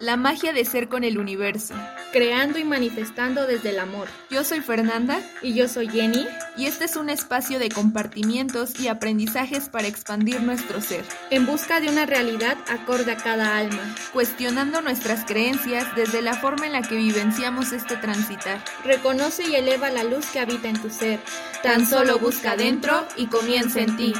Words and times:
La 0.00 0.16
magia 0.16 0.52
de 0.52 0.64
ser 0.64 0.88
con 0.88 1.04
el 1.04 1.18
universo. 1.18 1.72
Creando 2.12 2.58
y 2.58 2.64
manifestando 2.64 3.46
desde 3.46 3.70
el 3.70 3.78
amor. 3.78 4.08
Yo 4.28 4.42
soy 4.42 4.60
Fernanda. 4.60 5.20
Y 5.40 5.54
yo 5.54 5.68
soy 5.68 5.88
Jenny. 5.88 6.26
Y 6.56 6.66
este 6.66 6.86
es 6.86 6.96
un 6.96 7.10
espacio 7.10 7.60
de 7.60 7.68
compartimientos 7.68 8.80
y 8.80 8.88
aprendizajes 8.88 9.68
para 9.68 9.86
expandir 9.86 10.42
nuestro 10.42 10.80
ser. 10.80 11.04
En 11.30 11.46
busca 11.46 11.78
de 11.80 11.88
una 11.88 12.06
realidad 12.06 12.56
acorde 12.68 13.12
a 13.12 13.16
cada 13.16 13.56
alma. 13.56 13.94
Cuestionando 14.12 14.80
nuestras 14.80 15.24
creencias 15.24 15.86
desde 15.94 16.22
la 16.22 16.34
forma 16.34 16.66
en 16.66 16.72
la 16.72 16.82
que 16.82 16.96
vivenciamos 16.96 17.70
este 17.70 17.96
transitar. 17.96 18.64
Reconoce 18.84 19.44
y 19.44 19.54
eleva 19.54 19.90
la 19.90 20.02
luz 20.02 20.26
que 20.26 20.40
habita 20.40 20.68
en 20.68 20.82
tu 20.82 20.90
ser. 20.90 21.20
Tan 21.62 21.86
solo 21.86 22.18
busca 22.18 22.56
dentro 22.56 23.06
y 23.16 23.28
comienza 23.28 23.80
en 23.80 23.96
ti. 23.96 24.12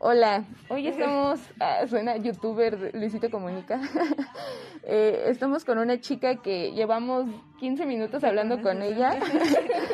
Hola, 0.00 0.44
hoy 0.68 0.86
estamos, 0.86 1.40
ah, 1.60 1.84
suena 1.88 2.16
youtuber 2.16 2.94
Luisito 2.94 3.30
Comunica, 3.30 3.80
eh, 4.84 5.24
estamos 5.26 5.64
con 5.64 5.78
una 5.78 6.00
chica 6.00 6.36
que 6.36 6.70
llevamos 6.70 7.28
15 7.58 7.84
minutos 7.84 8.22
hablando 8.22 8.62
con 8.62 8.80
ella 8.82 9.18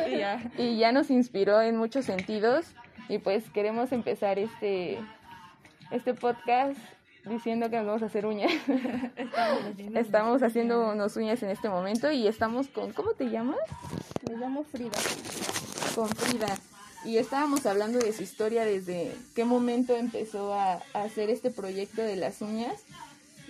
y 0.59 0.77
ya 0.77 0.93
nos 0.93 1.11
inspiró 1.11 1.63
en 1.63 1.79
muchos 1.79 2.05
sentidos 2.05 2.67
y 3.09 3.19
pues 3.19 3.49
queremos 3.49 3.93
empezar 3.93 4.39
este, 4.39 4.99
este 5.91 6.13
podcast 6.13 6.79
diciendo 7.25 7.71
que 7.71 7.79
nos 7.79 7.87
vamos 7.87 8.03
a 8.03 8.07
hacer 8.07 8.27
uñas. 8.27 8.53
Estamos 9.95 10.43
haciendo 10.43 10.93
unos 10.93 11.17
uñas 11.17 11.43
en 11.43 11.49
este 11.49 11.71
momento 11.71 12.13
y 12.13 12.27
estamos 12.27 12.69
con, 12.69 12.93
¿cómo 12.93 13.13
te 13.13 13.31
llamas? 13.31 13.57
Me 14.29 14.37
llamo 14.37 14.65
Frida. 14.65 14.99
Con 15.95 16.09
Frida 16.09 16.55
y 17.05 17.19
estábamos 17.19 17.67
hablando 17.67 17.99
de 17.99 18.13
su 18.13 18.23
historia 18.23 18.65
desde 18.65 19.13
qué 19.35 19.45
momento 19.45 19.95
empezó 19.95 20.55
a, 20.55 20.83
hacer 20.95 21.31
este 21.31 21.51
proyecto 21.51 22.03
de 22.03 22.17
las 22.17 22.41
uñas, 22.41 22.81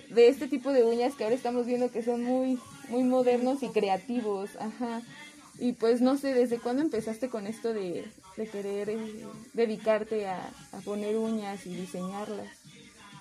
de 0.09 0.27
este 0.27 0.47
tipo 0.47 0.71
de 0.71 0.83
uñas 0.83 1.15
que 1.15 1.23
ahora 1.23 1.35
estamos 1.35 1.65
viendo 1.65 1.91
que 1.91 2.03
son 2.03 2.23
muy, 2.23 2.59
muy 2.89 3.03
modernos 3.03 3.63
y 3.63 3.69
creativos, 3.69 4.49
ajá. 4.59 5.01
Y 5.57 5.71
pues 5.73 6.01
no 6.01 6.17
sé, 6.17 6.33
¿desde 6.33 6.59
cuándo 6.59 6.81
empezaste 6.81 7.29
con 7.29 7.47
esto 7.47 7.73
de, 7.73 8.05
querer 8.51 8.89
eh, 8.89 9.25
dedicarte 9.53 10.27
a, 10.27 10.49
a 10.73 10.79
poner 10.83 11.15
uñas 11.15 11.65
y 11.65 11.75
diseñarlas? 11.75 12.49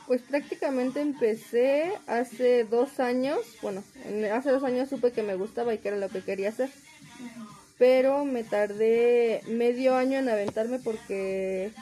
Pues 0.08 0.20
prácticamente 0.22 1.00
empecé 1.00 1.92
hace 2.06 2.64
dos 2.64 2.98
años, 2.98 3.38
bueno, 3.62 3.82
hace 4.32 4.50
dos 4.50 4.64
años 4.64 4.90
supe 4.90 5.12
que 5.12 5.22
me 5.22 5.36
gustaba 5.36 5.72
y 5.72 5.78
que 5.78 5.88
era 5.88 5.96
lo 5.96 6.08
que 6.08 6.22
quería 6.22 6.50
hacer 6.50 6.70
pero 7.78 8.24
me 8.24 8.44
tardé 8.44 9.42
medio 9.48 9.96
año 9.96 10.18
en 10.18 10.28
aventarme 10.28 10.78
porque 10.78 11.72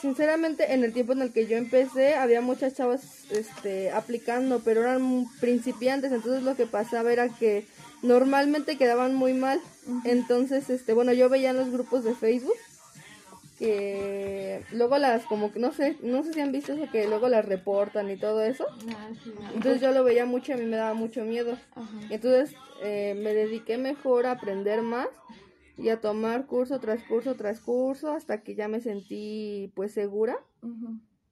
sinceramente 0.00 0.72
en 0.72 0.84
el 0.84 0.92
tiempo 0.92 1.12
en 1.12 1.22
el 1.22 1.32
que 1.32 1.46
yo 1.46 1.56
empecé 1.56 2.14
había 2.14 2.40
muchas 2.40 2.74
chavas 2.74 3.02
este 3.30 3.90
aplicando 3.90 4.60
pero 4.64 4.80
eran 4.82 5.26
principiantes 5.40 6.12
entonces 6.12 6.42
lo 6.42 6.56
que 6.56 6.66
pasaba 6.66 7.12
era 7.12 7.28
que 7.28 7.66
normalmente 8.02 8.76
quedaban 8.76 9.14
muy 9.14 9.32
mal. 9.32 9.60
Entonces 10.04 10.68
este 10.70 10.92
bueno 10.92 11.12
yo 11.12 11.28
veía 11.28 11.50
en 11.50 11.56
los 11.56 11.70
grupos 11.70 12.04
de 12.04 12.14
Facebook 12.14 12.56
que 13.62 14.64
luego 14.72 14.98
las 14.98 15.24
como 15.26 15.52
que 15.52 15.60
no 15.60 15.72
sé 15.72 15.96
no 16.02 16.24
sé 16.24 16.32
si 16.32 16.40
han 16.40 16.50
visto 16.50 16.72
eso 16.72 16.90
que 16.90 17.06
luego 17.06 17.28
las 17.28 17.44
reportan 17.44 18.10
y 18.10 18.16
todo 18.16 18.42
eso. 18.42 18.66
Ah, 18.92 19.08
entonces 19.54 19.80
yo 19.80 19.92
lo 19.92 20.02
veía 20.02 20.26
mucho 20.26 20.50
y 20.50 20.54
a 20.54 20.58
mí 20.58 20.64
me 20.64 20.76
daba 20.76 20.94
mucho 20.94 21.24
miedo. 21.24 21.56
Entonces 22.10 22.56
eh, 22.82 23.14
me 23.16 23.32
dediqué 23.34 23.78
mejor 23.78 24.26
a 24.26 24.32
aprender 24.32 24.82
más 24.82 25.06
y 25.78 25.90
a 25.90 26.00
tomar 26.00 26.46
curso 26.46 26.80
tras 26.80 27.04
curso 27.04 27.36
tras 27.36 27.60
curso 27.60 28.10
hasta 28.10 28.42
que 28.42 28.56
ya 28.56 28.66
me 28.66 28.80
sentí 28.80 29.70
pues 29.76 29.92
segura 29.92 30.40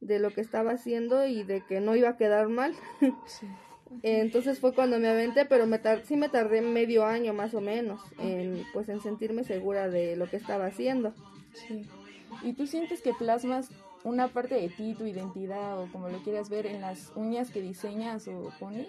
de 0.01 0.21
lo 0.21 0.31
que 0.31 0.41
estaba 0.41 0.71
haciendo 0.71 1.27
y 1.27 1.43
de 1.43 1.67
que 1.67 1.81
no 1.81 1.97
iba 1.97 2.11
a 2.11 2.17
quedar 2.17 2.49
mal. 2.49 2.77
Entonces 4.05 4.61
fue 4.61 4.73
cuando 4.73 5.01
me 5.01 5.09
aventé 5.09 5.47
pero 5.47 5.67
me 5.67 5.81
sí 6.05 6.17
me 6.17 6.29
tardé 6.29 6.63
medio 6.63 7.07
año 7.07 7.35
más 7.35 7.55
o 7.55 7.61
menos 7.61 8.01
en 8.21 8.65
pues 8.73 8.89
en 8.89 9.01
sentirme 9.01 9.43
segura 9.43 9.89
de 9.89 10.15
lo 10.15 10.31
que 10.31 10.37
estaba 10.37 10.67
haciendo. 10.67 11.13
Sí. 11.67 11.85
¿Y 12.43 12.53
tú 12.55 12.67
sientes 12.67 13.03
que 13.03 13.13
plasmas 13.13 13.69
una 14.05 14.29
parte 14.29 14.55
de 14.55 14.69
ti, 14.69 14.95
tu 14.95 15.05
identidad 15.05 15.81
o 15.81 15.91
como 15.93 16.09
lo 16.09 16.19
quieras 16.23 16.49
ver 16.49 16.67
en 16.67 16.81
las 16.81 17.13
uñas 17.17 17.51
que 17.51 17.61
diseñas 17.61 18.29
o 18.29 18.53
pones? 18.59 18.89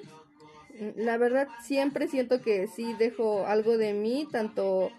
Mm, 0.80 1.02
la 1.02 1.18
verdad 1.18 1.48
siempre 1.62 2.08
siento 2.08 2.42
que 2.42 2.68
sí 2.68 2.94
dejo 2.98 3.46
algo 3.46 3.78
de 3.78 3.94
mí, 3.94 4.28
tanto 4.32 4.92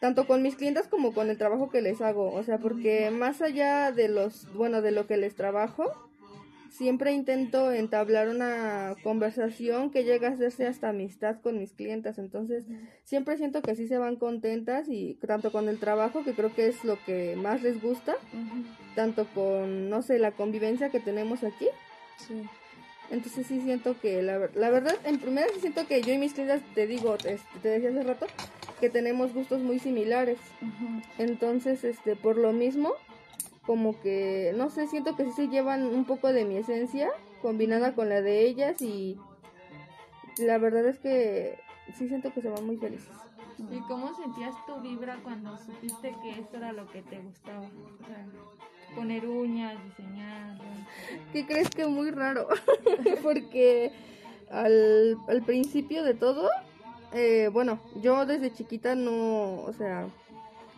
tanto 0.00 0.26
con 0.26 0.42
mis 0.42 0.54
clientes 0.54 0.86
como 0.86 1.12
con 1.12 1.28
el 1.28 1.38
trabajo 1.38 1.70
que 1.70 1.82
les 1.82 2.00
hago, 2.00 2.32
o 2.32 2.42
sea, 2.44 2.58
porque 2.58 3.10
más 3.10 3.42
allá 3.42 3.90
de 3.90 4.08
los, 4.08 4.52
bueno, 4.54 4.80
de 4.80 4.92
lo 4.92 5.08
que 5.08 5.16
les 5.16 5.34
trabajo, 5.34 5.92
siempre 6.70 7.12
intento 7.12 7.72
entablar 7.72 8.28
una 8.28 8.94
conversación 9.02 9.90
que 9.90 10.04
llega 10.04 10.28
a 10.28 10.32
hacerse 10.32 10.66
hasta 10.66 10.90
amistad 10.90 11.40
con 11.40 11.58
mis 11.58 11.72
clientas. 11.72 12.18
Entonces, 12.18 12.64
siempre 13.04 13.36
siento 13.36 13.62
que 13.62 13.74
sí 13.74 13.86
se 13.86 13.98
van 13.98 14.16
contentas 14.16 14.88
y 14.88 15.14
tanto 15.26 15.52
con 15.52 15.68
el 15.68 15.78
trabajo, 15.78 16.24
que 16.24 16.34
creo 16.34 16.54
que 16.54 16.68
es 16.68 16.84
lo 16.84 16.98
que 17.04 17.36
más 17.36 17.62
les 17.62 17.80
gusta, 17.82 18.16
tanto 18.94 19.26
con, 19.34 19.88
no 19.90 20.02
sé, 20.02 20.18
la 20.18 20.32
convivencia 20.32 20.90
que 20.90 21.00
tenemos 21.00 21.44
aquí. 21.44 21.66
Sí. 22.16 22.42
Entonces 23.10 23.46
sí 23.46 23.60
siento 23.62 23.98
que 24.00 24.22
la, 24.22 24.50
la 24.54 24.70
verdad, 24.70 24.94
en 25.04 25.18
primera 25.18 25.46
sí 25.54 25.60
siento 25.60 25.86
que 25.86 26.02
yo 26.02 26.12
y 26.12 26.18
mis 26.18 26.34
clientes, 26.34 26.60
te 26.74 26.86
digo, 26.86 27.16
te 27.16 27.38
decía 27.62 27.88
hace 27.88 28.02
rato, 28.02 28.26
que 28.80 28.90
tenemos 28.90 29.32
gustos 29.32 29.60
muy 29.60 29.78
similares. 29.78 30.38
Entonces, 31.16 31.84
este, 31.84 32.16
por 32.16 32.36
lo 32.36 32.52
mismo, 32.52 32.92
como 33.68 34.00
que, 34.00 34.54
no 34.56 34.70
sé, 34.70 34.86
siento 34.86 35.14
que 35.14 35.26
sí 35.26 35.32
se 35.32 35.48
llevan 35.48 35.84
un 35.84 36.06
poco 36.06 36.32
de 36.32 36.46
mi 36.46 36.56
esencia 36.56 37.10
combinada 37.42 37.94
con 37.94 38.08
la 38.08 38.22
de 38.22 38.46
ellas 38.46 38.80
y 38.80 39.18
la 40.38 40.56
verdad 40.56 40.86
es 40.86 40.98
que 40.98 41.58
sí 41.94 42.08
siento 42.08 42.32
que 42.32 42.40
se 42.40 42.48
van 42.48 42.64
muy 42.64 42.78
felices. 42.78 43.14
¿Y 43.70 43.78
cómo 43.80 44.14
sentías 44.14 44.54
tu 44.64 44.80
vibra 44.80 45.18
cuando 45.22 45.58
supiste 45.58 46.16
que 46.22 46.30
esto 46.40 46.56
era 46.56 46.72
lo 46.72 46.86
que 46.90 47.02
te 47.02 47.18
gustaba? 47.18 47.60
O 47.60 48.06
sea, 48.06 48.26
poner 48.94 49.26
uñas, 49.26 49.76
diseñar. 49.84 50.56
¿Qué 51.34 51.44
crees 51.44 51.68
que 51.68 51.86
muy 51.86 52.10
raro? 52.10 52.48
Porque 53.22 53.92
al, 54.50 55.18
al 55.28 55.42
principio 55.42 56.04
de 56.04 56.14
todo, 56.14 56.48
eh, 57.12 57.50
bueno, 57.52 57.80
yo 58.00 58.24
desde 58.24 58.50
chiquita 58.50 58.94
no, 58.94 59.60
o 59.60 59.74
sea, 59.74 60.08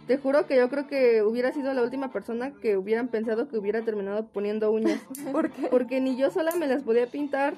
te 0.06 0.16
juro 0.18 0.46
que 0.46 0.56
yo 0.56 0.68
creo 0.68 0.86
que 0.86 1.22
hubiera 1.22 1.52
sido 1.52 1.72
la 1.72 1.82
última 1.82 2.12
persona 2.12 2.52
que 2.60 2.76
hubieran 2.76 3.08
pensado 3.08 3.48
que 3.48 3.58
hubiera 3.58 3.82
terminado 3.82 4.26
poniendo 4.26 4.70
uñas. 4.70 5.00
¿Por 5.32 5.50
qué? 5.50 5.68
Porque 5.68 6.00
ni 6.00 6.16
yo 6.16 6.30
sola 6.30 6.52
me 6.56 6.66
las 6.66 6.82
podía 6.82 7.06
pintar. 7.06 7.54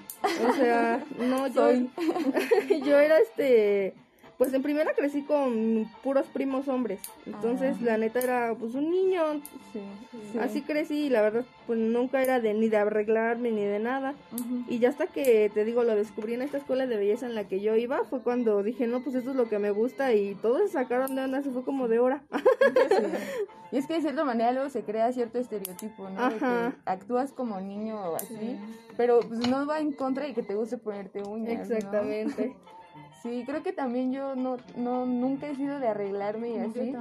O 0.49 0.53
sea, 0.53 1.05
no, 1.19 1.47
yo, 1.49 1.71
yo 2.85 2.99
era 2.99 3.19
este 3.19 3.95
pues 4.39 4.53
en 4.55 4.63
primera 4.63 4.93
crecí 4.95 5.23
con 5.23 5.91
puros 6.03 6.27
primos 6.27 6.69
hombres. 6.69 7.01
Entonces, 7.27 7.77
ah. 7.81 7.85
la 7.85 7.97
neta 7.97 8.21
era 8.21 8.55
pues 8.59 8.75
un 8.75 8.91
niño. 8.91 9.23
Así 10.41 10.63
crecí 10.63 11.07
y 11.07 11.11
la 11.11 11.23
verdad 11.23 11.45
pues 11.67 11.79
nunca 11.79 12.23
era 12.23 12.41
de 12.41 12.53
ni 12.55 12.69
de 12.69 12.77
arreglarme 12.77 13.51
ni 13.51 13.65
de 13.65 13.79
nada. 13.79 14.15
Y 14.69 14.79
ya 14.79 14.89
hasta 14.89 15.07
que 15.07 15.51
te 15.53 15.65
digo 15.65 15.85
lo 15.85 15.95
descubrí 15.95 16.35
en 16.35 16.43
esta 16.43 16.59
escuela 16.59 16.87
de 16.87 16.97
belleza 16.97 17.27
en 17.27 17.35
la 17.35 17.45
que 17.45 17.61
yo 17.61 17.77
iba, 17.77 18.05
fue 18.05 18.21
cuando 18.21 18.63
dije, 18.63 18.87
"No, 18.87 19.03
pues 19.03 19.15
esto 19.15 19.31
es 19.31 19.37
lo 19.37 19.49
que 19.49 19.59
me 19.59 19.71
gusta" 19.71 20.13
y 20.13 20.35
todos 20.37 20.63
se 20.63 20.69
sacaron 20.69 21.15
de 21.15 21.23
onda, 21.23 21.43
se 21.43 21.51
fue 21.51 21.65
como 21.65 21.89
de 21.89 21.99
hora. 21.99 22.23
Y 23.73 23.79
es 23.79 23.87
que 23.87 23.95
de 23.95 24.03
cierta 24.03 24.23
manera 24.23 24.53
luego 24.53 24.69
se 24.69 24.83
crea 24.83 25.11
cierto 25.13 25.39
estereotipo, 25.39 26.11
¿no? 26.11 26.29
De 26.29 26.39
que 26.39 26.73
actúas 26.85 27.33
como 27.33 27.59
niño 27.59 28.15
así, 28.17 28.59
pero 28.99 29.21
pues 29.21 29.49
no 29.49 29.67
va 29.67 29.81
en 29.81 29.93
contra 29.93 30.27
de 30.27 30.35
que 30.35 30.43
te 30.43 30.55
guste 30.55 30.77
ponerte 30.77 31.23
uñas. 31.23 31.71
Exactamente. 31.71 32.55
Sí, 33.23 33.45
creo 33.47 33.63
que 33.63 33.73
también 33.73 34.13
yo 34.13 34.35
no, 34.35 34.57
no 34.77 35.07
nunca 35.07 35.49
he 35.49 35.55
sido 35.55 35.79
de 35.79 35.87
arreglarme 35.87 36.51
y 36.51 36.59
así. 36.59 36.95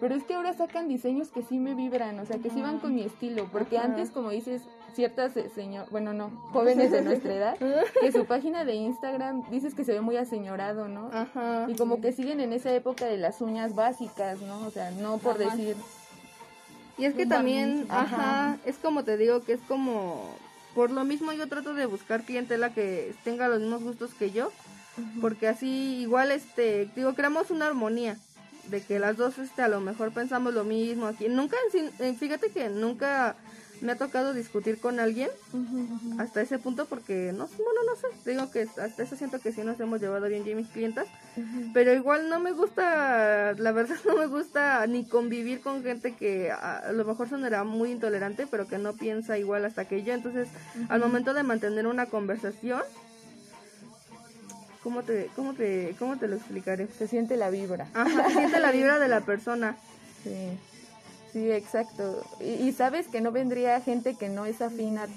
Pero 0.00 0.14
es 0.16 0.24
que 0.24 0.34
ahora 0.34 0.52
sacan 0.54 0.88
diseños 0.88 1.30
que 1.30 1.42
sí 1.42 1.60
me 1.60 1.74
vibran, 1.74 2.18
o 2.18 2.26
sea, 2.26 2.38
que 2.38 2.50
sí 2.50 2.60
van 2.60 2.80
con 2.80 2.96
mi 2.96 3.02
estilo. 3.02 3.48
Porque 3.52 3.78
antes, 3.78 4.10
como 4.10 4.30
dices, 4.30 4.62
ciertas 4.94 5.36
eh, 5.36 5.48
señor, 5.54 5.86
bueno, 5.90 6.12
no, 6.14 6.30
jóvenes 6.52 6.90
de 6.90 7.02
nuestra 7.02 7.34
edad, 7.34 7.56
que 8.00 8.10
su 8.10 8.24
página 8.26 8.64
de 8.64 8.74
Instagram 8.74 9.48
dices 9.50 9.74
que 9.74 9.84
se 9.84 9.92
ve 9.92 10.00
muy 10.00 10.16
aseñorado, 10.16 10.88
¿no? 10.88 11.10
Ajá. 11.12 11.66
Y 11.68 11.76
como 11.76 12.00
que 12.00 12.10
siguen 12.10 12.40
en 12.40 12.52
esa 12.52 12.72
época 12.72 13.06
de 13.06 13.16
las 13.16 13.40
uñas 13.40 13.76
básicas, 13.76 14.40
¿no? 14.40 14.66
O 14.66 14.70
sea, 14.70 14.90
no 14.90 15.18
por 15.18 15.38
decir. 15.38 15.76
Y 16.98 17.04
es 17.04 17.14
que 17.14 17.24
también, 17.24 17.86
ajá, 17.88 18.58
es 18.66 18.78
como 18.78 19.04
te 19.04 19.16
digo, 19.16 19.42
que 19.42 19.52
es 19.52 19.60
como. 19.68 20.28
Por 20.74 20.90
lo 20.90 21.04
mismo 21.04 21.32
yo 21.32 21.46
trato 21.48 21.74
de 21.74 21.84
buscar 21.84 22.22
clientela 22.22 22.72
que 22.72 23.14
tenga 23.24 23.46
los 23.48 23.60
mismos 23.60 23.84
gustos 23.84 24.14
que 24.14 24.30
yo 24.30 24.50
porque 25.20 25.48
así 25.48 26.00
igual 26.00 26.30
este 26.30 26.88
digo 26.94 27.14
creamos 27.14 27.50
una 27.50 27.66
armonía 27.66 28.16
de 28.68 28.80
que 28.82 28.98
las 28.98 29.16
dos 29.16 29.38
este 29.38 29.62
a 29.62 29.68
lo 29.68 29.80
mejor 29.80 30.12
pensamos 30.12 30.54
lo 30.54 30.64
mismo 30.64 31.06
aquí. 31.06 31.28
Nunca 31.28 31.56
fíjate 32.18 32.50
que 32.50 32.68
nunca 32.68 33.36
me 33.82 33.92
ha 33.92 33.96
tocado 33.96 34.32
discutir 34.32 34.78
con 34.78 35.00
alguien 35.00 35.28
hasta 36.18 36.40
ese 36.40 36.58
punto 36.60 36.86
porque 36.86 37.32
no 37.32 37.48
bueno 37.48 37.80
no 37.84 37.96
sé 37.96 38.30
digo 38.30 38.48
que 38.50 38.68
hasta 38.80 39.02
eso 39.02 39.16
siento 39.16 39.40
que 39.40 39.52
sí 39.52 39.62
nos 39.62 39.78
hemos 39.80 40.00
llevado 40.00 40.28
bien 40.28 40.44
yo 40.44 40.52
y 40.52 40.54
mis 40.54 40.68
clientas 40.68 41.08
pero 41.74 41.92
igual 41.92 42.28
no 42.28 42.38
me 42.38 42.52
gusta 42.52 43.54
la 43.58 43.72
verdad 43.72 43.96
no 44.06 44.16
me 44.16 44.26
gusta 44.26 44.86
ni 44.86 45.04
convivir 45.04 45.60
con 45.60 45.82
gente 45.82 46.14
que 46.14 46.52
a 46.52 46.92
lo 46.92 47.04
mejor 47.04 47.28
sonará 47.28 47.64
muy 47.64 47.90
intolerante 47.90 48.46
pero 48.48 48.68
que 48.68 48.78
no 48.78 48.94
piensa 48.94 49.36
igual 49.36 49.64
hasta 49.64 49.86
que 49.86 50.04
yo. 50.04 50.14
Entonces 50.14 50.48
al 50.88 51.00
momento 51.00 51.34
de 51.34 51.42
mantener 51.42 51.88
una 51.88 52.06
conversación 52.06 52.82
¿Cómo 54.82 55.02
te, 55.02 55.30
cómo 55.36 55.54
te, 55.54 55.94
cómo 55.98 56.18
te 56.18 56.28
lo 56.28 56.36
explicaré? 56.36 56.88
Se 56.88 57.06
siente 57.06 57.36
la 57.36 57.50
vibra. 57.50 57.88
Ajá, 57.94 58.28
se 58.28 58.34
siente 58.34 58.60
la 58.60 58.72
vibra 58.72 58.98
de 58.98 59.08
la 59.08 59.20
persona. 59.20 59.76
Sí. 60.22 60.56
Sí, 61.32 61.50
exacto. 61.50 62.22
Y, 62.40 62.70
sabes 62.72 63.08
que 63.08 63.22
no 63.22 63.32
vendría 63.32 63.80
gente 63.80 64.14
que 64.14 64.28
no 64.28 64.44
es 64.44 64.60
afín 64.60 64.98
a, 64.98 65.08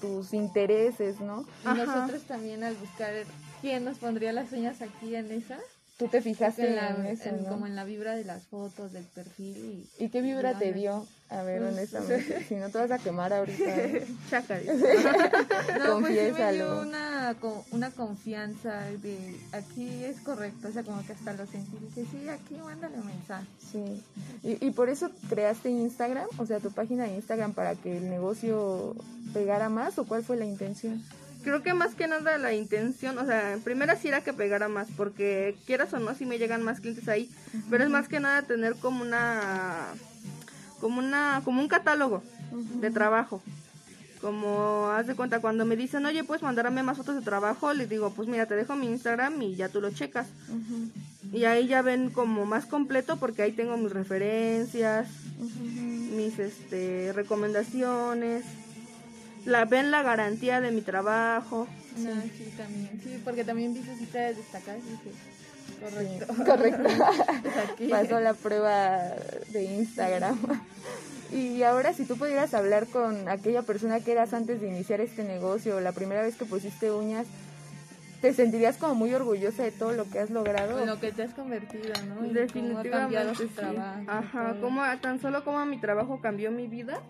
tus 0.00 0.32
intereses, 0.32 1.20
¿no? 1.20 1.44
Y 1.64 1.76
nosotros 1.76 2.22
también 2.22 2.62
al 2.62 2.74
buscar 2.76 3.12
quién 3.60 3.84
nos 3.84 3.98
pondría 3.98 4.32
las 4.32 4.52
uñas 4.52 4.80
aquí 4.80 5.16
en 5.16 5.32
esa. 5.32 5.58
Tú 5.98 6.06
te 6.06 6.22
fijaste 6.22 6.68
en, 6.68 6.76
la, 6.76 7.10
eso, 7.10 7.30
Como 7.48 7.66
en 7.66 7.74
la 7.74 7.84
vibra 7.84 8.14
de 8.14 8.24
las 8.24 8.46
fotos, 8.46 8.92
del 8.92 9.04
perfil. 9.04 9.88
¿Y, 9.98 10.08
qué 10.08 10.22
vibra 10.22 10.56
te 10.56 10.72
dio? 10.72 11.04
A 11.28 11.42
ver, 11.42 11.60
pues, 11.60 11.72
honestamente, 11.72 12.44
si 12.44 12.54
no 12.54 12.70
te 12.70 12.78
vas 12.78 12.90
a 12.90 12.98
quemar 12.98 13.32
ahorita. 13.32 13.64
Chaca. 14.30 14.60
no, 15.78 16.00
pues 16.00 16.12
me 16.12 16.52
dio 16.52 16.80
una, 16.80 17.36
una 17.72 17.90
confianza 17.90 18.82
de 19.02 19.36
aquí 19.52 20.04
es 20.04 20.20
correcto, 20.20 20.68
o 20.68 20.72
sea, 20.72 20.84
como 20.84 21.04
que 21.04 21.12
hasta 21.12 21.32
lo 21.32 21.46
sentí. 21.46 21.76
Dije, 21.78 22.06
sí, 22.10 22.28
aquí 22.28 22.54
mándale 22.54 22.98
mensaje. 22.98 23.46
Sí. 23.72 24.02
¿Y, 24.44 24.66
¿Y 24.66 24.70
por 24.70 24.88
eso 24.88 25.10
creaste 25.28 25.68
Instagram? 25.68 26.28
O 26.38 26.46
sea, 26.46 26.60
tu 26.60 26.70
página 26.70 27.04
de 27.04 27.16
Instagram 27.16 27.54
para 27.54 27.74
que 27.74 27.96
el 27.96 28.08
negocio 28.08 28.94
pegara 29.32 29.68
más 29.68 29.98
o 29.98 30.06
cuál 30.06 30.22
fue 30.22 30.36
la 30.36 30.44
intención? 30.44 31.02
creo 31.46 31.62
que 31.62 31.74
más 31.74 31.94
que 31.94 32.08
nada 32.08 32.38
la 32.38 32.54
intención, 32.54 33.16
o 33.18 33.24
sea, 33.24 33.52
en 33.52 33.60
primera 33.60 33.94
sí 33.94 34.08
era 34.08 34.20
que 34.20 34.32
pegara 34.32 34.66
más, 34.66 34.88
porque 34.96 35.56
quieras 35.64 35.94
o 35.94 36.00
no, 36.00 36.12
si 36.12 36.26
me 36.26 36.38
llegan 36.38 36.64
más 36.64 36.80
clientes 36.80 37.06
ahí, 37.06 37.30
pero 37.70 37.84
es 37.84 37.90
más 37.90 38.08
que 38.08 38.18
nada 38.18 38.42
tener 38.42 38.74
como 38.74 39.02
una, 39.02 39.94
como 40.80 40.98
una, 40.98 41.42
como 41.44 41.60
un 41.60 41.68
catálogo 41.68 42.22
de 42.80 42.90
trabajo. 42.90 43.42
Como, 44.20 44.88
haz 44.90 45.06
de 45.06 45.14
cuenta, 45.14 45.40
cuando 45.40 45.64
me 45.64 45.76
dicen, 45.76 46.06
oye, 46.06 46.24
puedes 46.24 46.42
mandarme 46.42 46.82
más 46.82 46.96
fotos 46.96 47.14
de 47.14 47.22
trabajo, 47.22 47.72
les 47.72 47.88
digo, 47.88 48.10
pues 48.10 48.28
mira, 48.28 48.46
te 48.46 48.56
dejo 48.56 48.74
mi 48.74 48.86
Instagram 48.86 49.40
y 49.42 49.54
ya 49.56 49.68
tú 49.68 49.80
lo 49.80 49.90
checas. 49.90 50.26
Y 51.32 51.44
ahí 51.44 51.66
ya 51.68 51.82
ven 51.82 52.10
como 52.10 52.46
más 52.46 52.66
completo 52.66 53.18
porque 53.18 53.42
ahí 53.42 53.52
tengo 53.52 53.76
mis 53.76 53.92
referencias, 53.92 55.08
mis 56.16 56.38
este, 56.38 57.12
recomendaciones 57.12 58.44
la 59.46 59.64
ven 59.64 59.90
la 59.90 60.02
garantía 60.02 60.60
de 60.60 60.72
mi 60.72 60.82
trabajo. 60.82 61.66
No, 61.96 62.10
sí, 62.22 62.52
también. 62.56 63.00
Sí, 63.02 63.20
porque 63.24 63.44
también 63.44 63.72
vi 63.72 63.80
sus 63.80 63.98
destacadas 64.12 64.82
y 64.84 64.90
dije, 64.90 65.10
correcto. 65.80 66.44
correcto. 66.44 66.88
Pasó 67.90 68.20
la 68.20 68.34
prueba 68.34 68.98
de 69.48 69.64
Instagram. 69.64 70.38
Y 71.32 71.62
ahora 71.62 71.92
si 71.92 72.04
tú 72.04 72.16
pudieras 72.16 72.54
hablar 72.54 72.86
con 72.86 73.28
aquella 73.28 73.62
persona 73.62 74.00
que 74.00 74.12
eras 74.12 74.32
antes 74.32 74.60
de 74.60 74.68
iniciar 74.68 75.00
este 75.00 75.24
negocio, 75.24 75.80
la 75.80 75.92
primera 75.92 76.22
vez 76.22 76.36
que 76.36 76.44
pusiste 76.44 76.90
uñas, 76.90 77.26
¿te 78.20 78.32
sentirías 78.32 78.76
como 78.76 78.94
muy 78.94 79.12
orgullosa 79.12 79.64
de 79.64 79.72
todo 79.72 79.92
lo 79.92 80.08
que 80.08 80.20
has 80.20 80.30
logrado? 80.30 80.80
En 80.80 80.86
lo 80.86 81.00
que 81.00 81.12
te 81.12 81.24
has 81.24 81.34
convertido, 81.34 81.92
¿no? 82.08 82.28
Definitivamente. 82.28 83.48
Ajá, 84.06 84.56
como, 84.60 84.82
tan 85.00 85.20
solo 85.20 85.44
como 85.44 85.64
mi 85.66 85.80
trabajo 85.80 86.20
cambió 86.20 86.50
mi 86.50 86.68
vida 86.68 87.02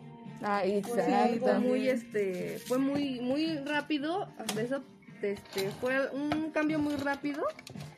Ah, 0.42 0.64
exacto. 0.64 1.40
fue 1.40 1.58
muy, 1.58 1.88
este, 1.88 2.58
fue 2.66 2.78
muy, 2.78 3.20
muy 3.20 3.58
rápido. 3.58 4.28
Eso 4.58 4.82
este, 5.32 5.70
fue 5.80 6.10
un 6.10 6.50
cambio 6.50 6.78
muy 6.78 6.96
rápido 6.96 7.44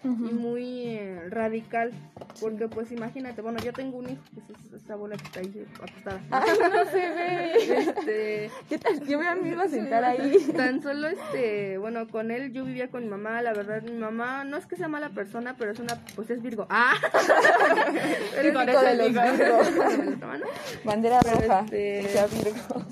y 0.05 0.09
muy 0.09 0.87
eh, 0.87 1.21
radical. 1.29 1.93
Porque, 2.41 2.69
pues, 2.69 2.93
imagínate, 2.93 3.43
bueno, 3.43 3.59
yo 3.65 3.73
tengo 3.73 3.99
un 3.99 4.11
hijo, 4.11 4.23
que 4.35 4.53
es 4.53 4.73
esta 4.73 4.95
bola 4.95 5.17
que 5.17 5.25
está 5.25 5.41
ahí 5.41 5.67
acostada. 5.75 6.21
Ay, 6.31 6.51
no 6.59 6.85
se 6.91 7.09
ve. 7.11 7.79
Este, 7.79 8.51
¿Qué 8.69 8.79
tal? 8.79 9.05
Yo 9.07 9.19
me 9.19 9.49
iba 9.49 9.65
a 9.65 9.69
sentar 9.69 10.05
ahí. 10.05 10.39
Tan 10.57 10.83
solo, 10.83 11.09
este, 11.09 11.79
bueno, 11.79 12.07
con 12.09 12.31
él 12.31 12.53
yo 12.53 12.65
vivía 12.65 12.89
con 12.89 13.03
mi 13.03 13.09
mamá. 13.09 13.43
La 13.43 13.53
verdad, 13.53 13.83
mi 13.83 13.93
mamá 13.93 14.45
no 14.45 14.57
es 14.57 14.67
que 14.67 14.77
sea 14.77 14.89
mala 14.89 15.11
persona, 15.11 15.57
pero 15.59 15.73
es 15.73 15.81
una, 15.81 15.97
pues 16.15 16.31
es 16.31 16.43
Virgo. 16.43 16.67
¡Ah! 16.71 16.95
Típico 18.41 18.65
de 18.65 18.95
los 18.95 19.09
Virgos. 19.09 19.69
Bandera 20.85 21.21
roja. 21.21 21.61
Este, 21.65 22.09
sea 22.09 22.27
Virgo 22.27 22.85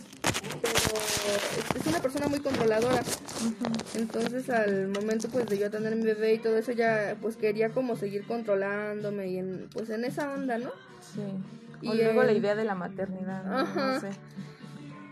es 1.74 1.86
una 1.86 2.00
persona 2.00 2.28
muy 2.28 2.40
controladora. 2.40 3.02
Entonces 3.94 4.48
al 4.50 4.88
momento 4.88 5.28
pues 5.28 5.46
de 5.46 5.58
yo 5.58 5.70
tener 5.70 5.96
mi 5.96 6.04
bebé 6.04 6.34
y 6.34 6.38
todo 6.38 6.56
eso 6.56 6.72
ya 6.72 7.16
pues 7.20 7.36
quería 7.36 7.70
como 7.70 7.96
seguir 7.96 8.26
controlándome 8.26 9.28
y 9.28 9.38
en, 9.38 9.68
pues 9.72 9.90
en 9.90 10.04
esa 10.04 10.32
onda, 10.32 10.58
¿no? 10.58 10.70
Sí. 11.00 11.22
Y 11.82 11.94
luego 11.94 12.22
la 12.22 12.32
idea 12.32 12.54
de 12.54 12.64
la 12.64 12.74
maternidad, 12.74 13.44
¿no? 13.44 14.00
sé. 14.00 14.08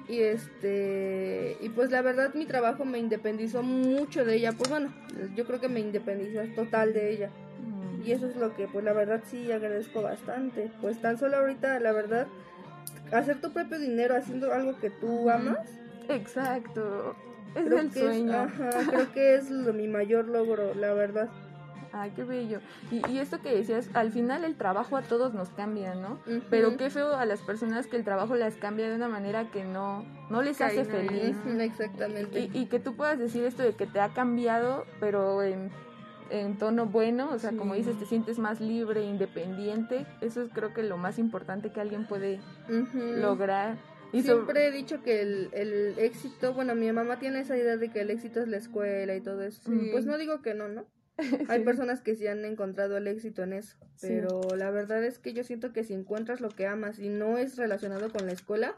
Y 0.08 0.20
este 0.20 1.56
y 1.60 1.68
pues 1.70 1.90
la 1.90 2.02
verdad 2.02 2.34
mi 2.34 2.44
trabajo 2.44 2.84
me 2.84 2.98
independizó 2.98 3.62
mucho 3.62 4.24
de 4.24 4.36
ella, 4.36 4.52
pues 4.52 4.68
bueno, 4.68 4.92
yo 5.34 5.46
creo 5.46 5.60
que 5.60 5.68
me 5.68 5.80
independizó 5.80 6.40
total 6.54 6.92
de 6.92 7.12
ella. 7.12 7.30
Y 8.04 8.12
eso 8.12 8.26
es 8.26 8.36
lo 8.36 8.54
que 8.54 8.68
pues 8.68 8.84
la 8.84 8.92
verdad 8.92 9.22
sí 9.30 9.50
agradezco 9.50 10.02
bastante. 10.02 10.70
Pues 10.82 11.00
tan 11.00 11.18
solo 11.18 11.38
ahorita 11.38 11.80
la 11.80 11.92
verdad 11.92 12.26
hacer 13.12 13.40
tu 13.40 13.52
propio 13.52 13.78
dinero 13.78 14.16
haciendo 14.16 14.52
algo 14.52 14.78
que 14.78 14.90
tú 14.90 15.30
amas. 15.30 15.68
Exacto. 16.08 17.16
Es 17.54 17.70
el 17.70 17.92
sueño. 17.92 18.32
ajá, 18.32 18.70
creo 18.90 19.12
que 19.12 19.34
es 19.36 19.50
mi 19.50 19.86
mayor 19.86 20.26
logro, 20.26 20.74
la 20.74 20.92
verdad. 20.92 21.28
Ay, 21.92 22.10
qué 22.16 22.24
bello. 22.24 22.58
Y, 22.90 23.08
y, 23.08 23.18
esto 23.20 23.40
que 23.40 23.54
decías, 23.54 23.88
al 23.94 24.10
final 24.10 24.44
el 24.44 24.56
trabajo 24.56 24.96
a 24.96 25.02
todos 25.02 25.32
nos 25.32 25.50
cambia, 25.50 25.94
¿no? 25.94 26.18
Pero 26.50 26.76
qué 26.76 26.90
feo 26.90 27.14
a 27.14 27.24
las 27.24 27.40
personas 27.40 27.86
que 27.86 27.96
el 27.96 28.02
trabajo 28.02 28.34
las 28.34 28.56
cambia 28.56 28.88
de 28.88 28.96
una 28.96 29.06
manera 29.06 29.48
que 29.52 29.64
no, 29.64 30.04
no 30.28 30.42
les 30.42 30.60
hace 30.60 30.84
feliz. 30.84 31.36
Exactamente. 31.46 32.40
Y, 32.40 32.50
y, 32.52 32.66
que 32.66 32.80
tú 32.80 32.96
puedas 32.96 33.20
decir 33.20 33.44
esto 33.44 33.62
de 33.62 33.74
que 33.74 33.86
te 33.86 34.00
ha 34.00 34.08
cambiado, 34.08 34.86
pero 34.98 35.44
en 35.44 35.70
en 36.30 36.58
tono 36.58 36.86
bueno, 36.86 37.30
o 37.32 37.38
sea, 37.38 37.52
como 37.52 37.74
dices, 37.74 37.98
te 37.98 38.06
sientes 38.06 38.38
más 38.38 38.60
libre, 38.60 39.02
independiente. 39.02 40.06
Eso 40.20 40.42
es 40.42 40.50
creo 40.52 40.72
que 40.72 40.82
lo 40.82 40.96
más 40.96 41.18
importante 41.18 41.70
que 41.70 41.80
alguien 41.80 42.06
puede 42.06 42.40
lograr. 42.94 43.76
Y 44.12 44.22
Siempre 44.22 44.68
he 44.68 44.70
dicho 44.70 45.02
que 45.02 45.22
el, 45.22 45.48
el, 45.52 45.98
éxito, 45.98 46.54
bueno, 46.54 46.76
mi 46.76 46.90
mamá 46.92 47.18
tiene 47.18 47.40
esa 47.40 47.56
idea 47.56 47.76
de 47.76 47.90
que 47.90 48.00
el 48.00 48.10
éxito 48.10 48.40
es 48.40 48.48
la 48.48 48.58
escuela 48.58 49.16
y 49.16 49.20
todo 49.20 49.42
eso. 49.42 49.60
Pues 49.90 50.06
no 50.06 50.16
digo 50.18 50.40
que 50.40 50.54
no, 50.54 50.68
¿no? 50.68 50.86
Hay 51.48 51.64
personas 51.64 52.00
que 52.00 52.14
sí 52.14 52.26
han 52.26 52.44
encontrado 52.44 52.96
el 52.96 53.06
éxito 53.06 53.42
en 53.42 53.52
eso, 53.52 53.76
pero 54.00 54.40
la 54.56 54.70
verdad 54.70 55.04
es 55.04 55.18
que 55.18 55.32
yo 55.32 55.44
siento 55.44 55.72
que 55.72 55.84
si 55.84 55.94
encuentras 55.94 56.40
lo 56.40 56.48
que 56.48 56.66
amas 56.66 56.98
y 56.98 57.08
no 57.08 57.38
es 57.38 57.56
relacionado 57.56 58.10
con 58.10 58.26
la 58.26 58.32
escuela, 58.32 58.76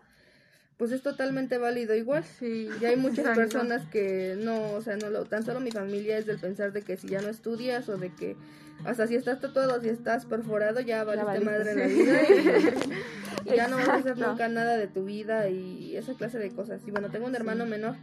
pues 0.76 0.93
es 0.93 1.02
totalmente 1.02 1.58
válido 1.58 1.94
igual. 1.94 2.25
Sí. 2.25 2.69
Y 2.81 2.84
hay 2.84 2.96
muchas 2.96 3.26
personas 3.37 3.87
que 3.87 4.37
no, 4.38 4.73
o 4.73 4.82
sea, 4.82 4.96
no 4.96 5.11
lo, 5.11 5.25
tan 5.25 5.44
solo 5.44 5.61
mi 5.61 5.70
familia 5.70 6.19
es 6.19 6.26
del 6.26 6.38
pensar 6.38 6.73
de 6.73 6.83
que 6.83 6.97
si 6.97 7.09
ya 7.09 7.21
no 7.21 7.28
estudias 7.28 7.88
o 7.88 7.97
de 7.97 8.11
que 8.12 8.37
hasta 8.85 9.06
si 9.06 9.14
estás 9.14 9.40
tatuado, 9.40 9.80
si 9.80 9.88
estás 9.88 10.26
perforado, 10.26 10.80
ya 10.80 11.02
valiste 11.04 11.40
madre 11.40 11.73
en 11.73 11.78
la 11.78 11.87
vida 11.87 12.21
y, 13.45 13.56
ya 13.56 13.68
no 13.68 13.76
vas 13.76 13.88
a 13.88 13.95
hacer 13.95 14.18
nunca 14.18 14.49
nada 14.49 14.76
de 14.76 14.87
tu 14.87 15.04
vida 15.04 15.49
y 15.49 15.97
esa 15.97 16.14
clase 16.14 16.38
de 16.38 16.50
cosas. 16.50 16.83
Y 16.87 16.90
bueno, 16.90 17.09
tengo 17.09 17.26
un 17.26 17.35
hermano 17.35 17.64
menor, 17.64 17.97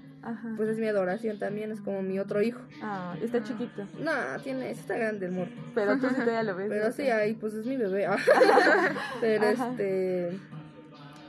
pues 0.58 0.70
es 0.70 0.80
mi 0.80 0.88
adoración 0.88 1.38
también, 1.38 1.72
es 1.72 1.80
como 1.80 2.02
mi 2.02 2.18
otro 2.18 2.42
hijo. 2.42 2.62
Ah, 2.82 3.16
está 3.22 3.44
chiquito. 3.44 3.88
No, 4.00 4.12
tiene, 4.44 4.72
está 4.72 4.98
grande 4.98 5.28
el 5.28 5.34
morro. 5.34 5.52
Pero 5.76 6.00
tú 6.00 6.08
sí 6.10 6.16
todavía 6.16 6.44
lo 6.44 6.56
ves. 6.56 6.70
Pero 6.70 6.92
sí, 6.92 7.04
ahí 7.04 7.36
pues 7.36 7.54
es 7.54 7.66
mi 7.66 7.78
bebé. 7.78 8.08
Pero 9.22 9.46
este 9.46 10.40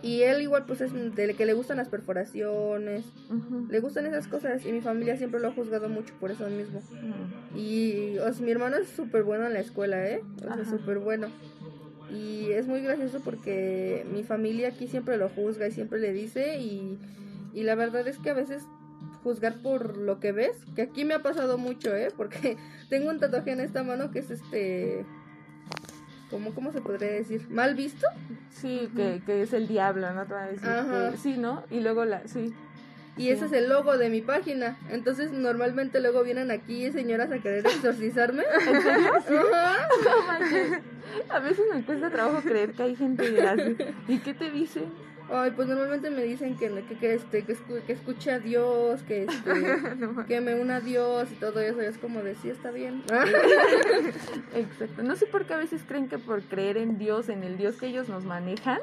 y 0.04 0.20
él 0.20 0.42
igual 0.42 0.66
pues 0.66 0.82
es 0.82 0.92
de 0.92 1.34
que 1.34 1.46
le 1.46 1.54
gustan 1.54 1.78
las 1.78 1.88
perforaciones, 1.88 3.06
le 3.70 3.80
gustan 3.80 4.04
esas 4.04 4.28
cosas 4.28 4.64
y 4.66 4.70
mi 4.70 4.82
familia 4.82 5.16
siempre 5.16 5.40
lo 5.40 5.49
ha 5.49 5.52
juzgado 5.52 5.88
mucho 5.88 6.12
por 6.20 6.30
eso 6.30 6.46
mismo. 6.50 6.82
Y 7.56 8.18
o 8.18 8.42
mi 8.42 8.50
hermano 8.50 8.76
es 8.76 8.88
súper 8.88 9.23
bueno 9.23 9.46
en 9.46 9.54
la 9.54 9.61
escuela, 9.61 10.06
¿eh? 10.06 10.20
O 10.46 10.54
sea, 10.54 10.62
súper 10.66 10.99
bueno. 10.99 11.28
Y 12.12 12.50
es 12.50 12.66
muy 12.66 12.82
gracioso 12.82 13.23
porque 13.25 14.04
mi 14.12 14.25
familia 14.25 14.68
aquí 14.68 14.88
siempre 14.88 15.16
lo 15.16 15.30
juzga 15.30 15.68
y 15.68 15.73
siempre 15.73 15.99
le 15.99 16.12
dice 16.12 16.58
y, 16.58 16.99
y 17.54 17.62
la 17.62 17.75
verdad 17.75 18.06
es 18.06 18.18
que 18.18 18.28
a 18.28 18.34
veces 18.34 18.62
juzgar 19.23 19.62
por 19.62 19.96
lo 19.96 20.20
que 20.20 20.32
ves, 20.32 20.58
que 20.76 20.82
aquí 20.82 21.06
me 21.06 21.14
ha 21.14 21.23
pasado 21.23 21.56
mucho, 21.56 21.96
¿eh? 21.96 22.08
Porque 22.14 22.58
tengo 22.90 23.08
un 23.08 23.20
tatuaje 23.20 23.52
en 23.52 23.61
esta 23.61 23.82
mano 23.82 24.11
que 24.11 24.18
es 24.18 24.30
este 24.30 25.06
¿Cómo, 26.31 26.54
¿Cómo 26.54 26.73
se 26.73 26.81
podría 26.81 27.12
decir? 27.12 27.47
¿Mal 27.50 27.75
visto? 27.75 28.07
Sí, 28.50 28.90
que, 28.97 29.23
que 29.25 29.43
es 29.43 29.52
el 29.52 29.69
diablo, 29.69 30.12
¿no? 30.12 30.25
Te 30.25 30.35
a 30.35 30.47
decir 30.47 30.69
que, 30.69 31.16
sí, 31.19 31.37
¿no? 31.37 31.62
Y 31.71 31.81
luego 31.81 32.04
la, 32.04 32.26
sí. 32.26 32.52
Y 33.16 33.28
ese 33.28 33.47
es 33.47 33.52
el 33.52 33.69
logo 33.69 33.97
de 33.97 34.11
mi 34.11 34.23
página. 34.23 34.76
Entonces, 34.90 35.31
normalmente 35.31 36.00
luego 36.00 36.25
vienen 36.25 36.50
aquí 36.50 36.90
señoras 36.90 37.31
a 37.31 37.38
querer 37.38 37.64
exorcizarme. 37.64 38.43
¿En 38.66 38.83
serio? 38.83 39.12
a 41.31 41.38
veces 41.38 41.64
me 41.73 41.85
cuesta 41.85 42.11
trabajo 42.11 42.40
creer 42.43 42.73
que 42.73 42.83
hay 42.83 42.97
gente 42.97 43.40
así. 43.47 43.76
¿Y 44.09 44.19
qué 44.19 44.35
te 44.35 44.50
dice? 44.50 44.83
Ay, 45.33 45.52
pues 45.57 45.66
normalmente 45.69 46.11
me 46.11 46.23
dicen 46.23 46.57
que, 46.57 46.69
que, 46.87 46.97
que 46.99 47.14
este, 47.14 47.45
que, 47.45 47.57
escu- 47.57 47.81
que 47.87 47.93
escuche 47.95 48.31
a 48.31 48.38
Dios, 48.38 49.02
que, 49.04 49.25
este, 49.25 49.52
que 50.28 50.40
me 50.43 50.54
una 50.61 50.76
a 50.76 50.81
Dios 50.81 51.28
y 51.33 51.35
todo 51.37 51.61
eso. 51.61 51.83
Y 51.83 51.87
es 51.87 51.97
como 51.99 52.23
de, 52.23 52.35
sí, 52.35 52.50
está 52.50 52.71
bien. 52.71 53.02
Exacto. 54.54 55.02
No 55.02 55.16
sé 55.16 55.26
por 55.26 55.45
qué 55.47 55.54
a 55.54 55.59
veces 55.59 55.83
creen 55.87 56.09
que 56.09 56.19
por 56.19 56.43
creer 56.43 56.76
en 56.76 56.99
Dios, 56.99 57.28
en 57.28 57.43
el 57.43 57.57
Dios 57.57 57.76
que 57.76 57.87
ellos 57.87 58.09
nos 58.09 58.25
manejan, 58.25 58.78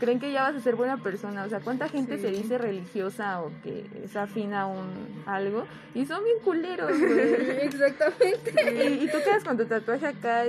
creen 0.00 0.18
que 0.18 0.32
ya 0.32 0.42
vas 0.42 0.54
a 0.56 0.60
ser 0.60 0.76
buena 0.76 0.96
persona. 0.96 1.44
O 1.44 1.48
sea, 1.48 1.60
¿cuánta 1.60 1.88
gente 1.88 2.16
Sí. 2.16 2.22
se 2.22 2.30
dice 2.30 2.58
religiosa 2.58 3.40
o 3.42 3.50
que 3.62 3.84
es 4.02 4.16
afín 4.16 4.54
a 4.54 4.66
un 4.66 4.88
algo? 5.26 5.66
Y 5.94 6.06
son 6.06 6.24
bien 6.24 6.38
culeros, 6.42 6.90
güey. 6.98 7.60
Exactamente. 7.62 8.98
Y, 9.00 9.04
y 9.04 9.08
tú 9.08 9.18
quedas 9.24 9.44
con 9.44 9.56
tu 9.56 9.66
tatuaje 9.66 10.06
acá 10.06 10.44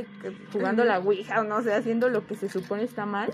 jugando 0.51 0.83
la 0.85 0.99
ouija 0.99 1.41
o 1.41 1.43
no 1.43 1.61
sé, 1.61 1.73
haciendo 1.73 2.09
lo 2.09 2.25
que 2.25 2.35
se 2.35 2.49
supone 2.49 2.83
está 2.83 3.05
mal. 3.05 3.33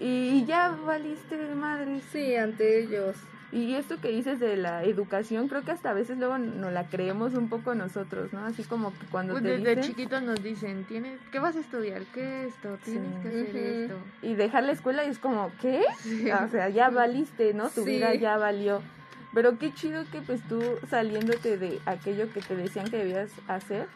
Y 0.00 0.44
ya 0.46 0.70
valiste 0.70 1.36
de 1.36 1.54
madre. 1.54 2.00
Sí, 2.12 2.34
ante 2.36 2.80
ellos. 2.82 3.16
Y 3.52 3.74
esto 3.74 4.00
que 4.00 4.08
dices 4.08 4.40
de 4.40 4.56
la 4.56 4.82
educación, 4.82 5.46
creo 5.48 5.60
que 5.62 5.72
hasta 5.72 5.90
a 5.90 5.92
veces 5.92 6.16
luego 6.16 6.38
nos 6.38 6.72
la 6.72 6.84
creemos 6.88 7.34
un 7.34 7.50
poco 7.50 7.74
nosotros, 7.74 8.32
¿no? 8.32 8.46
Así 8.46 8.62
como 8.62 8.92
que 8.98 9.04
cuando 9.10 9.34
Pues 9.34 9.42
te 9.44 9.50
desde 9.58 9.76
dicen... 9.76 9.82
chiquitos 9.90 10.22
nos 10.22 10.42
dicen, 10.42 10.84
¿tienes, 10.84 11.20
¿qué 11.30 11.38
vas 11.38 11.54
a 11.56 11.60
estudiar? 11.60 12.00
¿Qué 12.14 12.46
esto? 12.46 12.78
Tienes 12.82 13.10
Sí. 13.16 13.20
que 13.22 13.28
hacer 13.28 13.56
esto. 13.56 13.94
y 14.22 14.34
dejar 14.36 14.64
la 14.64 14.72
escuela 14.72 15.04
y 15.04 15.10
es 15.10 15.18
como, 15.18 15.52
¿qué? 15.60 15.82
O 16.42 16.48
sea, 16.48 16.70
ya 16.70 16.88
valiste, 16.88 17.52
¿no? 17.52 17.68
Tu 17.68 17.84
Sí. 17.84 17.90
vida 17.90 18.14
ya 18.14 18.38
valió. 18.38 18.80
Pero 19.34 19.58
qué 19.58 19.72
chido 19.74 20.04
que 20.10 20.22
pues 20.22 20.40
tú 20.48 20.62
saliéndote 20.88 21.58
de 21.58 21.78
aquello 21.84 22.32
que 22.32 22.40
te 22.40 22.56
decían 22.56 22.90
que 22.90 22.96
debías 22.98 23.30
hacer, 23.48 23.86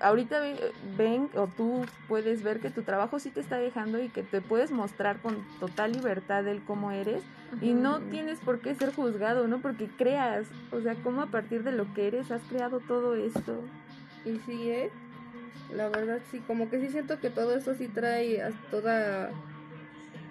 ahorita 0.00 0.40
ve- 0.40 0.72
ven 0.96 1.28
o 1.34 1.46
tú 1.46 1.84
puedes 2.08 2.42
ver 2.42 2.60
que 2.60 2.70
tu 2.70 2.82
trabajo 2.82 3.18
sí 3.18 3.30
te 3.30 3.40
está 3.40 3.58
dejando 3.58 4.00
y 4.02 4.08
que 4.08 4.22
te 4.22 4.40
puedes 4.40 4.70
mostrar 4.70 5.18
con 5.20 5.36
total 5.60 5.92
libertad 5.92 6.46
el 6.46 6.62
cómo 6.62 6.90
eres 6.92 7.22
y 7.60 7.72
no 7.74 8.00
tienes 8.02 8.38
por 8.40 8.60
qué 8.60 8.74
ser 8.74 8.92
juzgado, 8.94 9.46
¿no? 9.48 9.60
Porque 9.60 9.88
creas, 9.96 10.46
o 10.72 10.80
sea, 10.80 10.94
cómo 10.96 11.22
a 11.22 11.26
partir 11.26 11.62
de 11.62 11.72
lo 11.72 11.92
que 11.94 12.06
eres 12.08 12.30
has 12.30 12.42
creado 12.42 12.80
todo 12.80 13.14
esto. 13.16 13.62
Y 14.24 14.36
sí, 14.44 14.70
¿eh? 14.70 14.90
La 15.72 15.88
verdad, 15.88 16.20
sí, 16.30 16.40
como 16.46 16.68
que 16.70 16.80
sí 16.80 16.88
siento 16.90 17.18
que 17.20 17.30
todo 17.30 17.56
eso 17.56 17.74
sí 17.74 17.88
trae 17.88 18.42
a 18.42 18.50
toda, 18.70 19.30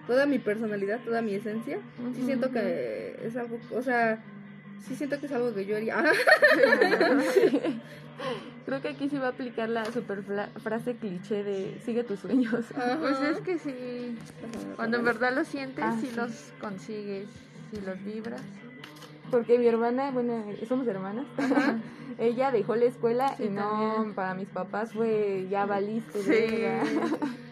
toda 0.07 0.25
mi 0.25 0.39
personalidad, 0.39 0.99
toda 1.03 1.21
mi 1.21 1.33
esencia. 1.33 1.79
Sí 2.13 2.17
Ujú. 2.19 2.25
siento 2.25 2.51
que 2.51 3.19
es 3.23 3.35
algo, 3.35 3.57
o 3.71 3.81
sea, 3.81 4.23
sí 4.87 4.95
siento 4.95 5.19
que 5.19 5.25
es 5.27 5.31
algo 5.31 5.53
que 5.53 5.65
yo 5.65 5.75
haría. 5.77 6.03
Creo 8.65 8.81
que 8.81 8.87
aquí 8.89 9.09
sí 9.09 9.17
va 9.17 9.27
a 9.27 9.29
aplicar 9.29 9.69
la 9.69 9.85
super 9.85 10.23
frase 10.63 10.95
cliché 10.95 11.43
de 11.43 11.79
sigue 11.85 12.03
tus 12.03 12.19
sueños. 12.21 12.65
Ajá. 12.75 12.97
Pues 12.99 13.19
es 13.21 13.41
que 13.41 13.59
sí, 13.59 14.17
cuando 14.75 14.97
en 14.97 15.03
verdad 15.05 15.35
lo 15.35 15.43
sientes, 15.43 15.83
Ah, 15.85 15.95
sí 15.99 16.07
sí. 16.07 16.15
los 16.15 16.31
consigues, 16.59 17.27
si 17.71 17.81
los 17.81 18.03
vibras. 18.03 18.41
Porque 19.29 19.59
mi 19.59 19.67
hermana, 19.67 20.11
bueno, 20.11 20.45
somos 20.67 20.87
hermanas, 20.87 21.25
ella 22.17 22.51
dejó 22.51 22.75
la 22.75 22.85
escuela 22.85 23.35
Sí, 23.37 23.43
y 23.45 23.49
no, 23.49 23.69
también. 23.69 24.13
para 24.15 24.33
mis 24.33 24.47
papás 24.47 24.93
fue 24.93 25.47
ya 25.49 25.65
valiste. 25.65 26.21
Sí. 26.23 26.63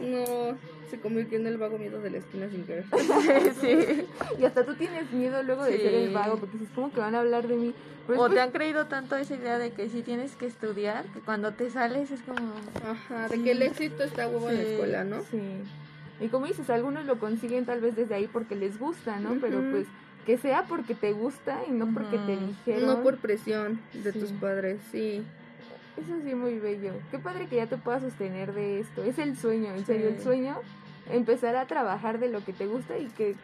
No, 0.00 0.58
se 0.90 1.00
convirtió 1.00 1.38
en 1.38 1.46
el 1.46 1.56
vago 1.58 1.78
miedo 1.78 2.00
de 2.00 2.10
la 2.10 2.18
esquina 2.18 2.48
sin 2.48 2.64
querer. 2.64 2.84
sí. 3.60 4.06
Y 4.38 4.44
hasta 4.44 4.64
tú 4.64 4.74
tienes 4.74 5.10
miedo 5.12 5.42
luego 5.42 5.64
de 5.64 5.76
Sí. 5.76 5.82
ser 5.82 5.94
el 5.94 6.12
vago, 6.14 6.36
porque 6.38 6.58
dices, 6.58 6.72
¿cómo 6.74 6.92
que 6.92 7.00
van 7.00 7.14
a 7.14 7.20
hablar 7.20 7.46
de 7.48 7.56
mí? 7.56 7.74
Pero 8.06 8.20
O 8.20 8.24
después- 8.24 8.34
te 8.34 8.40
han 8.40 8.50
creído 8.52 8.86
tanto 8.86 9.16
esa 9.16 9.34
idea 9.34 9.58
de 9.58 9.72
que 9.72 9.88
sí 9.88 10.02
tienes 10.02 10.36
que 10.36 10.46
estudiar, 10.46 11.04
que 11.06 11.20
cuando 11.20 11.52
te 11.52 11.70
sales 11.70 12.10
es 12.10 12.20
como... 12.22 12.38
Ajá, 12.88 13.28
de 13.28 13.42
que 13.42 13.50
el 13.52 13.62
éxito 13.62 14.04
está 14.04 14.28
huevo 14.28 14.48
en 14.50 14.56
la 14.56 14.62
escuela, 14.62 15.04
¿no? 15.04 15.22
Sí. 15.30 15.40
Y 16.20 16.28
como 16.28 16.46
dices, 16.46 16.70
algunos 16.70 17.04
lo 17.04 17.18
consiguen 17.18 17.66
tal 17.66 17.80
vez 17.80 17.94
desde 17.96 18.14
ahí 18.14 18.26
porque 18.26 18.54
les 18.56 18.78
gusta, 18.78 19.18
¿no? 19.18 19.36
Pero 19.40 19.60
pues 19.70 19.86
que 20.24 20.38
sea 20.38 20.64
porque 20.68 20.94
te 20.94 21.12
gusta 21.12 21.60
y 21.68 21.72
no 21.72 21.92
porque 21.92 22.16
te 22.18 22.36
dijeron. 22.36 22.86
No 22.86 23.02
por 23.02 23.18
presión 23.18 23.80
de 23.92 24.12
Sí. 24.12 24.18
tus 24.20 24.32
padres, 24.32 24.78
sí. 24.90 25.22
Eso 25.96 26.20
sí, 26.22 26.34
muy 26.34 26.58
bello. 26.58 26.92
Qué 27.10 27.18
padre 27.18 27.46
que 27.46 27.56
ya 27.56 27.66
te 27.66 27.76
puedas 27.76 28.02
sostener 28.02 28.52
de 28.52 28.80
esto. 28.80 29.02
Es 29.02 29.18
el 29.18 29.36
sueño, 29.36 29.74
en 29.74 29.86
serio, 29.86 30.08
el 30.08 30.20
sueño. 30.20 30.60
Empezar 31.10 31.56
a 31.56 31.66
trabajar 31.66 32.18
de 32.18 32.28
lo 32.28 32.44
que 32.44 32.52
te 32.52 32.66
gusta 32.66 32.98
y 32.98 33.06
que 33.06 33.36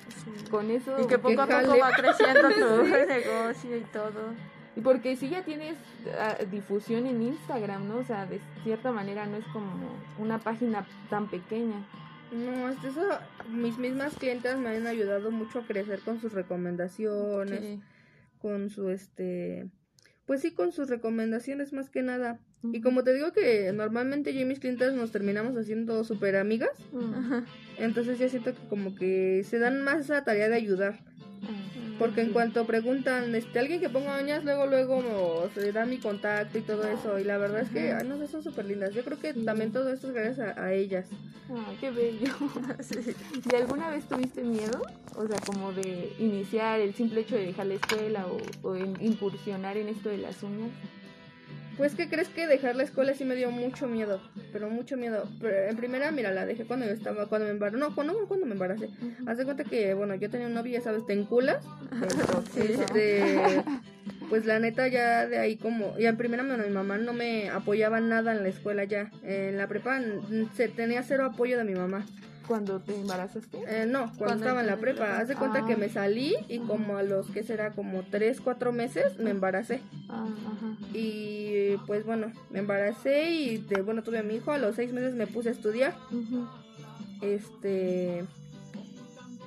con 0.51 0.71
eso... 0.71 1.01
Y 1.01 1.07
que 1.07 1.19
poco 1.19 1.43
a 1.43 1.47
poco 1.47 1.57
jale. 1.69 1.81
va 1.81 1.91
creciendo 1.93 2.49
tu 2.51 2.83
negocio 2.85 3.77
y 3.77 3.83
todo. 3.93 4.35
Y 4.75 4.81
porque 4.81 5.17
si 5.17 5.29
ya 5.29 5.45
tienes 5.45 5.77
ah, 6.19 6.37
difusión 6.51 7.07
en 7.07 7.23
Instagram, 7.23 7.89
¿no? 7.89 7.99
O 7.99 8.05
sea, 8.05 8.27
de 8.27 8.41
cierta 8.65 8.91
manera 8.91 9.27
no 9.27 9.37
es 9.37 9.45
como 9.53 9.71
una 10.19 10.39
página 10.39 10.87
tan 11.09 11.29
pequeña. 11.29 11.87
No, 12.33 12.67
hasta 12.67 12.89
eso, 12.89 13.07
mis 13.51 13.77
mismas 13.77 14.15
clientas 14.15 14.59
me 14.59 14.71
han 14.71 14.87
ayudado 14.87 15.31
mucho 15.31 15.61
a 15.61 15.67
crecer 15.67 16.01
con 16.01 16.21
sus 16.21 16.33
recomendaciones, 16.33 17.61
Sí. 17.61 17.81
con 18.41 18.71
su, 18.71 18.89
este, 18.89 19.69
pues 20.27 20.41
sí, 20.41 20.53
con 20.53 20.73
sus 20.73 20.89
recomendaciones 20.89 21.73
más 21.73 21.91
que 21.91 22.03
nada. 22.03 22.39
Y 22.73 22.81
como 22.81 23.03
te 23.03 23.13
digo 23.13 23.33
que 23.33 23.73
normalmente 23.73 24.33
yo 24.33 24.41
y 24.41 24.45
mis 24.45 24.61
nos 24.95 25.11
terminamos 25.11 25.57
haciendo 25.57 26.05
súper 26.05 26.37
amigas, 26.37 26.71
Mm. 26.93 27.45
entonces 27.79 28.19
ya 28.19 28.29
siento 28.29 28.55
que 28.55 28.69
como 28.69 28.95
que 28.95 29.43
se 29.45 29.59
dan 29.59 29.83
más 29.83 30.01
esa 30.01 30.23
tarea 30.25 30.49
de 30.49 30.55
ayudar. 30.55 31.01
Porque 31.99 32.23
en 32.23 32.33
cuanto 32.33 32.67
preguntan, 32.67 33.35
este, 33.35 33.59
alguien 33.59 33.81
que 33.81 33.89
ponga 33.89 34.21
uñas, 34.21 34.45
luego, 34.45 34.67
luego 34.67 35.49
se 35.55 35.71
da 35.73 35.85
mi 35.87 35.99
contacto 35.99 36.59
y 36.59 36.63
todo 36.63 36.85
eso. 36.89 37.19
Y 37.19 37.25
la 37.25 37.39
verdad 37.39 37.61
es 37.63 37.71
que, 37.71 37.93
ay, 37.93 38.07
no 38.09 38.19
sé, 38.19 38.27
son 38.29 38.43
súper 38.43 38.65
lindas. 38.65 38.95
Yo 38.95 39.05
creo 39.05 39.19
que 39.19 39.33
Sí. 39.35 39.45
también 39.45 39.73
todo 39.73 39.93
esto 39.93 40.09
es 40.09 40.15
gracias 40.15 40.57
a, 40.57 40.65
a 40.65 40.73
ellas. 40.73 41.07
Ah, 41.51 41.73
qué 41.81 41.91
bello. 41.91 42.33
¿Y 43.53 43.55
alguna 43.57 43.91
vez 43.91 44.05
tuviste 44.09 44.43
miedo? 44.43 44.83
O 45.17 45.27
sea, 45.27 45.39
como 45.45 45.73
de 45.73 46.13
iniciar 46.19 46.81
el 46.81 46.95
simple 46.95 47.21
hecho 47.21 47.37
de 47.37 47.47
dejar 47.47 47.67
la 47.67 47.75
escuela 47.75 48.27
o, 48.27 48.39
o 48.69 48.75
en- 48.77 48.97
incursionar 49.01 49.77
en 49.77 49.89
esto 49.89 50.09
de 50.09 50.19
las 50.19 50.43
uñas. 50.43 50.71
Pues, 51.77 51.95
¿qué 51.95 52.09
crees 52.09 52.29
que 52.29 52.47
dejar 52.47 52.77
la 52.77 52.83
escuela 52.83 53.15
sí 53.15 53.25
me 53.25 53.35
dio 53.35 53.51
mucho 53.51 53.89
miedo? 53.89 54.21
Pero 54.53 54.69
mucho 54.69 54.97
miedo. 54.97 55.29
Pero 55.41 55.69
en 55.69 55.77
primera, 55.77 56.11
mira, 56.11 56.31
la 56.31 56.45
dejé 56.45 56.65
cuando 56.65 56.87
yo 56.87 56.93
estaba, 56.93 57.27
cuando 57.27 57.47
me 57.47 57.53
embaracé. 57.53 57.79
No, 57.79 57.95
cuando, 57.95 58.29
cuando 58.29 58.47
me 58.47 58.53
embaracé. 58.53 58.91
Haz 59.27 59.39
de 59.39 59.45
cuenta 59.45 59.65
que, 59.65 59.95
bueno, 59.95 60.15
yo 60.15 60.29
tenía 60.29 60.47
un 60.47 60.55
novio, 60.55 60.73
ya 60.73 60.83
sabes, 60.83 61.07
te 61.07 61.15
enculas. 61.15 61.65
Este, 62.57 63.65
pues 64.29 64.45
la 64.45 64.59
neta 64.59 64.87
ya 64.89 65.27
de 65.27 65.39
ahí 65.39 65.57
como, 65.57 65.97
ya 65.99 66.11
en 66.11 66.17
primera 66.17 66.43
bueno, 66.43 66.65
mi 66.65 66.73
mamá 66.73 66.99
no 66.99 67.15
me 67.15 67.49
apoyaba 67.49 68.01
nada 68.01 68.33
en 68.33 68.43
la 68.43 68.49
escuela 68.51 68.85
ya. 68.85 69.11
En 69.23 69.57
la 69.57 69.67
prepa 69.67 70.01
se 70.55 70.69
tenía 70.69 71.03
cero 71.03 71.25
apoyo 71.25 71.57
de 71.57 71.65
mi 71.65 71.75
mamá. 71.75 72.05
Cuando 72.47 72.81
te 72.81 72.95
embarazaste. 72.95 73.59
Eh, 73.69 73.87
no, 73.87 74.01
cuando, 74.01 74.19
Cuando 74.19 74.35
estaba 74.45 74.61
en 74.61 74.67
la 74.67 74.77
prepa. 74.77 75.19
Haz 75.19 75.29
de 75.29 75.37
cuenta 75.37 75.61
Ah. 75.63 75.67
que 75.67 75.77
me 75.77 75.89
salí 75.89 76.35
y 76.49 76.59
como 76.59 76.97
a 76.97 77.03
los 77.03 77.27
que 77.31 77.43
será 77.43 77.71
como 77.71 78.03
tres, 78.03 78.41
cuatro 78.41 78.73
meses 78.73 79.19
me 79.19 79.31
embaracé. 79.31 79.81
Ah, 80.09 80.27
ajá. 80.47 80.77
Y 80.97 81.77
pues 81.87 82.05
bueno, 82.05 82.33
me 82.51 82.59
embaracé 82.61 83.31
y 83.31 83.59
de, 83.59 83.83
bueno, 83.83 84.03
tuve 84.03 84.19
a 84.19 84.23
mi 84.23 84.35
hijo. 84.37 84.53
A 84.53 84.59
los 84.59 84.77
seis 84.77 84.93
meses 84.93 85.15
me 85.15 85.27
puse 85.27 85.49
a 85.51 85.53
estudiar. 85.53 85.95
Este. 87.21 88.25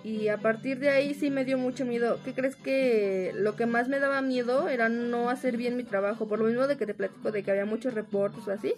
Y 0.03 0.27
a 0.27 0.37
partir 0.37 0.77
de 0.79 0.89
ahí 0.89 1.15
sí 1.15 1.31
me 1.31 1.45
dio 1.45 1.57
mucho 1.57 1.83
miedo. 1.83 2.19
¿Qué 2.23 2.33
crees 2.33 2.55
que 2.55 3.31
lo 3.35 3.55
que 3.55 3.65
más 3.65 3.87
me 3.87 3.99
daba 3.99 4.21
miedo 4.21 4.69
era 4.69 4.87
no 4.87 5.31
hacer 5.31 5.57
bien 5.57 5.75
mi 5.77 5.83
trabajo? 5.83 6.27
Por 6.27 6.37
lo 6.39 6.45
mismo 6.45 6.67
de 6.67 6.77
que 6.77 6.85
te 6.85 6.93
platico 6.93 7.31
de 7.31 7.41
que 7.41 7.49
había 7.49 7.65
muchos 7.65 7.95
reportes 7.95 8.47
o 8.47 8.51
así. 8.51 8.73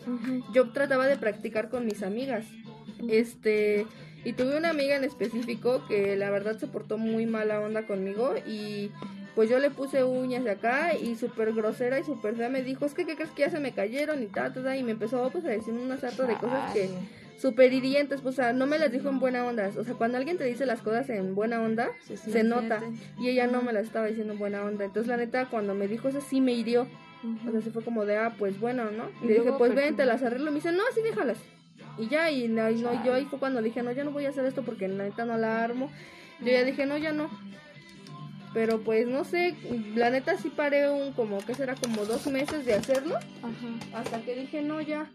Yo 0.53 0.69
trataba 0.69 1.05
de 1.05 1.17
practicar 1.17 1.69
con 1.69 1.85
mis 1.85 2.01
amigas. 2.01 2.45
Este. 3.09 3.85
Y 4.23 4.33
tuve 4.33 4.57
una 4.57 4.69
amiga 4.69 4.95
en 4.95 5.03
específico 5.03 5.83
que 5.87 6.15
la 6.15 6.29
verdad 6.29 6.57
se 6.57 6.67
portó 6.67 6.97
muy 6.97 7.25
mala 7.25 7.61
onda 7.61 7.85
conmigo 7.87 8.35
y 8.45 8.91
pues 9.35 9.49
yo 9.49 9.59
le 9.59 9.69
puse 9.69 10.03
uñas 10.03 10.43
de 10.43 10.51
acá 10.51 10.95
y 10.95 11.15
súper 11.15 11.53
grosera 11.53 11.99
y 11.99 12.03
súper 12.03 12.35
fea. 12.35 12.49
Me 12.49 12.63
dijo, 12.63 12.85
es 12.85 12.93
que 12.93 13.05
¿qué 13.05 13.15
crees 13.15 13.31
que 13.31 13.43
ya 13.43 13.51
se 13.51 13.59
me 13.59 13.71
cayeron 13.71 14.23
y 14.23 14.27
tal, 14.27 14.53
tal, 14.53 14.63
tal", 14.63 14.77
y 14.77 14.83
me 14.83 14.91
empezó 14.91 15.29
pues 15.29 15.45
a 15.45 15.49
decir 15.49 15.73
una 15.73 15.97
sarta 15.97 16.25
de 16.25 16.35
cosas 16.35 16.73
que 16.73 16.89
súper 17.37 17.71
hirientes, 17.71 18.21
pues, 18.21 18.33
o 18.33 18.35
sea, 18.35 18.51
no 18.51 18.65
me 18.65 18.79
las 18.79 18.91
dijo 18.91 19.09
en 19.09 19.19
buena 19.19 19.45
onda, 19.45 19.69
o 19.77 19.83
sea, 19.83 19.93
cuando 19.93 20.17
alguien 20.17 20.37
te 20.37 20.43
dice 20.43 20.65
las 20.65 20.81
cosas 20.81 21.07
en 21.09 21.35
buena 21.35 21.61
onda, 21.61 21.89
Se 22.15 22.43
nota, 22.43 22.81
y 23.19 23.29
ella 23.29 23.47
no 23.47 23.61
me 23.61 23.73
las 23.73 23.85
estaba 23.85 24.07
diciendo 24.07 24.33
en 24.33 24.39
buena 24.39 24.63
onda, 24.63 24.85
entonces 24.85 25.07
la 25.07 25.17
neta, 25.17 25.45
cuando 25.45 25.75
me 25.75 25.87
dijo 25.87 26.07
eso 26.09 26.19
sí 26.19 26.41
me 26.41 26.53
hirió, 26.53 26.87
o 27.47 27.51
sea, 27.51 27.61
se 27.61 27.69
fue 27.69 27.83
como 27.83 28.05
de, 28.05 28.17
ah, 28.17 28.33
pues 28.39 28.59
bueno, 28.59 28.89
¿no? 28.89 29.09
Y 29.21 29.25
Y 29.25 29.27
le 29.27 29.33
dije, 29.35 29.53
pues 29.57 29.75
ven, 29.75 29.95
te 29.95 30.05
las 30.05 30.23
arreglo, 30.23 30.47
y 30.49 30.53
me 30.53 30.55
dice, 30.55 30.71
no, 30.71 30.81
así 30.89 31.01
déjalas, 31.01 31.37
y 31.97 32.07
ya, 32.07 32.31
y 32.31 32.47
no, 32.47 32.69
y 32.69 32.81
no, 32.81 33.03
yo 33.03 33.13
ahí 33.13 33.25
fue 33.25 33.39
cuando 33.39 33.61
dije, 33.61 33.83
no, 33.83 33.91
ya 33.91 34.03
no 34.03 34.11
voy 34.11 34.25
a 34.25 34.29
hacer 34.29 34.45
esto 34.45 34.63
porque 34.63 34.87
la 34.87 35.03
neta 35.03 35.25
no 35.25 35.37
la 35.37 35.63
armo, 35.63 35.91
yo 36.39 36.47
ya 36.47 36.63
dije, 36.63 36.85
no, 36.85 36.97
ya 36.97 37.11
no, 37.11 37.29
pero 38.53 38.81
pues 38.81 39.07
no 39.07 39.23
sé, 39.23 39.55
la 39.95 40.09
neta 40.09 40.37
sí 40.37 40.49
paré 40.49 40.89
un 40.89 41.13
como, 41.13 41.37
¿qué 41.45 41.53
será? 41.53 41.75
Como 41.75 42.05
dos 42.05 42.27
meses 42.27 42.65
de 42.65 42.73
hacerlo, 42.73 43.15
Ajá. 43.15 43.99
hasta 43.99 44.21
que 44.21 44.35
dije, 44.35 44.61
no, 44.61 44.81
ya, 44.81 45.09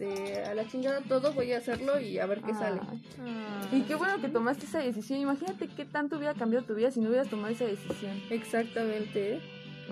este, 0.00 0.44
a 0.44 0.54
la 0.54 0.66
chingada 0.66 1.00
todo, 1.02 1.32
voy 1.34 1.52
a 1.52 1.58
hacerlo 1.58 2.00
y 2.00 2.18
a 2.18 2.26
ver 2.26 2.40
qué 2.40 2.54
sale. 2.54 2.80
Ah. 3.20 3.68
Y 3.70 3.82
qué 3.82 3.94
bueno 3.94 4.20
que 4.20 4.28
tomaste 4.28 4.64
esa 4.64 4.78
decisión. 4.78 5.20
Imagínate 5.20 5.68
qué 5.68 5.84
tanto 5.84 6.16
hubiera 6.16 6.34
cambiado 6.34 6.64
tu 6.64 6.74
vida 6.74 6.90
si 6.90 7.00
no 7.00 7.10
hubieras 7.10 7.28
tomado 7.28 7.52
esa 7.52 7.66
decisión. 7.66 8.18
Exactamente. 8.30 9.34
¿eh? 9.34 9.40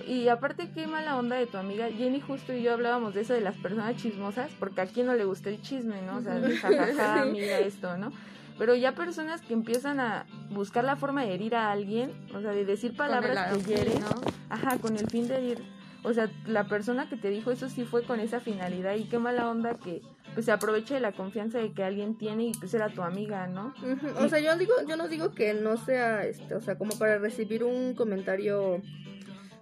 Y 0.07 0.29
aparte, 0.29 0.71
qué 0.75 0.87
mala 0.87 1.17
onda 1.17 1.37
de 1.37 1.47
tu 1.47 1.57
amiga. 1.57 1.89
Jenny 1.89 2.21
justo 2.21 2.53
y 2.53 2.63
yo 2.63 2.73
hablábamos 2.73 3.15
de 3.15 3.23
eso 3.23 3.35
de 3.35 3.41
las 3.41 3.57
personas 3.57 3.97
chismosas, 3.97 4.51
porque 4.59 4.81
a 4.81 4.87
quién 4.87 5.07
no 5.07 5.15
le 5.15 5.25
gusta 5.25 5.51
el 5.51 5.61
chisme, 5.61 6.01
¿no? 6.03 6.19
O 6.19 6.21
sea, 6.21 6.41
jajaja, 6.61 7.25
mira 7.33 7.59
esto, 7.61 7.97
¿no? 7.97 8.13
Pero 8.59 8.75
ya 8.75 8.93
personas 8.93 9.41
que 9.41 9.53
empiezan 9.53 10.01
a 10.01 10.27
buscar 10.51 10.85
la 10.85 10.97
forma 10.97 11.23
de 11.23 11.35
herir 11.35 11.55
a 11.55 11.71
alguien, 11.71 12.13
o 12.35 12.41
sea, 12.41 12.51
de 12.51 12.65
decir 12.65 12.97
palabras 12.97 13.57
que 13.57 13.63
hieren, 13.63 14.01
¿no? 14.01 14.21
ajá, 14.51 14.79
con 14.79 14.97
el 14.97 15.09
fin 15.09 15.29
de 15.29 15.37
herir. 15.37 15.63
O 16.03 16.13
sea, 16.13 16.31
la 16.47 16.65
persona 16.65 17.09
que 17.09 17.17
te 17.17 17.29
dijo 17.29 17.51
eso 17.51 17.69
sí 17.69 17.85
fue 17.85 18.03
con 18.03 18.21
esa 18.21 18.41
finalidad 18.41 18.95
y 18.95 19.05
qué 19.05 19.19
mala 19.19 19.49
onda 19.49 19.75
que 19.75 20.03
pues 20.35 20.47
se 20.47 20.53
aproveche 20.53 20.95
de 20.95 21.01
la 21.01 21.13
confianza 21.13 21.59
de 21.59 21.73
que 21.73 21.83
alguien 21.83 22.17
tiene 22.17 22.45
y 22.45 22.53
pues 22.53 22.73
era 22.75 22.89
tu 22.89 23.03
amiga, 23.03 23.47
¿no? 23.49 23.75
O 24.19 24.29
sea, 24.29 24.39
yo 24.39 24.57
digo, 24.57 24.75
yo 24.89 24.97
no 24.97 25.09
digo 25.09 25.33
que 25.33 25.55
no 25.55 25.77
sea, 25.77 26.25
este, 26.25 26.55
o 26.55 26.61
sea, 26.61 26.79
como 26.79 26.97
para 26.97 27.19
recibir 27.19 27.65
un 27.65 27.95
comentario 27.95 28.81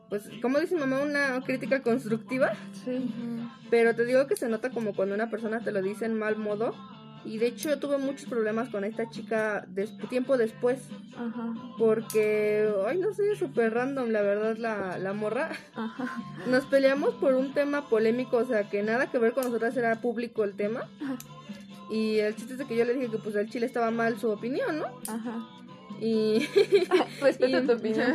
pues, 0.08 0.28
como 0.40 0.58
dice 0.58 0.76
mamá, 0.76 1.00
una 1.00 1.40
crítica 1.44 1.82
constructiva. 1.82 2.52
Sí. 2.84 3.10
Pero 3.70 3.94
te 3.94 4.04
digo 4.04 4.26
que 4.26 4.36
se 4.36 4.48
nota 4.48 4.70
como 4.70 4.94
cuando 4.94 5.14
una 5.14 5.30
persona 5.30 5.60
te 5.60 5.72
lo 5.72 5.82
dice 5.82 6.04
en 6.06 6.18
mal 6.18 6.36
modo. 6.36 6.74
Y 7.24 7.38
de 7.38 7.48
hecho 7.48 7.68
yo 7.68 7.80
tuve 7.80 7.98
muchos 7.98 8.28
problemas 8.28 8.68
con 8.68 8.84
esta 8.84 9.10
chica 9.10 9.66
tiempo 10.08 10.36
después. 10.36 10.78
Ajá. 11.16 11.54
Porque, 11.76 12.72
ay, 12.86 12.98
no 12.98 13.12
sé, 13.12 13.34
súper 13.34 13.74
random, 13.74 14.10
la 14.10 14.22
verdad, 14.22 14.56
la, 14.56 14.96
la 14.98 15.12
morra. 15.12 15.50
Ajá. 15.74 16.22
Nos 16.46 16.66
peleamos 16.66 17.14
por 17.14 17.34
un 17.34 17.52
tema 17.52 17.88
polémico, 17.88 18.36
o 18.36 18.44
sea, 18.44 18.70
que 18.70 18.84
nada 18.84 19.10
que 19.10 19.18
ver 19.18 19.32
con 19.32 19.44
nosotras 19.44 19.76
era 19.76 19.96
público 19.96 20.44
el 20.44 20.54
tema. 20.54 20.88
Y 21.90 22.18
el 22.18 22.36
chiste 22.36 22.52
es 22.52 22.58
de 22.60 22.66
que 22.66 22.76
yo 22.76 22.84
le 22.84 22.94
dije 22.94 23.10
que 23.10 23.18
pues 23.18 23.34
el 23.34 23.50
chile 23.50 23.66
estaba 23.66 23.90
mal 23.90 24.18
su 24.18 24.30
opinión, 24.30 24.78
¿no? 24.78 24.86
Ajá. 25.08 25.55
Y. 26.00 26.46
Respeto 27.20 27.62
tu 27.62 27.72
opinión, 27.72 28.12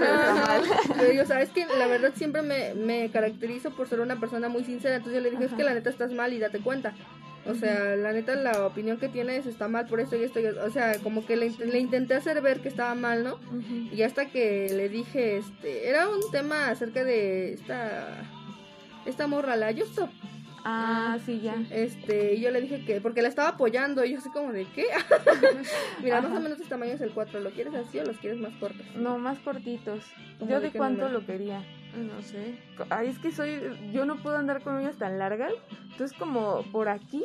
pero 0.97 1.13
yo, 1.13 1.25
sabes 1.25 1.50
que 1.50 1.65
la 1.65 1.88
verdad 1.88 2.11
siempre 2.15 2.41
me, 2.41 2.73
me 2.73 3.09
caracterizo 3.11 3.71
por 3.71 3.88
ser 3.88 4.00
una 4.00 4.19
persona 4.19 4.50
muy 4.50 4.63
sincera. 4.63 4.97
Entonces 4.97 5.21
yo 5.21 5.23
le 5.23 5.31
dije, 5.31 5.45
es 5.45 5.53
que 5.53 5.63
la 5.63 5.73
neta 5.73 5.89
estás 5.89 6.11
mal 6.11 6.33
y 6.33 6.39
date 6.39 6.59
cuenta. 6.59 6.93
O 7.47 7.55
sea, 7.55 7.95
la 7.95 8.13
neta, 8.13 8.35
la 8.35 8.67
opinión 8.67 8.97
que 8.97 9.09
tienes 9.09 9.47
está 9.47 9.67
mal 9.67 9.88
por 9.88 10.00
esto 10.00 10.15
y 10.15 10.23
esto. 10.23 10.39
o 10.63 10.69
sea, 10.69 11.00
como 11.00 11.25
que 11.25 11.35
le, 11.35 11.50
le, 11.50 11.79
intenté 11.79 12.13
hacer 12.13 12.39
ver 12.41 12.59
que 12.59 12.67
estaba 12.67 12.93
mal, 12.93 13.23
¿no? 13.23 13.39
Y 13.91 14.03
hasta 14.03 14.27
que 14.27 14.71
le 14.71 14.89
dije, 14.89 15.38
este. 15.38 15.89
Era 15.89 16.07
un 16.07 16.19
tema 16.31 16.69
acerca 16.69 17.03
de 17.03 17.53
esta. 17.53 18.23
Esta 19.05 19.25
morra, 19.25 19.55
la 19.55 19.73
Justo. 19.73 20.09
Ah, 20.63 21.18
sí, 21.25 21.41
ya. 21.41 21.56
Este, 21.72 22.36
y 22.36 22.41
yo 22.41 22.51
le 22.51 22.62
dije 22.62 22.86
que, 22.86 23.01
porque 23.01 23.22
la 23.22 23.27
estaba 23.27 23.50
apoyando, 23.50 24.06
y 24.06 24.12
yo 24.12 24.20
así 24.20 24.30
como 24.30 24.51
de, 24.51 24.65
¿qué? 24.65 24.86
Mira, 26.03 26.22
más 26.22 26.32
o 26.32 26.39
menos 26.39 26.60
este 26.60 26.70
tamaño 26.70 26.94
es 26.94 27.01
el 27.01 27.12
4, 27.12 27.39
¿lo 27.39 27.51
quieres 27.51 27.74
así 27.74 28.00
o 28.00 28.06
los 28.06 28.18
quieres 28.18 28.39
más 28.39 28.53
cortos? 28.60 28.86
No, 28.96 29.18
más 29.18 29.39
cortitos. 29.39 30.03
¿Yo 30.48 30.60
de, 30.60 30.72
cuánto 30.72 31.10
lo 31.10 31.25
quería? 31.25 31.63
No 31.96 32.22
sé. 32.22 32.56
Ay, 32.89 33.10
es 33.10 33.20
que 33.20 33.32
soy, 33.32 33.60
yo 33.91 34.06
no 34.06 34.18
puedo 34.18 34.38
andar 34.38 34.62
con 34.62 34.75
uñas 34.75 34.98
tan 34.98 35.18
largas, 35.18 35.53
entonces 35.91 36.18
como 36.18 36.63
por 36.72 36.89
aquí, 36.89 37.24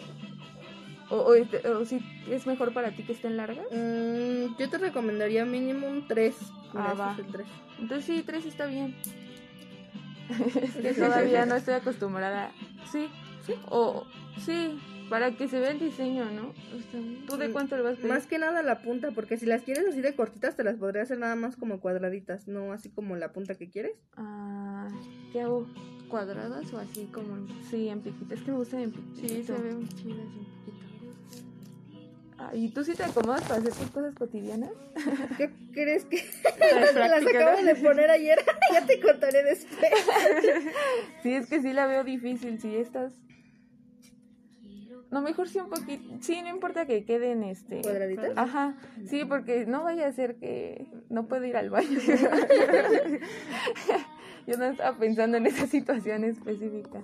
o, 1.08 1.16
o, 1.16 1.34
este, 1.34 1.62
si 1.84 2.00
es 2.30 2.46
mejor 2.46 2.72
para 2.72 2.90
ti 2.90 3.04
que 3.04 3.12
estén 3.12 3.36
largas. 3.36 3.66
Mm, 3.70 4.56
yo 4.58 4.68
te 4.68 4.78
recomendaría 4.78 5.44
mínimo 5.44 5.86
un 5.86 6.06
3. 6.08 6.34
Ah, 6.74 6.94
va. 6.98 7.16
Entonces 7.78 8.04
sí, 8.04 8.22
3 8.26 8.44
está 8.44 8.66
bien. 8.66 8.96
es 10.62 10.74
que 10.82 10.94
todavía 11.00 11.46
no 11.46 11.54
estoy 11.54 11.74
acostumbrada. 11.74 12.50
Sí, 12.90 13.08
o, 13.68 14.04
sí, 14.44 14.78
para 15.08 15.36
que 15.36 15.48
se 15.48 15.60
vea 15.60 15.70
el 15.70 15.78
diseño, 15.78 16.24
¿no? 16.30 16.52
¿Tú 17.26 17.36
de 17.36 17.48
mm, 17.48 17.52
cuánto 17.52 17.76
le 17.76 17.82
vas 17.82 17.94
a 17.94 17.96
pedir? 17.96 18.08
Más 18.08 18.26
que 18.26 18.38
nada 18.38 18.62
la 18.62 18.82
punta, 18.82 19.10
porque 19.12 19.36
si 19.36 19.46
las 19.46 19.62
quieres 19.62 19.86
así 19.86 20.00
de 20.00 20.14
cortitas, 20.14 20.56
te 20.56 20.64
las 20.64 20.76
podría 20.76 21.02
hacer 21.02 21.18
nada 21.18 21.36
más 21.36 21.56
como 21.56 21.80
cuadraditas, 21.80 22.48
no 22.48 22.72
así 22.72 22.90
como 22.90 23.16
la 23.16 23.32
punta 23.32 23.54
que 23.54 23.70
quieres. 23.70 23.96
Ah, 24.16 24.88
¿qué 25.32 25.42
hago? 25.42 25.66
¿Cuadradas 26.08 26.72
o 26.72 26.78
así 26.78 27.06
como? 27.12 27.46
Sí, 27.70 27.88
en 27.88 28.00
piquitas. 28.00 28.38
Es 28.38 28.44
que 28.44 28.50
me 28.50 28.58
gustan 28.58 28.80
en. 28.80 28.94
Sí, 29.14 29.42
se 29.42 29.52
ven 29.52 29.88
chidas 29.88 30.18
en 30.18 30.44
piquitas. 30.64 30.86
Ah, 32.38 32.50
¿Y 32.54 32.68
tú 32.68 32.84
sí 32.84 32.94
te 32.94 33.02
acomodas 33.02 33.42
para 33.42 33.56
hacer 33.56 33.72
tus 33.72 33.90
cosas 33.90 34.14
cotidianas? 34.14 34.70
¿Qué 35.38 35.50
crees 35.72 36.04
que 36.04 36.16
las 36.94 37.26
acabo 37.26 37.62
de 37.62 37.74
poner 37.76 38.10
ayer? 38.10 38.38
ya 38.72 38.86
te 38.86 39.00
contaré 39.00 39.42
después. 39.42 39.90
sí, 41.22 41.32
es 41.32 41.46
que 41.46 41.62
sí 41.62 41.72
la 41.72 41.86
veo 41.86 42.04
difícil. 42.04 42.60
Si 42.60 42.76
estás 42.76 43.14
no, 45.16 45.22
mejor 45.22 45.48
sí 45.48 45.58
un 45.58 45.70
poquito. 45.70 46.14
Sí, 46.20 46.42
no 46.42 46.48
importa 46.48 46.84
que 46.84 47.04
queden 47.04 47.42
este. 47.42 47.80
¿Cuadraditas? 47.80 48.32
Ajá. 48.36 48.74
Sí, 49.06 49.24
porque 49.24 49.64
no 49.66 49.82
vaya 49.82 50.06
a 50.06 50.12
ser 50.12 50.36
que 50.36 50.86
no 51.08 51.26
pueda 51.26 51.46
ir 51.46 51.56
al 51.56 51.70
baño. 51.70 51.88
Yo 54.46 54.58
no 54.58 54.66
estaba 54.66 54.98
pensando 54.98 55.38
en 55.38 55.46
esa 55.46 55.66
situación 55.66 56.24
específica. 56.24 57.02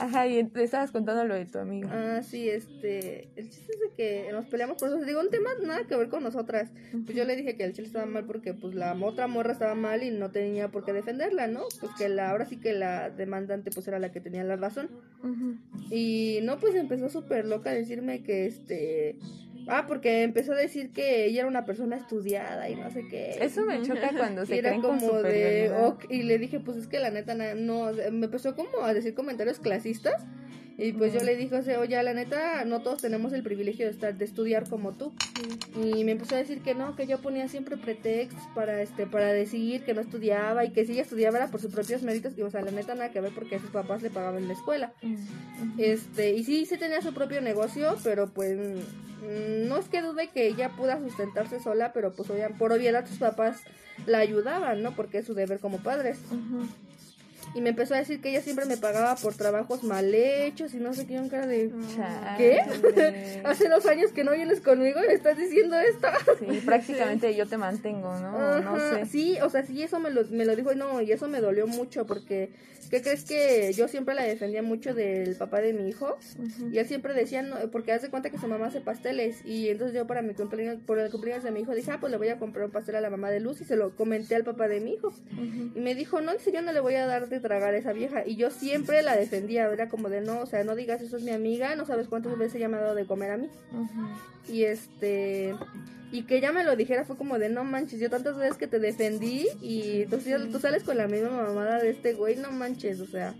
Ajá, 0.00 0.26
y 0.26 0.42
te 0.44 0.62
estabas 0.64 0.90
contando 0.90 1.24
lo 1.24 1.34
de 1.34 1.46
tu 1.46 1.58
amiga. 1.58 1.88
Ah, 1.92 2.22
sí, 2.22 2.48
este. 2.48 3.28
El 3.36 3.50
chiste 3.50 3.72
es 3.72 3.80
de 3.80 3.90
que 3.96 4.32
nos 4.32 4.46
peleamos 4.46 4.76
por 4.78 4.88
eso. 4.88 4.98
Digo, 5.04 5.20
un 5.20 5.30
tema 5.30 5.50
nada 5.62 5.84
que 5.86 5.96
ver 5.96 6.08
con 6.08 6.22
nosotras. 6.22 6.70
Pues 7.04 7.16
yo 7.16 7.24
le 7.24 7.36
dije 7.36 7.56
que 7.56 7.64
el 7.64 7.72
chile 7.72 7.86
estaba 7.86 8.06
mal 8.06 8.24
porque, 8.24 8.54
pues, 8.54 8.74
la 8.74 8.94
otra 8.94 9.26
morra 9.26 9.52
estaba 9.52 9.74
mal 9.74 10.02
y 10.02 10.10
no 10.10 10.30
tenía 10.30 10.68
por 10.68 10.84
qué 10.84 10.92
defenderla, 10.92 11.46
¿no? 11.46 11.62
Pues 11.80 11.92
que 11.96 12.08
la, 12.08 12.30
ahora 12.30 12.44
sí 12.44 12.56
que 12.56 12.72
la 12.72 13.10
demandante, 13.10 13.70
pues, 13.70 13.86
era 13.88 13.98
la 13.98 14.12
que 14.12 14.20
tenía 14.20 14.44
la 14.44 14.56
razón. 14.56 14.90
Y 15.90 16.40
no, 16.42 16.58
pues 16.58 16.74
empezó 16.74 17.08
súper 17.08 17.46
loca 17.46 17.70
a 17.70 17.74
decirme 17.74 18.22
que, 18.22 18.46
este 18.46 19.16
Ah, 19.66 19.84
porque 19.86 20.22
empezó 20.22 20.52
a 20.52 20.56
decir 20.56 20.92
que 20.92 21.26
ella 21.26 21.40
era 21.40 21.48
una 21.48 21.64
persona 21.64 21.96
estudiada 21.96 22.68
y 22.68 22.76
no 22.76 22.90
sé 22.90 23.06
qué. 23.08 23.36
Eso 23.40 23.64
me 23.64 23.82
choca 23.82 24.10
cuando 24.16 24.44
se 24.46 24.56
y 24.56 24.58
era 24.58 24.76
como 24.80 25.22
de 25.22 25.72
y 26.08 26.22
le 26.22 26.38
dije, 26.38 26.60
pues 26.60 26.76
es 26.76 26.86
que 26.86 26.98
la 26.98 27.10
neta 27.10 27.34
no, 27.54 27.92
me 27.92 28.26
empezó 28.26 28.54
como 28.54 28.82
a 28.82 28.94
decir 28.94 29.14
comentarios 29.14 29.58
clasistas 29.58 30.24
y 30.76 30.92
pues 30.92 31.12
yo 31.12 31.20
le 31.20 31.36
dije, 31.36 31.56
o 31.56 31.62
sea, 31.62 31.78
oye, 31.78 32.00
la 32.02 32.14
neta, 32.14 32.64
no 32.64 32.82
todos 32.82 33.00
tenemos 33.00 33.32
el 33.32 33.42
privilegio 33.44 33.86
de 33.86 33.92
estar, 33.92 34.16
de 34.16 34.24
estudiar 34.24 34.68
como 34.68 34.92
tú. 34.92 35.12
Y 35.76 36.04
me 36.04 36.12
empezó 36.12 36.34
a 36.34 36.38
decir 36.38 36.62
que 36.62 36.74
no, 36.74 36.96
que 36.96 37.06
yo 37.06 37.18
ponía 37.20 37.48
siempre 37.48 37.76
pretextos 37.76 38.42
para 38.54 38.82
este, 38.82 39.06
para 39.06 39.32
decir 39.32 39.84
que 39.84 39.94
no 39.94 40.00
estudiaba 40.00 40.64
y 40.64 40.72
que 40.72 40.84
si 40.84 40.92
ella 40.92 41.02
estudiaba 41.02 41.38
era 41.38 41.48
por 41.48 41.60
sus 41.60 41.72
propios 41.72 42.02
méritos, 42.02 42.36
y 42.36 42.42
o 42.42 42.50
sea, 42.50 42.62
la 42.62 42.72
neta 42.72 42.94
nada 42.94 43.10
que 43.10 43.20
ver 43.20 43.32
porque 43.32 43.56
a 43.56 43.60
sus 43.60 43.70
papás 43.70 44.02
le 44.02 44.10
pagaban 44.10 44.48
la 44.48 44.54
escuela. 44.54 44.92
Este, 45.78 46.32
y 46.32 46.42
sí, 46.42 46.66
sí 46.66 46.76
tenía 46.76 47.00
su 47.02 47.14
propio 47.14 47.40
negocio, 47.40 47.96
pero 48.02 48.32
pues 48.32 48.58
mm, 48.58 49.68
no 49.68 49.78
es 49.78 49.88
que 49.88 50.02
dude 50.02 50.30
que 50.30 50.48
ella 50.48 50.70
pueda 50.70 50.98
sustentarse 50.98 51.60
sola, 51.60 51.92
pero 51.92 52.14
pues 52.14 52.28
por 52.58 52.72
obviedad 52.72 53.06
sus 53.06 53.18
papás 53.18 53.60
la 54.06 54.18
ayudaban, 54.18 54.82
¿no? 54.82 54.96
Porque 54.96 55.18
es 55.18 55.26
su 55.26 55.34
deber 55.34 55.60
como 55.60 55.78
padres 55.78 56.18
y 57.54 57.60
me 57.60 57.70
empezó 57.70 57.94
a 57.94 57.98
decir 57.98 58.20
que 58.20 58.30
ella 58.30 58.42
siempre 58.42 58.66
me 58.66 58.76
pagaba 58.76 59.14
por 59.16 59.34
trabajos 59.34 59.82
mal 59.82 60.12
hechos 60.14 60.74
y 60.74 60.78
no 60.78 60.92
sé 60.92 61.06
qué, 61.06 61.18
un 61.18 61.28
cara 61.28 61.46
de... 61.46 61.70
¿Qué? 62.36 62.60
Hace 63.44 63.68
dos 63.68 63.86
años 63.86 64.10
que 64.12 64.24
no 64.24 64.32
vienes 64.32 64.60
conmigo 64.60 65.00
y 65.02 65.06
me 65.06 65.14
estás 65.14 65.38
diciendo 65.38 65.78
esto. 65.78 66.08
Sí, 66.38 66.62
prácticamente 66.64 67.34
yo 67.34 67.46
te 67.46 67.56
mantengo, 67.56 68.14
¿no? 68.18 68.60
no 68.60 68.78
sé. 68.78 69.06
Sí, 69.06 69.38
o 69.42 69.48
sea, 69.50 69.64
sí, 69.64 69.82
eso 69.82 70.00
me 70.00 70.10
lo, 70.10 70.24
me 70.26 70.44
lo 70.44 70.56
dijo 70.56 70.72
y 70.72 70.76
no, 70.76 71.00
y 71.00 71.12
eso 71.12 71.28
me 71.28 71.40
dolió 71.40 71.66
mucho 71.66 72.06
porque 72.06 72.50
¿Qué 72.90 73.02
crees 73.02 73.24
que 73.24 73.72
yo 73.72 73.88
siempre 73.88 74.14
la 74.14 74.22
defendía 74.22 74.62
mucho 74.62 74.94
del 74.94 75.34
papá 75.36 75.60
de 75.60 75.72
mi 75.72 75.88
hijo? 75.88 76.16
Y 76.70 76.78
él 76.78 76.86
siempre 76.86 77.14
decía, 77.14 77.42
no, 77.42 77.56
porque 77.70 77.92
hace 77.92 78.08
cuenta 78.08 78.30
que 78.30 78.38
su 78.38 78.46
mamá 78.46 78.66
hace 78.66 78.80
pasteles. 78.80 79.44
Y 79.44 79.68
entonces 79.68 79.96
yo 79.96 80.06
para 80.06 80.22
mi 80.22 80.34
cumpleaños, 80.34 80.78
por 80.84 80.98
el 80.98 81.10
cumpleaños 81.10 81.44
de 81.44 81.50
mi 81.50 81.60
hijo, 81.60 81.74
dije, 81.74 81.90
ah, 81.90 81.98
pues 82.00 82.10
le 82.12 82.18
voy 82.18 82.28
a 82.28 82.38
comprar 82.38 82.66
un 82.66 82.70
pastel 82.70 82.96
a 82.96 83.00
la 83.00 83.10
mamá 83.10 83.30
de 83.30 83.40
Luz 83.40 83.60
y 83.60 83.64
se 83.64 83.76
lo 83.76 83.96
comenté 83.96 84.34
al 84.34 84.44
papá 84.44 84.68
de 84.68 84.80
mi 84.80 84.94
hijo. 84.94 85.12
Y 85.74 85.80
me 85.80 85.94
dijo, 85.94 86.20
no, 86.20 86.38
si 86.38 86.52
yo 86.52 86.62
no 86.62 86.72
le 86.72 86.80
voy 86.80 86.94
a 86.94 87.06
dar 87.06 87.28
de 87.28 87.40
tragar 87.44 87.74
a 87.74 87.76
esa 87.76 87.92
vieja. 87.92 88.26
Y 88.26 88.36
yo 88.36 88.50
siempre 88.50 89.02
la 89.02 89.14
defendía, 89.14 89.70
era 89.70 89.90
como 89.90 90.08
de, 90.08 90.22
no, 90.22 90.40
o 90.40 90.46
sea, 90.46 90.64
no 90.64 90.74
digas 90.74 91.02
eso 91.02 91.18
es 91.18 91.22
mi 91.22 91.30
amiga, 91.30 91.76
no 91.76 91.84
sabes 91.84 92.08
cuántas 92.08 92.38
veces 92.38 92.54
ella 92.54 92.68
me 92.68 92.78
ha 92.78 92.80
dado 92.80 92.94
de 92.94 93.04
comer 93.04 93.32
a 93.32 93.36
mí. 93.36 93.50
Y 94.48 94.64
este 94.64 95.54
y 96.10 96.22
que 96.22 96.36
ella 96.36 96.52
me 96.52 96.64
lo 96.64 96.74
dijera 96.74 97.04
fue 97.04 97.16
como 97.16 97.38
de 97.38 97.50
no 97.50 97.64
manches, 97.64 98.00
yo 98.00 98.08
tantas 98.08 98.36
veces 98.38 98.56
que 98.56 98.66
te 98.66 98.78
defendí 98.78 99.46
y 99.60 100.06
tú, 100.06 100.18
tú 100.50 100.58
sales 100.58 100.84
con 100.84 100.96
la 100.96 101.06
misma 101.06 101.30
mamada 101.30 101.78
de 101.80 101.90
este 101.90 102.14
güey, 102.14 102.36
no 102.36 102.50
manches, 102.50 103.00
o 103.00 103.06
sea. 103.06 103.34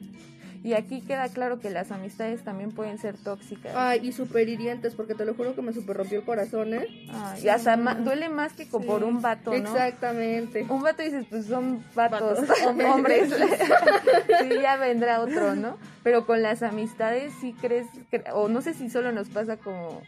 Y 0.65 0.73
aquí 0.73 1.03
queda 1.03 1.29
claro 1.29 1.61
que 1.61 1.69
las 1.69 1.93
amistades 1.93 2.43
también 2.43 2.73
pueden 2.73 2.97
ser 2.97 3.19
tóxicas. 3.19 3.75
Ay, 3.77 4.01
y 4.03 4.13
súper 4.13 4.49
hirientes, 4.49 4.95
porque 4.95 5.15
te 5.15 5.27
lo 5.27 5.35
juro 5.35 5.55
que 5.55 5.61
me 5.61 5.75
super 5.75 5.95
rompió 5.95 6.21
el 6.21 6.25
corazón, 6.25 6.73
¿eh? 6.73 6.87
Ay, 7.13 7.43
y 7.45 7.49
hasta 7.49 7.77
duele 7.77 8.31
más 8.31 8.55
que 8.55 8.65
por 8.65 9.05
un 9.05 9.21
vato, 9.21 9.51
¿no? 9.51 9.57
Exactamente. 9.57 10.65
Un 10.71 10.81
vato 10.81 11.03
dices, 11.03 11.27
pues 11.29 11.45
son 11.45 11.85
vatos, 11.95 12.39
hombres. 12.67 13.31
sí, 14.41 14.49
ya 14.63 14.77
vendrá 14.79 15.21
otro, 15.21 15.55
¿no? 15.55 15.77
Pero 16.03 16.25
con 16.25 16.41
las 16.41 16.63
amistades 16.63 17.35
sí 17.43 17.55
crees, 17.61 17.87
o 18.33 18.49
no 18.49 18.63
sé 18.63 18.73
si 18.73 18.89
solo 18.89 19.13
nos 19.13 19.29
pasa 19.29 19.59
como 19.59 20.01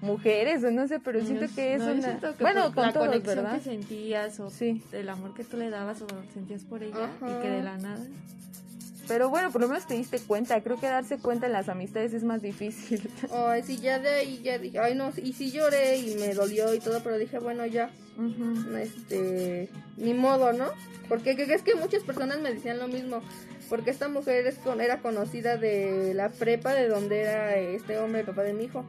mujeres 0.00 0.64
o 0.64 0.70
no 0.70 0.88
sé, 0.88 1.00
pero 1.00 1.20
siento 1.20 1.54
que 1.54 1.74
es 1.74 1.82
una... 1.82 2.18
bueno, 2.40 2.74
con 2.74 2.86
la 2.86 2.92
conexión 2.94 3.46
que 3.52 3.60
sentías 3.60 4.40
o 4.40 4.48
sí. 4.48 4.82
el 4.92 5.10
amor 5.10 5.34
que 5.34 5.44
tú 5.44 5.58
le 5.58 5.68
dabas 5.68 6.00
o 6.00 6.06
sentías 6.32 6.64
por 6.64 6.82
ella 6.82 7.10
y 7.20 7.42
que 7.42 7.50
de 7.50 7.62
la 7.62 7.76
nada... 7.76 8.00
Pero 9.08 9.28
bueno, 9.28 9.50
por 9.50 9.60
lo 9.60 9.68
menos 9.68 9.86
te 9.86 9.94
diste 9.94 10.18
cuenta. 10.20 10.60
Creo 10.62 10.78
que 10.78 10.86
darse 10.86 11.18
cuenta 11.18 11.46
en 11.46 11.52
las 11.52 11.68
amistades 11.68 12.14
es 12.14 12.24
más 12.24 12.42
difícil. 12.42 13.08
Ay, 13.32 13.62
sí, 13.62 13.78
ya 13.78 13.98
de 13.98 14.08
ahí 14.08 14.40
ya 14.42 14.58
dije, 14.58 14.78
ay 14.78 14.94
no, 14.94 15.12
y 15.16 15.32
sí 15.32 15.50
lloré 15.50 15.96
y 15.96 16.14
me 16.16 16.34
dolió 16.34 16.72
y 16.74 16.80
todo, 16.80 17.02
pero 17.02 17.18
dije, 17.18 17.38
bueno, 17.38 17.66
ya, 17.66 17.90
este, 18.78 19.68
ni 19.96 20.14
modo, 20.14 20.52
¿no? 20.52 20.66
Porque 21.08 21.32
es 21.32 21.62
que 21.62 21.74
muchas 21.74 22.02
personas 22.04 22.40
me 22.40 22.54
decían 22.54 22.78
lo 22.78 22.88
mismo 22.88 23.22
porque 23.72 23.90
esta 23.90 24.06
mujer 24.06 24.46
es 24.46 24.56
con, 24.56 24.82
era 24.82 25.00
conocida 25.00 25.56
de 25.56 26.12
la 26.12 26.28
prepa 26.28 26.74
de 26.74 26.88
donde 26.88 27.22
era 27.22 27.56
este 27.56 27.96
hombre, 27.96 28.20
el 28.20 28.26
papá 28.26 28.42
de 28.42 28.52
mi 28.52 28.64
hijo. 28.64 28.84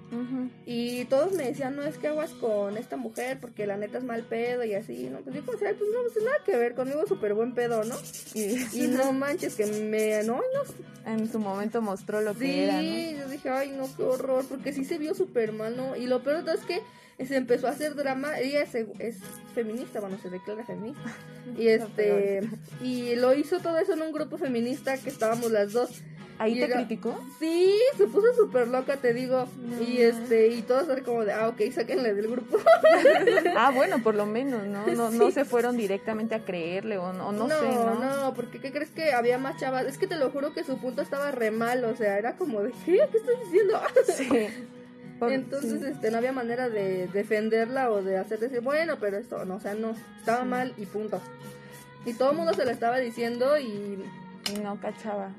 Y 0.66 1.06
todos 1.06 1.32
me 1.32 1.46
decían, 1.46 1.78
no, 1.78 1.84
es 1.84 1.98
que 1.98 2.10
aguas 2.10 2.32
con 2.32 2.76
esta 2.76 2.98
mujer 2.98 3.38
porque 3.40 3.66
la 3.66 3.78
neta 3.78 4.00
es 4.00 4.04
mal 4.04 4.24
pedo 4.24 4.66
y 4.66 4.74
así, 4.74 5.08
¿no? 5.10 5.20
Pues 5.20 5.38
yo 5.38 5.42
pues 5.46 5.62
no, 5.62 5.78
pues 5.80 6.26
nada 6.26 6.36
que 6.46 6.58
ver, 6.58 6.76
conmigo 6.76 7.08
súper 7.08 7.34
buen 7.34 7.54
pedo, 7.54 7.86
¿no? 7.86 7.96
Y, 8.34 8.88
no 8.88 9.14
manches, 9.14 9.56
que 9.56 9.68
me, 9.68 10.22
no, 10.24 10.36
no. 10.36 11.10
En 11.10 11.32
su 11.32 11.40
momento 11.40 11.82
mostró 11.82 12.20
lo 12.20 12.36
que 12.36 12.66
era, 12.66 12.82
Sí, 12.82 13.16
yo 13.18 13.30
dije, 13.30 13.50
ay, 13.50 13.72
no, 13.78 13.88
qué 13.96 14.04
horror, 14.04 14.44
porque 14.50 14.74
sí 14.74 14.84
se 14.84 14.98
vio 14.98 15.16
súper 15.16 15.54
mal, 15.54 15.78
¿no? 15.78 15.96
Y 15.96 16.08
lo 16.08 16.24
peor 16.24 16.44
es 16.50 16.60
que 16.66 16.82
se 17.20 17.36
empezó 17.36 17.68
a 17.68 17.72
hacer 17.72 17.96
drama, 17.96 18.40
ella 18.40 18.64
es, 18.64 18.76
es 18.76 19.18
feminista, 19.54 20.00
bueno, 20.00 20.18
se 20.22 20.30
declara 20.30 20.66
feminista. 20.66 21.02
Y 21.58 21.68
este 21.68 22.42
y 22.82 23.16
lo 23.16 23.34
hizo 23.34 23.60
todo 23.60 23.78
eso 23.78 23.94
en 23.94 24.02
un 24.02 24.14
grupo 24.14 24.38
feminista 24.38 24.98
que 24.98 25.10
estábamos 25.10 25.52
las 25.52 25.74
dos. 25.74 26.02
¿Ahí 26.40 26.60
te 26.60 26.70
criticó? 26.70 27.20
Sí, 27.40 27.80
se 27.96 28.08
puso 28.08 28.34
súper 28.34 28.68
loca, 28.68 28.98
te 28.98 29.14
digo. 29.14 29.48
Y 29.88 30.02
este, 30.02 30.48
y 30.48 30.62
todos 30.64 30.90
eran 30.90 31.04
como 31.04 31.24
de, 31.26 31.34
ah, 31.34 31.50
ok, 31.50 31.62
sáquenle 31.72 32.14
del 32.14 32.28
grupo. 32.28 32.58
ah, 33.56 33.72
bueno, 33.74 34.02
por 34.02 34.16
lo 34.16 34.26
menos, 34.26 34.66
¿no? 34.66 34.88
No, 34.88 35.12
no 35.12 35.32
se 35.32 35.46
fueron 35.46 35.78
directamente 35.78 36.34
a 36.34 36.44
creerle 36.44 36.98
o 36.98 37.14
no, 37.14 37.32
no, 37.32 37.48
sé, 37.48 37.62
¿no? 37.62 37.96
No, 37.96 38.34
porque 38.34 38.60
¿qué 38.60 38.72
crees 38.72 38.90
que 38.90 39.14
había 39.14 39.38
más 39.38 39.58
chavas? 39.58 39.86
Es 39.86 39.98
que 39.98 40.08
te 40.08 40.16
lo 40.16 40.32
juro 40.32 40.54
que 40.54 40.64
su 40.64 40.78
punto 40.80 41.02
estaba 41.02 41.32
re 41.32 41.52
mal, 41.52 41.84
o 41.86 41.96
sea, 41.96 42.18
era 42.18 42.36
como 42.36 42.64
de, 42.64 42.72
¿qué? 42.86 43.00
¿Qué 43.12 43.18
estás 43.18 43.40
diciendo? 43.46 43.80
sí. 44.18 44.48
Entonces, 45.30 45.82
este, 45.84 46.12
no 46.12 46.18
había 46.18 46.32
manera 46.32 46.70
de 46.70 47.08
defenderla 47.08 47.92
o 47.92 48.02
de 48.02 48.18
hacer 48.18 48.40
decir, 48.40 48.62
bueno, 48.62 48.98
pero 49.00 49.18
esto, 49.18 49.46
no, 49.46 49.56
o 49.56 49.60
sea, 49.60 49.74
no, 49.74 49.96
estaba 50.20 50.44
mal 50.44 50.74
y 50.78 50.86
punto. 50.86 51.22
Y 52.06 52.14
todo 52.14 52.32
el 52.32 52.38
mundo 52.38 52.54
se 52.54 52.66
lo 52.66 52.72
estaba 52.72 52.98
diciendo 52.98 53.58
y... 53.58 54.04
Y 54.54 54.60
no 54.60 54.78
cachaba. 54.82 55.32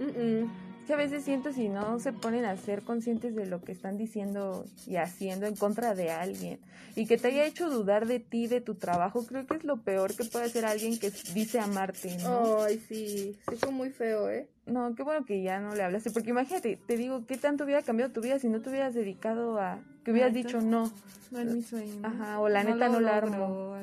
Que 0.84 0.92
a 0.92 0.96
veces 0.96 1.24
siento 1.24 1.52
si 1.52 1.68
no 1.68 1.98
se 1.98 2.12
ponen 2.12 2.44
a 2.44 2.56
ser 2.56 2.82
conscientes 2.82 3.34
de 3.34 3.46
lo 3.46 3.62
que 3.62 3.72
están 3.72 3.96
diciendo 3.96 4.66
y 4.86 4.96
haciendo 4.96 5.46
en 5.46 5.56
contra 5.56 5.94
de 5.94 6.10
alguien 6.10 6.58
y 6.96 7.06
que 7.06 7.18
te 7.18 7.28
haya 7.28 7.44
hecho 7.44 7.70
dudar 7.70 8.06
de 8.06 8.20
ti, 8.20 8.46
de 8.46 8.60
tu 8.60 8.76
trabajo, 8.76 9.26
creo 9.26 9.46
que 9.46 9.56
es 9.56 9.64
lo 9.64 9.78
peor 9.78 10.14
que 10.14 10.24
puede 10.24 10.46
hacer 10.46 10.64
alguien 10.64 10.98
que 10.98 11.10
dice 11.32 11.58
amarte, 11.58 12.16
¿no? 12.18 12.62
Ay, 12.62 12.80
sí, 12.88 13.36
sí 13.48 13.56
fue 13.56 13.72
muy 13.72 13.90
feo, 13.90 14.30
¿eh? 14.30 14.48
No, 14.66 14.94
qué 14.94 15.02
bueno 15.02 15.24
que 15.24 15.42
ya 15.42 15.60
no 15.60 15.74
le 15.74 15.82
hablaste, 15.82 16.10
porque 16.10 16.30
imagínate, 16.30 16.78
te 16.86 16.96
digo, 16.96 17.24
¿qué 17.26 17.36
tanto 17.36 17.64
hubiera 17.64 17.82
cambiado 17.82 18.12
tu 18.12 18.20
vida 18.20 18.38
si 18.38 18.48
no 18.48 18.60
te 18.60 18.70
hubieras 18.70 18.94
dedicado 18.94 19.58
a, 19.58 19.80
que 20.04 20.12
hubieras 20.12 20.32
dicho 20.32 20.60
no? 20.60 20.92
No 21.30 21.40
es 21.40 21.46
mi 21.46 21.62
sueño. 21.62 22.00
Ajá, 22.02 22.40
o 22.40 22.48
la 22.48 22.62
neta 22.62 22.88
no 22.88 23.00
la 23.00 23.16
armo. 23.16 23.76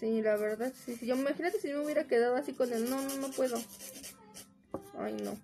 Sí, 0.00 0.20
la 0.22 0.36
verdad, 0.36 0.72
sí, 0.84 0.96
sí. 0.96 1.06
Yo 1.06 1.14
imagínate 1.14 1.60
si 1.60 1.68
me 1.68 1.78
hubiera 1.78 2.04
quedado 2.04 2.34
así 2.34 2.52
con 2.52 2.72
él, 2.72 2.90
no, 2.90 3.00
no, 3.02 3.16
no 3.18 3.28
puedo. 3.28 3.56
Ay, 4.98 5.14
no. 5.22 5.36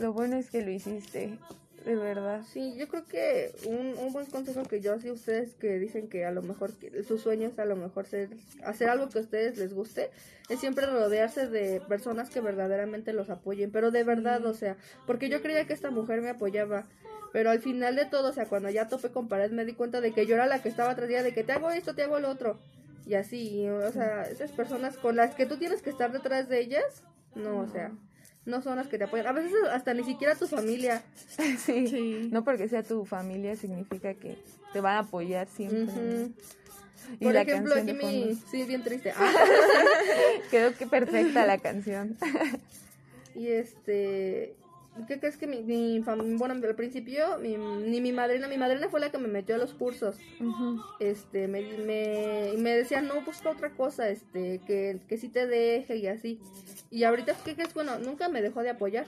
Lo 0.00 0.12
bueno 0.12 0.36
es 0.36 0.50
que 0.50 0.62
lo 0.62 0.70
hiciste, 0.70 1.38
de 1.84 1.94
verdad. 1.96 2.42
Sí, 2.50 2.74
yo 2.76 2.88
creo 2.88 3.04
que 3.04 3.54
un, 3.66 3.94
un 3.98 4.12
buen 4.12 4.26
consejo 4.26 4.62
que 4.64 4.80
yo 4.80 4.94
hacía 4.94 5.10
a 5.10 5.14
ustedes 5.14 5.54
que 5.54 5.78
dicen 5.78 6.08
que 6.08 6.24
a 6.24 6.30
lo 6.30 6.42
mejor 6.42 6.72
sus 7.06 7.20
sueños 7.20 7.58
a 7.58 7.64
lo 7.64 7.76
mejor 7.76 8.06
ser, 8.06 8.30
hacer 8.64 8.88
algo 8.88 9.08
que 9.08 9.18
a 9.18 9.22
ustedes 9.22 9.58
les 9.58 9.74
guste, 9.74 10.10
es 10.48 10.60
siempre 10.60 10.86
rodearse 10.86 11.48
de 11.48 11.80
personas 11.88 12.30
que 12.30 12.40
verdaderamente 12.40 13.12
los 13.12 13.30
apoyen, 13.30 13.70
pero 13.70 13.90
de 13.90 14.04
verdad, 14.04 14.44
o 14.46 14.54
sea, 14.54 14.76
porque 15.06 15.28
yo 15.28 15.42
creía 15.42 15.66
que 15.66 15.74
esta 15.74 15.90
mujer 15.90 16.22
me 16.22 16.30
apoyaba, 16.30 16.86
pero 17.32 17.50
al 17.50 17.60
final 17.60 17.96
de 17.96 18.06
todo, 18.06 18.30
o 18.30 18.32
sea, 18.32 18.46
cuando 18.46 18.70
ya 18.70 18.88
topé 18.88 19.10
con 19.10 19.28
pared 19.28 19.50
me 19.50 19.64
di 19.64 19.74
cuenta 19.74 20.00
de 20.00 20.12
que 20.12 20.26
yo 20.26 20.34
era 20.36 20.46
la 20.46 20.62
que 20.62 20.68
estaba 20.68 20.92
atrás 20.92 21.08
de 21.08 21.34
que 21.34 21.44
te 21.44 21.52
hago 21.52 21.70
esto, 21.70 21.94
te 21.94 22.02
hago 22.02 22.18
lo 22.18 22.30
otro. 22.30 22.58
Y 23.06 23.14
así, 23.14 23.68
o 23.68 23.92
sea, 23.92 24.22
esas 24.22 24.50
personas 24.52 24.96
con 24.96 25.16
las 25.16 25.34
que 25.34 25.44
tú 25.44 25.58
tienes 25.58 25.82
que 25.82 25.90
estar 25.90 26.10
detrás 26.12 26.48
de 26.48 26.60
ellas, 26.60 27.02
no, 27.34 27.58
o 27.58 27.68
sea, 27.68 27.92
no 28.46 28.62
son 28.62 28.76
las 28.76 28.88
que 28.88 28.98
te 28.98 29.04
apoyan. 29.04 29.26
A 29.26 29.32
veces 29.32 29.52
hasta 29.72 29.94
ni 29.94 30.04
siquiera 30.04 30.34
tu 30.34 30.46
familia. 30.46 31.02
Sí, 31.58 32.28
no 32.30 32.44
porque 32.44 32.68
sea 32.68 32.82
tu 32.82 33.04
familia 33.04 33.56
significa 33.56 34.14
que 34.14 34.38
te 34.72 34.80
van 34.80 34.96
a 34.96 34.98
apoyar 35.00 35.48
siempre. 35.48 36.30
Y 37.20 37.24
Por 37.24 37.36
ejemplo, 37.36 37.74
aquí 37.74 37.92
mi... 37.92 38.34
Sí, 38.50 38.64
bien 38.64 38.82
triste. 38.82 39.12
Quedó 40.50 40.74
que 40.74 40.86
perfecta 40.86 41.46
la 41.46 41.58
canción. 41.58 42.16
y 43.34 43.48
este... 43.48 44.54
¿Qué 45.08 45.18
crees 45.18 45.36
que 45.36 45.46
mi, 45.46 45.62
mi 45.62 45.98
bueno, 45.98 46.54
al 46.54 46.74
principio 46.76 47.38
ni 47.38 48.00
mi 48.00 48.12
madrina, 48.12 48.46
mi 48.46 48.56
madrina 48.56 48.88
fue 48.88 49.00
la 49.00 49.10
que 49.10 49.18
me 49.18 49.28
metió 49.28 49.56
a 49.56 49.58
los 49.58 49.74
cursos. 49.74 50.16
Este, 51.00 51.48
me, 51.48 51.62
me, 51.78 52.52
me 52.58 52.76
decía, 52.76 53.02
no, 53.02 53.20
busca 53.22 53.50
otra 53.50 53.70
cosa, 53.70 54.08
este, 54.08 54.60
que, 54.66 55.00
que 55.08 55.18
sí 55.18 55.28
te 55.28 55.46
deje 55.46 55.96
y 55.96 56.06
así. 56.06 56.40
Y 56.90 57.04
ahorita, 57.04 57.34
¿qué 57.44 57.54
crees? 57.54 57.74
Bueno, 57.74 57.98
nunca 57.98 58.28
me 58.28 58.40
dejó 58.40 58.62
de 58.62 58.70
apoyar. 58.70 59.06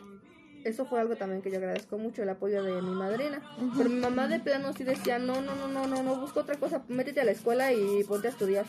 Eso 0.64 0.84
fue 0.84 0.98
algo 0.98 1.14
también 1.14 1.42
que 1.42 1.50
yo 1.52 1.58
agradezco 1.58 1.96
mucho, 1.96 2.24
el 2.24 2.28
apoyo 2.30 2.64
de 2.64 2.82
mi 2.82 2.90
madrina. 2.90 3.40
Pero 3.76 3.88
mi 3.88 4.00
mamá 4.00 4.26
de 4.26 4.40
plano 4.40 4.72
sí 4.72 4.82
decía, 4.82 5.20
no, 5.20 5.40
no, 5.40 5.54
no, 5.54 5.68
no, 5.68 5.86
no, 5.86 6.02
no, 6.02 6.16
busca 6.16 6.40
otra 6.40 6.56
cosa, 6.56 6.82
métete 6.88 7.20
a 7.20 7.24
la 7.24 7.30
escuela 7.30 7.72
y 7.72 8.02
ponte 8.02 8.26
a 8.26 8.30
estudiar. 8.30 8.66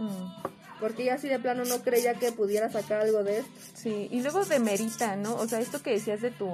Mm 0.00 0.55
porque 0.80 1.04
ella 1.04 1.14
así 1.14 1.28
de 1.28 1.38
plano 1.38 1.64
no 1.64 1.82
creía 1.82 2.14
que 2.14 2.32
pudiera 2.32 2.70
sacar 2.70 3.02
algo 3.02 3.24
de 3.24 3.38
esto. 3.38 3.50
Sí, 3.74 4.08
y 4.10 4.20
luego 4.22 4.44
de 4.44 4.58
Merita, 4.58 5.16
¿no? 5.16 5.36
O 5.36 5.48
sea, 5.48 5.60
esto 5.60 5.82
que 5.82 5.90
decías 5.90 6.20
de 6.20 6.30
tu 6.30 6.48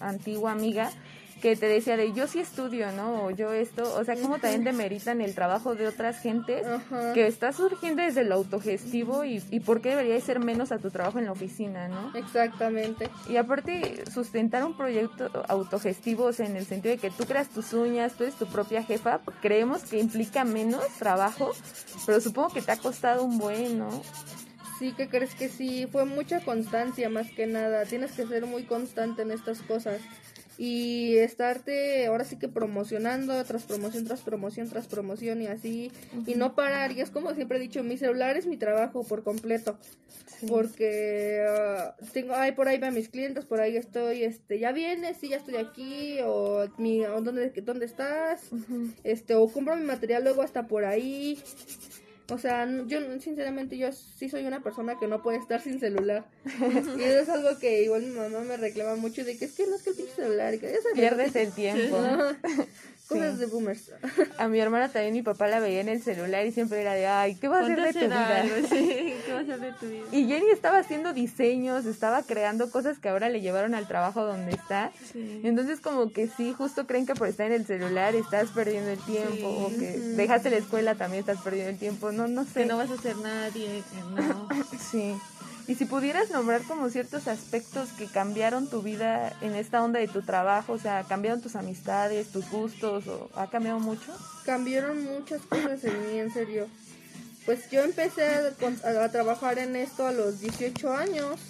antigua 0.00 0.52
amiga, 0.52 0.90
que 1.42 1.56
te 1.56 1.66
decía 1.66 1.96
de 1.96 2.12
yo 2.12 2.28
sí 2.28 2.38
estudio, 2.38 2.92
¿no? 2.92 3.24
O 3.24 3.30
yo 3.32 3.52
esto, 3.52 3.82
o 3.96 4.04
sea, 4.04 4.14
como 4.14 4.38
también 4.38 4.62
demeritan 4.62 5.20
el 5.20 5.34
trabajo 5.34 5.74
de 5.74 5.88
otras 5.88 6.20
gentes 6.20 6.64
que 7.14 7.26
está 7.26 7.52
surgiendo 7.52 8.00
desde 8.00 8.20
el 8.20 8.30
autogestivo 8.30 9.24
y, 9.24 9.42
y 9.50 9.58
por 9.58 9.80
qué 9.80 9.90
debería 9.90 10.20
ser 10.20 10.38
menos 10.38 10.70
a 10.70 10.78
tu 10.78 10.90
trabajo 10.90 11.18
en 11.18 11.24
la 11.26 11.32
oficina, 11.32 11.88
¿no? 11.88 12.14
Exactamente. 12.14 13.10
Y 13.28 13.36
aparte, 13.36 14.04
sustentar 14.10 14.64
un 14.64 14.76
proyecto 14.76 15.30
autogestivo, 15.48 16.26
o 16.26 16.32
sea, 16.32 16.46
en 16.46 16.56
el 16.56 16.64
sentido 16.64 16.94
de 16.94 17.00
que 17.00 17.10
tú 17.10 17.24
creas 17.24 17.48
tus 17.48 17.72
uñas, 17.72 18.12
tú 18.14 18.22
eres 18.22 18.36
tu 18.36 18.46
propia 18.46 18.84
jefa, 18.84 19.20
creemos 19.40 19.82
que 19.82 19.98
implica 19.98 20.44
menos 20.44 20.86
trabajo, 20.98 21.50
pero 22.06 22.20
supongo 22.20 22.50
que 22.50 22.62
te 22.62 22.70
ha 22.70 22.76
costado 22.76 23.24
un 23.24 23.38
buen, 23.38 23.80
¿no? 23.80 23.90
Sí, 24.78 24.92
que 24.92 25.08
crees 25.08 25.34
que 25.34 25.48
sí, 25.48 25.88
fue 25.90 26.04
mucha 26.04 26.40
constancia 26.40 27.08
más 27.08 27.30
que 27.30 27.46
nada, 27.46 27.84
tienes 27.84 28.12
que 28.12 28.26
ser 28.26 28.46
muy 28.46 28.64
constante 28.64 29.22
en 29.22 29.32
estas 29.32 29.60
cosas 29.62 30.00
y 30.58 31.16
estarte 31.16 32.06
ahora 32.06 32.24
sí 32.24 32.36
que 32.36 32.48
promocionando 32.48 33.42
tras 33.44 33.64
promoción 33.64 34.04
tras 34.04 34.20
promoción 34.20 34.68
tras 34.68 34.86
promoción 34.86 35.42
y 35.42 35.46
así 35.46 35.92
y 36.26 36.34
no 36.34 36.54
parar. 36.54 36.92
Y 36.92 37.00
es 37.00 37.10
como 37.10 37.34
siempre 37.34 37.58
he 37.58 37.60
dicho 37.60 37.82
mi 37.82 37.96
celular 37.96 38.36
es 38.36 38.46
mi 38.46 38.56
trabajo 38.56 39.04
por 39.04 39.22
completo 39.22 39.78
porque 40.48 41.44
ah, 41.48 41.94
tengo 42.12 42.34
ay 42.34 42.52
por 42.52 42.68
ahí 42.68 42.78
van 42.78 42.94
mis 42.94 43.08
clientes 43.08 43.44
por 43.44 43.60
ahí 43.60 43.76
estoy 43.76 44.24
este 44.24 44.58
ya 44.58 44.72
vienes 44.72 45.16
sí 45.18 45.28
ya 45.28 45.36
estoy 45.36 45.56
aquí 45.56 46.18
o 46.24 46.66
mi 46.78 47.00
dónde 47.00 47.50
dónde 47.62 47.86
estás 47.86 48.50
este 49.04 49.34
o 49.34 49.48
compro 49.48 49.76
mi 49.76 49.84
material 49.84 50.24
luego 50.24 50.42
hasta 50.42 50.66
por 50.66 50.84
ahí 50.84 51.38
o 52.32 52.38
sea, 52.38 52.66
yo 52.86 52.98
sinceramente 53.20 53.76
yo 53.76 53.90
sí 53.92 54.30
soy 54.30 54.46
una 54.46 54.62
persona 54.62 54.98
que 54.98 55.06
no 55.06 55.22
puede 55.22 55.36
estar 55.38 55.60
sin 55.60 55.78
celular. 55.78 56.24
y 56.98 57.02
eso 57.02 57.20
es 57.20 57.28
algo 57.28 57.58
que 57.58 57.82
igual 57.82 58.02
mi 58.02 58.14
mamá 58.14 58.40
me 58.40 58.56
reclama 58.56 58.96
mucho 58.96 59.22
de 59.22 59.36
que 59.36 59.44
es 59.44 59.52
que 59.52 59.66
no 59.66 59.76
es 59.76 59.82
que 59.82 59.90
el 59.90 59.96
pinche 59.96 60.14
celular, 60.14 60.58
que 60.58 60.72
ya 60.72 60.78
Pierdes 60.94 61.36
el 61.36 61.52
tiempo. 61.52 61.98
Cosas 63.08 63.38
de 63.38 63.46
boomers. 63.46 63.90
A 64.38 64.48
mi 64.48 64.58
hermana 64.58 64.88
también 64.88 65.12
mi 65.12 65.22
papá 65.22 65.46
la 65.48 65.60
veía 65.60 65.80
en 65.80 65.88
el 65.88 66.02
celular 66.02 66.46
y 66.46 66.52
siempre 66.52 66.80
era 66.80 66.94
de, 66.94 67.06
ay, 67.06 67.34
¿qué 67.34 67.48
va 67.48 67.58
a 67.58 67.62
hacer 67.62 67.80
de 67.80 67.92
tu 67.92 67.98
vida? 68.00 68.42
¿Qué 68.70 69.32
va 69.32 69.38
a 69.38 69.42
hacer 69.42 69.60
de 69.60 69.72
tu 69.72 69.86
vida? 69.86 70.04
Y 70.12 70.26
Jenny 70.26 70.50
estaba 70.50 70.78
haciendo 70.78 71.12
diseños, 71.12 71.84
estaba 71.84 72.22
creando 72.22 72.70
cosas 72.70 72.98
que 72.98 73.08
ahora 73.08 73.28
le 73.28 73.40
llevaron 73.40 73.74
al 73.74 73.86
trabajo 73.86 74.24
donde 74.24 74.52
está. 74.52 74.92
Entonces 75.14 75.80
como 75.80 76.12
que 76.12 76.28
sí, 76.28 76.52
justo 76.52 76.86
creen 76.86 77.06
que 77.06 77.14
por 77.14 77.28
estar 77.28 77.46
en 77.46 77.52
el 77.52 77.66
celular 77.66 78.14
estás 78.14 78.50
perdiendo 78.50 78.90
el 78.90 78.98
tiempo 79.00 79.48
o 79.48 79.68
que 79.68 79.98
dejaste 79.98 80.50
la 80.50 80.56
escuela 80.56 80.94
también 80.94 81.20
estás 81.20 81.42
perdiendo 81.42 81.70
el 81.70 81.78
tiempo. 81.78 82.12
No, 82.12 82.28
no 82.28 82.44
sé. 82.44 82.62
Que 82.62 82.66
no 82.66 82.76
vas 82.76 82.90
a 82.90 82.96
ser 82.96 83.16
nadie, 83.16 83.82
que 83.90 84.22
no. 84.22 84.48
sí. 84.90 85.14
Y 85.68 85.76
si 85.76 85.84
pudieras 85.84 86.30
nombrar 86.30 86.62
como 86.62 86.90
ciertos 86.90 87.28
aspectos 87.28 87.90
que 87.90 88.06
cambiaron 88.06 88.68
tu 88.68 88.82
vida 88.82 89.32
en 89.40 89.54
esta 89.54 89.82
onda 89.82 90.00
de 90.00 90.08
tu 90.08 90.22
trabajo, 90.22 90.72
o 90.72 90.78
sea, 90.78 91.04
cambiaron 91.04 91.40
tus 91.40 91.54
amistades, 91.54 92.28
tus 92.28 92.50
gustos, 92.50 93.06
o 93.06 93.30
ha 93.36 93.48
cambiado 93.48 93.78
mucho? 93.78 94.12
Cambiaron 94.44 95.04
muchas 95.04 95.42
cosas 95.42 95.84
en 95.84 96.08
mí, 96.08 96.18
en 96.18 96.32
serio. 96.32 96.66
Pues 97.46 97.70
yo 97.70 97.82
empecé 97.82 98.24
a, 98.24 99.08
trabajar 99.10 99.58
en 99.58 99.76
esto 99.76 100.06
a 100.06 100.12
los 100.12 100.40
18 100.40 100.92
años. 100.92 101.40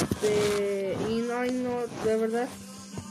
Este, 0.00 0.96
y 1.08 1.22
no, 1.22 1.44
no, 1.44 2.04
de 2.04 2.16
verdad, 2.16 2.48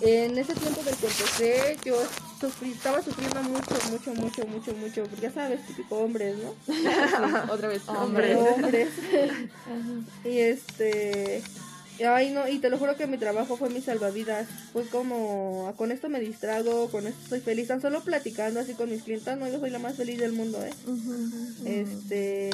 en 0.02 0.38
ese 0.38 0.54
tiempo 0.54 0.82
del 0.84 0.96
que 0.96 1.08
empecé, 1.08 1.78
yo 1.84 1.98
estaba 2.46 3.02
sufriendo 3.02 3.42
mucho, 3.44 3.76
mucho, 3.92 4.14
mucho, 4.14 4.46
mucho, 4.48 4.74
mucho. 4.76 5.04
Ya 5.22 5.32
sabes, 5.32 5.66
típico 5.66 5.98
hombres, 5.98 6.36
¿no? 6.38 6.54
Otra 7.54 7.68
vez, 7.68 7.88
hombres. 7.88 8.38
Hombres. 8.38 8.90
y 10.26 10.38
este... 10.40 11.44
Ay, 12.06 12.32
no, 12.32 12.48
y 12.48 12.60
te 12.60 12.70
lo 12.70 12.78
juro 12.78 12.96
que 12.96 13.08
mi 13.08 13.18
trabajo 13.18 13.58
fue 13.58 13.70
mi 13.70 13.82
salvavidas. 13.82 14.48
Fue 14.72 14.86
como, 14.86 15.74
con 15.78 15.92
esto 15.92 16.10
me 16.10 16.20
distrago, 16.20 16.90
con 16.90 17.08
esto 17.08 17.20
estoy 17.24 17.40
feliz. 17.40 17.68
Tan 17.68 17.82
solo 17.82 18.02
platicando 18.04 18.60
así 18.60 18.74
con 18.74 18.90
mis 18.90 19.02
clientes, 19.02 19.36
no, 19.38 19.50
yo 19.50 19.60
soy 19.60 19.72
la 19.72 19.80
más 19.80 19.96
feliz 19.96 20.20
del 20.20 20.32
mundo, 20.32 20.64
¿eh? 20.64 20.70
Este 21.66 22.52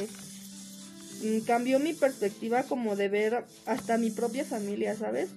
mm, 1.22 1.40
cambió 1.40 1.78
mi 1.78 1.92
perspectiva 1.92 2.62
como 2.62 2.96
de 2.96 3.08
ver 3.08 3.44
hasta 3.66 3.98
mi 3.98 4.10
propia 4.10 4.46
familia, 4.46 4.96
¿sabes? 4.96 5.28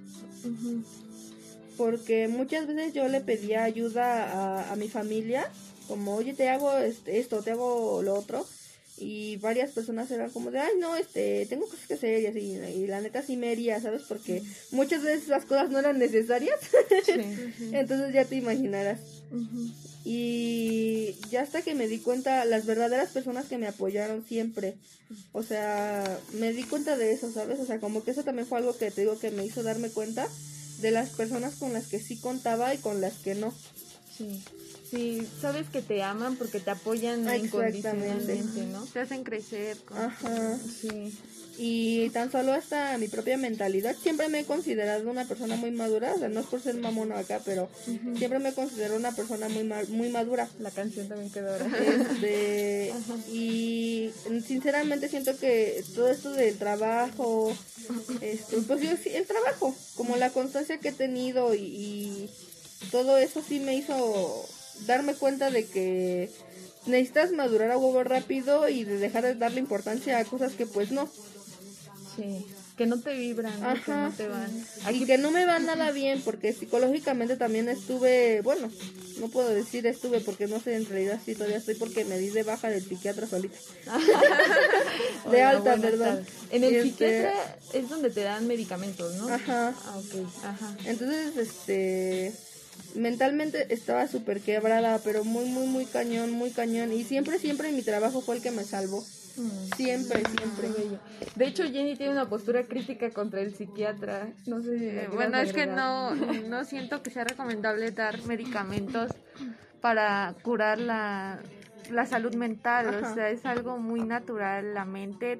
Porque 1.77 2.27
muchas 2.27 2.67
veces 2.67 2.93
yo 2.93 3.07
le 3.07 3.21
pedía 3.21 3.63
ayuda 3.63 4.71
a, 4.71 4.75
mi 4.75 4.89
familia, 4.89 5.49
como, 5.87 6.15
oye, 6.15 6.33
te 6.33 6.49
hago 6.49 6.75
este, 6.77 7.19
esto, 7.19 7.41
te 7.41 7.51
hago 7.51 8.01
lo 8.01 8.15
otro, 8.15 8.45
y 8.99 9.37
varias 9.37 9.71
personas 9.71 10.09
eran 10.09 10.31
como 10.31 10.49
de, 10.49 10.59
ay, 10.59 10.73
no, 10.79 10.95
este, 10.95 11.45
tengo 11.45 11.67
cosas 11.67 11.85
que 11.87 11.93
hacer 11.93 12.21
y 12.21 12.25
así, 12.25 12.59
y 12.75 12.87
la 12.87 12.99
neta 12.99 13.21
sí 13.21 13.37
me 13.37 13.51
hería, 13.51 13.79
¿sabes? 13.79 14.01
Porque 14.07 14.41
muchas 14.71 15.03
veces 15.03 15.27
las 15.27 15.45
cosas 15.45 15.69
no 15.69 15.79
eran 15.79 15.99
necesarias, 15.99 16.59
entonces 17.71 18.13
ya 18.13 18.25
te 18.25 18.35
imaginarás. 18.35 18.99
Y 20.03 21.15
ya 21.29 21.41
hasta 21.41 21.61
que 21.61 21.75
me 21.75 21.87
di 21.87 21.99
cuenta, 21.99 22.45
las 22.45 22.65
verdaderas 22.65 23.09
personas 23.09 23.45
que 23.47 23.57
me 23.57 23.67
apoyaron 23.67 24.25
siempre, 24.25 24.75
o 25.31 25.43
sea, 25.43 26.19
me 26.33 26.53
di 26.53 26.63
cuenta 26.63 26.97
de 26.97 27.11
eso, 27.11 27.31
¿sabes? 27.31 27.59
O 27.59 27.65
sea, 27.65 27.79
como 27.79 28.03
que 28.03 28.11
eso 28.11 28.23
también 28.23 28.47
fue 28.47 28.57
algo 28.57 28.77
que 28.77 28.89
te 28.89 29.01
digo 29.01 29.19
que 29.19 29.31
me 29.31 29.45
hizo 29.45 29.63
darme 29.63 29.89
cuenta 29.89 30.27
de 30.79 30.91
las 30.91 31.09
personas 31.09 31.55
con 31.55 31.73
las 31.73 31.87
que 31.87 31.99
sí 31.99 32.17
contaba 32.17 32.73
y 32.73 32.77
con 32.77 33.01
las 33.01 33.13
que 33.15 33.35
no. 33.35 33.53
Sí. 34.17 34.43
Sí, 34.89 35.27
sabes 35.41 35.67
que 35.69 35.81
te 35.81 36.01
aman 36.01 36.37
porque 36.37 36.59
te 36.59 36.71
apoyan 36.71 37.21
incondicionalmente, 37.43 38.65
¿no? 38.67 38.85
Te 38.85 39.01
hacen 39.01 39.23
crecer. 39.23 39.77
Ajá. 39.93 40.57
Sí. 40.57 41.17
Y 41.59 42.09
tan 42.11 42.31
solo 42.31 42.53
hasta 42.53 42.97
mi 42.97 43.07
propia 43.07 43.37
mentalidad. 43.37 43.95
Siempre 43.95 44.29
me 44.29 44.41
he 44.41 44.45
considerado 44.45 45.09
una 45.09 45.25
persona 45.25 45.55
muy 45.55 45.71
madura. 45.71 46.13
O 46.13 46.19
sea, 46.19 46.29
no 46.29 46.41
es 46.41 46.45
por 46.45 46.61
ser 46.61 46.75
mamono 46.75 47.17
acá, 47.17 47.41
pero 47.43 47.67
siempre 48.17 48.39
me 48.39 48.53
considero 48.53 48.95
una 48.95 49.11
persona 49.11 49.49
muy 49.49 49.63
muy 49.63 50.09
madura. 50.09 50.47
La 50.59 50.71
canción 50.71 51.07
también 51.07 51.31
quedó 51.31 51.51
ahora. 51.51 51.67
Este, 51.87 52.93
y 53.31 54.11
sinceramente 54.45 55.09
siento 55.09 55.37
que 55.37 55.83
todo 55.95 56.09
esto 56.09 56.31
del 56.31 56.57
trabajo, 56.57 57.55
este, 58.21 58.57
pues 58.57 58.81
yo 58.81 58.91
sí, 59.01 59.09
el 59.09 59.25
trabajo, 59.25 59.75
como 59.95 60.15
la 60.17 60.29
constancia 60.29 60.79
que 60.79 60.89
he 60.89 60.93
tenido 60.93 61.55
y, 61.55 62.29
todo 62.91 63.17
eso 63.17 63.41
sí 63.45 63.59
me 63.59 63.75
hizo 63.75 64.47
darme 64.85 65.15
cuenta 65.15 65.49
de 65.49 65.65
que 65.65 66.29
necesitas 66.85 67.31
madurar 67.31 67.71
a 67.71 67.77
huevo 67.77 68.03
rápido 68.03 68.69
y 68.69 68.83
de 68.83 68.99
dejar 68.99 69.23
de 69.23 69.33
darle 69.33 69.59
importancia 69.59 70.19
a 70.19 70.25
cosas 70.25 70.53
que 70.53 70.67
pues 70.67 70.91
no. 70.91 71.09
Sí, 72.17 72.45
que 72.75 72.85
no 72.87 72.99
te 72.99 73.13
vibran, 73.13 73.53
que 73.85 73.91
no 73.91 74.11
te 74.11 74.27
van. 74.27 74.65
Y 74.91 75.05
que 75.05 75.17
no 75.17 75.31
me 75.31 75.45
va 75.45 75.59
nada 75.59 75.91
bien 75.91 76.21
porque 76.23 76.51
psicológicamente 76.51 77.37
también 77.37 77.69
estuve, 77.69 78.41
bueno, 78.41 78.69
no 79.19 79.27
puedo 79.29 79.49
decir 79.49 79.85
estuve 79.85 80.19
porque 80.19 80.47
no 80.47 80.59
sé 80.59 80.75
en 80.75 80.85
realidad 80.85 81.19
si 81.23 81.35
todavía 81.35 81.57
estoy 81.57 81.75
porque 81.75 82.05
me 82.05 82.17
di 82.17 82.29
de 82.29 82.43
baja 82.43 82.69
del 82.69 82.83
psiquiatra 82.83 83.27
solita. 83.27 83.57
de 85.31 85.41
alta, 85.43 85.75
verdad. 85.75 86.23
En 86.51 86.63
el 86.63 86.75
este, 86.75 86.89
psiquiatra 86.89 87.57
es 87.73 87.89
donde 87.89 88.09
te 88.09 88.21
dan 88.21 88.47
medicamentos, 88.47 89.15
¿no? 89.15 89.27
Ajá. 89.27 89.75
Ah, 89.85 90.01
Ajá. 90.43 90.77
Entonces, 90.85 91.37
este 91.37 92.33
mentalmente 92.95 93.73
estaba 93.73 94.07
súper 94.07 94.41
quebrada, 94.41 94.99
pero 95.03 95.23
muy, 95.23 95.45
muy, 95.45 95.67
muy 95.67 95.85
cañón, 95.85 96.31
muy 96.31 96.51
cañón. 96.51 96.91
Y 96.91 97.03
siempre, 97.03 97.39
siempre 97.39 97.71
mi 97.71 97.83
trabajo 97.83 98.21
fue 98.21 98.37
el 98.37 98.41
que 98.41 98.51
me 98.51 98.63
salvó. 98.63 99.05
Siempre, 99.75 100.23
siempre. 100.25 100.71
De 101.35 101.47
hecho, 101.47 101.63
Jenny 101.63 101.95
tiene 101.95 102.13
una 102.13 102.27
postura 102.27 102.63
crítica 102.63 103.09
contra 103.11 103.41
el 103.41 103.53
psiquiatra. 103.55 104.27
No 104.47 104.61
sé 104.61 105.03
eh, 105.03 105.07
Bueno, 105.13 105.37
es 105.37 105.53
que 105.53 105.67
no, 105.67 106.15
no 106.15 106.65
siento 106.65 107.03
que 107.03 107.11
sea 107.11 107.23
recomendable 107.23 107.91
dar 107.91 108.25
medicamentos 108.25 109.11
para 109.79 110.33
curar 110.41 110.79
la, 110.79 111.39
la 111.91 112.05
salud 112.05 112.33
mental. 112.35 113.03
O 113.03 113.13
sea, 113.13 113.29
es 113.29 113.45
algo 113.45 113.77
muy 113.77 114.01
natural. 114.01 114.73
La 114.73 114.85
mente, 114.85 115.39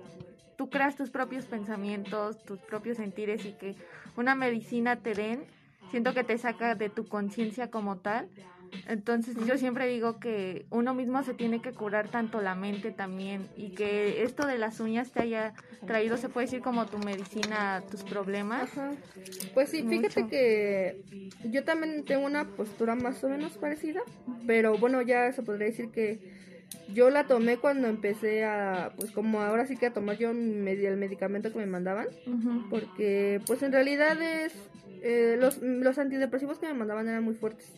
tú 0.55 0.69
creas 0.69 0.95
tus 0.95 1.09
propios 1.09 1.45
pensamientos, 1.45 2.43
tus 2.45 2.59
propios 2.59 2.97
sentires 2.97 3.45
y 3.45 3.53
que 3.53 3.75
una 4.15 4.35
medicina 4.35 4.97
te 4.97 5.13
den 5.13 5.45
siento 5.89 6.13
que 6.13 6.23
te 6.23 6.37
saca 6.37 6.75
de 6.75 6.89
tu 6.89 7.07
conciencia 7.07 7.71
como 7.71 7.97
tal. 7.97 8.27
Entonces 8.87 9.35
yo 9.45 9.57
siempre 9.57 9.87
digo 9.87 10.19
que 10.19 10.65
uno 10.69 10.93
mismo 10.93 11.21
se 11.23 11.33
tiene 11.33 11.61
que 11.61 11.71
curar 11.71 12.09
tanto 12.09 12.41
la 12.41 12.55
mente 12.55 12.91
también 12.91 13.47
y 13.55 13.71
que 13.71 14.23
esto 14.23 14.45
de 14.45 14.57
las 14.57 14.79
uñas 14.79 15.11
te 15.11 15.21
haya 15.21 15.53
traído, 15.85 16.17
se 16.17 16.29
puede 16.29 16.47
decir 16.47 16.61
como 16.61 16.85
tu 16.85 16.97
medicina 16.97 17.83
tus 17.89 18.03
problemas. 18.03 18.69
Pues 19.53 19.69
sí, 19.69 19.83
fíjate 19.83 20.27
que 20.27 21.01
yo 21.43 21.63
también 21.63 22.05
tengo 22.05 22.25
una 22.25 22.45
postura 22.45 22.95
más 22.95 23.23
o 23.23 23.29
menos 23.29 23.53
parecida, 23.57 24.01
pero 24.45 24.77
bueno, 24.77 25.01
ya 25.01 25.31
se 25.31 25.43
podría 25.43 25.67
decir 25.67 25.89
que 25.91 26.37
yo 26.93 27.09
la 27.09 27.25
tomé 27.25 27.57
cuando 27.57 27.87
empecé 27.87 28.45
a, 28.45 28.93
pues 28.97 29.11
como 29.11 29.41
ahora 29.41 29.65
sí 29.65 29.77
que 29.77 29.87
a 29.87 29.93
tomar 29.93 30.17
yo 30.17 30.31
el 30.31 30.97
medicamento 30.97 31.51
que 31.51 31.59
me 31.59 31.65
mandaban, 31.65 32.07
porque 32.69 33.41
pues 33.45 33.63
en 33.63 33.71
realidad 33.71 34.21
es 34.21 34.53
eh, 35.01 35.37
los, 35.39 35.61
los 35.61 35.97
antidepresivos 35.97 36.59
que 36.59 36.67
me 36.67 36.73
mandaban 36.73 37.07
eran 37.07 37.23
muy 37.23 37.35
fuertes. 37.35 37.71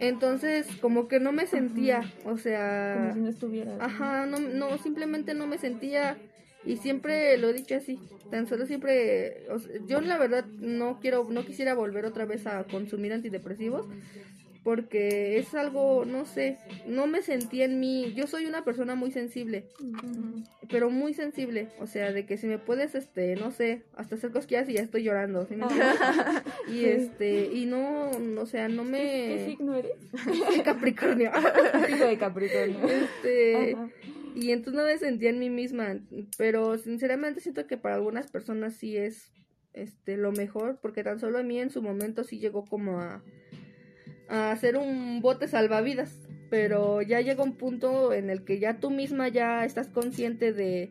Entonces, 0.00 0.66
como 0.80 1.08
que 1.08 1.20
no 1.20 1.32
me 1.32 1.46
sentía, 1.46 2.12
o 2.24 2.36
sea... 2.36 2.96
Como 2.98 3.14
si 3.14 3.20
no 3.20 3.28
estuviera. 3.28 3.76
Ajá, 3.80 4.26
no, 4.26 4.38
no, 4.38 4.78
simplemente 4.78 5.34
no 5.34 5.46
me 5.46 5.58
sentía 5.58 6.16
y 6.66 6.76
siempre 6.76 7.36
lo 7.36 7.48
he 7.48 7.52
dicho 7.52 7.74
así, 7.74 7.98
tan 8.30 8.46
solo 8.46 8.66
siempre, 8.66 9.46
yo 9.86 10.00
la 10.00 10.18
verdad 10.18 10.46
no 10.46 10.98
quiero, 10.98 11.26
no 11.30 11.44
quisiera 11.44 11.74
volver 11.74 12.06
otra 12.06 12.24
vez 12.24 12.46
a 12.46 12.64
consumir 12.64 13.12
antidepresivos, 13.12 13.86
porque 14.64 15.38
es 15.38 15.54
algo, 15.54 16.06
no 16.06 16.24
sé, 16.24 16.58
no 16.86 17.06
me 17.06 17.20
sentí 17.20 17.60
en 17.62 17.78
mí, 17.78 18.14
yo 18.16 18.26
soy 18.26 18.46
una 18.46 18.64
persona 18.64 18.94
muy 18.94 19.12
sensible, 19.12 19.66
pero 20.70 20.90
muy 20.90 21.12
sensible, 21.12 21.68
o 21.78 21.86
sea, 21.86 22.12
de 22.12 22.24
que 22.24 22.38
si 22.38 22.46
me 22.46 22.58
puedes, 22.58 22.94
este, 22.94 23.36
no 23.36 23.50
sé, 23.50 23.82
hasta 23.94 24.14
hacer 24.14 24.32
cosquillas 24.32 24.68
y 24.70 24.72
ya 24.72 24.80
estoy 24.80 25.02
llorando, 25.02 25.46
y 26.66 26.86
este, 26.86 27.50
y 27.52 27.66
no, 27.66 28.10
o 28.40 28.46
sea, 28.46 28.68
no 28.68 28.84
me... 28.84 28.98
¿Qué, 28.98 29.46
signo 29.50 29.74
eres? 29.74 29.92
Capricornio. 30.64 31.30
Hijo 31.90 32.06
de 32.06 32.18
Capricornio. 32.18 32.78
Este... 32.88 33.76
Y 34.34 34.50
entonces 34.50 34.74
no 34.74 34.84
me 34.84 34.98
sentía 34.98 35.30
en 35.30 35.38
mí 35.38 35.48
misma, 35.48 36.00
pero 36.38 36.76
sinceramente 36.76 37.40
siento 37.40 37.68
que 37.68 37.76
para 37.76 37.94
algunas 37.94 38.32
personas 38.32 38.74
sí 38.74 38.96
es 38.96 39.30
este 39.74 40.16
lo 40.16 40.32
mejor, 40.32 40.78
porque 40.80 41.04
tan 41.04 41.20
solo 41.20 41.38
a 41.38 41.42
mí 41.44 41.60
en 41.60 41.70
su 41.70 41.82
momento 41.82 42.24
sí 42.24 42.38
llegó 42.40 42.64
como 42.64 43.00
a 43.00 43.22
a 44.28 44.50
hacer 44.50 44.76
un 44.76 45.20
bote 45.20 45.48
salvavidas, 45.48 46.18
pero 46.50 47.02
ya 47.02 47.20
llega 47.20 47.42
un 47.42 47.56
punto 47.56 48.12
en 48.12 48.30
el 48.30 48.44
que 48.44 48.58
ya 48.58 48.78
tú 48.78 48.90
misma 48.90 49.28
ya 49.28 49.64
estás 49.64 49.88
consciente 49.88 50.52
de 50.52 50.90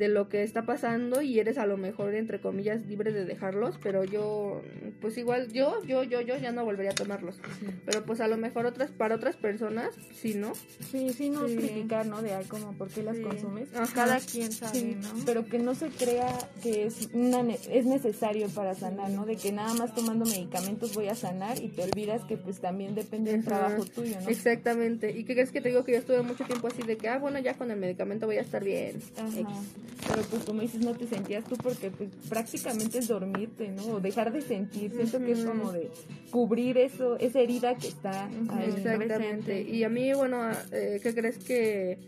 de 0.00 0.08
lo 0.08 0.30
que 0.30 0.42
está 0.42 0.64
pasando 0.64 1.20
y 1.20 1.38
eres 1.38 1.58
a 1.58 1.66
lo 1.66 1.76
mejor 1.76 2.14
entre 2.14 2.40
comillas 2.40 2.86
libre 2.86 3.12
de 3.12 3.26
dejarlos, 3.26 3.78
pero 3.82 4.02
yo 4.02 4.62
pues 5.02 5.18
igual 5.18 5.52
yo 5.52 5.84
yo 5.84 6.04
yo 6.04 6.22
yo 6.22 6.38
ya 6.38 6.52
no 6.52 6.64
volvería 6.64 6.92
a 6.92 6.94
tomarlos. 6.94 7.38
Pero 7.84 8.06
pues 8.06 8.22
a 8.22 8.26
lo 8.26 8.38
mejor 8.38 8.64
otras 8.64 8.90
para 8.90 9.14
otras 9.14 9.36
personas 9.36 9.90
sí, 10.14 10.32
¿no? 10.32 10.54
Sí, 10.90 11.10
sí 11.12 11.28
no 11.28 11.44
criticar, 11.44 12.06
¿no? 12.06 12.22
De 12.22 12.30
como 12.48 12.72
por 12.72 12.88
qué 12.88 13.02
las 13.02 13.18
consumes. 13.18 13.68
Cada 13.94 14.20
quien 14.20 14.50
sabe, 14.50 14.96
¿no? 14.96 15.08
Pero 15.26 15.44
que 15.44 15.58
no 15.58 15.74
se 15.74 15.88
crea 15.90 16.32
que 16.62 16.86
es 16.86 17.10
una 17.12 17.42
es 17.70 17.84
necesario 17.84 18.48
para 18.48 18.74
sanar, 18.74 19.10
¿no? 19.10 19.26
De 19.26 19.36
que 19.36 19.52
nada 19.52 19.74
más 19.74 19.94
tomando 19.94 20.24
medicamentos 20.24 20.94
voy 20.94 21.08
a 21.08 21.14
sanar 21.14 21.62
y 21.62 21.68
te 21.68 21.82
olvidas 21.82 22.24
que 22.24 22.38
pues 22.38 22.58
también 22.58 22.94
depende 22.94 23.32
del 23.32 23.44
trabajo 23.44 23.84
tuyo, 23.84 24.18
¿no? 24.18 24.30
Exactamente. 24.30 25.10
¿Y 25.10 25.24
qué 25.24 25.34
crees 25.34 25.52
que 25.52 25.60
te 25.60 25.68
digo 25.68 25.84
que 25.84 25.92
yo 25.92 25.98
estuve 25.98 26.22
mucho 26.22 26.44
tiempo 26.44 26.68
así 26.68 26.82
de 26.84 26.96
que 26.96 27.10
ah, 27.10 27.18
bueno, 27.18 27.38
ya 27.38 27.52
con 27.52 27.70
el 27.70 27.78
medicamento 27.78 28.24
voy 28.24 28.38
a 28.38 28.40
estar 28.40 28.64
bien? 28.64 28.98
Ajá 29.18 29.60
pero 30.08 30.22
pues 30.22 30.44
como 30.44 30.62
dices, 30.62 30.80
no 30.80 30.94
te 30.94 31.06
sentías 31.06 31.44
tú 31.44 31.56
porque 31.56 31.90
pues 31.90 32.10
prácticamente 32.28 32.98
es 32.98 33.08
dormirte, 33.08 33.68
¿no? 33.68 33.86
O 33.94 34.00
dejar 34.00 34.32
de 34.32 34.40
sentir, 34.40 34.92
siento 34.92 35.18
que 35.18 35.32
es 35.32 35.44
como 35.44 35.72
de 35.72 35.90
cubrir 36.30 36.78
eso, 36.78 37.18
esa 37.18 37.40
herida 37.40 37.76
que 37.76 37.88
está 37.88 38.26
ahí 38.26 38.74
Exactamente. 38.76 39.62
Y 39.62 39.84
a 39.84 39.88
mí, 39.88 40.12
bueno, 40.12 40.50
eh, 40.72 41.00
¿qué 41.02 41.14
crees 41.14 41.38
que 41.38 41.98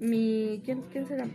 mi, 0.00 0.60
¿quién, 0.64 0.82
quién 0.92 1.06
será? 1.06 1.26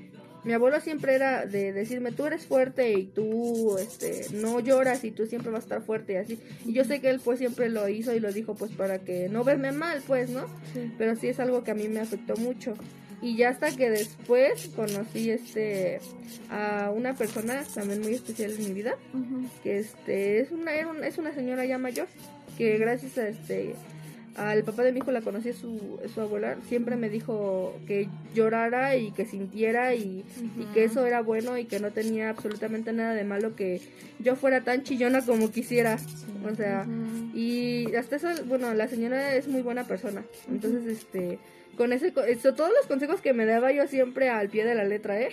Mi 0.43 0.53
abuelo 0.53 0.79
siempre 0.79 1.15
era 1.15 1.45
de 1.45 1.73
decirme, 1.73 2.13
tú 2.13 2.25
eres 2.25 2.45
fuerte 2.45 2.93
y 2.93 3.05
tú 3.05 3.77
este, 3.77 4.27
no 4.33 4.61
lloras 4.61 5.03
y 5.03 5.11
tú 5.11 5.25
siempre 5.25 5.51
vas 5.51 5.63
a 5.63 5.65
estar 5.65 5.81
fuerte 5.81 6.13
y 6.13 6.15
así. 6.15 6.39
Y 6.65 6.71
yo 6.71 6.85
sé 6.85 7.01
que 7.01 7.09
él 7.09 7.19
pues 7.21 7.39
siempre 7.39 7.69
lo 7.69 7.89
hizo 7.89 8.15
y 8.15 8.21
lo 8.21 8.31
dijo 8.31 8.55
pues 8.55 8.71
para 8.71 8.99
que 8.99 9.27
no 9.27 9.43
verme 9.43 9.73
mal, 9.73 10.01
pues, 10.07 10.29
¿no? 10.29 10.45
Pero 10.97 11.17
sí 11.17 11.27
es 11.27 11.41
algo 11.41 11.65
que 11.65 11.71
a 11.71 11.75
mí 11.75 11.89
me 11.89 11.99
afectó 11.99 12.37
mucho 12.37 12.75
y 13.21 13.35
ya 13.35 13.49
hasta 13.49 13.75
que 13.75 13.89
después 13.89 14.69
conocí 14.75 15.31
este 15.31 15.99
a 16.49 16.91
una 16.95 17.15
persona 17.15 17.63
también 17.73 18.01
muy 18.01 18.13
especial 18.13 18.51
en 18.51 18.63
mi 18.63 18.73
vida 18.73 18.95
que 19.63 19.79
este 19.79 20.39
es 20.41 20.51
una 20.51 20.73
es 20.75 21.17
una 21.17 21.33
señora 21.33 21.65
ya 21.65 21.77
mayor 21.77 22.07
que 22.57 22.77
gracias 22.77 23.17
a 23.17 23.27
este 23.27 23.75
al 24.37 24.63
papá 24.63 24.83
de 24.83 24.91
mi 24.91 24.99
hijo 24.99 25.11
la 25.11 25.21
conocí 25.21 25.51
su, 25.51 25.99
su 26.13 26.21
abuela, 26.21 26.57
siempre 26.69 26.95
me 26.95 27.09
dijo 27.09 27.75
que 27.87 28.07
llorara 28.35 28.95
y 28.95 29.11
que 29.11 29.25
sintiera 29.25 29.95
y, 29.95 30.23
y, 30.57 30.65
que 30.73 30.83
eso 30.83 31.05
era 31.07 31.21
bueno 31.21 31.57
y 31.57 31.65
que 31.65 31.79
no 31.79 31.91
tenía 31.91 32.29
absolutamente 32.29 32.93
nada 32.93 33.15
de 33.15 33.23
malo 33.23 33.55
que 33.55 33.81
yo 34.19 34.35
fuera 34.35 34.61
tan 34.61 34.83
chillona 34.83 35.25
como 35.25 35.49
quisiera. 35.49 35.97
O 36.49 36.55
sea, 36.55 36.85
y 37.33 37.93
hasta 37.95 38.17
eso, 38.17 38.27
bueno, 38.45 38.71
la 38.75 38.87
señora 38.87 39.33
es 39.33 39.47
muy 39.47 39.63
buena 39.63 39.85
persona. 39.85 40.23
Entonces, 40.49 40.85
este 40.85 41.39
con 41.77 41.93
ese 41.93 42.11
eso, 42.27 42.53
todos 42.53 42.71
los 42.71 42.87
consejos 42.87 43.21
que 43.21 43.33
me 43.33 43.45
daba 43.45 43.71
yo 43.71 43.87
siempre 43.87 44.29
al 44.29 44.49
pie 44.49 44.65
de 44.65 44.75
la 44.75 44.83
letra, 44.83 45.21
¿eh? 45.21 45.29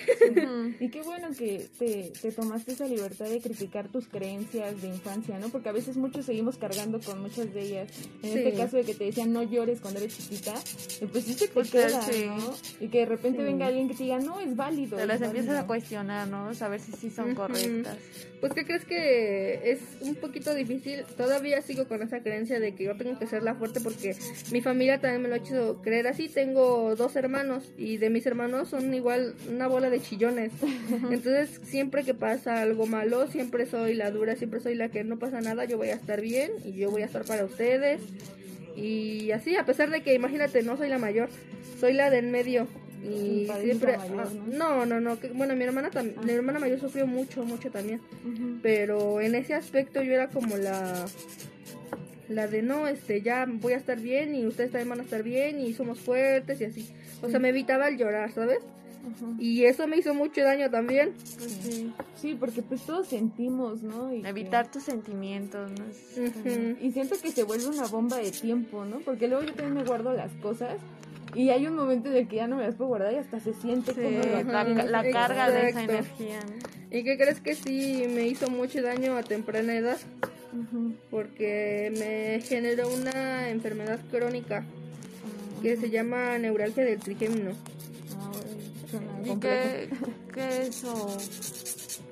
Y 0.80 0.90
qué 0.90 1.02
bueno 1.02 1.28
que 1.36 1.66
te, 1.78 2.12
te, 2.20 2.32
tomaste 2.32 2.72
esa 2.72 2.86
libertad 2.86 3.26
de 3.26 3.40
criticar 3.40 3.88
tus 3.88 4.06
creencias 4.08 4.80
de 4.82 4.88
infancia, 4.88 5.38
¿no? 5.38 5.48
Porque 5.48 5.70
a 5.70 5.72
veces 5.72 5.96
muchos 5.96 6.26
seguimos 6.26 6.58
cargando 6.58 7.00
con 7.00 7.20
muchas 7.20 7.52
de 7.54 7.62
ellas. 7.62 7.92
En 8.22 8.38
este 8.38 8.52
caso 8.52 8.76
de 8.76 8.84
que 8.84 8.94
te 8.94 9.04
decían 9.04 9.32
no 9.32 9.42
llores 9.42 9.80
cuando 9.80 10.00
eres 10.00 10.16
chiquita, 10.16 10.54
pues 11.12 11.24
sí 11.24 11.34
te 11.34 11.48
queda, 11.48 12.06
¿no? 12.36 12.54
Y 12.80 12.88
que 12.88 12.98
de 12.98 13.06
repente 13.06 13.42
venga 13.42 13.66
alguien 13.66 13.88
que 13.88 13.94
te 13.94 14.04
diga, 14.04 14.18
no, 14.18 14.40
es 14.40 14.54
válido. 14.54 14.96
Te 14.96 15.06
las 15.06 15.22
empiezas 15.22 15.56
a 15.56 15.66
cuestionar, 15.66 16.28
¿no? 16.28 16.52
Saber 16.54 16.80
si 16.80 16.92
sí 16.92 17.10
son 17.10 17.34
correctas. 17.34 17.96
Pues, 18.44 18.52
¿qué 18.52 18.66
crees 18.66 18.84
que 18.84 19.70
es 19.70 19.80
un 20.02 20.16
poquito 20.16 20.52
difícil? 20.52 21.04
Todavía 21.16 21.62
sigo 21.62 21.88
con 21.88 22.02
esa 22.02 22.20
creencia 22.20 22.60
de 22.60 22.74
que 22.74 22.84
yo 22.84 22.94
tengo 22.94 23.18
que 23.18 23.26
ser 23.26 23.42
la 23.42 23.54
fuerte 23.54 23.80
porque 23.80 24.14
mi 24.52 24.60
familia 24.60 25.00
también 25.00 25.22
me 25.22 25.28
lo 25.28 25.36
ha 25.36 25.38
hecho 25.38 25.80
creer 25.82 26.08
así 26.08 26.28
tengo 26.34 26.96
dos 26.96 27.16
hermanos 27.16 27.64
y 27.78 27.96
de 27.96 28.10
mis 28.10 28.26
hermanos 28.26 28.68
son 28.68 28.92
igual 28.92 29.34
una 29.48 29.68
bola 29.68 29.88
de 29.88 30.00
chillones. 30.00 30.52
Entonces, 31.10 31.60
siempre 31.64 32.04
que 32.04 32.12
pasa 32.12 32.60
algo 32.60 32.86
malo, 32.86 33.26
siempre 33.28 33.66
soy 33.66 33.94
la 33.94 34.10
dura, 34.10 34.36
siempre 34.36 34.60
soy 34.60 34.74
la 34.74 34.88
que 34.88 35.04
no 35.04 35.18
pasa 35.18 35.40
nada, 35.40 35.64
yo 35.64 35.78
voy 35.78 35.88
a 35.88 35.94
estar 35.94 36.20
bien 36.20 36.50
y 36.64 36.72
yo 36.72 36.90
voy 36.90 37.02
a 37.02 37.06
estar 37.06 37.24
para 37.24 37.44
ustedes. 37.44 38.00
Y 38.76 39.30
así, 39.30 39.56
a 39.56 39.64
pesar 39.64 39.90
de 39.90 40.02
que, 40.02 40.14
imagínate, 40.14 40.62
no 40.62 40.76
soy 40.76 40.88
la 40.88 40.98
mayor, 40.98 41.28
soy 41.80 41.92
la 41.92 42.10
del 42.10 42.26
medio. 42.26 42.66
Y 43.04 43.48
siempre... 43.62 43.94
Ah, 43.94 44.06
¿no? 44.46 44.86
no, 44.86 45.00
no, 45.00 45.18
bueno, 45.34 45.54
mi 45.54 45.64
hermana, 45.64 45.90
también 45.90 46.16
mi 46.24 46.32
hermana 46.32 46.58
mayor 46.58 46.80
sufrió 46.80 47.06
mucho, 47.06 47.44
mucho 47.44 47.70
también. 47.70 48.00
Pero 48.62 49.20
en 49.20 49.34
ese 49.34 49.54
aspecto 49.54 50.02
yo 50.02 50.12
era 50.12 50.28
como 50.28 50.56
la 50.56 51.06
la 52.28 52.46
de 52.48 52.62
no, 52.62 52.86
este, 52.86 53.22
ya 53.22 53.46
voy 53.48 53.72
a 53.74 53.76
estar 53.76 54.00
bien 54.00 54.34
y 54.34 54.46
ustedes 54.46 54.70
también 54.70 54.88
van 54.90 55.00
a 55.00 55.02
estar 55.02 55.22
bien 55.22 55.60
y 55.60 55.72
somos 55.72 55.98
fuertes 56.00 56.60
y 56.60 56.64
así. 56.64 56.88
O 57.22 57.28
sea, 57.28 57.38
me 57.38 57.50
evitaba 57.50 57.88
el 57.88 57.96
llorar, 57.96 58.32
¿sabes? 58.32 58.58
Y 59.38 59.64
eso 59.64 59.86
me 59.86 59.98
hizo 59.98 60.14
mucho 60.14 60.42
daño 60.42 60.70
también. 60.70 61.12
sí. 61.18 61.92
sí, 62.16 62.36
porque 62.38 62.62
pues 62.62 62.82
todos 62.82 63.08
sentimos, 63.08 63.82
¿no? 63.82 64.10
Evitar 64.10 64.70
tus 64.70 64.84
sentimientos, 64.84 65.70
¿no? 65.72 65.84
Y 66.80 66.92
siento 66.92 67.16
que 67.20 67.30
se 67.30 67.42
vuelve 67.42 67.66
una 67.66 67.86
bomba 67.86 68.16
de 68.18 68.30
tiempo, 68.30 68.84
¿no? 68.84 69.00
Porque 69.00 69.28
luego 69.28 69.44
yo 69.44 69.52
también 69.52 69.74
me 69.74 69.84
guardo 69.84 70.12
las 70.14 70.32
cosas 70.34 70.78
y 71.34 71.50
hay 71.50 71.66
un 71.66 71.74
momento 71.74 72.08
en 72.08 72.16
el 72.16 72.28
que 72.28 72.36
ya 72.36 72.46
no 72.46 72.56
me 72.56 72.62
las 72.62 72.76
puedo 72.76 72.88
guardar 72.88 73.12
y 73.12 73.16
hasta 73.16 73.40
se 73.40 73.54
siente 73.54 73.92
como 73.92 74.08
la, 74.08 75.10
carga 75.10 75.50
de 75.50 75.68
esa 75.68 75.82
energía. 75.82 76.40
¿Y 76.90 77.02
qué 77.02 77.16
crees 77.16 77.40
que 77.40 77.54
sí 77.56 78.04
me 78.08 78.26
hizo 78.28 78.48
mucho 78.48 78.80
daño 78.82 79.16
a 79.16 79.22
temprana 79.22 79.74
edad? 79.74 79.98
Porque 81.10 81.92
me 81.98 82.40
generó 82.46 82.88
una 82.88 83.50
enfermedad 83.50 84.00
crónica 84.10 84.64
que 85.62 85.76
se 85.76 85.90
llama 85.90 86.38
neuralgia 86.38 86.84
del 86.84 87.00
trigémino. 87.00 87.52
¿Y 89.24 89.36
qué, 89.40 89.88
es 90.36 90.68
eso? 90.68 91.16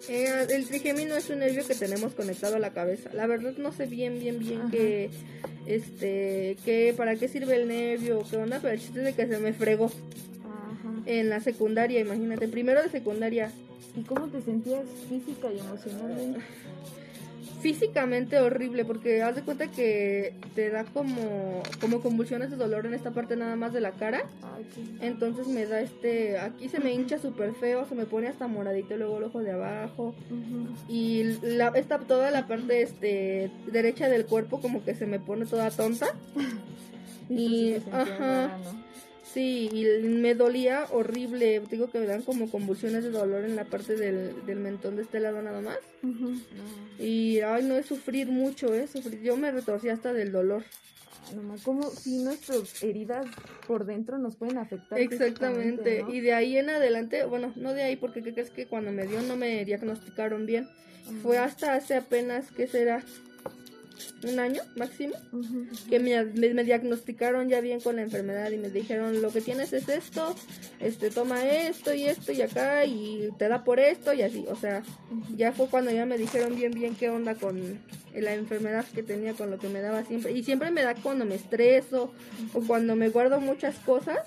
Eh, 0.08 0.46
el 0.50 0.66
trigémino 0.66 1.14
es 1.16 1.30
un 1.30 1.38
nervio 1.38 1.66
que 1.66 1.74
tenemos 1.74 2.14
conectado 2.14 2.56
a 2.56 2.58
la 2.58 2.72
cabeza. 2.72 3.10
La 3.12 3.26
verdad 3.26 3.54
no 3.58 3.72
sé 3.72 3.86
bien, 3.86 4.18
bien, 4.18 4.38
bien 4.38 4.70
que, 4.70 5.10
este, 5.66 6.56
que 6.64 6.94
para 6.96 7.16
qué 7.16 7.28
sirve 7.28 7.56
el 7.56 7.68
nervio, 7.68 8.24
qué 8.28 8.36
onda, 8.36 8.58
pero 8.60 8.74
el 8.74 8.80
chiste 8.80 8.98
es 9.00 9.04
de 9.04 9.12
que 9.14 9.26
se 9.28 9.38
me 9.38 9.52
fregó. 9.52 9.90
En 11.04 11.28
la 11.28 11.40
secundaria, 11.40 12.00
imagínate, 12.00 12.48
primero 12.48 12.82
de 12.82 12.88
secundaria. 12.88 13.50
¿Y 13.96 14.02
cómo 14.02 14.26
te 14.28 14.40
sentías 14.40 14.84
física 15.08 15.52
y 15.52 15.58
emocionalmente? 15.58 16.40
Físicamente 17.62 18.40
horrible 18.40 18.84
porque 18.84 19.22
haz 19.22 19.36
de 19.36 19.42
cuenta 19.42 19.68
que 19.68 20.34
te 20.54 20.68
da 20.70 20.84
como 20.84 21.62
como 21.80 22.00
convulsiones 22.00 22.50
de 22.50 22.56
dolor 22.56 22.86
en 22.86 22.94
esta 22.94 23.12
parte 23.12 23.36
nada 23.36 23.54
más 23.56 23.72
de 23.72 23.80
la 23.80 23.92
cara. 23.92 24.24
Entonces 25.00 25.46
me 25.46 25.64
da 25.66 25.80
este, 25.80 26.38
aquí 26.38 26.68
se 26.68 26.80
me 26.80 26.92
hincha 26.92 27.18
súper 27.18 27.54
feo, 27.54 27.86
se 27.88 27.94
me 27.94 28.04
pone 28.04 28.28
hasta 28.28 28.48
moradito 28.48 28.96
luego 28.96 29.18
el 29.18 29.24
ojo 29.24 29.40
de 29.40 29.52
abajo. 29.52 30.14
Y 30.88 31.38
la, 31.42 31.68
esta 31.68 31.98
toda 32.00 32.30
la 32.30 32.48
parte 32.48 32.82
este 32.82 33.50
derecha 33.70 34.08
del 34.08 34.26
cuerpo 34.26 34.60
como 34.60 34.84
que 34.84 34.94
se 34.94 35.06
me 35.06 35.20
pone 35.20 35.46
toda 35.46 35.70
tonta. 35.70 36.08
y 37.30 37.76
ajá. 37.92 38.50
Sí, 39.32 39.70
y 39.72 40.06
me 40.06 40.34
dolía 40.34 40.86
horrible. 40.90 41.62
Digo 41.70 41.90
que 41.90 41.98
me 41.98 42.06
dan 42.06 42.22
como 42.22 42.50
convulsiones 42.50 43.02
de 43.04 43.10
dolor 43.10 43.44
en 43.44 43.56
la 43.56 43.64
parte 43.64 43.96
del, 43.96 44.34
mentón 44.56 44.96
de 44.96 45.02
este 45.02 45.20
lado 45.20 45.40
nada 45.40 45.60
más. 45.60 45.78
Y, 46.98 47.40
ay, 47.40 47.64
no 47.64 47.76
es 47.76 47.86
sufrir 47.86 48.28
mucho, 48.28 48.74
¿eh? 48.74 48.86
Sufrir. 48.86 49.22
Yo 49.22 49.36
me 49.36 49.50
retorcí 49.50 49.88
hasta 49.88 50.12
del 50.12 50.32
dolor. 50.32 50.64
No, 51.34 51.54
como 51.62 51.88
si 51.88 52.18
nuestras 52.18 52.82
heridas 52.82 53.26
por 53.66 53.86
dentro 53.86 54.18
nos 54.18 54.36
pueden 54.36 54.58
afectar. 54.58 54.98
Exactamente. 54.98 56.04
Y 56.08 56.20
de 56.20 56.34
ahí 56.34 56.58
en 56.58 56.68
adelante, 56.68 57.24
bueno, 57.24 57.52
no 57.56 57.72
de 57.72 57.84
ahí 57.84 57.96
porque 57.96 58.22
¿qué 58.22 58.34
crees 58.34 58.50
que 58.50 58.66
cuando 58.66 58.92
me 58.92 59.06
dio 59.06 59.22
no 59.22 59.36
me 59.36 59.64
diagnosticaron 59.64 60.44
bien? 60.44 60.68
Fue 61.22 61.38
hasta 61.38 61.74
hace 61.74 61.94
apenas, 61.94 62.50
¿qué 62.50 62.66
será? 62.66 63.02
Un 64.24 64.38
año 64.38 64.62
máximo, 64.76 65.14
que 65.88 65.98
me, 65.98 66.24
me, 66.24 66.64
diagnosticaron 66.64 67.48
ya 67.48 67.60
bien 67.60 67.80
con 67.80 67.96
la 67.96 68.02
enfermedad 68.02 68.50
y 68.50 68.58
me 68.58 68.70
dijeron 68.70 69.20
lo 69.20 69.30
que 69.30 69.40
tienes 69.40 69.72
es 69.72 69.88
esto, 69.88 70.34
este 70.80 71.10
toma 71.10 71.44
esto 71.46 71.92
y 71.92 72.04
esto 72.04 72.32
y 72.32 72.42
acá 72.42 72.84
y 72.84 73.30
te 73.38 73.48
da 73.48 73.64
por 73.64 73.80
esto 73.80 74.12
y 74.12 74.22
así, 74.22 74.44
o 74.48 74.56
sea, 74.56 74.82
ya 75.36 75.52
fue 75.52 75.68
cuando 75.68 75.90
ya 75.90 76.06
me 76.06 76.18
dijeron 76.18 76.54
bien 76.56 76.72
bien 76.72 76.94
qué 76.94 77.10
onda 77.10 77.34
con 77.34 77.80
la 78.20 78.34
enfermedad 78.34 78.84
que 78.94 79.02
tenía, 79.02 79.34
con 79.34 79.50
lo 79.50 79.58
que 79.58 79.68
me 79.68 79.80
daba 79.80 80.04
siempre. 80.04 80.32
Y 80.32 80.42
siempre 80.42 80.70
me 80.70 80.82
da 80.82 80.94
cuando 80.94 81.24
me 81.24 81.34
estreso 81.34 82.12
o 82.52 82.60
cuando 82.60 82.96
me 82.96 83.08
guardo 83.08 83.40
muchas 83.40 83.78
cosas. 83.80 84.18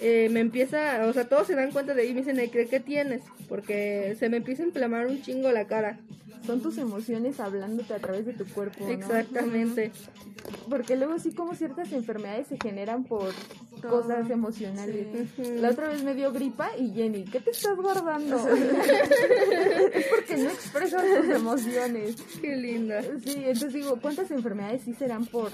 Eh, 0.00 0.28
me 0.30 0.38
empieza, 0.38 1.04
o 1.06 1.12
sea, 1.12 1.28
todos 1.28 1.48
se 1.48 1.56
dan 1.56 1.72
cuenta 1.72 1.92
de 1.92 2.02
ahí 2.02 2.10
y 2.10 2.14
me 2.14 2.22
dicen, 2.22 2.50
¿qué 2.50 2.80
tienes? 2.80 3.22
Porque 3.48 4.14
se 4.16 4.28
me 4.28 4.36
empieza 4.36 4.62
a 4.62 4.66
inflamar 4.66 5.08
un 5.08 5.20
chingo 5.22 5.50
la 5.50 5.66
cara 5.66 5.98
son 6.46 6.60
tus 6.60 6.78
emociones 6.78 7.40
hablándote 7.40 7.94
a 7.94 7.98
través 7.98 8.26
de 8.26 8.32
tu 8.32 8.44
cuerpo. 8.46 8.84
¿no? 8.84 8.90
Exactamente. 8.90 9.92
Porque 10.68 10.96
luego 10.96 11.18
sí 11.18 11.32
como 11.32 11.54
ciertas 11.54 11.92
enfermedades 11.92 12.46
se 12.48 12.58
generan 12.62 13.04
por 13.04 13.32
cosas 13.80 14.28
emocionales. 14.30 15.28
La 15.38 15.70
otra 15.70 15.88
vez 15.88 16.02
me 16.02 16.14
dio 16.14 16.32
gripa 16.32 16.70
y 16.76 16.90
Jenny, 16.92 17.24
¿qué 17.24 17.40
te 17.40 17.50
estás 17.50 17.76
guardando? 17.76 18.36
es 19.92 20.06
porque 20.06 20.36
no 20.36 20.50
expresas 20.50 21.02
tus 21.02 21.28
emociones. 21.28 22.16
Qué 22.40 22.56
linda. 22.56 23.02
Sí, 23.02 23.34
entonces 23.36 23.72
digo, 23.72 23.98
¿cuántas 24.00 24.30
enfermedades 24.30 24.82
sí 24.84 24.94
serán 24.94 25.26
por 25.26 25.52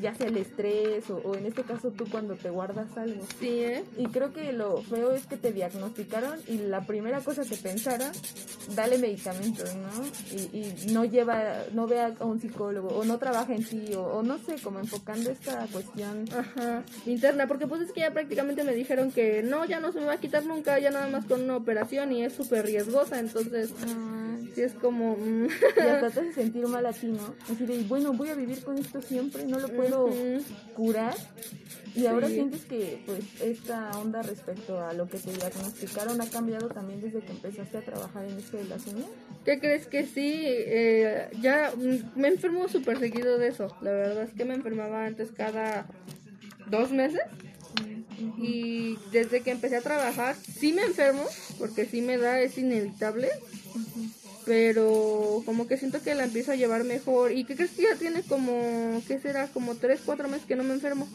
ya 0.00 0.14
sea 0.14 0.26
el 0.26 0.36
estrés 0.36 1.08
o, 1.10 1.34
en 1.36 1.46
este 1.46 1.62
caso 1.62 1.90
tú 1.90 2.04
cuando 2.10 2.34
te 2.34 2.50
guardas 2.50 2.96
algo? 2.96 3.24
Sí, 3.38 3.60
¿eh? 3.60 3.84
Y 3.96 4.06
creo 4.06 4.32
que 4.32 4.52
lo 4.52 4.82
feo 4.82 5.12
es 5.12 5.26
que 5.26 5.36
te 5.36 5.52
diagnosticaron 5.52 6.38
y 6.48 6.58
la 6.58 6.86
primera 6.86 7.20
cosa 7.20 7.42
que 7.42 7.56
pensaron, 7.56 8.10
dale 8.74 8.98
medicamentos, 8.98 9.74
¿no? 9.74 9.90
Y, 10.32 10.92
no 10.92 11.04
lleva, 11.04 11.64
no 11.72 11.86
vea 11.86 12.14
a 12.18 12.24
un 12.24 12.40
psicólogo 12.40 12.88
o 12.88 13.04
no 13.04 13.18
trabaja 13.18 13.54
en 13.54 13.64
sí 13.64 13.94
o, 13.96 14.22
no 14.22 14.38
sé, 14.38 14.56
como 14.62 14.78
enfocando 14.78 15.30
esta 15.30 15.66
cuestión 15.72 16.24
interna, 17.06 17.46
porque 17.46 17.66
pues 17.66 17.82
es 17.82 17.92
que 17.92 18.00
ya 18.00 18.12
prácticamente 18.12 18.64
me 18.64 18.74
dijeron 18.74 19.10
que 19.10 19.42
no, 19.42 19.64
ya 19.64 19.80
no 19.80 19.92
se 19.92 20.00
me 20.00 20.06
va 20.06 20.14
a 20.14 20.20
quitar 20.20 20.44
nunca, 20.46 20.78
ya 20.78 20.90
nada 20.90 21.08
más 21.08 21.24
con 21.26 21.42
una 21.42 21.56
operación 21.56 22.12
y 22.12 22.24
es 22.24 22.32
súper 22.32 22.66
riesgosa, 22.66 23.18
entonces 23.18 23.70
sí 24.54 24.62
es 24.62 24.72
como... 24.74 25.16
Mm. 25.16 25.46
y 25.76 25.80
hasta 25.80 26.10
te 26.10 26.20
hace 26.20 26.32
sentir 26.32 26.66
mal 26.66 26.86
a 26.86 26.92
ti, 26.92 27.08
¿no? 27.08 27.34
Así 27.52 27.66
de, 27.66 27.82
bueno, 27.84 28.12
voy 28.12 28.28
a 28.28 28.34
vivir 28.34 28.62
con 28.62 28.78
esto 28.78 29.00
siempre, 29.02 29.44
no 29.46 29.58
lo 29.58 29.68
puedo 29.68 30.10
curar. 30.74 31.14
Y 31.94 32.06
ahora 32.06 32.28
sientes 32.28 32.64
que 32.64 33.00
pues 33.06 33.20
esta 33.40 33.90
onda 33.98 34.22
respecto 34.22 34.80
a 34.80 34.92
lo 34.92 35.08
que 35.08 35.18
te 35.18 35.32
diagnosticaron 35.32 36.20
ha 36.20 36.26
cambiado 36.26 36.68
también 36.68 37.00
desde 37.00 37.20
que 37.20 37.30
empezaste 37.30 37.78
a 37.78 37.82
trabajar 37.82 38.24
en 38.24 38.36
este 38.36 38.56
de 38.56 38.64
la 38.64 38.76
¿Qué 39.44 39.60
crees 39.60 39.86
que 39.86 40.04
sí? 40.04 40.42
Eh, 40.44 41.28
ya 41.40 41.72
me 42.16 42.28
enfermo 42.28 42.68
súper 42.68 42.98
seguido 42.98 43.38
de 43.38 43.48
eso. 43.48 43.68
La 43.80 43.92
verdad 43.92 44.24
es 44.24 44.32
que 44.32 44.44
me 44.44 44.54
enfermaba 44.54 45.06
antes 45.06 45.30
cada 45.30 45.86
dos 46.68 46.90
meses. 46.90 47.22
Y 48.38 48.96
desde 49.12 49.42
que 49.42 49.50
empecé 49.50 49.76
a 49.76 49.80
trabajar, 49.80 50.36
sí 50.36 50.72
me 50.72 50.82
enfermo, 50.82 51.24
porque 51.58 51.84
sí 51.84 52.00
me 52.00 52.16
da, 52.16 52.40
es 52.40 52.56
inevitable 52.58 53.28
pero 54.44 55.42
como 55.46 55.66
que 55.66 55.76
siento 55.76 56.02
que 56.02 56.14
la 56.14 56.24
empiezo 56.24 56.52
a 56.52 56.56
llevar 56.56 56.84
mejor. 56.84 57.32
¿Y 57.32 57.44
qué 57.44 57.56
crees 57.56 57.72
que 57.72 57.82
ya 57.82 57.96
tiene 57.96 58.22
como, 58.22 59.02
qué 59.08 59.18
será? 59.18 59.48
Como 59.48 59.76
3, 59.76 60.00
4 60.04 60.28
meses 60.28 60.46
que 60.46 60.56
no 60.56 60.64
me 60.64 60.74
enfermo. 60.74 61.08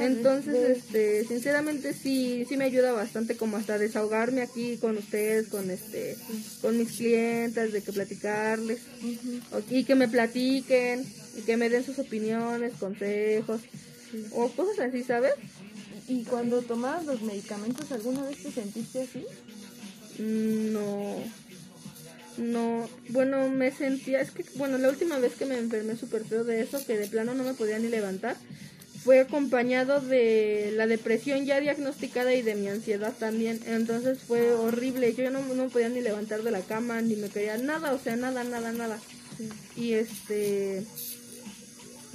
Entonces, 0.00 0.78
este, 0.78 1.24
sinceramente 1.26 1.94
sí, 1.94 2.44
sí 2.48 2.56
me 2.56 2.64
ayuda 2.64 2.92
bastante 2.92 3.36
como 3.36 3.56
hasta 3.56 3.78
desahogarme 3.78 4.42
aquí 4.42 4.76
con 4.78 4.96
ustedes, 4.96 5.48
con 5.48 5.70
este, 5.70 6.16
con 6.60 6.76
mis 6.76 6.92
clientes, 6.92 7.72
de 7.72 7.82
que 7.82 7.92
platicarles. 7.92 8.80
Y 9.70 9.84
que 9.84 9.94
me 9.94 10.08
platiquen. 10.08 11.04
y 11.36 11.42
que 11.42 11.56
me 11.56 11.68
den 11.68 11.84
sus 11.84 11.98
opiniones, 11.98 12.74
consejos 12.78 13.60
o 14.32 14.48
cosas 14.48 14.88
así, 14.88 15.02
¿sabes? 15.02 15.32
¿Y 16.08 16.24
cuando 16.24 16.62
tomabas 16.62 17.06
los 17.06 17.22
medicamentos 17.22 17.90
alguna 17.92 18.22
vez 18.24 18.42
te 18.42 18.52
sentiste 18.52 19.02
así? 19.02 19.24
Mm, 20.18 20.72
no. 20.72 21.16
No, 22.38 22.88
bueno, 23.10 23.48
me 23.48 23.70
sentía, 23.70 24.20
es 24.20 24.30
que, 24.30 24.44
bueno, 24.56 24.78
la 24.78 24.88
última 24.88 25.18
vez 25.18 25.34
que 25.34 25.46
me 25.46 25.58
enfermé 25.58 25.96
súper 25.96 26.24
feo 26.24 26.44
de 26.44 26.62
eso, 26.62 26.84
que 26.84 26.98
de 26.98 27.06
plano 27.06 27.34
no 27.34 27.44
me 27.44 27.54
podía 27.54 27.78
ni 27.78 27.88
levantar, 27.88 28.36
fue 29.04 29.20
acompañado 29.20 30.00
de 30.00 30.72
la 30.74 30.86
depresión 30.86 31.44
ya 31.44 31.60
diagnosticada 31.60 32.32
y 32.32 32.40
de 32.40 32.54
mi 32.54 32.68
ansiedad 32.68 33.12
también. 33.18 33.60
Entonces 33.66 34.20
fue 34.20 34.52
horrible. 34.54 35.14
Yo 35.14 35.30
no, 35.30 35.40
no 35.40 35.68
podía 35.68 35.90
ni 35.90 36.00
levantar 36.00 36.42
de 36.42 36.50
la 36.50 36.62
cama, 36.62 37.02
ni 37.02 37.14
me 37.14 37.28
quería 37.28 37.58
nada, 37.58 37.92
o 37.92 37.98
sea, 37.98 38.16
nada, 38.16 38.44
nada, 38.44 38.72
nada. 38.72 38.98
Y 39.76 39.92
este 39.92 40.84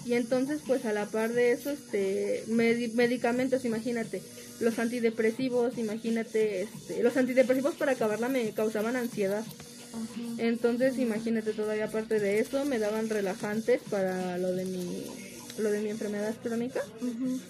y 0.06 0.14
entonces 0.14 0.62
pues 0.66 0.86
a 0.86 0.94
la 0.94 1.06
par 1.06 1.34
de 1.34 1.52
eso 1.52 1.70
este 1.72 2.44
medicamentos 2.48 3.66
imagínate 3.66 4.22
los 4.62 4.80
antidepresivos 4.80 5.78
imagínate 5.78 6.62
este, 6.62 7.04
los 7.04 7.18
antidepresivos 7.18 7.76
para 7.76 7.92
acabarla 7.92 8.30
me 8.30 8.52
causaban 8.52 8.96
ansiedad 8.96 9.44
entonces 10.38 10.98
imagínate 10.98 11.54
todavía 11.54 11.86
aparte 11.86 12.20
de 12.20 12.40
eso 12.40 12.66
me 12.66 12.80
daban 12.80 13.10
relajantes 13.10 13.82
para 13.90 14.38
lo 14.38 14.52
de 14.52 14.66
mi 14.66 15.06
lo 15.58 15.72
de 15.72 15.82
mi 15.82 15.90
enfermedad 15.90 16.36
crónica 16.42 16.82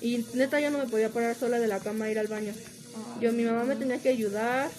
y 0.02 0.26
neta 0.34 0.60
yo 0.60 0.72
no 0.72 0.78
me 0.78 0.88
podía 0.88 1.10
parar 1.10 1.36
sola 1.36 1.60
de 1.60 1.68
la 1.68 1.80
cama 1.80 2.06
a 2.06 2.12
ir 2.12 2.20
al 2.20 2.28
baño 2.28 2.54
yo 3.22 3.32
mi 3.34 3.44
mamá 3.44 3.66
me 3.66 3.76
tenía 3.76 4.00
que 4.00 4.10
ayudar 4.10 4.72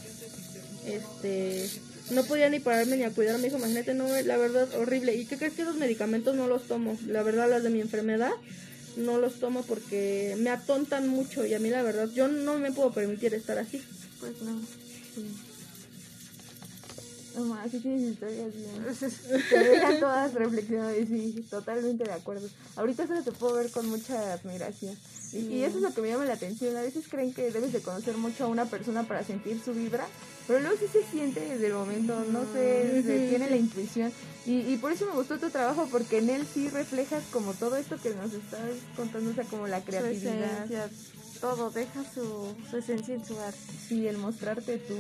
este 0.86 1.70
no 2.10 2.24
podía 2.24 2.48
ni 2.48 2.58
pararme 2.58 2.96
ni 2.96 3.04
a 3.04 3.10
cuidar 3.10 3.36
a 3.36 3.38
mi 3.38 3.46
hijo, 3.46 3.58
imagínate, 3.58 3.94
no, 3.94 4.08
la 4.22 4.36
verdad, 4.36 4.68
horrible. 4.74 5.14
¿Y 5.14 5.26
qué 5.26 5.36
crees 5.36 5.54
que 5.54 5.64
los 5.64 5.76
medicamentos 5.76 6.34
no 6.34 6.48
los 6.48 6.64
tomo? 6.64 6.98
La 7.06 7.22
verdad, 7.22 7.48
las 7.48 7.62
de 7.62 7.70
mi 7.70 7.80
enfermedad 7.80 8.32
no 8.96 9.18
los 9.18 9.38
tomo 9.38 9.62
porque 9.62 10.36
me 10.38 10.50
atontan 10.50 11.08
mucho 11.08 11.46
y 11.46 11.54
a 11.54 11.60
mí 11.60 11.70
la 11.70 11.82
verdad, 11.82 12.08
yo 12.12 12.28
no 12.28 12.58
me 12.58 12.72
puedo 12.72 12.92
permitir 12.92 13.34
estar 13.34 13.58
así. 13.58 13.82
Pues 14.18 14.42
no. 14.42 14.60
No 17.36 17.54
así 17.54 17.78
tienes 17.78 18.12
historias 18.12 18.52
bien. 18.54 19.40
Te 19.50 19.58
dejan 19.58 20.00
todas 20.00 20.34
reflexionadas 20.34 20.98
y 20.98 21.06
sí, 21.06 21.46
totalmente 21.48 22.04
de 22.04 22.12
acuerdo. 22.12 22.48
Ahorita 22.76 23.06
solo 23.06 23.22
te 23.22 23.32
puedo 23.32 23.54
ver 23.54 23.70
con 23.70 23.88
mucha 23.88 24.32
admiración. 24.32 24.96
Y, 25.32 25.62
eso 25.62 25.76
es 25.76 25.82
lo 25.82 25.94
que 25.94 26.02
me 26.02 26.08
llama 26.08 26.24
la 26.24 26.34
atención. 26.34 26.76
A 26.76 26.82
veces 26.82 27.06
creen 27.08 27.32
que 27.32 27.52
debes 27.52 27.72
de 27.72 27.80
conocer 27.80 28.16
mucho 28.16 28.44
a 28.44 28.48
una 28.48 28.64
persona 28.64 29.04
para 29.04 29.22
sentir 29.22 29.60
su 29.64 29.72
vibra, 29.72 30.06
pero 30.48 30.58
luego 30.60 30.76
sí 30.76 30.86
se 30.92 31.04
siente 31.04 31.40
desde 31.40 31.68
el 31.68 31.74
momento, 31.74 32.24
no 32.32 32.40
sé, 32.52 33.02
se 33.04 33.28
tiene 33.28 33.48
la 33.48 33.56
intuición. 33.56 34.12
Y, 34.44 34.60
y 34.62 34.76
por 34.78 34.90
eso 34.90 35.06
me 35.06 35.12
gustó 35.12 35.38
tu 35.38 35.50
trabajo, 35.50 35.86
porque 35.90 36.18
en 36.18 36.30
él 36.30 36.46
sí 36.52 36.68
reflejas 36.68 37.22
como 37.30 37.54
todo 37.54 37.76
esto 37.76 37.96
que 38.02 38.10
nos 38.14 38.32
estás 38.32 38.70
contando, 38.96 39.30
o 39.30 39.34
sea, 39.34 39.44
como 39.44 39.68
la 39.68 39.84
creatividad. 39.84 40.90
todo, 41.40 41.70
deja 41.70 42.02
su, 42.12 42.52
su 42.68 42.76
esencia 42.78 43.14
en 43.14 43.24
su 43.24 43.38
arte. 43.38 43.58
Sí, 43.88 44.08
el 44.08 44.18
mostrarte 44.18 44.78
tú. 44.78 44.96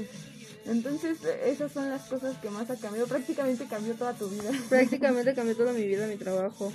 Entonces, 0.66 1.18
esas 1.44 1.72
son 1.72 1.88
las 1.88 2.02
cosas 2.02 2.36
que 2.38 2.50
más 2.50 2.70
ha 2.70 2.76
cambiado. 2.76 3.06
Prácticamente 3.06 3.66
cambió 3.66 3.94
toda 3.94 4.14
tu 4.14 4.28
vida. 4.28 4.50
Prácticamente 4.68 5.34
cambió 5.34 5.56
toda 5.56 5.72
mi 5.72 5.86
vida, 5.86 6.06
mi 6.06 6.16
trabajo. 6.16 6.72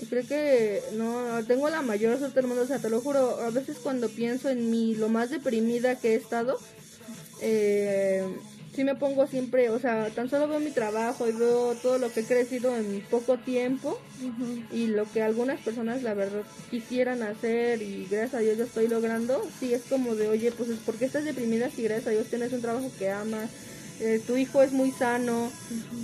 Y 0.00 0.06
creo 0.06 0.26
que 0.26 0.82
no, 0.94 1.44
tengo 1.46 1.68
la 1.68 1.82
mayor 1.82 2.18
suerte 2.18 2.36
del 2.36 2.46
mundo. 2.46 2.62
O 2.62 2.66
sea, 2.66 2.78
te 2.78 2.90
lo 2.90 3.00
juro, 3.00 3.40
a 3.40 3.50
veces 3.50 3.78
cuando 3.82 4.08
pienso 4.08 4.48
en 4.48 4.70
mi, 4.70 4.94
lo 4.94 5.08
más 5.08 5.30
deprimida 5.30 5.98
que 5.98 6.14
he 6.14 6.16
estado, 6.16 6.58
eh, 7.40 8.24
sí 8.74 8.84
me 8.84 8.94
pongo 8.94 9.26
siempre, 9.26 9.68
o 9.70 9.78
sea, 9.78 10.08
tan 10.10 10.30
solo 10.30 10.48
veo 10.48 10.58
mi 10.58 10.70
trabajo 10.70 11.28
y 11.28 11.32
veo 11.32 11.74
todo 11.74 11.98
lo 11.98 12.10
que 12.12 12.20
he 12.20 12.24
crecido 12.24 12.74
en 12.76 13.02
poco 13.10 13.36
tiempo 13.36 13.98
y 14.72 14.86
lo 14.86 15.10
que 15.10 15.22
algunas 15.22 15.60
personas 15.60 16.02
la 16.02 16.14
verdad 16.14 16.42
quisieran 16.70 17.22
hacer 17.22 17.82
y 17.82 18.06
gracias 18.10 18.34
a 18.34 18.38
Dios 18.38 18.58
lo 18.58 18.64
estoy 18.64 18.88
logrando, 18.88 19.42
sí 19.60 19.74
es 19.74 19.82
como 19.82 20.14
de, 20.14 20.28
oye, 20.28 20.52
pues 20.52 20.70
¿por 20.86 20.94
qué 20.96 21.04
estás 21.04 21.24
deprimida 21.24 21.70
si 21.70 21.82
gracias 21.82 22.08
a 22.08 22.10
Dios 22.10 22.28
tienes 22.28 22.52
un 22.52 22.62
trabajo 22.62 22.90
que 22.98 23.10
amas? 23.10 23.50
Eh, 24.00 24.20
tu 24.26 24.36
hijo 24.36 24.62
es 24.62 24.72
muy 24.72 24.90
sano, 24.90 25.50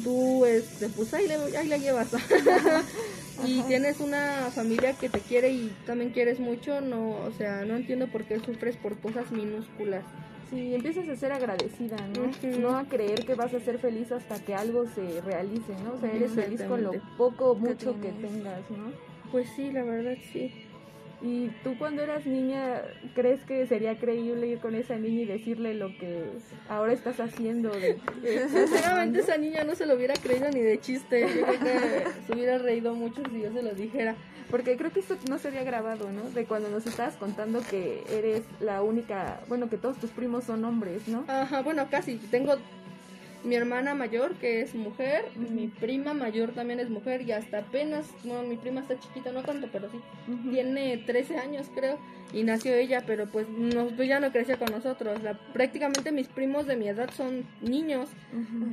tú, 0.05 0.45
este, 0.45 0.89
pues 0.91 1.13
ahí, 1.15 1.27
le, 1.27 1.35
ahí 1.57 1.67
la 1.67 1.79
llevas. 1.79 2.09
y 3.45 3.63
tienes 3.63 3.99
una 3.99 4.51
familia 4.55 4.93
que 4.93 5.09
te 5.09 5.19
quiere 5.21 5.51
y 5.51 5.75
también 5.87 6.11
quieres 6.11 6.39
mucho, 6.39 6.81
no, 6.81 7.11
o 7.11 7.33
sea, 7.37 7.65
no 7.65 7.75
entiendo 7.75 8.07
por 8.07 8.25
qué 8.25 8.39
sufres 8.41 8.77
por 8.77 8.99
cosas 8.99 9.33
minúsculas. 9.33 10.05
Sí, 10.51 10.75
empiezas 10.75 11.09
a 11.09 11.17
ser 11.17 11.33
agradecida, 11.33 11.97
¿no? 12.17 12.31
No 12.59 12.77
a 12.77 12.85
creer 12.85 13.27
que 13.27 13.35
vas 13.35 13.53
a 13.53 13.61
ser 13.61 13.79
feliz 13.79 14.11
hasta 14.13 14.39
que 14.43 14.55
algo 14.55 14.87
se 14.87 15.21
realice, 15.21 15.75
¿no? 15.85 15.93
O 15.95 15.99
sea, 15.99 16.11
eres 16.11 16.33
feliz 16.33 16.63
con 16.63 16.83
lo 16.83 16.93
poco 17.19 17.51
o 17.51 17.55
mucho 17.55 18.01
que, 18.01 18.13
tengas, 18.13 18.71
¿no? 18.71 18.93
Pues 19.31 19.49
sí, 19.55 19.71
la 19.71 19.85
verdad 19.85 20.17
sí. 20.33 20.51
¿Y 21.21 21.49
tú 21.65 21.77
cuando 21.79 22.03
eras 22.03 22.27
niña 22.27 22.83
crees 23.15 23.41
que 23.43 23.67
sería 23.67 23.99
creíble 23.99 24.47
ir 24.47 24.59
con 24.61 24.75
esa 24.75 24.97
niña 24.97 25.23
y 25.23 25.27
decirle 25.27 25.75
lo 25.75 25.89
que 25.99 26.25
ahora 26.69 26.93
estás 26.93 27.19
haciendo? 27.19 27.73
Sinceramente 28.23 29.21
esa 29.21 29.37
niña 29.37 29.65
no 29.65 29.75
se 29.75 29.87
lo 29.87 29.95
hubiera 29.95 30.15
creído 30.15 30.49
ni 30.51 30.61
de 30.61 30.79
chiste. 30.79 31.23
Yo 31.23 31.47
creo 31.47 31.61
que 31.61 32.05
se 32.27 32.33
hubiera 32.33 32.59
reído 32.59 32.95
mucho 32.95 33.23
si 33.31 33.43
yo 33.43 33.53
se 33.53 33.63
lo 33.63 33.75
dijera. 33.75 34.15
Porque 34.51 34.77
creo 34.77 34.91
que 34.91 35.01
esto 35.01 35.17
no 35.29 35.39
sería 35.39 35.63
grabado, 35.63 36.11
¿no? 36.11 36.31
De 36.31 36.47
cuando 36.47 36.71
nos 36.71 36.87
estabas 36.87 37.17
contando 37.17 37.61
que 37.69 38.03
eres 38.09 38.45
la 38.61 38.83
única, 38.83 39.41
bueno, 39.49 39.69
que 39.69 39.77
todos 39.77 39.99
tus 39.99 40.11
primos 40.11 40.45
son 40.45 40.65
hombres, 40.65 41.07
¿no? 41.07 41.25
Ajá, 41.29 41.61
bueno, 41.61 41.89
casi. 41.91 42.17
Tengo 42.17 42.57
mi 43.45 43.55
hermana 43.55 43.95
mayor 43.95 44.35
que 44.35 44.61
es 44.61 44.75
mujer, 44.75 45.25
mi 45.37 45.69
prima 45.69 46.15
mayor 46.15 46.53
también 46.53 46.81
es 46.81 46.91
mujer 46.91 47.23
y 47.23 47.33
hasta 47.33 47.59
apenas, 47.59 48.07
no, 48.25 48.43
mi 48.43 48.57
prima 48.57 48.81
está 48.81 48.99
chiquita, 48.99 49.33
no 49.33 49.43
tanto, 49.43 49.69
pero 49.73 49.89
sí, 49.91 50.01
tiene 50.51 50.99
13 50.99 51.39
años 51.39 51.71
creo 51.75 51.99
y 52.33 52.43
nació 52.43 52.75
ella, 52.75 53.05
pero 53.07 53.27
pues, 53.27 53.47
pues 53.97 54.09
ya 54.09 54.21
no 54.21 54.33
creció 54.33 54.59
con 54.59 54.71
nosotros. 54.71 55.23
La, 55.23 55.35
prácticamente 55.53 56.13
mis 56.13 56.29
primos 56.29 56.67
de 56.67 56.77
mi 56.77 56.89
edad 56.89 57.11
son 57.17 57.47
niños. 57.63 58.11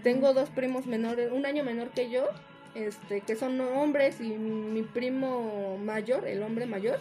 Tengo 0.03 0.33
dos 0.33 0.49
primos 0.49 0.85
menores, 0.85 1.31
un 1.31 1.45
año 1.45 1.63
menor 1.63 1.89
que 1.89 2.09
yo 2.09 2.27
este, 2.75 3.21
que 3.21 3.37
son 3.37 3.59
hombres 3.61 4.19
y 4.19 4.27
mi 4.27 4.83
primo 4.83 5.77
mayor, 5.77 6.27
el 6.27 6.43
hombre 6.43 6.65
mayor, 6.65 6.99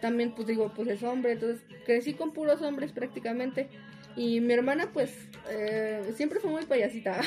también 0.00 0.30
pues 0.30 0.46
digo, 0.46 0.72
pues 0.74 0.88
es 0.88 1.02
hombre, 1.02 1.32
entonces 1.32 1.60
crecí 1.84 2.14
con 2.14 2.32
puros 2.32 2.62
hombres 2.62 2.92
prácticamente. 2.92 3.68
Y 4.16 4.40
mi 4.40 4.54
hermana 4.54 4.88
pues 4.92 5.12
eh, 5.50 6.12
siempre 6.16 6.40
fue 6.40 6.50
muy 6.50 6.64
payasita. 6.64 7.20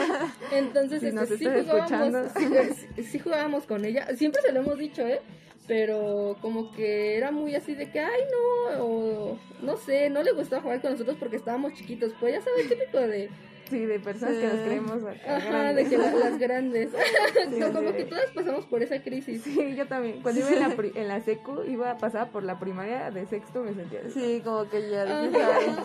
entonces 0.52 1.02
este, 1.02 1.36
sí, 1.36 1.44
jugábamos, 1.44 2.32
sí, 3.10 3.18
jugábamos 3.18 3.64
con 3.64 3.84
ella, 3.84 4.06
siempre 4.16 4.40
se 4.42 4.52
lo 4.52 4.60
hemos 4.60 4.78
dicho, 4.78 5.06
¿eh? 5.06 5.20
Pero 5.66 6.36
como 6.40 6.70
que 6.70 7.16
era 7.16 7.32
muy 7.32 7.56
así 7.56 7.74
de 7.74 7.90
que, 7.90 7.98
ay 7.98 8.20
no, 8.30 8.84
o 8.84 9.38
no 9.62 9.76
sé, 9.76 10.08
no 10.10 10.22
le 10.22 10.30
gustaba 10.32 10.62
jugar 10.62 10.80
con 10.80 10.92
nosotros 10.92 11.16
porque 11.18 11.36
estábamos 11.36 11.74
chiquitos, 11.74 12.12
pues 12.20 12.34
ya 12.34 12.40
sabes, 12.40 12.68
típico 12.68 12.98
de 12.98 13.28
Sí, 13.68 13.84
de 13.84 13.98
personas 13.98 14.36
que 14.36 14.46
nos 14.46 14.60
creemos 14.60 15.02
Ajá, 15.26 15.72
de 15.74 15.84
que 15.88 15.98
las, 15.98 16.38
grandes. 16.38 16.90
como 17.74 17.92
que 17.92 18.04
todas 18.04 18.30
pasamos 18.30 18.64
por 18.66 18.82
esa 18.82 19.02
crisis. 19.02 19.42
Sí, 19.42 19.74
yo 19.74 19.86
también. 19.86 20.22
Cuando 20.22 20.40
iba 20.40 20.50
en 20.50 20.60
la, 20.60 21.00
en 21.00 21.08
la 21.08 21.20
secu, 21.20 21.62
iba 21.64 21.90
a 21.90 21.98
pasar 21.98 22.30
por 22.30 22.44
la 22.44 22.58
primaria 22.58 23.10
de 23.10 23.26
sexto, 23.26 23.62
me 23.62 23.74
sentía 23.74 24.00
así. 24.06 24.10
Sí, 24.10 24.42
como 24.44 24.68
que 24.68 24.88
ya, 24.88 25.04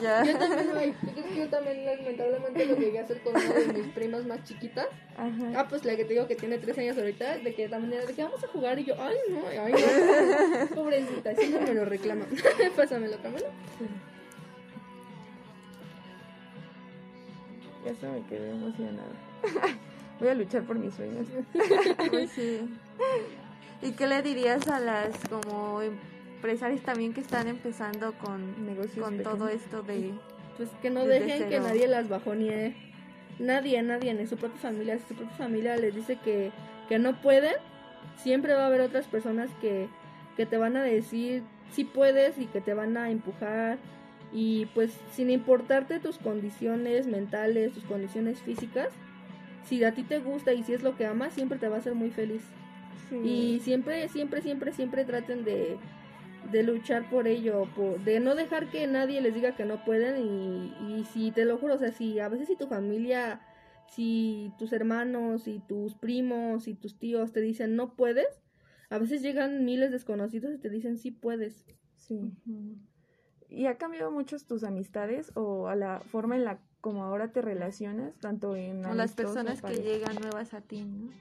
ya. 0.02 0.24
Yo 0.24 0.38
también, 0.38 0.96
yo 1.36 1.50
también 1.50 1.86
lamentablemente 1.86 2.66
lo 2.66 2.76
llegué 2.78 3.00
a 3.00 3.04
hacer 3.04 3.22
con 3.22 3.36
una 3.36 3.54
de 3.54 3.74
mis 3.74 3.88
primas 3.94 4.26
más 4.26 4.44
chiquitas. 4.44 4.88
Ajá. 5.18 5.52
Ah, 5.56 5.68
pues 5.68 5.84
la 5.84 5.96
que 5.96 6.06
te 6.06 6.14
digo 6.14 6.28
que 6.28 6.36
tiene 6.36 6.60
tres 6.60 6.78
años 6.78 6.98
ahorita, 6.98 7.40
de 7.40 7.54
que 7.56 7.68
también 7.68 7.94
era 7.94 8.06
de 8.06 8.14
que 8.14 8.24
vamos 8.24 8.44
a 8.44 8.48
jugar 8.48 8.78
y 8.80 8.86
yo, 8.86 8.96
ay 9.00 9.16
no, 9.30 9.42
ay 9.48 9.74
no, 9.74 10.76
pobrecita, 10.76 11.36
siempre 11.36 11.62
me 11.62 11.74
lo 11.74 11.86
reclama. 11.86 12.26
Pásamelo, 12.76 13.18
Camila. 13.22 13.48
Sí. 13.80 13.86
Ya 17.86 17.96
se 17.96 18.08
me 18.08 18.24
quedé 18.28 18.52
emocionada. 18.52 19.12
Voy 20.20 20.30
a 20.30 20.36
luchar 20.36 20.64
por 20.64 20.78
mis 20.78 20.94
sueños. 20.94 21.26
pues 22.12 22.30
sí. 22.32 22.60
¿Y 23.82 23.92
qué 23.94 24.08
le 24.08 24.22
dirías 24.22 24.68
a 24.68 24.80
las 24.80 25.18
como 25.30 25.82
empresarios 25.82 26.82
también 26.82 27.14
que 27.14 27.22
están 27.22 27.48
empezando 27.48 28.14
con 28.14 28.66
negocios 28.66 29.04
con 29.04 29.22
todo 29.24 29.48
esto 29.48 29.82
de 29.82 30.14
pues 30.58 30.70
que 30.82 30.90
no 30.90 31.06
dejen 31.06 31.50
que 31.50 31.60
nadie 31.60 31.88
las 31.88 32.10
bajonee. 32.10 32.76
Nadie, 33.40 33.82
nadie, 33.82 34.12
en 34.12 34.28
su 34.28 34.38
propia 34.38 34.60
familia, 34.60 35.00
si 35.00 35.06
su 35.08 35.16
propia 35.16 35.36
familia 35.36 35.76
les 35.76 35.96
dice 35.96 36.18
que, 36.24 36.52
que 36.88 37.00
no 37.00 37.20
pueden, 37.22 37.56
siempre 38.18 38.54
va 38.54 38.64
a 38.64 38.68
haber 38.68 38.82
otras 38.82 39.08
personas 39.08 39.50
que, 39.60 39.88
que 40.38 40.46
te 40.46 40.58
van 40.58 40.78
a 40.78 40.84
decir 40.84 41.42
si 41.72 41.84
puedes 41.84 42.38
y 42.38 42.46
que 42.46 42.62
te 42.62 42.76
van 42.76 42.98
a 42.98 43.10
empujar 43.10 43.80
y 44.34 44.68
pues 44.68 44.92
sin 45.12 45.30
importarte 45.30 46.00
tus 46.00 46.18
condiciones 46.18 47.08
mentales, 47.08 47.74
tus 47.74 47.84
condiciones 47.84 48.42
físicas, 48.42 48.90
si 49.66 49.84
a 49.84 49.94
ti 49.94 50.04
te 50.04 50.20
gusta 50.20 50.54
y 50.54 50.64
si 50.64 50.74
es 50.74 50.84
lo 50.84 50.96
que 50.98 51.06
amas, 51.06 51.34
siempre 51.34 51.60
te 51.60 51.68
va 51.68 51.78
a 51.78 51.80
hacer 51.80 51.96
muy 51.96 52.12
feliz. 52.12 52.44
Y 53.26 53.60
siempre, 53.60 54.08
siempre, 54.08 54.42
siempre, 54.42 54.72
siempre 54.72 55.04
traten 55.04 55.44
de, 55.44 55.78
de 56.50 56.64
luchar 56.64 57.10
por 57.10 57.28
ello, 57.28 57.68
por, 57.76 58.00
de 58.06 58.22
no 58.22 58.36
dejar 58.36 58.70
que 58.72 58.88
nadie 58.88 59.20
les 59.20 59.36
diga 59.36 59.54
que 59.56 59.66
no 59.66 59.84
pueden 59.84 60.18
y, 60.18 60.94
y 60.94 61.04
si 61.04 61.32
te 61.32 61.44
lo 61.44 61.58
juro, 61.58 61.76
o 61.76 61.78
sea, 61.78 61.92
si 61.92 62.20
a 62.20 62.30
veces 62.30 62.48
si 62.48 62.56
tu 62.56 62.68
familia 62.68 63.42
si 63.92 64.54
tus 64.58 64.72
hermanos 64.72 65.48
y 65.48 65.60
tus 65.60 65.96
primos 65.96 66.70
y 66.70 66.76
tus 66.76 66.98
tíos 66.98 67.34
te 67.34 67.42
dicen 67.42 67.76
no 67.76 67.96
puedes, 67.96 68.42
a 68.90 68.98
veces 68.98 69.22
llegan 69.22 69.66
miles 69.66 69.92
desconocidos 69.92 70.54
y 70.54 70.58
te 70.58 70.70
dicen 70.70 70.98
sí 70.98 71.12
puedes. 71.12 71.66
Sí. 71.98 72.32
¿Y 73.52 73.66
ha 73.68 73.78
cambiado 73.78 74.12
mucho 74.12 74.38
tus 74.40 74.64
amistades 74.64 75.32
o 75.36 75.68
a 75.68 75.76
la 75.76 76.00
forma 76.00 76.36
en 76.36 76.46
la 76.46 76.60
como 76.80 77.04
ahora 77.04 77.32
te 77.32 77.42
relacionas, 77.42 78.16
tanto 78.20 78.56
en... 78.56 78.82
Con 78.82 78.98
las 78.98 79.14
personas 79.14 79.62
que 79.62 79.76
llegan 79.76 80.16
nuevas 80.16 80.54
a 80.56 80.62
ti, 80.62 80.84
¿no? 80.84 81.12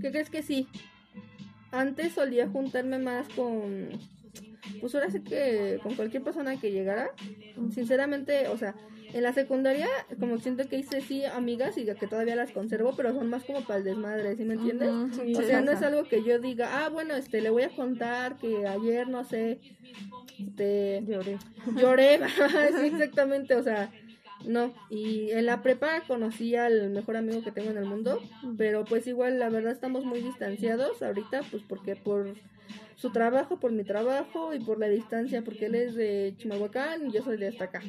¿Qué 0.00 0.10
crees 0.10 0.30
que 0.30 0.42
sí? 0.42 0.66
Antes 1.70 2.14
solía 2.14 2.48
juntarme 2.48 2.98
más 2.98 3.28
con... 3.28 3.90
Pues 4.80 4.94
ahora 4.94 5.10
sí 5.10 5.22
que 5.22 5.78
con 5.82 5.94
cualquier 5.94 6.24
persona 6.24 6.58
que 6.58 6.72
llegara. 6.72 7.10
Sinceramente, 7.72 8.48
o 8.48 8.56
sea, 8.56 8.74
en 9.12 9.22
la 9.22 9.32
secundaria, 9.32 9.88
como 10.18 10.38
siento 10.38 10.68
que 10.68 10.76
hice 10.76 11.00
sí 11.00 11.24
amigas 11.24 11.76
y 11.78 11.84
que 11.84 12.06
todavía 12.06 12.36
las 12.36 12.52
conservo, 12.52 12.94
pero 12.96 13.12
son 13.12 13.28
más 13.28 13.44
como 13.44 13.62
para 13.62 13.78
el 13.78 13.84
desmadre, 13.84 14.36
¿sí 14.36 14.44
me 14.44 14.54
entiendes? 14.54 14.90
o 14.90 15.42
sea, 15.42 15.60
no 15.60 15.72
es 15.72 15.82
algo 15.82 16.04
que 16.04 16.22
yo 16.22 16.38
diga, 16.38 16.84
ah, 16.84 16.88
bueno, 16.88 17.14
este, 17.14 17.40
le 17.40 17.50
voy 17.50 17.62
a 17.62 17.70
contar 17.70 18.36
que 18.36 18.66
ayer, 18.66 19.08
no 19.08 19.24
sé, 19.24 19.60
este... 20.38 21.02
Lloré. 21.06 21.38
Lloré, 21.76 22.18
sí, 22.80 22.86
exactamente, 22.86 23.54
o 23.54 23.62
sea, 23.62 23.90
no, 24.44 24.72
y 24.88 25.30
en 25.32 25.46
la 25.46 25.62
prepa 25.62 26.02
conocí 26.06 26.56
al 26.56 26.90
mejor 26.90 27.16
amigo 27.16 27.42
que 27.42 27.52
tengo 27.52 27.70
en 27.70 27.76
el 27.76 27.84
mundo, 27.84 28.20
pero 28.56 28.84
pues 28.84 29.06
igual 29.06 29.38
la 29.38 29.50
verdad 29.50 29.72
estamos 29.72 30.04
muy 30.04 30.20
distanciados 30.20 31.02
ahorita, 31.02 31.42
pues 31.50 31.62
porque 31.68 31.96
por 31.96 32.34
su 33.00 33.10
trabajo, 33.10 33.58
por 33.58 33.72
mi 33.72 33.82
trabajo 33.82 34.52
y 34.52 34.60
por 34.60 34.78
la 34.78 34.86
distancia, 34.86 35.42
porque 35.42 35.66
él 35.66 35.74
es 35.74 35.94
de 35.94 36.34
Chimalhuacán 36.36 37.06
y 37.06 37.12
yo 37.12 37.22
soy 37.22 37.38
de 37.38 37.48
hasta 37.48 37.64
acá. 37.64 37.82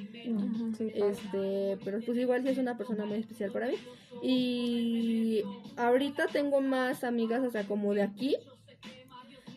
este, 0.79 1.77
pero 1.83 1.99
pues 1.99 2.17
igual 2.17 2.43
sí 2.43 2.49
es 2.49 2.57
una 2.57 2.77
persona 2.77 3.05
muy 3.05 3.17
especial 3.17 3.51
para 3.51 3.67
mí. 3.67 3.75
Y 4.23 5.43
ahorita 5.75 6.27
tengo 6.27 6.61
más 6.61 7.03
amigas, 7.03 7.43
o 7.43 7.51
sea, 7.51 7.65
como 7.65 7.93
de 7.93 8.03
aquí, 8.03 8.37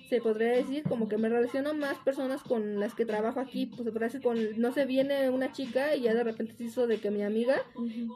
se 0.08 0.20
podría 0.20 0.52
decir 0.52 0.82
como 0.82 1.08
que 1.08 1.16
me 1.16 1.28
relaciono 1.28 1.74
más 1.74 1.96
personas 1.98 2.42
con 2.42 2.78
las 2.78 2.94
que 2.94 3.06
trabajo 3.06 3.40
aquí, 3.40 3.66
pues 3.66 3.84
se 3.84 3.90
podría 3.90 4.08
decir 4.08 4.22
con, 4.22 4.38
no 4.60 4.72
se 4.72 4.84
viene 4.84 5.30
una 5.30 5.52
chica 5.52 5.96
y 5.96 6.02
ya 6.02 6.14
de 6.14 6.24
repente 6.24 6.54
se 6.54 6.64
hizo 6.64 6.86
de 6.86 6.98
que 6.98 7.10
mi 7.10 7.22
amiga 7.22 7.56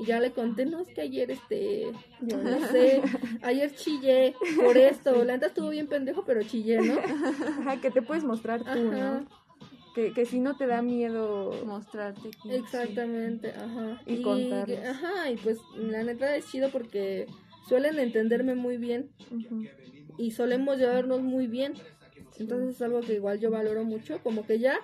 y 0.01 0.05
ya 0.05 0.21
le 0.21 0.33
conté, 0.33 0.67
no, 0.67 0.81
es 0.81 0.89
que 0.89 1.01
ayer 1.01 1.31
este, 1.31 1.87
yo 2.21 2.37
no 2.39 2.67
sé, 2.73 3.03
ayer 3.43 3.75
chillé 3.75 4.35
por 4.57 4.77
esto, 4.77 5.25
la 5.25 5.35
neta 5.35 5.47
estuvo 5.47 5.71
bien 5.71 5.87
pendejo, 5.87 6.25
pero 6.25 6.43
chillé, 6.43 6.81
¿no? 6.81 6.99
Ajá, 7.61 7.81
que 7.81 7.91
te 7.91 8.03
puedes 8.03 8.25
mostrar 8.25 8.63
tú, 8.63 8.79
¿no? 8.79 9.27
Que, 9.95 10.13
que 10.13 10.27
si 10.27 10.39
no 10.39 10.57
te 10.57 10.67
da 10.67 10.83
miedo 10.83 11.53
mostrarte. 11.65 12.31
Exactamente, 12.51 13.51
ajá. 13.51 14.01
Y, 14.07 14.15
y 14.15 14.75
Ajá, 14.87 15.31
y 15.31 15.37
pues 15.37 15.59
la 15.77 16.05
neta 16.05 16.37
es 16.37 16.49
chido 16.49 16.71
porque 16.71 17.27
suelen 17.69 17.99
entenderme 17.99 18.55
muy 18.55 18.79
bien 18.79 19.11
y 20.17 20.33
solemos 20.33 20.79
llevarnos 20.79 21.21
muy 21.21 21.47
bien. 21.47 21.75
Entonces 22.39 22.77
es 22.77 22.83
algo 22.83 23.01
que 23.01 23.15
igual 23.15 23.41
yo 23.41 23.51
valoro 23.51 23.85
mucho, 23.85 24.21
como 24.23 24.47
que 24.47 24.59
ya 24.59 24.79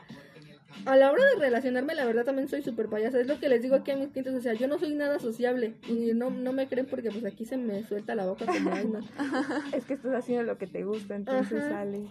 a 0.87 0.97
la 0.97 1.12
hora 1.12 1.24
de 1.24 1.37
relacionarme, 1.37 1.95
la 1.95 2.05
verdad 2.05 2.24
también 2.24 2.49
soy 2.49 2.62
súper 2.62 2.89
payasa. 2.89 3.20
Es 3.20 3.26
lo 3.26 3.39
que 3.39 3.49
les 3.49 3.62
digo 3.62 3.76
aquí 3.76 3.91
a 3.91 3.97
mis 3.97 4.09
clientes, 4.09 4.35
o 4.35 4.41
sea, 4.41 4.55
yo 4.55 4.68
no 4.68 4.78
soy 4.78 4.95
nada 4.95 5.18
sociable 5.18 5.74
y 5.89 6.12
no, 6.14 6.30
no 6.30 6.53
me 6.53 6.68
creen 6.68 6.87
porque 6.87 7.11
pues 7.11 7.24
aquí 7.24 7.45
se 7.45 7.57
me 7.57 7.85
suelta 7.85 8.14
la 8.14 8.26
boca 8.26 8.45
como 8.47 8.70
no. 8.70 9.01
es 9.72 9.85
que 9.85 9.95
estás 9.95 10.14
haciendo 10.14 10.45
lo 10.45 10.59
que 10.59 10.66
te 10.66 10.85
gusta, 10.85 11.16
entonces 11.16 11.62
sale. 11.64 12.07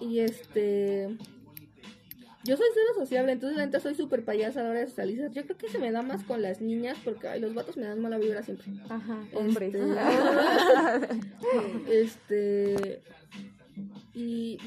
Y 0.00 0.20
este 0.20 1.16
yo 2.44 2.56
soy 2.56 2.66
cero 2.74 2.86
sociable, 2.96 3.32
entonces 3.32 3.56
la 3.56 3.66
neta 3.66 3.80
soy 3.80 3.94
súper 3.94 4.24
payasa 4.24 4.60
a 4.60 4.62
la 4.64 4.70
hora 4.70 4.80
de 4.80 4.88
socializar. 4.88 5.30
Yo 5.30 5.44
creo 5.44 5.56
que 5.56 5.68
se 5.68 5.78
me 5.78 5.92
da 5.92 6.02
más 6.02 6.24
con 6.24 6.42
las 6.42 6.60
niñas 6.60 6.98
porque 7.04 7.28
ay, 7.28 7.40
los 7.40 7.54
vatos 7.54 7.76
me 7.76 7.86
dan 7.86 8.00
mala 8.00 8.18
vibra 8.18 8.42
siempre. 8.42 8.66
Ajá, 8.88 9.24
hombres. 9.34 9.74
Este, 11.88 12.82
este 12.98 13.02
y 14.14 14.58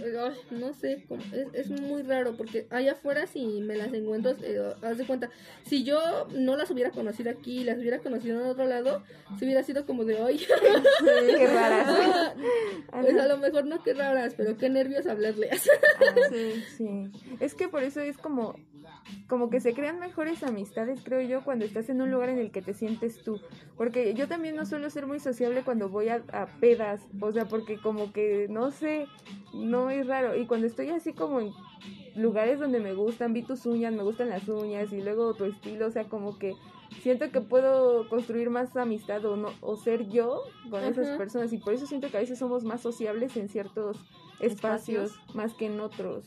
no 0.50 0.74
sé, 0.74 1.06
es, 1.32 1.70
es, 1.70 1.82
muy 1.82 2.02
raro 2.02 2.36
porque 2.36 2.66
allá 2.72 2.93
afuera 2.93 3.28
si 3.28 3.46
me 3.62 3.76
las 3.76 3.93
encuentro, 3.93 4.36
eh, 4.41 4.74
haz 4.82 4.98
de 4.98 5.06
cuenta, 5.06 5.30
si 5.64 5.84
yo 5.84 6.28
no 6.34 6.56
las 6.56 6.72
hubiera 6.72 6.89
conocido 6.89 7.30
aquí, 7.30 7.64
las 7.64 7.78
hubiera 7.78 8.00
conocido 8.00 8.41
en 8.41 8.48
otro 8.48 8.66
lado, 8.66 9.04
si 9.38 9.46
hubiera 9.46 9.62
sido 9.62 9.86
como 9.86 10.04
de 10.04 10.20
hoy. 10.20 10.39
qué 11.38 11.48
raras. 11.48 12.34
pues 12.91 13.18
a 13.18 13.28
lo 13.28 13.38
mejor 13.38 13.66
no 13.66 13.84
qué 13.84 13.93
raras, 13.93 14.34
pero 14.36 14.58
qué 14.58 14.70
nervios 14.70 15.06
hablarles. 15.06 15.62
sí, 16.32 16.64
sí. 16.78 17.12
Es 17.39 17.54
que 17.54 17.68
por 17.68 17.84
eso 17.84 18.02
es 18.02 18.18
como 18.18 18.56
como 19.27 19.49
que 19.49 19.59
se 19.59 19.73
crean 19.73 19.99
mejores 19.99 20.43
amistades, 20.43 21.01
creo 21.03 21.21
yo, 21.21 21.43
cuando 21.43 21.65
estás 21.65 21.89
en 21.89 22.01
un 22.01 22.11
lugar 22.11 22.29
en 22.29 22.39
el 22.39 22.51
que 22.51 22.61
te 22.61 22.73
sientes 22.73 23.23
tú. 23.23 23.39
Porque 23.77 24.13
yo 24.13 24.27
también 24.27 24.55
no 24.55 24.65
suelo 24.65 24.89
ser 24.89 25.07
muy 25.07 25.19
sociable 25.19 25.63
cuando 25.63 25.89
voy 25.89 26.09
a, 26.09 26.23
a 26.31 26.47
pedas, 26.59 27.01
o 27.19 27.31
sea, 27.31 27.45
porque 27.45 27.77
como 27.77 28.11
que, 28.11 28.47
no 28.49 28.71
sé, 28.71 29.07
no 29.53 29.89
es 29.89 30.07
raro. 30.07 30.36
Y 30.36 30.45
cuando 30.45 30.67
estoy 30.67 30.89
así 30.89 31.13
como 31.13 31.39
en 31.39 31.51
lugares 32.15 32.59
donde 32.59 32.79
me 32.79 32.93
gustan, 32.93 33.33
vi 33.33 33.43
tus 33.43 33.65
uñas, 33.65 33.93
me 33.93 34.03
gustan 34.03 34.29
las 34.29 34.47
uñas 34.47 34.91
y 34.93 35.01
luego 35.01 35.33
tu 35.33 35.45
estilo, 35.45 35.88
o 35.88 35.91
sea, 35.91 36.05
como 36.05 36.38
que 36.38 36.55
siento 37.01 37.29
que 37.31 37.41
puedo 37.41 38.07
construir 38.09 38.49
más 38.49 38.75
amistad 38.77 39.23
o 39.25 39.36
no 39.36 39.49
o 39.61 39.75
ser 39.75 40.07
yo 40.09 40.43
con 40.69 40.83
esas 40.83 41.17
personas 41.17 41.51
y 41.53 41.57
por 41.57 41.73
eso 41.73 41.86
siento 41.86 42.09
que 42.09 42.17
a 42.17 42.21
veces 42.21 42.39
somos 42.39 42.63
más 42.63 42.81
sociables 42.81 43.36
en 43.38 43.49
ciertos 43.49 43.97
espacios. 44.39 45.19
más 45.33 45.53
que 45.53 45.65
en 45.67 45.79
otros. 45.79 46.25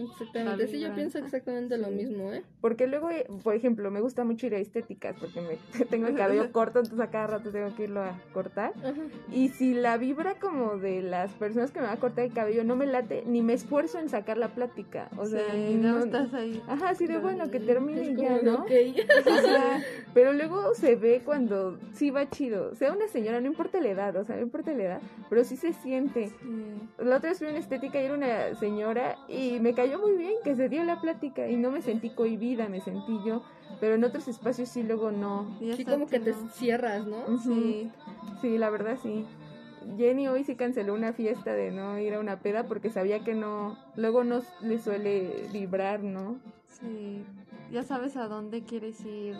Exactamente, 0.00 0.68
sí, 0.68 0.80
yo 0.80 0.94
pienso 0.94 1.18
exactamente 1.18 1.76
lo 1.76 1.88
mismo, 1.88 2.32
¿eh? 2.32 2.42
Porque 2.60 2.86
luego, 2.86 3.08
por 3.42 3.54
ejemplo, 3.54 3.90
me 3.90 4.00
gusta 4.00 4.24
mucho 4.24 4.46
ir 4.46 4.54
a 4.54 4.58
estéticas 4.58 5.16
porque 5.18 5.40
me, 5.40 5.84
tengo 5.90 6.06
el 6.06 6.16
cabello 6.16 6.50
corto, 6.52 6.78
entonces 6.78 7.00
a 7.00 7.10
cada 7.10 7.26
rato 7.26 7.50
tengo 7.50 7.74
que 7.74 7.84
irlo 7.84 8.02
a 8.02 8.18
cortar. 8.32 8.72
Y 9.32 9.48
si 9.48 9.74
la 9.74 9.96
vibra 9.96 10.36
como 10.38 10.76
de 10.76 11.02
las 11.02 11.32
personas 11.32 11.70
que 11.70 11.80
me 11.80 11.86
van 11.86 11.96
a 11.96 12.00
cortar 12.00 12.24
el 12.24 12.32
cabello 12.32 12.64
no 12.64 12.76
me 12.76 12.86
late, 12.86 13.22
ni 13.26 13.42
me 13.42 13.52
esfuerzo 13.52 13.98
en 13.98 14.08
sacar 14.08 14.38
la 14.38 14.48
plática. 14.48 15.08
O 15.16 15.26
sea, 15.26 15.54
no, 15.54 15.98
estás 15.98 16.32
ahí. 16.34 16.62
Ajá, 16.68 16.90
así 16.90 17.06
de 17.06 17.18
bueno, 17.18 17.50
que 17.50 17.60
termine 17.60 18.14
ya, 18.16 18.40
¿no? 18.42 18.62
Okay. 18.62 18.94
pero 20.14 20.32
luego 20.32 20.74
se 20.74 20.96
ve 20.96 21.22
cuando 21.24 21.78
sí 21.92 22.10
va 22.10 22.28
chido. 22.28 22.74
Sea 22.74 22.92
una 22.92 23.08
señora, 23.08 23.40
no 23.40 23.46
importa 23.46 23.80
la 23.80 23.88
edad, 23.88 24.16
o 24.16 24.24
sea, 24.24 24.36
no 24.36 24.42
importa 24.42 24.72
la 24.72 24.82
edad, 24.82 25.00
pero 25.28 25.44
sí 25.44 25.56
se 25.56 25.72
siente. 25.72 26.30
La 26.98 27.16
otra 27.16 27.30
vez 27.30 27.38
fui 27.38 27.46
a 27.46 27.50
una 27.50 27.58
estética 27.58 28.00
y 28.00 28.04
era 28.04 28.14
una 28.14 28.54
señora 28.56 29.16
y 29.28 29.58
me 29.60 29.74
cayó 29.74 29.89
muy 29.98 30.16
bien 30.16 30.34
que 30.44 30.54
se 30.54 30.68
dio 30.68 30.84
la 30.84 31.00
plática 31.00 31.48
y 31.48 31.56
no 31.56 31.70
me 31.70 31.82
sentí 31.82 32.10
cohibida, 32.10 32.68
me 32.68 32.80
sentí 32.80 33.18
yo, 33.24 33.42
pero 33.80 33.94
en 33.94 34.04
otros 34.04 34.28
espacios 34.28 34.68
sí 34.68 34.82
luego 34.82 35.10
no. 35.10 35.46
Sí, 35.76 35.84
como 35.84 36.06
que 36.06 36.20
te 36.20 36.34
cierras, 36.52 37.06
¿no? 37.06 37.38
Sí, 37.38 37.90
sí, 38.40 38.58
la 38.58 38.70
verdad 38.70 38.98
sí. 39.02 39.24
Jenny 39.96 40.28
hoy 40.28 40.44
sí 40.44 40.56
canceló 40.56 40.94
una 40.94 41.12
fiesta 41.12 41.54
de 41.54 41.70
no 41.70 41.98
ir 41.98 42.14
a 42.14 42.20
una 42.20 42.40
peda 42.40 42.64
porque 42.64 42.90
sabía 42.90 43.24
que 43.24 43.34
no, 43.34 43.78
luego 43.96 44.24
no 44.24 44.42
le 44.62 44.78
suele 44.78 45.48
vibrar, 45.52 46.02
¿no? 46.02 46.38
Sí, 46.66 47.24
ya 47.70 47.82
sabes 47.82 48.16
a 48.16 48.28
dónde 48.28 48.62
quieres 48.62 49.00
ir. 49.04 49.36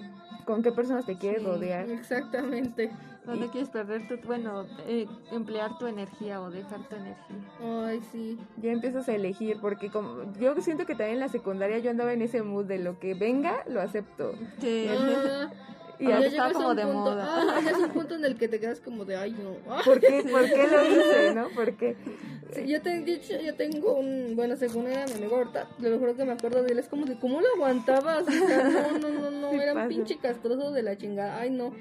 Con 0.47 0.63
qué 0.63 0.73
personas 0.73 1.07
te 1.07 1.17
quieres 1.17 1.43
rodear. 1.45 1.89
Exactamente. 1.89 2.91
¿Dónde 3.25 3.49
quieres 3.49 3.69
perder 3.69 4.09
tu, 4.09 4.17
bueno, 4.27 4.65
eh, 4.87 5.07
emplear 5.31 5.77
tu 5.79 5.87
energía 5.87 6.41
o 6.41 6.51
dejar 6.51 6.89
tu 6.89 6.97
energía? 6.97 7.37
Ay, 7.63 8.01
sí. 8.11 8.39
Ya 8.57 8.73
empiezas 8.73 9.09
a 9.09 9.15
elegir, 9.15 9.59
porque 9.61 9.91
como 9.91 10.33
yo 10.41 10.55
siento 10.61 10.87
que 10.87 10.95
también 10.95 11.15
en 11.15 11.21
la 11.21 11.29
secundaria 11.29 11.79
yo 11.79 11.91
andaba 11.91 12.13
en 12.13 12.23
ese 12.23 12.43
mood 12.43 12.65
de 12.65 12.79
lo 12.79 12.99
que 12.99 13.15
venga, 13.15 13.63
lo 13.69 13.81
acepto. 13.81 14.33
Sí. 14.61 14.87
Y 16.01 16.09
ya 16.09 16.19
está 16.21 16.53
como 16.53 16.75
de 16.75 16.87
moda. 16.87 17.27
Ah, 17.29 17.61
es 17.61 17.77
un 17.77 17.91
punto 17.91 18.15
en 18.15 18.25
el 18.25 18.37
que 18.37 18.49
te 18.49 18.59
quedas 18.59 18.81
como 18.81 19.05
de, 19.05 19.17
ay, 19.17 19.33
no. 19.33 19.55
¿Por 19.85 20.01
qué, 20.01 20.25
¿Por 20.31 20.45
qué 20.45 20.67
lo 20.69 20.85
hice, 20.85 21.35
no? 21.35 21.49
Porque 21.55 21.97
Sí, 22.55 22.67
yo, 22.67 22.81
te, 22.83 23.05
yo 23.45 23.55
tengo 23.55 23.95
un, 23.95 24.35
bueno, 24.35 24.57
según 24.57 24.87
era 24.87 25.05
mi 25.07 25.13
amigo 25.13 25.37
ahorita, 25.37 25.69
lo 25.79 25.99
juro 25.99 26.17
que 26.17 26.25
me 26.25 26.33
acuerdo 26.33 26.63
de 26.63 26.73
él, 26.73 26.79
es 26.79 26.89
como 26.89 27.05
de 27.05 27.17
cómo 27.19 27.41
lo 27.41 27.47
aguantabas, 27.55 28.27
o 28.27 28.31
sea, 28.31 28.65
no, 28.65 28.99
no, 28.99 29.09
no, 29.09 29.31
no, 29.31 29.53
era 29.63 29.75
un 29.75 29.89
pinche 29.89 30.19
castroso 30.19 30.73
de 30.73 30.83
la 30.83 30.97
chingada, 30.97 31.39
ay 31.39 31.51
no. 31.51 31.73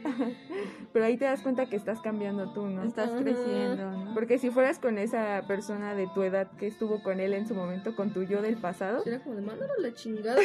Pero 0.93 1.05
ahí 1.05 1.17
te 1.17 1.25
das 1.25 1.41
cuenta 1.41 1.67
que 1.67 1.75
estás 1.75 2.01
cambiando 2.01 2.51
tú, 2.53 2.67
¿no? 2.67 2.83
Estás 2.83 3.09
creciendo, 3.11 3.91
¿no? 3.91 4.13
Porque 4.13 4.37
si 4.37 4.49
fueras 4.51 4.79
con 4.79 4.97
esa 4.97 5.43
persona 5.47 5.95
de 5.95 6.07
tu 6.13 6.23
edad 6.23 6.51
que 6.57 6.67
estuvo 6.67 7.01
con 7.01 7.19
él 7.19 7.33
en 7.33 7.47
su 7.47 7.55
momento, 7.55 7.95
con 7.95 8.13
tu 8.13 8.23
yo 8.23 8.41
del 8.41 8.57
pasado. 8.57 9.03
Era 9.05 9.19
como 9.19 9.35
de, 9.35 9.41
mándalo 9.41 9.73
la 9.79 9.93
chingada. 9.93 10.39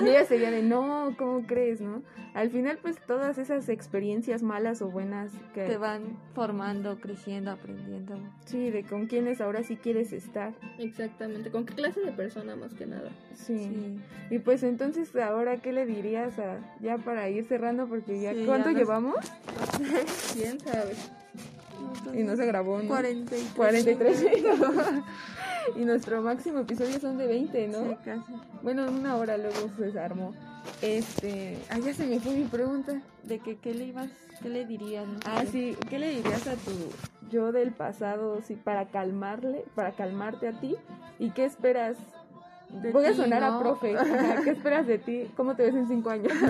y 0.00 0.08
ella 0.08 0.24
sería 0.24 0.50
de, 0.50 0.62
no, 0.62 1.14
¿cómo 1.18 1.46
crees, 1.46 1.80
no? 1.80 2.02
Al 2.34 2.50
final, 2.52 2.78
pues, 2.80 2.98
todas 3.06 3.38
esas 3.38 3.68
experiencias 3.68 4.42
malas 4.42 4.82
o 4.82 4.90
buenas 4.90 5.32
que... 5.54 5.66
Te 5.66 5.76
van 5.76 6.18
formando, 6.34 7.00
creciendo, 7.00 7.50
aprendiendo. 7.50 8.14
Sí, 8.44 8.70
de 8.70 8.84
con 8.84 9.06
quiénes 9.06 9.40
ahora 9.40 9.64
sí 9.64 9.76
quieres 9.76 10.12
estar. 10.12 10.52
Exactamente, 10.78 11.50
con 11.50 11.66
qué 11.66 11.74
clase 11.74 12.00
de 12.00 12.12
persona 12.12 12.54
más 12.54 12.74
que 12.74 12.86
nada. 12.86 13.10
Sí. 13.34 13.98
Y 14.30 14.38
pues 14.38 14.62
entonces 14.62 15.14
ahora 15.16 15.56
qué 15.56 15.72
le 15.72 15.86
dirías 15.86 16.38
a 16.38 16.58
ya 16.80 16.98
para 16.98 17.28
ir 17.28 17.44
cerrando 17.44 17.86
porque 17.86 18.20
ya 18.20 18.32
¿cuánto 18.46 18.70
llevamos? 18.70 19.16
Quién 20.34 20.60
sabe. 20.60 20.94
y 22.14 22.22
no 22.22 22.36
se 22.36 22.46
grabó, 22.46 22.80
¿no? 22.80 22.88
43. 22.88 23.52
43 23.56 24.26
y 25.76 25.84
nuestro 25.84 26.22
máximo 26.22 26.60
episodio 26.60 27.00
son 27.00 27.18
de 27.18 27.26
20, 27.26 27.68
¿no? 27.68 27.84
Sí, 27.84 27.96
casi. 28.04 28.32
Bueno, 28.62 28.86
una 28.88 29.16
hora 29.16 29.36
luego 29.36 29.70
se 29.76 29.98
armó. 29.98 30.32
Este, 30.80 31.58
ya 31.84 31.94
se 31.94 32.06
me 32.06 32.20
fue 32.20 32.34
mi 32.34 32.44
pregunta. 32.44 33.00
De 33.22 33.38
que 33.38 33.56
qué 33.56 33.74
le 33.74 33.84
ibas, 33.84 34.10
qué 34.42 34.48
le 34.48 34.66
dirías. 34.66 35.06
no? 35.06 35.18
Ah, 35.24 35.44
sí, 35.50 35.76
¿qué 35.88 35.98
le 35.98 36.10
dirías 36.10 36.46
a 36.46 36.54
tu 36.54 36.72
yo 37.30 37.52
del 37.52 37.72
pasado 37.72 38.40
sí, 38.42 38.56
para 38.56 38.86
calmarle, 38.86 39.64
para 39.74 39.92
calmarte 39.92 40.48
a 40.48 40.52
ti? 40.52 40.76
¿Y 41.18 41.30
qué 41.30 41.44
esperas? 41.44 41.96
De 42.70 42.90
Voy 42.90 43.04
a 43.04 43.14
sonar 43.14 43.44
a 43.44 43.58
profe. 43.58 43.94
¿Qué 44.44 44.50
esperas 44.50 44.86
de 44.86 44.98
ti? 44.98 45.30
¿Cómo 45.36 45.54
te 45.54 45.64
ves 45.64 45.74
en 45.74 45.88
cinco 45.88 46.10
años? 46.10 46.32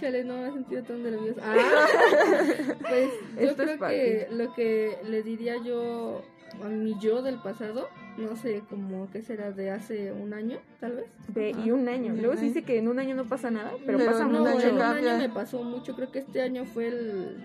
Chale, 0.00 0.24
no 0.24 0.36
me 0.36 0.48
he 0.48 0.52
sentido 0.52 0.82
tan 0.84 1.02
nerviosa. 1.02 1.40
Ah, 1.44 1.56
pues 2.88 3.10
yo 3.34 3.40
Esto 3.50 3.62
es 3.62 3.76
creo 3.76 3.88
que 3.88 4.28
lo 4.30 4.54
que 4.54 4.98
le 5.04 5.22
diría 5.22 5.56
yo 5.62 6.22
a 6.62 6.68
mi 6.68 6.98
yo 6.98 7.22
del 7.22 7.36
pasado, 7.40 7.88
no 8.20 8.36
sé, 8.36 8.62
como 8.68 9.10
que 9.10 9.22
será 9.22 9.50
de 9.52 9.70
hace 9.70 10.12
un 10.12 10.32
año, 10.34 10.58
tal 10.80 10.96
vez. 10.96 11.06
De, 11.28 11.50
y 11.50 11.70
un 11.70 11.88
año. 11.88 12.14
Luego 12.14 12.36
se 12.36 12.44
dice 12.44 12.62
que 12.62 12.78
en 12.78 12.88
un 12.88 12.98
año 12.98 13.14
no 13.14 13.24
pasa 13.24 13.50
nada, 13.50 13.72
pero, 13.86 13.98
Pero 13.98 14.10
pasa 14.10 14.26
No, 14.26 14.42
un 14.44 14.50
mucho. 14.50 14.68
en 14.68 14.74
un 14.76 14.82
año 14.82 15.18
me 15.18 15.28
pasó 15.28 15.62
mucho. 15.62 15.94
Creo 15.96 16.10
que 16.12 16.18
este 16.20 16.42
año 16.42 16.64
fue 16.66 16.88
el, 16.88 17.36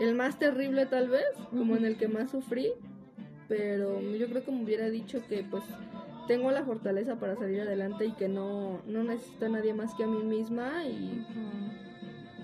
el 0.00 0.14
más 0.14 0.38
terrible, 0.38 0.86
tal 0.86 1.08
vez, 1.08 1.24
como 1.50 1.76
en 1.76 1.84
el 1.84 1.96
que 1.96 2.08
más 2.08 2.30
sufrí. 2.30 2.72
Pero 3.48 4.00
yo 4.00 4.28
creo 4.28 4.44
que 4.44 4.52
me 4.52 4.62
hubiera 4.62 4.88
dicho 4.90 5.22
que, 5.28 5.42
pues, 5.42 5.64
tengo 6.28 6.50
la 6.52 6.64
fortaleza 6.64 7.16
para 7.16 7.34
salir 7.36 7.60
adelante 7.62 8.06
y 8.06 8.12
que 8.12 8.28
no, 8.28 8.80
no 8.86 9.02
necesito 9.02 9.46
a 9.46 9.48
nadie 9.48 9.74
más 9.74 9.94
que 9.94 10.04
a 10.04 10.06
mí 10.06 10.22
misma. 10.22 10.84
Y, 10.86 11.26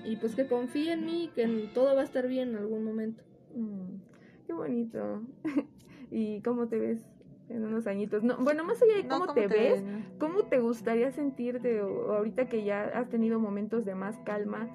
y 0.05 0.17
pues 0.17 0.35
que 0.35 0.47
confíe 0.47 0.93
en 0.93 1.05
mí, 1.07 1.31
que 1.35 1.43
en- 1.43 1.73
todo 1.73 1.95
va 1.95 2.01
a 2.01 2.05
estar 2.05 2.27
bien 2.27 2.51
en 2.51 2.57
algún 2.57 2.85
momento. 2.85 3.23
Mm, 3.55 3.99
qué 4.47 4.53
bonito. 4.53 5.23
¿Y 6.11 6.41
cómo 6.43 6.67
te 6.69 6.79
ves 6.79 7.01
en 7.49 7.65
unos 7.65 7.87
añitos? 7.87 8.23
No, 8.23 8.37
bueno, 8.39 8.65
más 8.65 8.81
allá 8.83 8.97
de 8.97 9.05
No, 9.05 9.21
cómo, 9.21 9.35
te, 9.35 9.47
ves, 9.47 9.85
ves? 9.85 10.05
¿cómo 10.19 10.43
te 10.45 10.59
gustaría 10.59 11.11
sentirte 11.13 11.79
ahorita 11.81 12.49
que 12.49 12.65
ya 12.65 12.83
has 12.83 13.09
tenido 13.09 13.39
momentos 13.39 13.85
de 13.85 13.95
más 13.95 14.17
calma? 14.25 14.69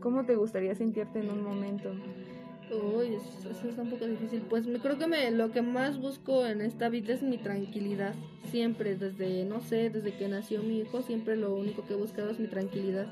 ¿Cómo 0.00 0.24
te 0.24 0.36
gustaría 0.36 0.74
sentirte 0.74 1.20
en 1.20 1.30
un 1.30 1.42
momento? 1.42 1.90
Uy, 2.70 3.14
eso, 3.14 3.50
eso 3.50 3.68
está 3.68 3.82
un 3.82 3.90
poco 3.90 4.06
difícil. 4.06 4.42
Pues 4.48 4.66
me, 4.66 4.78
creo 4.80 4.98
que 4.98 5.06
me, 5.06 5.30
lo 5.30 5.52
que 5.52 5.62
más 5.62 6.00
busco 6.00 6.44
en 6.46 6.60
esta 6.60 6.88
vida 6.88 7.14
es 7.14 7.22
mi 7.22 7.38
tranquilidad. 7.38 8.14
Siempre, 8.50 8.96
desde, 8.96 9.44
no 9.44 9.60
sé, 9.60 9.90
desde 9.90 10.12
que 10.14 10.28
nació 10.28 10.62
mi 10.62 10.78
hijo, 10.80 11.02
siempre 11.02 11.36
lo 11.36 11.54
único 11.54 11.86
que 11.86 11.94
he 11.94 11.96
buscado 11.96 12.30
es 12.30 12.38
mi 12.40 12.48
tranquilidad. 12.48 13.06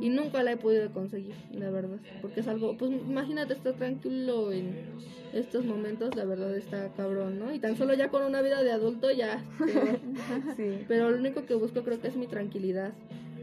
Y 0.00 0.10
nunca 0.10 0.42
la 0.42 0.52
he 0.52 0.56
podido 0.56 0.92
conseguir, 0.92 1.34
la 1.52 1.70
verdad. 1.70 1.98
Porque 2.20 2.40
es 2.40 2.48
algo, 2.48 2.76
pues 2.76 2.92
imagínate 2.92 3.54
estar 3.54 3.74
tranquilo 3.74 4.52
en 4.52 4.74
estos 5.32 5.64
momentos, 5.64 6.14
la 6.16 6.24
verdad 6.24 6.56
está 6.56 6.88
cabrón, 6.96 7.38
¿no? 7.38 7.52
Y 7.52 7.58
tan 7.58 7.76
solo 7.76 7.94
ya 7.94 8.08
con 8.08 8.22
una 8.24 8.42
vida 8.42 8.62
de 8.62 8.72
adulto 8.72 9.10
ya. 9.10 9.44
Sí, 10.56 10.84
Pero 10.88 11.10
lo 11.10 11.16
único 11.16 11.46
que 11.46 11.54
busco 11.54 11.82
creo 11.82 12.00
que 12.00 12.08
es 12.08 12.16
mi 12.16 12.26
tranquilidad. 12.26 12.92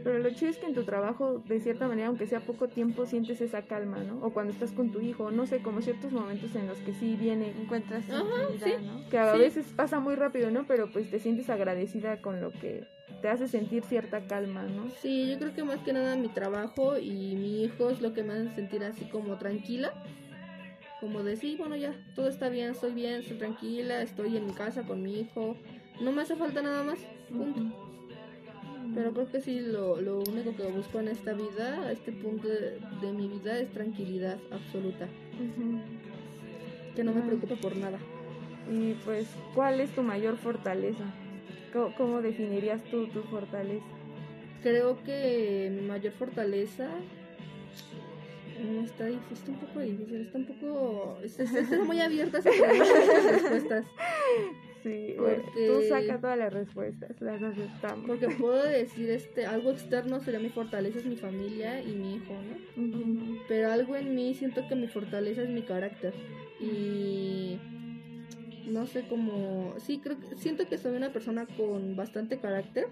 Pero 0.08 0.20
lo 0.20 0.30
chido 0.30 0.50
es 0.52 0.58
que 0.58 0.68
en 0.68 0.74
tu 0.74 0.86
trabajo, 0.86 1.44
de 1.50 1.60
cierta 1.60 1.86
manera, 1.86 2.08
aunque 2.08 2.28
sea 2.28 2.40
poco 2.40 2.70
tiempo, 2.70 3.06
sientes 3.06 3.42
esa 3.42 3.64
calma, 3.64 3.98
¿no? 4.06 4.26
O 4.26 4.30
cuando 4.32 4.54
estás 4.54 4.72
con 4.72 4.90
tu 4.90 5.02
hijo, 5.02 5.32
no 5.32 5.46
sé, 5.46 5.60
como 5.60 5.82
ciertos 5.82 6.14
momentos 6.14 6.56
en 6.56 6.66
los 6.66 6.78
que 6.78 6.94
sí 6.94 7.18
viene, 7.20 7.52
Encuentras 7.62 8.10
Ajá, 8.10 8.24
sí. 8.64 8.72
¿no? 8.86 9.10
que 9.10 9.18
a 9.18 9.34
Sí. 9.34 9.40
veces 9.40 9.66
pasa 9.76 10.00
muy 10.00 10.16
rápido, 10.16 10.50
¿no? 10.50 10.66
Pero 10.66 10.90
pues 10.90 11.12
te 11.12 11.20
sientes 11.20 11.50
agradecida 11.50 12.22
con 12.22 12.40
lo 12.40 12.52
que 12.54 12.86
te 13.22 13.28
hace 13.28 13.50
sentir 13.50 13.84
cierta 13.84 14.22
calma, 14.22 14.64
¿no? 14.64 14.90
Sí, 15.02 15.30
yo 15.30 15.40
creo 15.40 15.54
que 15.54 15.66
más 15.66 15.80
que 15.80 15.92
nada 15.92 16.16
mi 16.16 16.30
trabajo 16.30 16.98
y 16.98 17.36
mi 17.36 17.66
hijo 17.66 17.90
es 17.90 18.00
lo 18.00 18.14
que 18.14 18.24
me 18.24 18.32
hace 18.32 18.56
sentir 18.56 18.86
así 18.86 19.04
como 19.10 19.36
tranquila. 19.38 19.92
Como 21.02 21.22
de 21.22 21.36
sí, 21.36 21.58
bueno, 21.58 21.76
ya, 21.76 21.94
todo 22.16 22.30
está 22.30 22.48
bien, 22.48 22.72
estoy 22.72 22.94
bien, 22.94 23.16
estoy 23.16 23.38
tranquila, 23.38 24.02
estoy 24.02 24.38
en 24.38 24.46
mi 24.48 24.54
casa 24.54 24.84
con 24.84 25.02
mi 25.04 25.20
hijo. 25.20 25.58
No 26.00 26.14
me 26.14 26.22
hace 26.22 26.38
falta 26.38 26.62
nada 26.62 26.84
más, 26.84 26.98
punto. 27.28 27.62
Pero 28.98 29.14
creo 29.14 29.30
que 29.32 29.42
sí, 29.42 29.60
lo, 29.60 30.02
lo 30.02 30.18
único 30.22 30.56
que 30.56 30.64
busco 30.72 31.00
en 31.00 31.10
esta 31.10 31.34
vida, 31.34 31.84
a 31.86 31.92
este 31.92 32.12
punto 32.12 32.48
de, 32.48 32.80
de 33.00 33.12
mi 33.14 33.28
vida, 33.28 33.60
es 33.60 33.72
tranquilidad 33.72 34.40
absoluta. 34.50 35.08
Que 36.96 37.04
no 37.04 37.14
me 37.14 37.22
preocupe 37.22 37.58
por 37.58 37.76
nada. 37.76 38.00
Y 38.72 38.94
pues, 39.06 39.28
¿cuál 39.54 39.82
es 39.82 39.92
tu 39.92 40.02
mayor 40.02 40.38
fortaleza? 40.38 41.04
¿Cómo, 41.72 41.94
cómo 41.96 42.22
definirías 42.24 42.84
tú 42.86 43.06
tu 43.10 43.22
fortaleza? 43.24 43.86
Creo 44.64 44.98
que 45.04 45.72
mi 45.80 45.88
mayor 45.88 46.14
fortaleza 46.14 46.90
no 48.66 48.82
está 48.84 49.06
difícil, 49.06 49.34
está 49.38 49.52
un 49.52 49.58
poco 49.60 49.80
difícil, 49.82 50.22
está 50.22 50.38
un 50.40 50.46
poco... 50.48 51.18
es- 51.24 51.40
es- 51.40 51.54
Está 51.54 51.84
muy 51.84 52.00
abierta 52.02 52.40
esas 52.40 52.56
respuestas. 53.32 53.86
Sí, 54.84 55.16
Porque- 55.18 55.68
tú 55.68 55.82
saca 55.90 56.20
todas 56.20 56.38
las 56.38 56.54
respuestas, 56.54 57.20
las 57.22 57.42
aceptamos. 57.42 58.06
Porque 58.06 58.28
puedo 58.30 58.64
decir, 58.64 59.10
este, 59.10 59.46
algo 59.46 59.72
externo 59.72 60.20
sería 60.20 60.40
mi 60.40 60.50
fortaleza, 60.50 61.00
es 61.00 61.06
mi 61.06 61.16
familia 61.16 61.82
y 61.82 61.94
mi 61.94 62.16
hijo, 62.16 62.34
¿no? 62.34 63.40
Pero 63.48 63.72
algo 63.72 63.96
en 63.96 64.16
mí 64.16 64.34
siento 64.36 64.68
que 64.68 64.76
mi 64.76 64.88
fortaleza 64.88 65.42
es 65.42 65.50
mi 65.50 65.64
carácter. 65.64 66.14
Y 66.60 67.58
no 68.68 68.86
sé 68.86 69.06
cómo... 69.08 69.74
Sí, 69.78 70.00
creo 70.00 70.18
que 70.20 70.36
siento 70.38 70.68
que 70.68 70.78
soy 70.78 70.96
una 70.96 71.12
persona 71.12 71.46
con 71.58 71.96
bastante 71.96 72.38
carácter. 72.38 72.88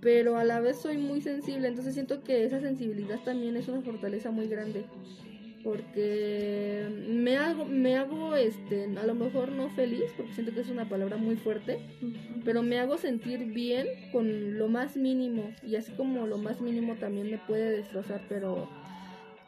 Pero 0.00 0.36
a 0.36 0.44
la 0.44 0.60
vez 0.60 0.76
soy 0.76 0.98
muy 0.98 1.22
sensible, 1.22 1.66
entonces 1.68 1.94
siento 1.94 2.22
que 2.22 2.44
esa 2.44 2.60
sensibilidad 2.60 3.20
también 3.24 3.56
es 3.56 3.68
una 3.68 3.80
fortaleza 3.80 4.30
muy 4.30 4.48
grande. 4.48 4.84
Porque 5.64 6.86
me 7.08 7.38
hago, 7.38 7.64
me 7.64 7.96
hago, 7.96 8.36
este, 8.36 8.84
a 8.84 9.06
lo 9.06 9.14
mejor 9.14 9.50
no 9.50 9.70
feliz, 9.70 10.04
porque 10.16 10.34
siento 10.34 10.52
que 10.52 10.60
es 10.60 10.68
una 10.68 10.88
palabra 10.88 11.16
muy 11.16 11.36
fuerte, 11.36 11.78
pero 12.44 12.62
me 12.62 12.78
hago 12.78 12.98
sentir 12.98 13.46
bien 13.46 13.86
con 14.12 14.58
lo 14.58 14.68
más 14.68 14.96
mínimo 14.96 15.54
y 15.62 15.76
así 15.76 15.90
como 15.92 16.26
lo 16.26 16.36
más 16.36 16.60
mínimo 16.60 16.96
también 16.96 17.30
me 17.30 17.38
puede 17.38 17.70
destrozar, 17.70 18.20
pero 18.28 18.68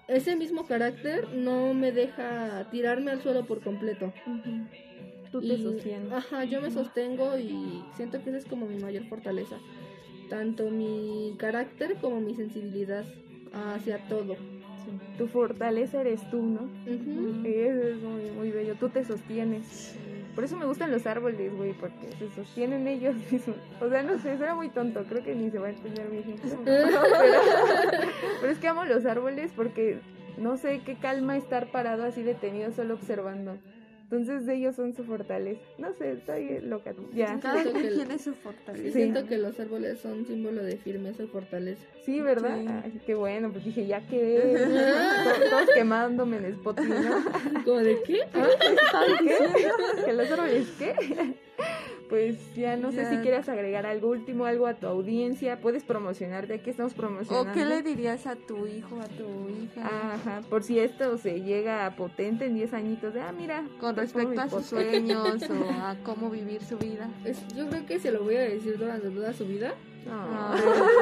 ese 0.09 0.37
mismo 0.37 0.67
carácter 0.67 1.29
no 1.35 1.75
me 1.75 1.93
deja 1.93 2.67
tirarme 2.71 3.11
al 3.11 3.21
suelo 3.23 3.45
por 3.47 3.61
completo. 3.61 4.13
Tú 5.31 5.41
te 5.41 5.55
Y- 5.55 5.63
sostienes. 5.63 6.11
Ajá, 6.13 6.45
yo 6.45 6.63
me 6.63 6.71
sostengo 6.71 7.37
y 7.37 7.85
siento 7.95 8.23
que 8.23 8.31
esa 8.31 8.39
es 8.39 8.47
como 8.47 8.67
mi 8.67 8.79
mayor 8.79 9.05
fortaleza. 9.05 9.59
Tanto 10.31 10.71
mi 10.71 11.35
carácter 11.37 11.97
como 12.01 12.21
mi 12.21 12.35
sensibilidad 12.35 13.05
hacia 13.53 13.99
todo. 14.09 14.37
Tu 15.19 15.27
fortaleza 15.29 16.01
eres 16.01 16.29
tú, 16.31 16.43
¿no? 16.43 16.69
Y 16.87 17.55
eso 17.55 17.89
es 17.89 18.03
muy, 18.03 18.31
muy 18.33 18.51
bello. 18.51 18.75
Tú 18.75 18.89
te 18.89 19.05
sostienes. 19.05 19.97
Por 20.35 20.45
eso 20.45 20.57
me 20.57 20.67
gustan 20.67 20.91
los 20.91 21.07
árboles, 21.07 21.55
güey, 21.57 21.73
porque 21.73 22.13
se 22.19 22.29
sostienen 22.35 22.87
ellos 22.87 23.17
mismos. 23.31 23.57
O 23.81 23.89
sea, 23.89 24.03
no 24.03 24.19
sé, 24.19 24.37
suena 24.37 24.55
muy 24.55 24.69
tonto, 24.69 25.03
creo 25.05 25.25
que 25.25 25.35
ni 25.35 25.51
se 25.51 25.59
va 25.59 25.69
a 25.69 25.71
entender 25.71 26.11
mi 26.11 26.19
ejemplo. 26.19 26.51
Pero, 26.65 27.01
pero 28.41 28.53
es 28.53 28.59
que 28.59 28.69
amo 28.69 28.85
los 28.85 29.07
árboles 29.07 29.51
porque 29.57 29.99
no 30.37 30.59
sé 30.59 30.83
qué 30.85 30.97
calma 30.97 31.37
estar 31.37 31.71
parado 31.71 32.05
así 32.05 32.23
detenido 32.23 32.71
solo 32.73 32.95
observando. 32.95 33.57
Entonces 34.09 34.47
ellos 34.49 34.77
son 34.77 34.95
su 34.95 35.03
fortaleza. 35.03 35.61
No 35.79 35.93
sé, 35.95 36.13
estoy 36.13 36.61
loca. 36.61 36.95
Ya. 37.13 37.41
Cada 37.41 37.61
quien 37.65 37.75
que- 37.75 37.89
tiene 37.91 38.19
su 38.21 38.31
Sí, 38.35 38.39
fortaleza. 38.41 38.93
Siento 38.93 39.27
que 39.27 39.37
los 39.37 39.59
árboles 39.59 39.99
son 39.99 40.25
símbolo 40.27 40.63
de 40.63 40.77
firmeza 40.77 41.25
y 41.25 41.27
fortaleza. 41.27 41.83
Sí, 42.05 42.21
¿verdad? 42.21 42.57
Sí. 42.61 42.67
Ay, 42.85 43.01
qué 43.05 43.15
bueno, 43.17 43.51
pues 43.51 43.65
dije, 43.65 43.85
ya 43.85 44.01
que 44.07 44.53
todos, 45.41 45.51
todos 45.51 45.71
quemándome 45.75 46.37
en 46.37 46.45
Spotify, 46.47 46.89
¿no? 46.89 47.65
¿Como 47.65 47.79
de 47.79 48.01
qué? 48.07 48.21
¿Qué? 48.33 50.05
¿Que 50.05 50.13
los 50.13 50.31
árboles 50.31 50.69
qué? 50.79 50.95
Pues 52.09 52.37
ya 52.55 52.77
no 52.77 52.93
sé 52.93 53.09
si 53.11 53.17
quieras 53.17 53.49
agregar 53.49 53.85
algo 53.85 54.09
último, 54.11 54.45
algo 54.47 54.67
a 54.69 54.75
tu 54.75 54.87
audiencia. 54.87 55.61
Puedes 55.61 55.83
promocionar, 55.83 56.47
de 56.47 56.61
qué 56.61 56.71
estamos 56.71 56.93
¿O 56.93 56.97
promocionando. 56.97 57.53
qué 57.53 57.65
le 57.65 57.83
dirías 57.83 58.27
a 58.29 58.37
tu 58.37 58.67
hijo, 58.69 59.01
a 59.01 59.07
tu 59.09 59.25
hija? 59.49 59.85
Ajá, 60.15 60.43
por 60.49 60.63
si 60.63 60.79
esto 60.79 61.19
se 61.19 61.41
llega 61.43 61.85
a 61.85 61.97
potente 61.97 62.47
en 62.47 62.55
10 62.55 62.73
años, 62.75 63.03
de, 63.13 63.21
ah, 63.21 63.33
mira. 63.37 63.65
Con 63.81 63.97
respecto 63.97 64.41
a 64.41 64.49
sus 64.49 64.67
sueños 64.67 65.43
o 65.51 65.71
a 65.71 65.97
cómo 66.05 66.31
vivir 66.31 66.63
su 66.63 66.79
vida. 66.79 67.11
Es- 67.25 67.45
yo 67.57 67.69
creo 67.69 67.85
que 67.87 67.99
se 67.99 68.13
lo 68.13 68.23
voy 68.23 68.37
a 68.37 68.41
decir 68.43 68.79
durante 68.79 69.09
toda 69.11 69.33
su 69.33 69.45
vida. 69.47 69.75
No, 70.07 70.53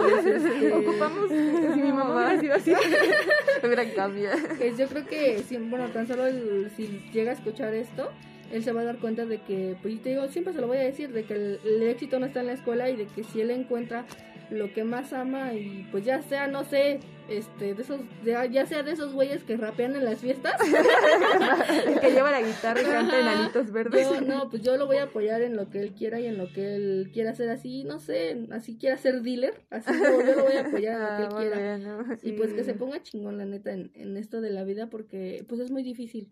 Pues, 0.01 0.25
este, 0.25 0.73
ocupamos, 0.73 1.29
si 1.29 1.35
mi 1.83 1.93
mamá 1.93 2.15
hubiera 2.17 2.41
sido 2.41 2.55
así. 2.55 2.73
Gran 3.63 3.91
cambio. 3.91 4.31
Pues 4.57 4.79
yo 4.79 4.87
creo 4.89 5.05
que, 5.07 5.43
si, 5.43 5.59
bueno, 5.59 5.89
tan 5.89 6.07
solo 6.07 6.25
el- 6.27 6.71
si 6.75 6.87
llega 7.13 7.33
a 7.33 7.35
escuchar 7.35 7.75
esto, 7.75 8.11
él 8.53 8.63
se 8.65 8.73
va 8.73 8.83
a 8.83 8.85
dar 8.85 8.99
cuenta 8.99 9.25
de 9.27 9.39
que, 9.43 9.77
pues 9.83 10.01
te 10.03 10.11
digo, 10.11 10.27
siempre 10.29 10.53
se 10.53 10.61
lo 10.61 10.67
voy 10.67 10.79
a 10.79 10.81
decir, 10.83 11.13
de 11.13 11.25
que 11.25 11.35
el, 11.35 11.61
el 11.65 11.83
éxito 11.85 12.19
no 12.19 12.27
está 12.27 12.41
en 12.41 12.47
la 12.47 12.53
escuela 12.53 12.89
y 12.91 12.97
de 12.97 13.07
que 13.07 13.25
si 13.25 13.41
él 13.41 13.51
encuentra 13.51 14.05
lo 14.51 14.73
que 14.75 14.85
más 14.85 15.13
ama 15.15 15.55
y 15.55 15.89
pues 15.91 16.05
ya 16.05 16.21
sea, 16.23 16.47
no 16.47 16.65
sé, 16.65 17.01
este, 17.31 17.73
de 17.75 17.83
esos, 17.83 18.01
de- 18.23 18.49
ya 18.53 18.67
sea 18.67 18.83
de 18.83 18.93
esos 18.93 19.15
güeyes 19.15 19.43
que 19.43 19.57
rapean 19.57 19.97
en 19.97 20.05
las 20.05 20.19
fiestas, 20.19 20.55
El 20.61 21.99
que 22.01 22.11
lleva 22.13 22.31
la 22.31 22.43
guitarra 22.43 22.83
y 22.83 22.85
canta 22.85 23.21
enanitos 23.21 23.73
verdes. 23.73 24.03
yo, 24.07 24.21
no, 24.21 24.51
pues 24.51 24.63
yo 24.63 24.77
lo 24.77 24.87
voy 24.87 24.99
a 24.99 25.05
apoyar 25.05 25.41
en 25.41 25.57
lo 25.57 25.71
que 25.71 25.81
él 25.81 25.93
quiera 25.93 26.21
y 26.21 26.27
en 26.27 26.37
lo 26.37 26.53
que 26.53 26.75
él 26.77 27.11
quiera 27.13 27.31
hacer 27.31 27.49
así, 27.49 27.85
no 27.85 27.99
sé, 27.99 28.47
así 28.51 28.77
quiera 28.77 28.99
ser 28.99 29.23
dealer, 29.23 29.55
así 29.71 29.91
como 29.91 30.21
yo 30.21 30.35
lo 30.37 30.45
voy 30.45 30.57
a 30.57 30.61
apoyar 30.61 30.95
en 31.23 31.23
lo 31.31 31.37
que 31.39 31.47
él 31.47 31.53
Ah, 31.55 31.77
quiera. 31.79 32.19
Y 32.23 32.33
pues 32.33 32.53
que 32.53 32.65
se 32.65 32.75
ponga 32.75 33.03
chingón, 33.03 33.39
la 33.39 33.47
neta, 33.47 33.73
en, 33.73 33.91
en 33.95 34.17
esto 34.19 34.43
de 34.43 34.51
la 34.51 34.63
vida, 34.65 34.89
porque 34.91 35.45
pues 35.49 35.61
es 35.63 35.71
muy 35.71 35.83
difícil. 35.83 36.29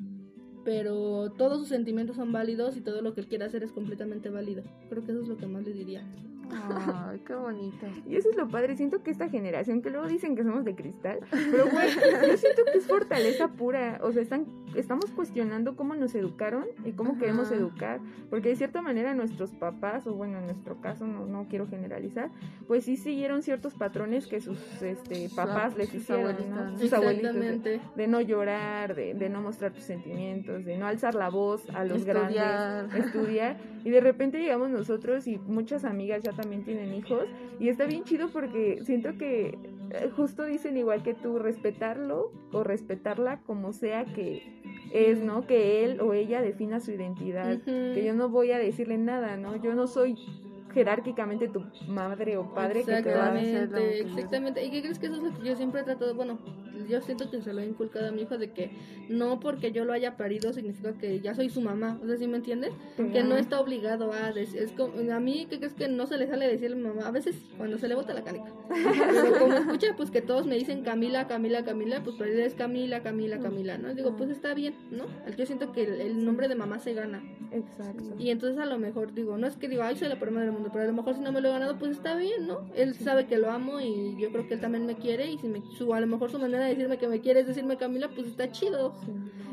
Pero 0.64 1.32
todos 1.36 1.58
sus 1.58 1.68
sentimientos 1.68 2.16
son 2.16 2.32
válidos 2.32 2.76
y 2.76 2.80
todo 2.80 3.02
lo 3.02 3.14
que 3.14 3.20
él 3.20 3.26
quiera 3.26 3.46
hacer 3.46 3.62
es 3.62 3.72
completamente 3.72 4.30
válido. 4.30 4.62
Creo 4.88 5.04
que 5.04 5.12
eso 5.12 5.22
es 5.22 5.28
lo 5.28 5.36
que 5.36 5.46
más 5.46 5.64
le 5.64 5.72
diría. 5.72 6.04
Ay, 6.50 7.20
qué 7.26 7.34
bonito. 7.34 7.86
Y 8.06 8.16
eso 8.16 8.30
es 8.30 8.36
lo 8.36 8.48
padre. 8.48 8.76
Siento 8.76 9.02
que 9.02 9.10
esta 9.10 9.28
generación, 9.28 9.82
que 9.82 9.90
luego 9.90 10.06
dicen 10.06 10.36
que 10.36 10.42
somos 10.42 10.64
de 10.64 10.74
cristal, 10.74 11.20
pero 11.30 11.66
bueno, 11.70 12.00
yo 12.26 12.36
siento 12.36 12.62
que 12.70 12.78
es 12.78 12.86
fortaleza 12.86 13.48
pura. 13.48 14.00
O 14.02 14.12
sea, 14.12 14.22
están, 14.22 14.46
estamos 14.74 15.10
cuestionando 15.12 15.76
cómo 15.76 15.94
nos 15.94 16.14
educaron 16.14 16.66
y 16.84 16.92
cómo 16.92 17.18
queremos 17.18 17.50
educar. 17.50 18.00
Porque 18.30 18.50
de 18.50 18.56
cierta 18.56 18.82
manera 18.82 19.14
nuestros 19.14 19.52
papás, 19.52 20.06
o 20.06 20.14
bueno, 20.14 20.38
en 20.38 20.46
nuestro 20.46 20.80
caso, 20.80 21.06
no, 21.06 21.26
no 21.26 21.46
quiero 21.48 21.66
generalizar, 21.66 22.30
pues 22.66 22.84
sí 22.84 22.96
siguieron 22.96 23.42
ciertos 23.42 23.74
patrones 23.74 24.26
que 24.26 24.40
sus 24.40 24.58
este, 24.82 25.28
papás 25.34 25.76
les 25.76 25.92
hicieron, 25.94 26.36
¿no? 26.50 26.78
Sus 26.78 26.92
abuelitos. 26.92 27.34
De, 27.34 27.80
de, 27.96 28.06
no 28.06 28.20
llorar, 28.20 28.94
de, 28.94 29.14
de, 29.14 29.28
no 29.28 29.40
mostrar 29.40 29.72
tus 29.72 29.84
sentimientos, 29.84 30.64
de 30.64 30.76
no 30.76 30.86
alzar 30.86 31.14
la 31.14 31.28
voz 31.28 31.68
a 31.70 31.84
los 31.84 31.98
estudiar. 31.98 32.32
grandes, 32.32 33.06
estudiar. 33.06 33.56
Y 33.84 33.90
de 33.90 34.00
repente 34.00 34.38
llegamos 34.38 34.70
nosotros 34.70 35.26
y 35.26 35.38
muchas 35.38 35.84
amigas 35.84 36.22
ya 36.22 36.31
también 36.34 36.64
tienen 36.64 36.94
hijos 36.94 37.24
y 37.60 37.68
está 37.68 37.86
bien 37.86 38.04
chido 38.04 38.28
porque 38.28 38.80
siento 38.84 39.16
que 39.18 39.58
eh, 39.90 40.10
justo 40.16 40.44
dicen 40.44 40.76
igual 40.76 41.02
que 41.02 41.14
tú, 41.14 41.38
respetarlo 41.38 42.32
o 42.52 42.64
respetarla 42.64 43.40
como 43.42 43.72
sea 43.72 44.04
que 44.04 44.42
es, 44.92 45.22
¿no? 45.22 45.46
Que 45.46 45.84
él 45.84 46.00
o 46.00 46.12
ella 46.14 46.42
defina 46.42 46.80
su 46.80 46.92
identidad, 46.92 47.60
que 47.62 48.02
yo 48.04 48.14
no 48.14 48.28
voy 48.28 48.52
a 48.52 48.58
decirle 48.58 48.98
nada, 48.98 49.36
¿no? 49.36 49.56
Yo 49.56 49.74
no 49.74 49.86
soy 49.86 50.16
jerárquicamente 50.72 51.48
tu 51.48 51.64
madre 51.86 52.36
o 52.36 52.52
padre 52.54 52.84
que 52.84 53.02
te 53.02 53.14
va 53.14 53.26
a 53.26 53.34
hacer 53.34 53.70
Exactamente, 53.74 54.64
¿y 54.64 54.70
qué 54.70 54.82
crees 54.82 54.98
que 54.98 55.06
eso 55.06 55.16
es 55.16 55.22
lo 55.22 55.38
que 55.38 55.48
yo 55.48 55.56
siempre 55.56 55.80
he 55.80 55.84
tratado? 55.84 56.14
Bueno, 56.14 56.38
yo 56.88 57.00
siento 57.00 57.30
que 57.30 57.40
se 57.40 57.52
lo 57.52 57.60
he 57.60 57.66
inculcado 57.66 58.08
a 58.08 58.12
mi 58.12 58.22
hijo 58.22 58.38
de 58.38 58.52
que 58.52 58.70
no 59.08 59.40
porque 59.40 59.72
yo 59.72 59.84
lo 59.84 59.92
haya 59.92 60.16
parido 60.16 60.52
significa 60.52 60.92
que 60.94 61.20
ya 61.20 61.34
soy 61.34 61.50
su 61.50 61.60
mamá, 61.60 61.98
o 62.02 62.06
sea, 62.06 62.16
¿sí 62.16 62.26
me 62.26 62.36
entiendes? 62.36 62.72
Que 62.96 63.22
no 63.22 63.36
está 63.36 63.60
obligado 63.60 64.12
a 64.12 64.32
decir, 64.32 64.62
es 64.62 64.72
como, 64.72 64.92
a 65.12 65.20
mí, 65.20 65.46
¿qué 65.48 65.58
crees 65.58 65.74
que 65.74 65.88
no 65.88 66.06
se 66.06 66.18
le 66.18 66.26
sale 66.26 66.48
decir 66.48 66.72
a 66.72 66.74
mi 66.74 66.82
mamá? 66.82 67.06
A 67.06 67.10
veces 67.10 67.36
cuando 67.56 67.78
se 67.78 67.88
le 67.88 67.94
bota 67.94 68.14
la 68.14 68.22
canica, 68.22 68.52
pero 68.68 69.38
como 69.38 69.54
escucha, 69.54 69.94
pues 69.96 70.10
que 70.10 70.22
todos 70.22 70.46
me 70.46 70.56
dicen 70.56 70.82
Camila, 70.82 71.26
Camila, 71.28 71.64
Camila, 71.64 72.02
pues 72.02 72.16
para 72.16 72.30
es 72.30 72.54
Camila, 72.54 73.02
Camila, 73.02 73.38
Camila, 73.38 73.78
¿no? 73.78 73.94
Digo, 73.94 74.16
pues 74.16 74.30
está 74.30 74.54
bien, 74.54 74.74
¿no? 74.90 75.04
Yo 75.36 75.46
siento 75.46 75.72
que 75.72 75.84
el, 75.84 76.24
nombre 76.24 76.48
de 76.48 76.54
mamá 76.54 76.78
se 76.78 76.94
gana. 76.94 77.22
Exacto. 77.50 78.14
Y 78.18 78.30
entonces 78.30 78.58
a 78.58 78.66
lo 78.66 78.78
mejor 78.78 79.12
digo, 79.12 79.36
no 79.38 79.46
es 79.46 79.56
que 79.56 79.68
digo, 79.68 79.82
ay, 79.82 79.96
soy 79.96 80.08
la 80.08 80.18
primera 80.18 80.50
pero 80.70 80.84
a 80.84 80.86
lo 80.86 80.92
mejor 80.92 81.14
si 81.14 81.20
no 81.20 81.32
me 81.32 81.40
lo 81.40 81.48
he 81.48 81.52
ganado, 81.52 81.78
pues 81.78 81.92
está 81.92 82.14
bien, 82.14 82.46
¿no? 82.46 82.66
Él 82.74 82.94
sabe 82.94 83.26
que 83.26 83.38
lo 83.38 83.50
amo 83.50 83.80
y 83.80 84.16
yo 84.18 84.30
creo 84.30 84.46
que 84.46 84.54
él 84.54 84.60
también 84.60 84.86
me 84.86 84.96
quiere 84.96 85.30
y 85.30 85.38
si 85.38 85.48
me, 85.48 85.62
su, 85.76 85.94
a 85.94 86.00
lo 86.00 86.06
mejor 86.06 86.30
su 86.30 86.38
manera 86.38 86.64
de 86.64 86.70
decirme 86.70 86.98
que 86.98 87.08
me 87.08 87.20
quiere 87.20 87.40
es 87.40 87.46
decirme 87.46 87.76
Camila, 87.76 88.08
pues 88.14 88.26
está 88.26 88.50
chido. 88.50 88.94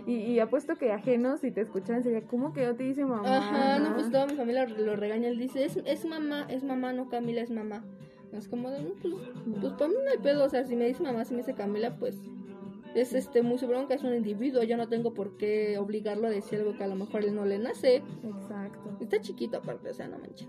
Y, 0.05 0.15
y, 0.15 0.39
apuesto 0.39 0.75
que 0.75 0.91
ajenos, 0.91 1.41
si 1.41 1.51
te 1.51 1.61
escuchan, 1.61 2.03
sería, 2.03 2.25
¿cómo 2.25 2.51
que 2.53 2.65
no 2.65 2.75
te 2.75 2.83
dice 2.83 3.05
mamá? 3.05 3.37
Ajá, 3.37 3.79
no, 3.79 3.93
pues 3.93 4.11
toda 4.11 4.25
mi 4.25 4.35
familia 4.35 4.65
lo 4.65 4.95
regaña, 4.95 5.27
él 5.27 5.37
dice, 5.37 5.65
es, 5.65 5.77
es 5.85 6.05
mamá, 6.05 6.47
es 6.49 6.63
mamá, 6.63 6.93
no 6.93 7.09
Camila, 7.09 7.41
es 7.41 7.51
mamá. 7.51 7.83
Es 8.31 8.47
como, 8.47 8.69
pues, 9.01 9.13
pues 9.59 9.73
para 9.73 9.87
mí 9.87 9.95
no 10.03 10.11
hay 10.11 10.17
pedo, 10.17 10.45
o 10.45 10.49
sea, 10.49 10.65
si 10.65 10.75
me 10.75 10.85
dice 10.85 11.03
mamá, 11.03 11.25
si 11.25 11.33
me 11.33 11.39
dice 11.39 11.53
Camila, 11.53 11.95
pues 11.97 12.21
es 12.95 13.13
este 13.13 13.41
muy 13.41 13.57
seguro 13.57 13.87
que 13.87 13.93
es 13.93 14.03
un 14.03 14.13
individuo, 14.13 14.63
yo 14.63 14.77
no 14.77 14.87
tengo 14.87 15.13
por 15.13 15.37
qué 15.37 15.77
obligarlo 15.77 16.27
a 16.27 16.29
decir 16.29 16.59
algo 16.59 16.75
que 16.75 16.83
a 16.83 16.87
lo 16.87 16.95
mejor 16.95 17.23
él 17.23 17.35
no 17.35 17.45
le 17.45 17.59
nace. 17.59 18.03
Exacto. 18.23 18.97
Está 18.99 19.21
chiquito 19.21 19.57
aparte, 19.57 19.89
o 19.89 19.93
sea, 19.93 20.07
no 20.07 20.17
manches. 20.17 20.47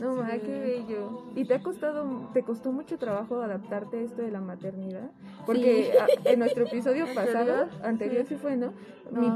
No, 0.00 0.16
ma, 0.16 0.30
qué 0.30 0.58
bello. 0.58 1.24
¿Y 1.34 1.44
te 1.44 1.54
ha 1.54 1.62
costado, 1.62 2.30
te 2.32 2.42
costó 2.42 2.72
mucho 2.72 2.98
trabajo 2.98 3.40
adaptarte 3.42 3.98
a 3.98 4.00
esto 4.02 4.22
de 4.22 4.30
la 4.30 4.40
maternidad? 4.40 5.10
Porque 5.46 5.92
en 6.24 6.38
nuestro 6.38 6.66
episodio 6.66 7.06
pasado, 7.14 7.68
anterior 7.82 8.24
sí, 8.26 8.36
fue, 8.36 8.56
¿no? 8.56 8.72
no. 9.10 9.20
Mi, 9.20 9.28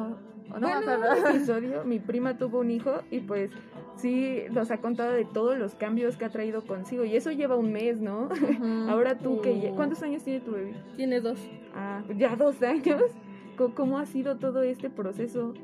no 0.61 0.69
bueno, 0.69 1.05
episodio, 1.31 1.85
mi 1.85 1.99
prima 1.99 2.37
tuvo 2.37 2.61
un 2.61 2.71
hijo 2.71 3.01
y 3.11 3.21
pues 3.21 3.51
sí 3.97 4.43
nos 4.51 4.71
ha 4.71 4.79
contado 4.79 5.13
de 5.13 5.25
todos 5.25 5.59
los 5.59 5.75
cambios 5.75 6.17
que 6.17 6.25
ha 6.25 6.31
traído 6.31 6.63
consigo 6.67 7.05
y 7.05 7.17
eso 7.17 7.31
lleva 7.31 7.57
un 7.57 7.73
mes, 7.73 8.01
¿no? 8.01 8.29
Ahora 8.89 9.19
tú 9.19 9.41
que 9.41 9.73
¿cuántos 9.75 10.03
años 10.03 10.23
tiene 10.23 10.41
tu 10.41 10.53
bebé? 10.53 10.75
Tiene 10.97 11.21
dos. 11.21 11.39
Ah, 11.75 12.03
ya 12.17 12.37
dos 12.37 12.63
años. 12.63 13.03
¿Cómo 13.75 13.99
ha 13.99 14.07
sido 14.07 14.37
todo 14.37 14.63
este 14.63 14.91
proceso? 14.91 15.55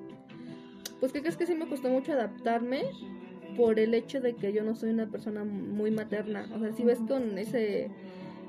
Pues 1.00 1.12
que 1.12 1.20
crees 1.20 1.36
que 1.36 1.46
sí 1.46 1.54
me 1.54 1.66
costó 1.66 1.88
mucho 1.88 2.12
adaptarme 2.12 2.84
por 3.56 3.78
el 3.78 3.94
hecho 3.94 4.20
de 4.20 4.34
que 4.34 4.52
yo 4.52 4.62
no 4.64 4.74
soy 4.74 4.90
una 4.90 5.06
persona 5.06 5.44
muy 5.44 5.90
materna. 5.90 6.48
O 6.54 6.58
sea, 6.58 6.72
si 6.72 6.82
ves 6.84 6.98
con 7.06 7.38
ese 7.38 7.90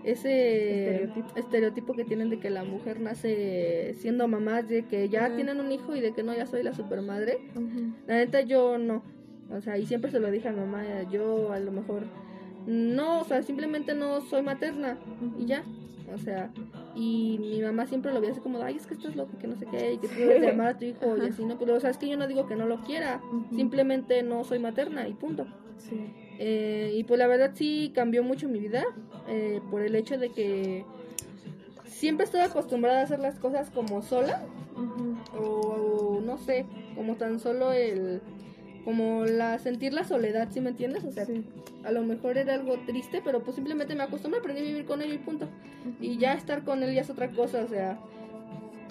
ese 0.04 1.10
estereotipo. 1.36 1.94
que 1.94 2.06
tienen 2.06 2.30
de 2.30 2.40
que 2.40 2.50
la 2.50 2.64
mujer 2.64 3.00
nace 3.00 3.96
siendo 4.00 4.28
mamá, 4.28 4.62
de 4.62 4.84
que 4.86 5.10
ya 5.10 5.36
tienen 5.36 5.60
un 5.60 5.72
hijo 5.72 5.96
y 5.96 6.02
de 6.02 6.14
que 6.14 6.24
no, 6.24 6.36
ya 6.36 6.46
soy 6.46 6.64
la 6.64 6.74
supermadre. 6.74 7.40
La 8.08 8.16
neta 8.16 8.42
yo 8.42 8.78
no. 8.78 9.04
O 9.52 9.62
sea, 9.62 9.78
y 9.78 9.86
siempre 9.86 10.12
se 10.12 10.20
lo 10.20 10.32
dije 10.32 10.48
a 10.48 10.54
mamá, 10.54 10.84
yo 11.12 11.52
a 11.52 11.60
lo 11.60 11.72
mejor 11.72 12.04
no, 12.66 13.22
o 13.22 13.24
sea, 13.26 13.42
simplemente 13.44 13.94
no 13.94 14.22
soy 14.22 14.42
materna 14.44 14.98
y 15.40 15.46
ya. 15.46 15.64
O 16.14 16.18
sea, 16.18 16.52
y 16.96 17.38
mi 17.40 17.62
mamá 17.62 17.86
siempre 17.88 18.14
lo 18.14 18.20
veía 18.20 18.34
así 18.34 18.42
como, 18.42 18.62
ay, 18.62 18.76
es 18.76 18.88
que 18.88 18.94
estás 18.94 19.16
loco, 19.16 19.38
que 19.40 19.48
no 19.48 19.56
sé 19.56 19.66
qué, 19.66 19.94
y 19.94 19.98
que 19.98 20.08
tú 20.08 20.16
debes 20.16 20.42
llamar 20.42 20.68
a 20.68 20.78
tu 20.78 20.86
hijo 20.86 21.18
y 21.18 21.28
así, 21.28 21.46
¿no? 21.46 21.58
Pero, 21.58 21.76
o 21.76 21.80
sea, 21.80 21.90
es 21.90 21.98
que 21.98 22.08
yo 22.08 22.18
no 22.18 22.28
digo 22.28 22.48
que 22.48 22.56
no 22.56 22.66
lo 22.66 22.82
quiera, 22.82 23.22
simplemente 23.56 24.24
no 24.24 24.44
soy 24.44 24.60
materna 24.60 25.08
y 25.08 25.14
punto. 25.14 25.48
Eh, 26.40 26.94
y 26.96 27.04
pues 27.04 27.18
la 27.18 27.28
verdad 27.28 27.52
sí 27.54 27.92
cambió 27.94 28.24
mucho 28.24 28.48
mi 28.48 28.60
vida 28.60 28.84
eh, 29.28 29.62
por 29.70 29.82
el 29.82 29.96
hecho 29.96 30.18
de 30.18 30.30
que 30.30 30.86
siempre 31.86 32.26
estoy 32.26 32.42
acostumbrada 32.42 33.02
a 33.02 33.04
hacer 33.04 33.20
las 33.20 33.40
cosas 33.40 33.70
como 33.70 34.02
sola, 34.02 34.44
o 35.38 36.20
no 36.24 36.38
sé, 36.38 36.66
como 36.96 37.16
tan 37.16 37.40
solo 37.40 37.72
el 37.72 38.22
como 38.84 39.26
la 39.26 39.60
sentir 39.60 39.94
la 39.94 40.04
soledad, 40.04 40.50
¿sí 40.52 40.62
me 40.62 40.70
entiendes? 40.70 41.04
O 41.04 41.12
sea, 41.12 41.26
a 41.84 41.92
lo 41.92 42.04
mejor 42.04 42.38
era 42.38 42.54
algo 42.54 42.78
triste, 42.86 43.22
pero 43.24 43.44
pues 43.44 43.56
simplemente 43.56 43.96
me 43.96 44.04
acostumbré, 44.04 44.40
aprendí 44.40 44.62
a 44.62 44.66
vivir 44.66 44.86
con 44.86 45.02
él 45.02 45.14
y 45.14 45.18
punto. 45.18 45.48
Y 46.00 46.18
ya 46.18 46.34
estar 46.34 46.64
con 46.64 46.84
él 46.84 46.94
ya 46.94 47.02
es 47.02 47.10
otra 47.10 47.30
cosa, 47.30 47.64
o 47.64 47.68
sea, 47.68 48.00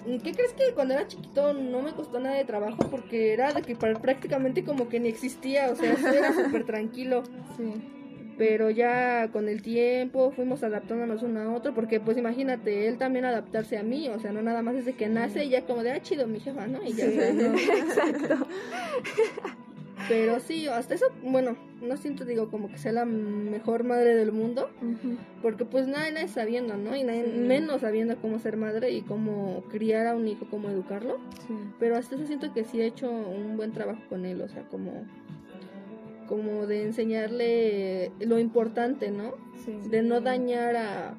¿qué 0.05 0.31
crees 0.33 0.53
que 0.53 0.73
cuando 0.73 0.93
era 0.93 1.07
chiquito 1.07 1.53
no 1.53 1.81
me 1.81 1.91
costó 1.93 2.19
nada 2.19 2.35
de 2.35 2.45
trabajo? 2.45 2.87
Porque 2.89 3.33
era 3.33 3.53
de 3.53 3.61
que 3.61 3.75
prácticamente 3.75 4.63
como 4.63 4.89
que 4.89 4.99
ni 4.99 5.09
existía, 5.09 5.69
o 5.71 5.75
sea, 5.75 5.93
era 5.93 6.33
súper 6.45 6.65
tranquilo. 6.65 7.23
Sí. 7.57 7.73
Pero 8.37 8.69
ya 8.71 9.29
con 9.31 9.49
el 9.49 9.61
tiempo 9.61 10.31
fuimos 10.31 10.63
adaptándonos 10.63 11.21
uno 11.21 11.41
a 11.41 11.53
otro, 11.53 11.75
porque 11.75 11.99
pues 11.99 12.17
imagínate, 12.17 12.87
él 12.87 12.97
también 12.97 13.25
adaptarse 13.25 13.77
a 13.77 13.83
mí, 13.83 14.09
o 14.09 14.19
sea, 14.19 14.31
no 14.31 14.41
nada 14.41 14.63
más 14.63 14.73
desde 14.73 14.93
que 14.93 15.07
nace 15.07 15.45
y 15.45 15.49
ya 15.49 15.61
como 15.63 15.83
de, 15.83 15.91
ah, 15.91 16.01
chido, 16.01 16.27
mi 16.27 16.39
jefa, 16.39 16.65
¿no? 16.65 16.83
Y 16.83 16.93
ya, 16.93 17.05
Exacto. 17.05 18.47
Pero 20.11 20.39
sí, 20.39 20.67
hasta 20.67 20.95
eso, 20.95 21.05
bueno, 21.23 21.57
no 21.81 21.97
siento, 21.97 22.25
digo, 22.25 22.49
como 22.49 22.69
que 22.69 22.77
sea 22.77 22.91
la 22.91 23.05
mejor 23.05 23.83
madre 23.83 24.15
del 24.15 24.31
mundo, 24.31 24.69
porque 25.41 25.65
pues 25.65 25.87
nadie, 25.87 26.11
nadie 26.11 26.27
sabiendo, 26.27 26.77
¿no? 26.77 26.95
Y 26.95 27.03
nadie, 27.03 27.23
menos 27.23 27.81
sabiendo 27.81 28.17
cómo 28.17 28.39
ser 28.39 28.57
madre 28.57 28.91
y 28.91 29.01
cómo 29.01 29.63
criar 29.69 30.07
a 30.07 30.15
un 30.15 30.27
hijo, 30.27 30.47
cómo 30.49 30.69
educarlo. 30.69 31.19
Pero 31.79 31.95
hasta 31.95 32.15
eso 32.15 32.27
siento 32.27 32.53
que 32.53 32.63
sí 32.63 32.81
he 32.81 32.85
hecho 32.85 33.09
un 33.09 33.57
buen 33.57 33.71
trabajo 33.71 34.01
con 34.09 34.25
él, 34.25 34.41
o 34.41 34.47
sea, 34.47 34.67
como 34.67 35.05
como 36.27 36.65
de 36.65 36.83
enseñarle 36.83 38.13
lo 38.21 38.39
importante, 38.39 39.11
¿no? 39.11 39.33
De 39.89 40.01
no 40.01 40.21
dañar 40.21 40.77
a, 40.77 41.17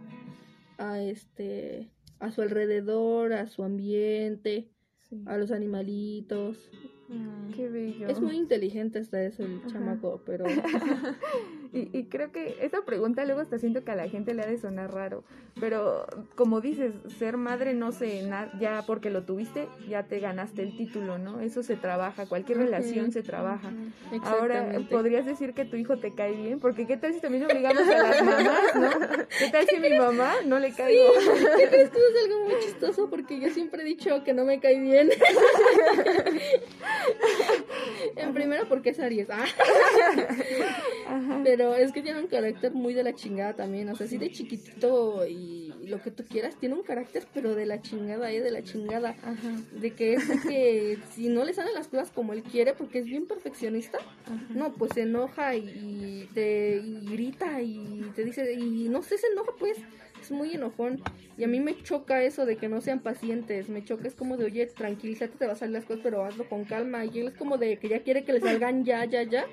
a 0.79 1.03
este 1.03 1.91
a 2.19 2.31
su 2.31 2.41
alrededor, 2.41 3.33
a 3.33 3.47
su 3.49 3.63
ambiente, 3.65 4.71
a 5.27 5.37
los 5.37 5.51
animalitos. 5.51 6.71
Mm. 7.13 7.53
Qué 7.53 7.69
bello. 7.69 8.09
Es 8.09 8.21
muy 8.21 8.37
inteligente 8.37 8.99
hasta 8.99 9.23
eso 9.23 9.43
el 9.43 9.61
chamaco, 9.67 10.23
pero... 10.25 10.45
y, 11.75 12.05
creo 12.05 12.31
que 12.33 12.59
esa 12.61 12.83
pregunta 12.85 13.25
luego 13.25 13.41
hasta 13.41 13.59
siento 13.59 13.83
que 13.83 13.91
a 13.93 13.97
la 13.97 14.07
gente 14.07 14.35
le 14.35 14.43
ha 14.43 14.47
de 14.47 14.59
sonar 14.59 14.93
raro, 14.93 15.25
pero 15.59 16.07
como 16.35 16.61
dices, 16.61 16.93
ser 17.19 17.39
madre 17.39 17.73
no 17.73 17.93
se... 17.93 18.29
ya 18.61 18.85
porque 18.87 19.09
lo 19.09 19.23
tuviste, 19.23 19.69
ya 19.89 20.03
te 20.03 20.21
ganaste 20.21 20.63
el 20.63 20.77
título, 20.77 21.17
¿no? 21.17 21.41
Eso 21.41 21.63
se 21.63 21.77
trabaja, 21.77 22.27
cualquier 22.27 22.59
relación 22.59 23.11
se 23.11 23.23
trabaja. 23.23 23.73
Ahora, 24.23 24.81
¿podrías 24.91 25.25
decir 25.25 25.55
que 25.55 25.65
tu 25.65 25.77
hijo 25.77 25.97
te 25.97 26.15
cae 26.15 26.37
bien? 26.37 26.61
Porque 26.61 26.87
¿qué 26.87 26.99
tal 26.99 27.15
si 27.15 27.21
también 27.21 27.45
obligamos 27.45 27.89
a 27.89 27.99
las 27.99 28.23
mamás, 28.23 28.75
no? 28.75 28.91
¿Qué 29.39 29.51
tal 29.51 29.67
si 29.67 29.79
mi 29.79 29.97
mamá 29.97 30.35
no 30.45 30.59
le 30.59 30.73
cae 30.73 30.93
bien? 30.93 31.11
¿Qué 31.57 31.69
crees 31.69 31.91
que 31.91 31.99
es 31.99 32.25
algo 32.25 32.45
muy 32.45 32.61
chistoso? 32.65 33.09
Porque 33.09 33.41
yo 33.41 33.49
siempre 33.49 33.83
he 33.83 33.87
dicho 33.87 34.23
que 34.25 34.35
no 34.35 34.45
me 34.45 34.61
cae 34.61 34.79
bien. 34.79 35.09
en 38.17 38.35
primero 38.35 38.69
porque 38.69 38.91
es 38.91 39.01
Aries. 39.01 39.29
Ah. 39.31 39.45
Pero 41.45 41.75
es 41.75 41.93
que 41.93 42.03
tiene 42.03 42.21
un 42.21 42.27
carácter 42.27 42.73
muy 42.73 42.95
de 42.95 43.03
la 43.03 43.15
chingada 43.15 43.55
también. 43.55 43.89
O 43.89 43.97
sea, 43.97 44.07
así 44.07 44.19
de 44.19 44.31
chiquitito 44.31 45.27
y 45.27 45.73
lo 45.87 46.01
que 46.01 46.11
tú 46.11 46.25
quieras, 46.25 46.57
tiene 46.57 46.75
un 46.75 46.83
carácter, 46.83 47.27
pero 47.35 47.55
de 47.55 47.67
la 47.67 47.83
chingada, 47.83 48.31
¿eh? 48.31 48.41
De 48.41 48.51
la 48.51 48.63
chingada. 48.63 49.15
De 49.73 49.91
que 49.93 50.15
es 50.15 50.25
que 50.49 50.99
si 51.15 51.29
no 51.29 51.45
le 51.45 51.53
salen 51.53 51.75
las 51.75 51.89
cosas 51.89 52.11
como 52.11 52.33
él 52.33 52.43
quiere, 52.43 52.73
porque 52.73 53.01
es 53.01 53.05
bien 53.05 53.27
perfeccionista, 53.27 53.99
no, 54.51 54.73
pues 54.73 54.93
se 54.95 55.03
enoja 55.03 55.55
y, 55.55 56.29
te 56.35 56.77
y 56.77 57.07
grita 57.11 57.61
y 57.61 58.11
te 58.15 58.25
dice, 58.25 58.53
y 58.55 58.89
no 58.89 59.03
sé, 59.03 59.19
se 59.19 59.27
enoja 59.29 59.53
pues 59.59 59.79
es 60.23 60.31
muy 60.31 60.53
enojón. 60.55 61.01
Y 61.37 61.45
a 61.45 61.49
mí 61.49 61.61
me 61.61 61.81
choca 61.83 62.23
eso 62.23 62.47
de 62.47 62.57
que 62.57 62.69
no 62.69 62.81
sean 62.81 63.01
pacientes. 63.01 63.69
Me 63.69 63.85
choca, 63.85 64.09
es 64.09 64.15
como 64.15 64.37
de, 64.37 64.47
oye, 64.47 64.67
tranquilízate, 64.67 65.37
te 65.39 65.47
va 65.47 65.53
a 65.53 65.57
salir 65.57 65.75
las 65.75 65.85
cosas, 65.85 66.01
pero 66.03 66.25
hazlo 66.25 66.49
con 66.49 66.65
calma. 66.65 67.05
Y 67.05 67.21
él 67.21 67.29
es 67.29 67.35
como 67.35 67.59
de 67.59 67.77
que 67.77 67.89
ya 67.89 68.01
quiere 68.01 68.25
que 68.25 68.33
le 68.33 68.41
salgan 68.41 68.85
ya, 68.85 69.05
ya, 69.05 69.23
ya. 69.23 69.47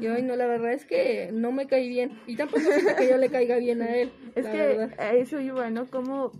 Y 0.00 0.08
hoy 0.08 0.22
no, 0.22 0.34
la 0.36 0.46
verdad 0.46 0.72
es 0.72 0.84
que 0.84 1.30
no 1.32 1.52
me 1.52 1.66
cae 1.66 1.88
bien. 1.88 2.18
Y 2.26 2.36
tampoco 2.36 2.62
es 2.68 2.94
que 2.94 3.08
yo 3.08 3.16
le 3.16 3.28
caiga 3.28 3.56
bien 3.58 3.82
a 3.82 3.96
él. 3.96 4.10
Es 4.34 4.46
que 4.46 4.90
a 4.98 5.12
eso 5.12 5.38
iba, 5.38 5.70
¿no? 5.70 5.86
Como 5.86 6.32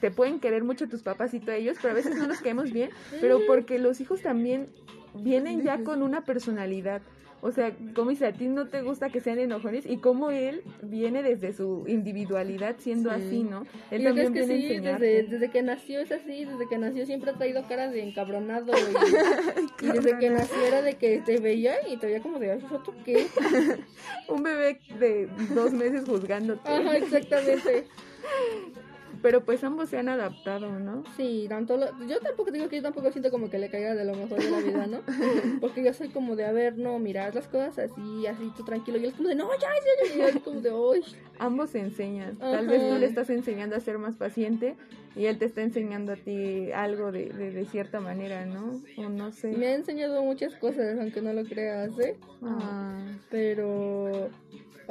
te 0.00 0.12
pueden 0.12 0.38
querer 0.38 0.62
mucho 0.62 0.88
tus 0.88 1.02
papás 1.02 1.34
y 1.34 1.40
tú 1.40 1.50
a 1.50 1.56
ellos, 1.56 1.76
pero 1.82 1.92
a 1.92 1.96
veces 1.96 2.14
no 2.14 2.28
nos 2.28 2.40
caemos 2.40 2.70
bien, 2.70 2.90
pero 3.20 3.40
porque 3.44 3.80
los 3.80 4.00
hijos 4.00 4.22
también 4.22 4.68
vienen 5.14 5.62
ya 5.62 5.78
con 5.84 6.04
una 6.04 6.24
personalidad. 6.24 7.02
O 7.42 7.52
sea, 7.52 7.74
como 7.94 8.10
dice, 8.10 8.26
a 8.26 8.32
ti 8.32 8.48
no 8.48 8.66
te 8.66 8.82
gusta 8.82 9.08
que 9.08 9.20
sean 9.20 9.38
enojones 9.38 9.86
y 9.86 9.96
como 9.96 10.30
él 10.30 10.62
viene 10.82 11.22
desde 11.22 11.52
su 11.52 11.84
individualidad 11.86 12.76
siendo 12.78 13.10
así, 13.10 13.44
¿no? 13.44 13.66
Él 13.90 14.04
también 14.04 14.32
viene 14.32 14.56
sí, 14.56 14.78
desde, 14.78 15.22
desde, 15.22 15.50
que 15.50 15.62
nació 15.62 16.00
es 16.00 16.12
así, 16.12 16.44
desde 16.44 16.68
que 16.68 16.76
nació 16.76 17.06
siempre 17.06 17.30
ha 17.30 17.34
traído 17.34 17.66
cara 17.66 17.88
de 17.88 18.02
encabronado 18.02 18.72
y, 19.82 19.86
desde 19.86 20.18
que 20.18 20.30
nació 20.30 20.66
era 20.66 20.82
de 20.82 20.94
que 20.94 21.20
te 21.20 21.38
veía 21.38 21.76
y 21.88 21.96
te 21.96 22.06
veía 22.06 22.20
como 22.20 22.38
de, 22.38 22.54
¿eso 22.54 22.82
qué? 23.04 23.26
Un 24.28 24.42
bebé 24.42 24.80
de 24.98 25.28
dos 25.54 25.72
meses 25.72 26.04
juzgándote. 26.06 26.68
Ajá, 26.68 26.96
exactamente. 26.96 27.86
Pero 29.22 29.44
pues 29.44 29.62
ambos 29.64 29.90
se 29.90 29.98
han 29.98 30.08
adaptado, 30.08 30.78
¿no? 30.78 31.04
Sí, 31.16 31.46
tanto 31.48 31.78
yo 32.06 32.20
tampoco 32.20 32.50
digo 32.50 32.68
que 32.68 32.76
yo 32.76 32.82
tampoco 32.82 33.10
siento 33.12 33.30
como 33.30 33.50
que 33.50 33.58
le 33.58 33.68
caiga 33.68 33.94
de 33.94 34.04
lo 34.04 34.14
mejor 34.14 34.42
de 34.42 34.50
la 34.50 34.60
vida, 34.60 34.86
¿no? 34.86 35.00
Porque 35.60 35.84
yo 35.84 35.92
soy 35.92 36.08
como 36.08 36.36
de, 36.36 36.44
a 36.46 36.52
ver, 36.52 36.78
no, 36.78 36.98
mirar 36.98 37.34
las 37.34 37.46
cosas 37.46 37.78
así, 37.78 38.26
así, 38.26 38.50
tú 38.56 38.64
tranquilo. 38.64 38.98
Y 38.98 39.02
él 39.02 39.10
es 39.10 39.14
como 39.14 39.28
de, 39.28 39.34
no, 39.34 39.50
ya, 39.60 39.68
ya, 39.68 40.08
ya, 40.08 40.16
y 40.16 40.28
él 40.28 40.42
como 40.42 40.60
de, 40.60 40.70
hoy. 40.70 41.02
Ambos 41.38 41.70
se 41.70 41.80
enseñan. 41.80 42.36
Tal 42.38 42.66
vez 42.66 42.88
tú 42.88 42.98
le 42.98 43.06
estás 43.06 43.28
enseñando 43.30 43.76
a 43.76 43.80
ser 43.80 43.98
más 43.98 44.16
paciente 44.16 44.76
y 45.16 45.26
él 45.26 45.38
te 45.38 45.44
está 45.44 45.62
enseñando 45.62 46.12
a 46.12 46.16
ti 46.16 46.72
algo 46.72 47.12
de, 47.12 47.26
de, 47.30 47.50
de, 47.50 47.64
cierta 47.66 48.00
manera, 48.00 48.46
¿no? 48.46 48.80
O 48.96 49.08
no 49.08 49.32
sé. 49.32 49.48
Me 49.48 49.66
ha 49.66 49.74
enseñado 49.74 50.22
muchas 50.22 50.54
cosas, 50.54 50.98
aunque 50.98 51.20
no 51.20 51.32
lo 51.32 51.44
creas, 51.44 51.98
¿eh? 51.98 52.16
Ah. 52.42 53.00
Pero 53.30 54.30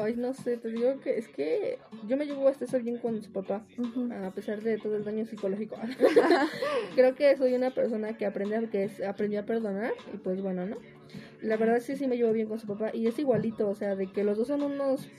Ay, 0.02 0.16
no 0.16 0.34
sé, 0.34 0.58
te 0.58 0.70
digo 0.70 1.00
que 1.02 1.18
es 1.18 1.28
que 1.28 1.78
yo 2.08 2.16
me 2.16 2.26
llevo 2.26 2.47
a 2.47 2.52
estar 2.52 2.82
bien 2.82 2.97
con 3.00 3.22
su 3.22 3.32
papá, 3.32 3.66
a 4.26 4.32
pesar 4.32 4.62
de 4.62 4.78
todo 4.78 4.95
el 4.95 5.04
daño 5.04 5.26
psicológico. 5.26 5.76
Creo 6.95 7.16
que 7.16 7.36
soy 7.36 7.54
una 7.54 7.72
persona 7.72 8.18
que 8.18 8.26
aprende 8.26 8.70
que 8.70 8.89
aprendió 9.06 9.41
a 9.41 9.43
perdonar 9.43 9.93
y 10.14 10.18
pues 10.18 10.41
bueno, 10.41 10.66
¿no? 10.66 10.78
La 11.41 11.58
verdad 11.58 11.80
sí, 11.82 11.97
sí 11.97 12.08
me 12.08 12.18
llevo 12.18 12.32
bien 12.32 12.47
con 12.47 12.60
su 12.60 12.68
papá 12.68 12.91
y 12.93 13.08
es 13.08 13.20
igualito, 13.20 13.70
o 13.70 13.76
sea, 13.76 13.95
de 13.95 14.08
que 14.08 14.24
los 14.24 14.38
dos 14.38 14.47
son 14.47 14.62
unos 14.62 15.10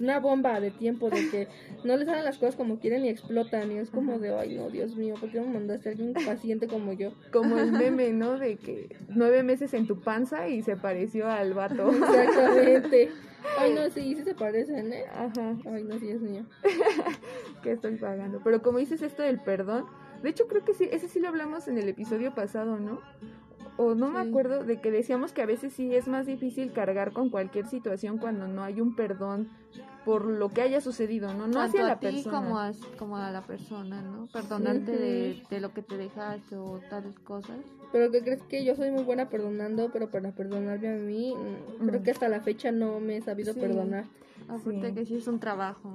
una 0.00 0.18
bomba 0.18 0.60
de 0.60 0.70
tiempo 0.70 1.10
de 1.10 1.28
que 1.30 1.48
no 1.84 1.96
les 1.96 2.06
salen 2.06 2.24
las 2.24 2.38
cosas 2.38 2.56
como 2.56 2.78
quieren 2.78 3.04
y 3.04 3.08
explotan 3.08 3.70
y 3.70 3.78
es 3.78 3.90
como 3.90 4.18
de 4.18 4.34
ay 4.34 4.56
no 4.56 4.70
Dios 4.70 4.96
mío 4.96 5.14
¿por 5.20 5.30
qué 5.30 5.40
me 5.40 5.52
mandaste 5.52 5.88
a 5.88 5.92
alguien 5.92 6.12
paciente 6.12 6.66
como 6.66 6.92
yo? 6.92 7.12
como 7.32 7.58
el 7.58 7.72
meme 7.72 8.12
¿no? 8.12 8.38
de 8.38 8.56
que 8.56 8.96
nueve 9.08 9.42
meses 9.42 9.74
en 9.74 9.86
tu 9.86 10.00
panza 10.00 10.48
y 10.48 10.62
se 10.62 10.76
pareció 10.76 11.28
al 11.28 11.54
vato 11.54 11.90
exactamente 11.92 13.10
Ay, 13.58 13.74
no, 13.74 13.88
sí, 13.90 14.14
sí 14.14 14.22
se 14.22 14.34
parecen, 14.34 14.92
¿eh? 14.92 15.04
Ajá. 15.12 15.56
Ay, 15.66 15.84
no, 15.84 15.98
sí, 15.98 16.10
es 16.10 16.20
mío. 16.20 16.44
que 17.62 17.72
estoy 17.72 17.96
pagando. 17.96 18.40
Pero 18.44 18.62
como 18.62 18.78
dices 18.78 19.02
esto 19.02 19.22
del 19.22 19.40
perdón, 19.40 19.86
de 20.22 20.30
hecho 20.30 20.46
creo 20.46 20.64
que 20.64 20.74
sí, 20.74 20.88
ese 20.92 21.08
sí 21.08 21.20
lo 21.20 21.28
hablamos 21.28 21.68
en 21.68 21.78
el 21.78 21.88
episodio 21.88 22.34
pasado, 22.34 22.78
¿no? 22.78 23.00
O 23.76 23.94
no 23.94 24.10
me 24.10 24.20
acuerdo 24.20 24.62
de 24.62 24.80
que 24.80 24.90
decíamos 24.90 25.32
que 25.32 25.40
a 25.40 25.46
veces 25.46 25.72
sí 25.72 25.94
es 25.94 26.06
más 26.06 26.26
difícil 26.26 26.72
cargar 26.72 27.12
con 27.12 27.30
cualquier 27.30 27.66
situación 27.66 28.18
cuando 28.18 28.46
no 28.46 28.62
hay 28.62 28.80
un 28.80 28.94
perdón 28.94 29.48
por 30.04 30.24
lo 30.24 30.48
que 30.48 30.62
haya 30.62 30.80
sucedido, 30.80 31.32
¿no? 31.34 31.46
No 31.46 31.60
hacia 31.60 31.82
la 31.84 31.92
a 31.92 32.00
ti 32.00 32.24
Como 32.24 32.58
a, 32.58 32.72
como 32.98 33.16
a 33.16 33.30
la 33.30 33.42
persona, 33.42 34.00
¿no? 34.02 34.26
Perdonarte 34.32 34.92
de, 34.92 35.42
de, 35.48 35.60
lo 35.60 35.72
que 35.72 35.82
te 35.82 35.96
dejaste 35.96 36.56
o 36.56 36.80
tales 36.88 37.18
cosas. 37.20 37.58
Pero 37.92 38.10
que 38.10 38.22
crees 38.22 38.42
que 38.42 38.64
yo 38.64 38.74
soy 38.76 38.90
muy 38.90 39.04
buena 39.04 39.28
perdonando, 39.28 39.90
pero 39.92 40.10
para 40.10 40.32
perdonarme 40.32 40.88
a 40.88 40.96
mí, 40.96 41.34
mm, 41.34 41.86
creo 41.86 42.02
que 42.02 42.10
hasta 42.12 42.28
la 42.28 42.40
fecha 42.40 42.72
no 42.72 43.00
me 43.00 43.16
he 43.16 43.20
sabido 43.20 43.54
perdonar. 43.54 44.04
Aparte 44.48 44.94
que 44.94 45.04
sí 45.04 45.16
es 45.16 45.28
un 45.28 45.38
trabajo. 45.38 45.92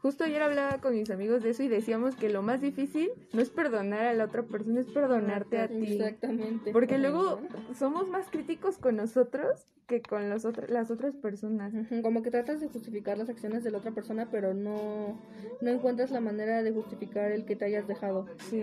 Justo 0.00 0.24
ayer 0.24 0.40
hablaba 0.40 0.78
con 0.78 0.94
mis 0.94 1.10
amigos 1.10 1.42
de 1.42 1.50
eso 1.50 1.62
y 1.62 1.68
decíamos 1.68 2.14
que 2.14 2.28
lo 2.28 2.42
más 2.42 2.60
difícil 2.60 3.10
no 3.32 3.42
es 3.42 3.50
perdonar 3.50 4.06
a 4.06 4.14
la 4.14 4.24
otra 4.24 4.44
persona, 4.44 4.80
es 4.80 4.86
perdonarte 4.86 5.58
a 5.58 5.68
ti. 5.68 5.94
Exactamente. 5.94 6.72
Porque 6.72 6.98
luego 6.98 7.40
somos 7.76 8.08
más 8.08 8.30
críticos 8.30 8.78
con 8.78 8.96
nosotros 8.96 9.66
que 9.88 10.02
con 10.02 10.28
los 10.28 10.46
las 10.68 10.90
otras 10.90 11.16
personas. 11.16 11.72
Como 12.02 12.22
que 12.22 12.30
tratas 12.30 12.60
de 12.60 12.68
justificar 12.68 13.16
las 13.16 13.30
acciones 13.30 13.64
de 13.64 13.70
la 13.70 13.78
otra 13.78 13.90
persona, 13.90 14.28
pero 14.30 14.52
no, 14.52 15.18
no 15.62 15.70
encuentras 15.70 16.10
la 16.10 16.20
manera 16.20 16.62
de 16.62 16.72
justificar 16.72 17.32
el 17.32 17.46
que 17.46 17.56
te 17.56 17.64
hayas 17.64 17.88
dejado. 17.88 18.26
Sí. 18.50 18.62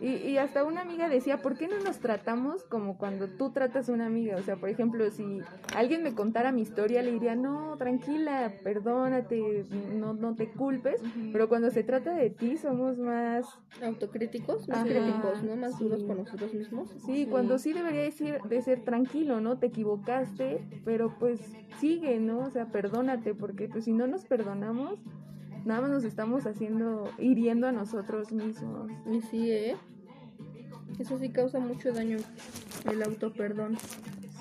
Y, 0.00 0.08
y 0.28 0.36
hasta 0.36 0.64
una 0.64 0.82
amiga 0.82 1.08
decía, 1.08 1.38
¿por 1.38 1.56
qué 1.56 1.68
no 1.68 1.80
nos 1.80 1.98
tratamos 1.98 2.64
como 2.64 2.98
cuando 2.98 3.28
tú 3.28 3.50
tratas 3.50 3.88
a 3.88 3.92
una 3.92 4.06
amiga? 4.06 4.36
O 4.36 4.42
sea, 4.42 4.56
por 4.56 4.68
ejemplo, 4.68 5.10
si 5.10 5.40
alguien 5.74 6.02
me 6.02 6.14
contara 6.14 6.52
mi 6.52 6.60
historia, 6.60 7.02
le 7.02 7.12
diría, 7.12 7.34
no, 7.34 7.76
tranquila, 7.78 8.52
perdónate, 8.62 9.64
no, 9.94 10.12
no 10.12 10.34
te 10.34 10.50
culpes, 10.50 11.02
pero 11.32 11.48
cuando 11.48 11.70
se 11.70 11.82
trata 11.82 12.14
de 12.14 12.28
ti 12.28 12.58
somos 12.58 12.98
más 12.98 13.46
autocríticos, 13.82 14.68
más 14.68 14.84
críticos, 14.84 15.42
¿no? 15.42 15.56
Más 15.56 15.78
duros 15.78 16.04
con 16.04 16.18
nosotros 16.18 16.52
mismos. 16.52 16.94
Sí, 17.06 17.26
cuando 17.30 17.58
sí 17.58 17.72
debería 17.72 18.02
decir, 18.02 18.38
de 18.48 18.60
ser 18.60 18.84
tranquilo, 18.84 19.40
¿no? 19.40 19.58
Te 19.58 19.68
equivocaste, 19.68 20.41
pero 20.84 21.16
pues 21.18 21.40
sigue, 21.80 22.18
¿no? 22.20 22.40
O 22.40 22.50
sea, 22.50 22.66
perdónate, 22.66 23.34
porque 23.34 23.68
pues 23.68 23.84
si 23.84 23.92
no 23.92 24.06
nos 24.06 24.24
perdonamos, 24.24 24.98
nada 25.64 25.80
más 25.82 25.90
nos 25.90 26.04
estamos 26.04 26.46
haciendo, 26.46 27.10
hiriendo 27.18 27.66
a 27.66 27.72
nosotros 27.72 28.32
mismos. 28.32 28.90
Y 29.10 29.20
sí, 29.22 29.50
¿eh? 29.50 29.76
Eso 30.98 31.18
sí 31.18 31.30
causa 31.30 31.58
mucho 31.58 31.92
daño, 31.92 32.18
el 32.90 33.02
autoperdón. 33.02 33.76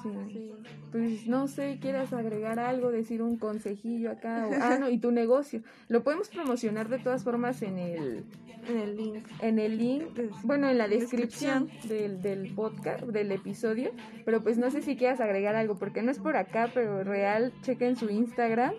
Sí. 0.04 0.52
Pues 0.92 1.28
no 1.28 1.48
sé, 1.48 1.80
quieras 1.82 2.12
agregar 2.14 2.60
algo, 2.60 2.92
decir 2.92 3.22
un 3.22 3.38
consejillo 3.38 4.12
acá. 4.12 4.48
ah, 4.62 4.78
no, 4.80 4.90
y 4.90 4.98
tu 4.98 5.12
negocio. 5.12 5.62
Lo 5.88 6.04
podemos 6.04 6.30
promocionar 6.30 6.90
de 6.90 7.00
todas 7.00 7.24
formas 7.24 7.62
en 7.62 7.80
el, 7.80 8.24
en 8.68 8.78
el 8.78 8.98
link. 8.98 9.26
En 9.40 9.60
el 9.60 9.78
link, 9.78 10.04
bueno, 10.44 10.70
en 10.70 10.78
la 10.78 10.88
descripción, 10.88 11.70
Del, 11.88 12.22
del 12.22 12.54
podcast, 12.54 13.04
del 13.06 13.32
episodio. 13.32 13.92
Pero 14.26 14.44
pues 14.44 14.58
no 14.58 14.70
sé 14.70 14.82
si 14.82 14.98
quieras 14.98 15.22
agregar 15.22 15.56
algo, 15.56 15.76
porque 15.76 16.02
no 16.02 16.12
es 16.12 16.20
por 16.20 16.36
acá, 16.36 16.70
pero 16.74 17.04
real, 17.04 17.54
chequen 17.62 17.96
su 17.96 18.10
Instagram. 18.10 18.74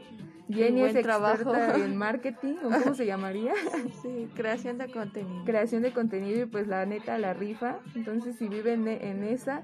Jenny 0.51 0.83
es 0.83 0.97
experta 0.97 1.77
en 1.77 1.97
marketing, 1.97 2.57
¿o 2.65 2.71
cómo 2.71 2.95
se 2.95 3.07
llamaría? 3.07 3.55
Sí, 4.03 4.29
creación 4.35 4.77
de 4.77 4.91
contenido. 4.91 5.45
Creación 5.45 5.83
de 5.83 5.93
contenido 5.93 6.43
y 6.43 6.47
pues 6.47 6.67
la 6.67 6.85
neta 6.85 7.17
la 7.17 7.33
rifa. 7.33 7.79
Entonces 7.95 8.37
si 8.37 8.49
viven 8.49 8.87
en 8.87 9.23
esa, 9.23 9.63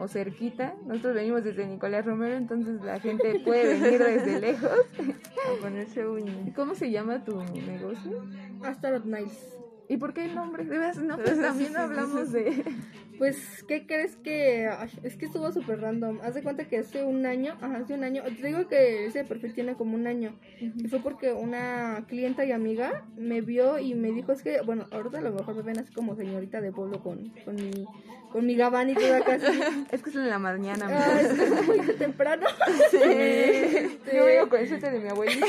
o 0.00 0.08
cerquita. 0.08 0.74
Nosotros 0.86 1.14
venimos 1.14 1.44
desde 1.44 1.66
Nicolás 1.66 2.04
Romero, 2.04 2.36
entonces 2.36 2.80
la 2.82 3.00
gente 3.00 3.40
puede 3.44 3.78
venir 3.78 3.98
desde 3.98 4.40
lejos 4.40 4.70
a 4.70 5.60
ponerse 5.60 6.06
uñas. 6.06 6.54
¿Cómo 6.54 6.74
se 6.74 6.90
llama 6.90 7.24
tu 7.24 7.42
negocio? 7.42 8.24
Astarot 8.62 9.04
Nice. 9.04 9.67
¿Y 9.88 9.96
por 9.96 10.12
qué 10.12 10.26
el 10.26 10.34
nombre? 10.34 10.64
No, 10.64 11.16
pues 11.16 11.40
también 11.40 11.76
hablamos 11.76 12.32
de... 12.32 12.64
Pues, 13.18 13.64
¿qué 13.66 13.84
crees 13.84 14.14
que...? 14.14 14.70
es 15.02 15.16
que 15.16 15.26
estuvo 15.26 15.50
súper 15.50 15.80
random. 15.80 16.20
Haz 16.22 16.34
de 16.34 16.42
cuenta 16.44 16.68
que 16.68 16.78
hace 16.78 17.02
un 17.02 17.26
año, 17.26 17.54
ajá, 17.60 17.78
hace 17.78 17.94
un 17.94 18.04
año, 18.04 18.22
te 18.22 18.46
digo 18.46 18.68
que 18.68 19.06
ese 19.06 19.24
perfil 19.24 19.54
tiene 19.54 19.74
como 19.74 19.96
un 19.96 20.06
año. 20.06 20.38
Y 20.60 20.86
fue 20.86 21.00
porque 21.00 21.32
una 21.32 22.04
clienta 22.06 22.44
y 22.44 22.52
amiga 22.52 23.04
me 23.16 23.40
vio 23.40 23.80
y 23.80 23.96
me 23.96 24.12
dijo, 24.12 24.30
es 24.30 24.44
que, 24.44 24.60
bueno, 24.60 24.86
ahorita 24.92 25.18
a 25.18 25.22
lo 25.22 25.32
mejor 25.32 25.56
me 25.56 25.62
ven 25.62 25.80
así 25.80 25.92
como 25.92 26.14
señorita 26.14 26.60
de 26.60 26.70
pueblo 26.70 27.02
con, 27.02 27.30
con 27.44 27.56
mi 27.56 27.88
con 28.30 28.44
mi 28.44 28.54
gabán 28.56 28.90
y 28.90 28.94
toda 28.94 29.20
casi. 29.24 29.46
es 29.90 30.02
que 30.02 30.10
es 30.10 30.16
en 30.16 30.28
la 30.28 30.38
mañana. 30.38 30.86
Ah, 30.88 31.20
es 31.20 31.66
muy 31.66 31.78
temprano. 31.98 32.46
Sí. 32.90 33.98
Yo 34.14 34.24
vengo 34.24 34.48
con 34.48 34.60
el 34.60 34.68
suéter 34.68 34.92
de 34.92 35.00
mi 35.00 35.08
abuelita. 35.08 35.46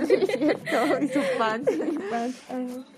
es 0.00 0.08
cierto. 0.08 1.02
Y 1.02 1.08
su 1.08 1.20
pan. 1.38 1.64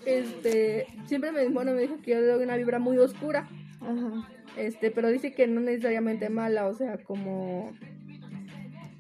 Este, 0.05 0.66
siempre 1.07 1.33
me, 1.33 1.49
bueno, 1.49 1.73
me 1.73 1.83
dijo 1.83 2.01
que 2.03 2.13
yo 2.13 2.25
doy 2.25 2.45
una 2.45 2.57
vibra 2.57 2.79
muy 2.79 2.99
oscura. 2.99 3.49
Ajá. 3.81 4.29
Este, 4.57 4.91
pero 4.91 5.09
dice 5.09 5.35
que 5.35 5.47
no 5.47 5.61
necesariamente 5.61 6.31
mala, 6.31 6.67
o 6.67 6.75
sea, 6.75 6.97
como 6.99 7.73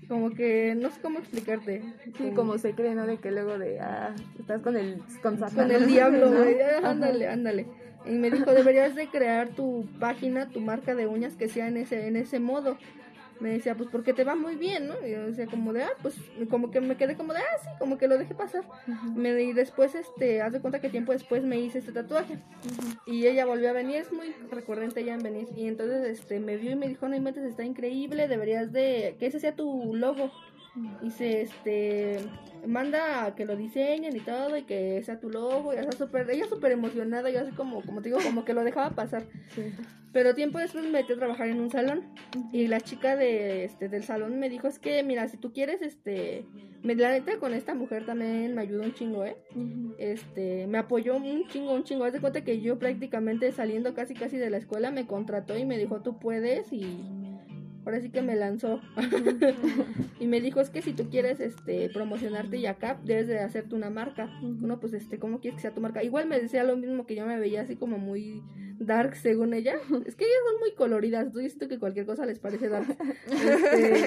como 0.08 0.30
que 0.30 0.74
no 0.76 0.90
sé 0.90 1.00
cómo 1.00 1.18
explicarte. 1.18 1.82
Sí, 2.16 2.30
como, 2.34 2.58
se 2.58 2.74
cree, 2.74 2.94
¿no? 2.94 3.06
De 3.06 3.18
que 3.18 3.30
luego 3.30 3.58
de, 3.58 3.80
ah, 3.80 4.14
estás 4.38 4.62
con 4.62 4.76
el, 4.76 5.02
con, 5.22 5.36
con 5.36 5.70
el 5.70 5.86
diablo, 5.86 6.30
güey. 6.30 6.56
Ándale, 6.82 7.28
ándale. 7.28 7.66
Y 8.04 8.10
me 8.10 8.30
dijo, 8.30 8.52
deberías 8.52 8.94
de 8.94 9.08
crear 9.08 9.48
tu 9.48 9.86
página, 9.98 10.48
tu 10.48 10.60
marca 10.60 10.94
de 10.94 11.06
uñas 11.06 11.34
que 11.34 11.48
sea 11.48 11.66
en 11.66 11.76
ese, 11.76 12.06
en 12.06 12.16
ese 12.16 12.38
modo. 12.38 12.78
Me 13.40 13.50
decía, 13.50 13.74
pues 13.74 13.88
porque 13.90 14.12
te 14.12 14.24
va 14.24 14.34
muy 14.34 14.56
bien, 14.56 14.88
¿no? 14.88 14.94
Y 15.06 15.10
yo 15.10 15.26
decía 15.26 15.46
como 15.46 15.72
de, 15.72 15.82
ah, 15.82 15.92
pues 16.02 16.14
como 16.50 16.70
que 16.70 16.80
me 16.80 16.96
quedé 16.96 17.16
como 17.16 17.32
de, 17.32 17.40
ah, 17.40 17.58
sí, 17.62 17.68
como 17.78 17.98
que 17.98 18.08
lo 18.08 18.18
dejé 18.18 18.34
pasar. 18.34 18.64
me, 19.14 19.40
y 19.42 19.52
después, 19.52 19.94
este, 19.94 20.42
haz 20.42 20.52
de 20.52 20.60
cuenta 20.60 20.80
que 20.80 20.88
tiempo 20.88 21.12
después 21.12 21.42
me 21.42 21.58
hice 21.58 21.78
este 21.78 21.92
tatuaje. 21.92 22.38
Y 23.06 23.26
ella 23.26 23.44
volvió 23.44 23.70
a 23.70 23.72
venir, 23.72 23.96
es 23.96 24.12
muy 24.12 24.34
recurrente 24.50 25.00
ella 25.00 25.14
en 25.14 25.22
venir. 25.22 25.48
Y 25.54 25.66
entonces, 25.66 26.18
este, 26.18 26.40
me 26.40 26.56
vio 26.56 26.72
y 26.72 26.76
me 26.76 26.88
dijo, 26.88 27.08
no 27.08 27.16
inventes, 27.16 27.44
está 27.44 27.64
increíble, 27.64 28.28
deberías 28.28 28.72
de, 28.72 29.16
que 29.18 29.26
ese 29.26 29.40
sea 29.40 29.54
tu 29.54 29.94
logo. 29.94 30.30
Dice, 31.02 31.42
este, 31.42 32.18
manda 32.66 33.24
a 33.24 33.34
que 33.34 33.44
lo 33.44 33.56
diseñen 33.56 34.14
y 34.14 34.20
todo 34.20 34.56
y 34.56 34.62
que 34.62 35.02
sea 35.02 35.20
tu 35.20 35.30
logo. 35.30 35.72
Y 35.72 35.76
super, 35.96 36.28
ella 36.30 36.46
súper 36.46 36.72
emocionada, 36.72 37.30
yo 37.30 37.40
así 37.40 37.52
como, 37.52 37.82
como 37.82 38.02
te 38.02 38.08
digo, 38.08 38.20
como 38.22 38.44
que 38.44 38.54
lo 38.54 38.64
dejaba 38.64 38.90
pasar. 38.90 39.24
Pero 40.12 40.34
tiempo 40.34 40.58
después 40.58 40.82
me 40.82 40.90
metí 40.90 41.12
a 41.12 41.16
trabajar 41.16 41.48
en 41.48 41.60
un 41.60 41.70
salón 41.70 42.04
y 42.50 42.68
la 42.68 42.80
chica 42.80 43.16
de, 43.16 43.64
este, 43.64 43.88
del 43.88 44.02
salón 44.02 44.38
me 44.38 44.48
dijo, 44.48 44.66
es 44.66 44.78
que 44.78 45.02
mira, 45.02 45.28
si 45.28 45.36
tú 45.36 45.52
quieres, 45.52 45.82
este, 45.82 46.46
me, 46.82 46.94
la 46.94 47.10
neta 47.10 47.38
con 47.38 47.52
esta 47.52 47.74
mujer 47.74 48.06
también 48.06 48.54
me 48.54 48.62
ayudó 48.62 48.82
un 48.82 48.94
chingo, 48.94 49.24
¿eh? 49.24 49.36
Este, 49.98 50.66
me 50.68 50.78
apoyó 50.78 51.16
un 51.16 51.46
chingo, 51.48 51.74
un 51.74 51.84
chingo. 51.84 52.04
Haz 52.04 52.14
de 52.14 52.20
cuenta 52.20 52.44
que 52.44 52.60
yo 52.60 52.78
prácticamente 52.78 53.52
saliendo 53.52 53.92
casi 53.92 54.14
casi 54.14 54.38
de 54.38 54.48
la 54.48 54.56
escuela 54.56 54.90
me 54.90 55.06
contrató 55.06 55.56
y 55.56 55.66
me 55.66 55.76
dijo, 55.76 56.00
tú 56.00 56.18
puedes 56.18 56.72
y 56.72 57.35
ahora 57.86 58.00
sí 58.00 58.10
que 58.10 58.22
me 58.22 58.36
lanzó. 58.36 58.80
Y 60.18 60.26
me 60.26 60.40
dijo 60.40 60.60
es 60.60 60.70
que 60.70 60.80
si 60.80 60.94
tú 60.94 61.10
quieres 61.10 61.40
este 61.40 61.90
promocionarte 61.90 62.56
y 62.56 62.64
acá 62.64 62.98
debes 63.04 63.28
de 63.28 63.38
hacerte 63.38 63.74
una 63.74 63.90
marca 63.90 64.26
no 64.40 64.80
pues 64.80 64.94
este 64.94 65.18
cómo 65.18 65.40
quieres 65.40 65.56
que 65.56 65.62
sea 65.62 65.74
tu 65.74 65.82
marca 65.82 66.02
igual 66.02 66.26
me 66.26 66.40
decía 66.40 66.64
lo 66.64 66.74
mismo 66.74 67.04
que 67.04 67.14
yo 67.14 67.26
me 67.26 67.38
veía 67.38 67.60
así 67.60 67.76
como 67.76 67.98
muy 67.98 68.42
dark 68.78 69.14
según 69.16 69.54
ella. 69.54 69.74
Es 70.06 70.16
que 70.16 70.24
ellas 70.24 70.38
son 70.50 70.60
muy 70.60 70.74
coloridas. 70.74 71.32
Tú 71.32 71.38
dices 71.38 71.68
que 71.68 71.78
cualquier 71.78 72.06
cosa 72.06 72.26
les 72.26 72.38
parece 72.38 72.68
dark. 72.68 72.86
Este, 73.26 74.02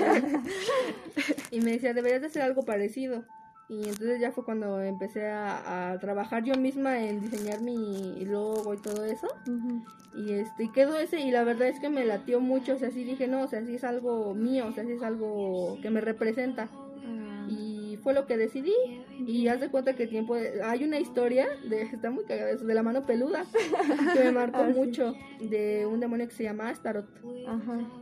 y 1.51 1.61
me 1.61 1.71
decía 1.71 1.93
deberías 1.93 2.21
de 2.21 2.27
hacer 2.27 2.41
algo 2.41 2.63
parecido 2.63 3.25
y 3.69 3.87
entonces 3.87 4.19
ya 4.19 4.31
fue 4.31 4.43
cuando 4.43 4.81
empecé 4.81 5.29
a, 5.29 5.95
trabajar 6.01 6.43
yo 6.43 6.55
misma 6.55 6.99
en 6.99 7.21
diseñar 7.21 7.61
mi 7.61 8.25
logo 8.25 8.73
y 8.73 8.77
todo 8.77 9.05
eso. 9.05 9.27
Y 10.15 10.33
este 10.33 10.63
y 10.63 10.71
quedó 10.71 10.97
ese 10.97 11.21
y 11.21 11.29
la 11.29 11.43
verdad 11.43 11.67
es 11.67 11.79
que 11.79 11.89
me 11.89 12.03
latió 12.03 12.39
mucho, 12.39 12.73
o 12.73 12.77
sea, 12.79 12.89
sí 12.89 13.03
dije, 13.03 13.27
no, 13.27 13.43
o 13.43 13.47
sea, 13.47 13.63
sí 13.63 13.75
es 13.75 13.83
algo 13.83 14.33
mío, 14.33 14.65
o 14.67 14.73
sea, 14.73 14.83
sí 14.85 14.93
es 14.93 15.03
algo 15.03 15.77
que 15.83 15.91
me 15.91 16.01
representa 16.01 16.67
fue 18.09 18.15
lo 18.15 18.25
que 18.25 18.37
decidí. 18.37 18.73
Y 19.27 19.47
haz 19.49 19.59
de 19.59 19.69
cuenta 19.69 19.95
que 19.95 20.07
tiempo. 20.07 20.35
Hay 20.63 20.83
una 20.83 20.99
historia, 20.99 21.47
de 21.69 21.81
está 21.93 22.09
muy 22.09 22.23
cagada 22.25 22.55
de 22.55 22.73
la 22.73 22.81
mano 22.81 23.05
peluda, 23.05 23.45
que 24.13 24.23
me 24.23 24.31
marcó 24.31 24.61
ah, 24.61 24.71
mucho, 24.75 25.13
de 25.39 25.85
un 25.85 25.99
demonio 25.99 26.27
que 26.27 26.33
se 26.33 26.43
llama 26.43 26.69
Astaroth. 26.69 27.07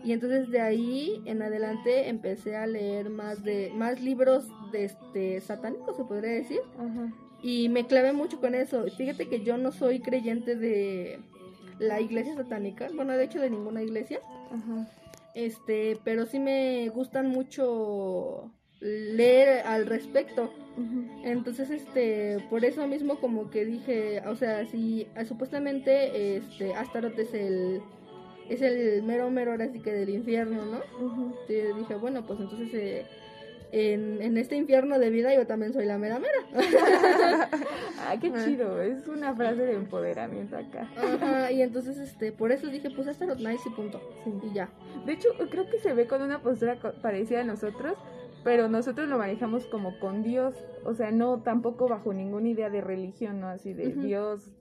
Y 0.06 0.14
entonces 0.14 0.50
de 0.50 0.62
ahí 0.62 1.22
en 1.26 1.42
adelante 1.42 2.08
empecé 2.08 2.56
a 2.56 2.68
leer 2.68 3.10
más 3.10 3.44
de 3.44 3.72
más 3.76 4.02
libros 4.02 4.48
de 4.72 4.86
este 4.86 5.42
satánicos, 5.42 5.98
se 5.98 6.06
podría 6.06 6.32
decir. 6.32 6.62
Y 7.44 7.68
me 7.68 7.86
clavé 7.86 8.14
mucho 8.14 8.40
con 8.40 8.56
eso. 8.56 8.86
Fíjate 8.98 9.28
que 9.28 9.44
yo 9.44 9.58
no 9.58 9.74
soy 9.74 10.00
creyente 10.00 10.56
de 10.56 11.20
la 11.80 12.00
iglesia 12.00 12.34
satánica, 12.36 12.88
bueno, 12.96 13.12
de 13.12 13.26
hecho 13.26 13.42
de 13.42 13.50
ninguna 13.50 13.84
iglesia. 13.84 14.22
Este, 15.34 16.00
pero 16.06 16.26
sí 16.26 16.40
me 16.40 16.88
gustan 16.90 17.28
mucho 17.28 18.52
leer 18.80 19.66
al 19.66 19.86
respecto. 19.86 20.52
Entonces, 21.24 21.72
este, 21.72 22.38
por 22.52 22.64
eso 22.64 22.88
mismo 22.88 23.20
como 23.20 23.50
que 23.50 23.66
dije, 23.66 24.22
o 24.28 24.36
sea, 24.36 24.64
si 24.68 25.08
ah, 25.16 25.26
supuestamente 25.26 26.38
este 26.38 26.76
Astaroth 26.76 27.18
es 27.18 27.34
el 27.34 27.82
es 28.48 28.62
el 28.62 29.02
mero 29.04 29.30
mero 29.32 29.52
ahora 29.52 29.70
sí 29.70 29.80
que 29.80 29.92
del 29.92 30.10
infierno, 30.10 30.64
¿no? 30.66 30.82
dije, 31.48 31.96
bueno, 31.96 32.26
pues 32.28 32.40
entonces 32.40 32.72
eh, 32.76 33.06
en, 33.72 34.22
en, 34.22 34.38
este 34.38 34.56
infierno 34.56 35.00
de 35.00 35.10
vida 35.10 35.34
yo 35.34 35.48
también 35.48 35.74
soy 35.74 35.86
la 35.86 35.98
mera 35.98 36.20
mera. 36.20 36.40
ah, 38.08 38.16
qué 38.22 38.32
chido, 38.46 38.80
es 38.80 39.08
una 39.08 39.36
frase 39.36 39.64
de 39.64 39.74
empoderamiento 39.74 40.58
acá. 40.58 40.88
Ajá, 40.96 41.52
y 41.52 41.64
entonces 41.64 41.98
este, 41.98 42.32
por 42.32 42.52
eso 42.52 42.68
dije, 42.68 42.92
pues 42.92 43.08
Astaroth 43.08 43.40
nice 43.40 43.68
y 43.68 43.72
punto. 43.72 44.00
Y 44.44 44.54
ya. 44.54 44.70
De 45.08 45.14
hecho, 45.14 45.30
creo 45.50 45.68
que 45.70 45.80
se 45.80 45.94
ve 45.94 46.06
con 46.06 46.22
una 46.22 46.42
postura 46.42 46.78
parecida 47.02 47.42
a 47.42 47.46
nosotros 47.46 47.98
pero 48.48 48.70
nosotros 48.70 49.10
lo 49.10 49.18
manejamos 49.18 49.66
como 49.66 50.00
con 50.00 50.24
Dios, 50.24 50.56
o 50.86 50.94
sea, 50.94 51.12
no 51.12 51.42
tampoco 51.42 51.90
bajo 51.90 52.14
ninguna 52.14 52.48
idea 52.48 52.70
de 52.70 52.80
religión, 52.80 53.42
¿no? 53.42 53.50
Así 53.50 53.74
de 53.74 53.92
Dios, 53.92 54.54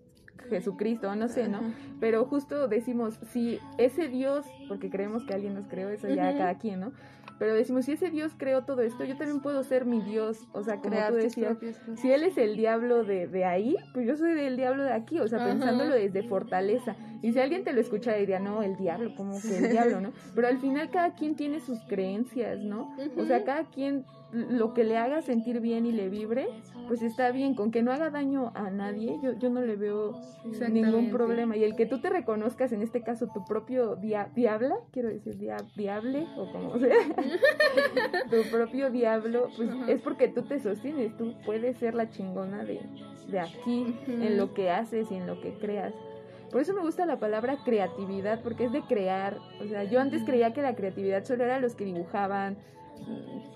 Jesucristo, 0.51 1.15
no 1.15 1.29
sé, 1.29 1.47
¿no? 1.47 1.61
Pero 2.01 2.25
justo 2.25 2.67
decimos, 2.67 3.21
si 3.31 3.61
ese 3.79 4.09
Dios, 4.09 4.45
porque 4.67 4.91
creemos 4.91 5.23
que 5.23 5.35
alguien 5.35 5.55
nos 5.55 5.69
creó, 5.69 5.89
eso 5.91 6.09
ya 6.09 6.37
cada 6.37 6.59
quien, 6.59 6.81
¿no? 6.81 6.93
Pero 7.39 7.55
decimos, 7.55 7.85
si 7.85 7.93
ese 7.93 8.11
Dios 8.11 8.33
creó 8.37 8.65
todo 8.65 8.83
esto, 8.83 9.05
yo 9.05 9.17
también 9.17 9.41
puedo 9.41 9.63
ser 9.63 9.85
mi 9.85 10.01
Dios. 10.01 10.47
O 10.53 10.63
sea, 10.63 10.77
como 10.77 10.97
tú 11.09 11.15
decías, 11.15 11.59
si 11.97 12.11
Él 12.11 12.23
es 12.23 12.39
el 12.39 12.57
diablo 12.57 13.05
de, 13.05 13.27
de, 13.27 13.45
ahí, 13.45 13.77
pues 13.93 14.07
yo 14.07 14.17
soy 14.17 14.35
del 14.35 14.57
diablo 14.57 14.85
de 14.85 14.93
aquí. 14.93 15.21
O 15.21 15.29
sea, 15.29 15.45
pensándolo 15.45 15.95
desde 15.95 16.23
fortaleza. 16.23 16.97
Y 17.23 17.33
si 17.33 17.41
alguien 17.41 17.65
te 17.65 17.73
lo 17.73 17.81
escucha, 17.81 18.15
diría, 18.15 18.39
no, 18.39 18.63
el 18.63 18.77
diablo, 18.77 19.15
como 19.17 19.41
que 19.41 19.59
el 19.59 19.71
diablo, 19.73 20.01
¿no? 20.01 20.13
Pero 20.35 20.49
al 20.49 20.59
final 20.59 20.91
cada 20.91 21.15
quien 21.15 21.37
tiene 21.37 21.61
sus 21.61 21.81
creencias, 21.89 22.61
¿no? 22.61 22.95
O 23.17 23.25
sea, 23.25 23.45
cada 23.45 23.65
quien 23.65 24.05
lo 24.33 24.75
que 24.75 24.85
le 24.85 24.97
haga 24.97 25.23
sentir 25.23 25.61
bien 25.61 25.87
y 25.87 25.93
le 25.93 26.09
vibre, 26.09 26.49
pues 26.89 27.03
está 27.03 27.31
bien, 27.31 27.55
con 27.55 27.71
que 27.71 27.83
no 27.83 27.93
haga 27.93 28.11
daño 28.11 28.53
a 28.55 28.71
nadie, 28.71 29.19
yo, 29.23 29.33
yo 29.33 29.51
no 29.51 29.61
le 29.61 29.77
veo 29.77 30.21
ningún 30.69 31.11
problema. 31.11 31.57
Y 31.57 31.65
el 31.65 31.77
que 31.77 31.87
tú 31.87 32.01
te 32.01 32.11
reconozcas, 32.11 32.73
en 32.73 32.83
este 32.83 33.03
caso, 33.03 33.29
tu 33.29 33.45
propio 33.45 33.97
diabla, 33.97 34.77
quiero 34.91 35.09
decir 35.09 35.37
diable, 35.39 36.27
o 36.37 36.51
como 36.53 36.79
sea, 36.79 36.97
tu 38.31 38.51
propio 38.51 38.91
diablo, 38.91 39.49
pues 39.57 39.71
es 39.89 40.01
porque 40.01 40.29
tú 40.29 40.43
te 40.43 40.59
sostienes, 40.59 41.17
tú 41.17 41.35
puedes 41.45 41.77
ser 41.79 41.95
la 41.95 42.11
chingona 42.11 42.65
de, 42.65 42.81
de 43.29 43.41
aquí, 43.41 43.97
en 44.09 44.37
lo 44.37 44.55
que 44.55 44.71
haces 44.71 45.11
y 45.11 45.15
en 45.15 45.27
lo 45.27 45.41
que 45.41 45.55
creas. 45.55 45.95
Por 46.51 46.61
eso 46.61 46.75
me 46.75 46.81
gusta 46.81 47.07
la 47.07 47.19
palabra 47.19 47.59
creatividad, 47.65 48.41
porque 48.43 48.65
es 48.65 48.73
de 48.73 48.83
crear. 48.83 49.39
O 49.61 49.67
sea, 49.67 49.85
yo 49.85 50.01
antes 50.01 50.23
creía 50.25 50.53
que 50.53 50.63
la 50.63 50.75
creatividad 50.75 51.25
solo 51.25 51.45
era 51.45 51.61
los 51.61 51.75
que 51.75 51.85
dibujaban, 51.85 52.57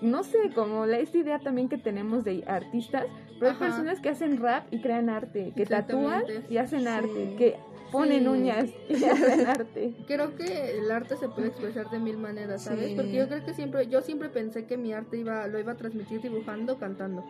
no 0.01 0.23
sé, 0.23 0.51
como 0.55 0.85
la, 0.85 0.97
esta 0.99 1.17
idea 1.17 1.39
también 1.39 1.69
que 1.69 1.77
tenemos 1.77 2.23
de 2.23 2.43
artistas, 2.47 3.05
pero 3.39 3.51
hay 3.51 3.57
personas 3.57 3.99
que 3.99 4.09
hacen 4.09 4.37
rap 4.41 4.65
y 4.71 4.81
crean 4.81 5.09
arte, 5.09 5.53
que 5.55 5.65
tatúan 5.65 6.23
y 6.49 6.57
hacen 6.57 6.87
arte, 6.87 7.35
que 7.37 7.57
ponen 7.91 8.27
uñas 8.27 8.69
y 8.89 9.03
hacen 9.05 9.47
arte. 9.47 9.93
Creo 10.07 10.35
que 10.35 10.77
el 10.77 10.89
arte 10.91 11.17
se 11.17 11.29
puede 11.29 11.49
expresar 11.49 11.89
de 11.89 11.99
mil 11.99 12.17
maneras, 12.17 12.63
¿sabes? 12.63 12.93
Porque 12.95 13.13
yo 13.13 13.27
creo 13.27 13.43
que 13.45 13.53
siempre, 13.53 13.87
yo 13.87 14.01
siempre 14.01 14.29
pensé 14.29 14.65
que 14.65 14.77
mi 14.77 14.93
arte 14.93 15.17
iba, 15.17 15.45
lo 15.47 15.59
iba 15.59 15.73
a 15.73 15.77
transmitir 15.77 16.21
dibujando, 16.21 16.77
cantando. 16.77 17.23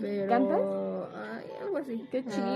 Pero, 0.00 0.28
¿Cantas? 0.28 0.60
Algo 1.60 1.76
así. 1.78 2.04
Qué 2.10 2.24
chido. 2.24 2.52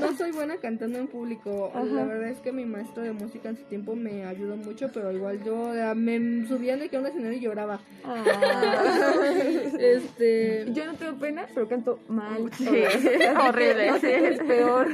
no, 0.00 0.16
soy 0.16 0.32
buena 0.32 0.56
cantando 0.56 0.98
en 0.98 1.08
público. 1.08 1.72
La 1.74 2.04
verdad 2.04 2.28
es 2.28 2.38
que 2.40 2.52
mi 2.52 2.64
maestro 2.64 3.02
de 3.02 3.12
música 3.12 3.48
en 3.48 3.56
su 3.56 3.64
tiempo 3.64 3.94
me 3.94 4.24
ayudó 4.24 4.56
mucho, 4.56 4.90
pero 4.92 5.12
igual 5.12 5.42
yo 5.44 5.72
me 5.94 6.46
subía 6.46 6.76
de 6.76 6.88
que 6.88 6.96
a 6.96 7.00
un 7.00 7.06
escenario 7.06 7.38
y 7.38 7.40
lloraba. 7.40 7.80
Ah. 8.04 8.24
este, 9.78 10.66
yo 10.72 10.86
no 10.86 10.94
tengo 10.94 11.18
pena, 11.18 11.46
pero 11.54 11.68
canto 11.68 12.00
mal. 12.08 12.42
horrible. 13.48 13.88
es 14.02 14.38
peor. 14.40 14.88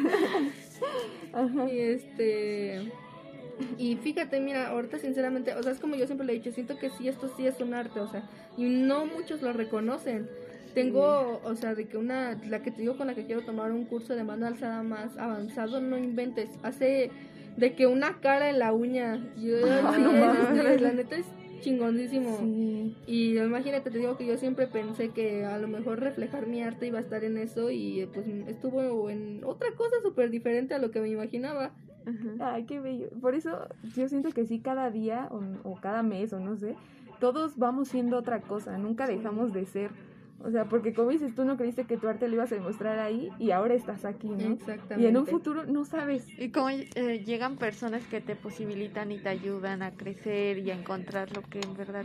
Y 1.70 1.78
este. 1.78 2.92
Y 3.78 3.96
fíjate, 3.96 4.40
mira, 4.40 4.68
ahorita 4.68 4.98
sinceramente, 4.98 5.54
o 5.54 5.62
sea, 5.62 5.72
es 5.72 5.78
como 5.78 5.94
yo 5.94 6.06
siempre 6.06 6.26
le 6.26 6.32
he 6.32 6.36
dicho, 6.36 6.50
siento 6.52 6.78
que 6.78 6.90
sí, 6.90 7.08
esto 7.08 7.30
sí 7.36 7.46
es 7.46 7.60
un 7.60 7.74
arte, 7.74 8.00
o 8.00 8.08
sea, 8.08 8.24
y 8.56 8.64
no 8.64 9.06
muchos 9.06 9.42
lo 9.42 9.52
reconocen. 9.52 10.28
Tengo, 10.74 11.40
o 11.44 11.54
sea, 11.54 11.74
de 11.74 11.86
que 11.86 11.96
una, 11.96 12.38
la 12.48 12.62
que 12.62 12.70
te 12.70 12.80
digo 12.80 12.96
con 12.96 13.06
la 13.06 13.14
que 13.14 13.26
quiero 13.26 13.42
tomar 13.42 13.72
un 13.72 13.84
curso 13.84 14.14
de 14.14 14.24
mano 14.24 14.46
alzada 14.46 14.82
más 14.82 15.16
avanzado, 15.18 15.80
no 15.80 15.98
inventes, 15.98 16.48
hace 16.62 17.10
de 17.56 17.74
que 17.74 17.86
una 17.86 18.20
cara 18.20 18.48
en 18.48 18.58
la 18.58 18.72
uña, 18.72 19.22
yo, 19.36 19.58
la 20.80 20.92
neta 20.92 21.16
es 21.16 21.26
chingoncísimo. 21.60 22.38
Y 23.06 23.38
imagínate, 23.38 23.90
te 23.90 23.98
digo 23.98 24.16
que 24.16 24.26
yo 24.26 24.36
siempre 24.36 24.66
pensé 24.66 25.10
que 25.10 25.44
a 25.44 25.58
lo 25.58 25.68
mejor 25.68 26.00
reflejar 26.00 26.46
mi 26.46 26.62
arte 26.62 26.86
iba 26.86 26.98
a 26.98 27.02
estar 27.02 27.24
en 27.24 27.38
eso 27.38 27.70
y 27.70 28.06
pues 28.12 28.26
estuvo 28.48 29.08
en 29.08 29.42
otra 29.44 29.68
cosa 29.76 29.96
súper 30.02 30.30
diferente 30.30 30.74
a 30.74 30.78
lo 30.78 30.90
que 30.90 31.00
me 31.00 31.08
imaginaba. 31.08 31.72
Ay, 32.40 32.64
qué 32.64 32.80
bello. 32.80 33.10
Por 33.20 33.34
eso 33.34 33.68
yo 33.94 34.08
siento 34.08 34.30
que 34.30 34.44
sí, 34.44 34.58
cada 34.58 34.90
día 34.90 35.28
o, 35.30 35.40
o 35.62 35.80
cada 35.80 36.02
mes 36.02 36.32
o 36.32 36.40
no 36.40 36.56
sé, 36.56 36.74
todos 37.20 37.56
vamos 37.56 37.88
siendo 37.88 38.18
otra 38.18 38.40
cosa, 38.40 38.76
nunca 38.78 39.06
dejamos 39.06 39.52
de 39.52 39.64
ser 39.64 39.90
o 40.45 40.51
sea, 40.51 40.64
porque 40.64 40.93
como 40.93 41.11
dices, 41.11 41.34
tú 41.34 41.45
no 41.45 41.57
creíste 41.57 41.84
que 41.84 41.97
tu 41.97 42.09
arte 42.09 42.28
lo 42.28 42.34
ibas 42.34 42.53
a 42.53 42.57
demostrar 42.57 42.99
ahí 42.99 43.30
y 43.38 43.51
ahora 43.51 43.74
estás 43.74 44.05
aquí, 44.05 44.28
¿no? 44.28 44.53
Exactamente. 44.53 45.01
Y 45.01 45.07
en 45.07 45.16
un 45.16 45.26
futuro 45.26 45.64
no 45.64 45.84
sabes. 45.84 46.28
Y 46.38 46.51
como 46.51 46.70
eh, 46.70 47.22
llegan 47.24 47.57
personas 47.57 48.05
que 48.07 48.20
te 48.20 48.34
posibilitan 48.34 49.12
y 49.12 49.18
te 49.18 49.28
ayudan 49.28 49.82
a 49.82 49.93
crecer 49.93 50.59
y 50.59 50.70
a 50.70 50.74
encontrar 50.74 51.34
lo 51.34 51.43
que 51.43 51.61
en 51.61 51.76
verdad 51.76 52.05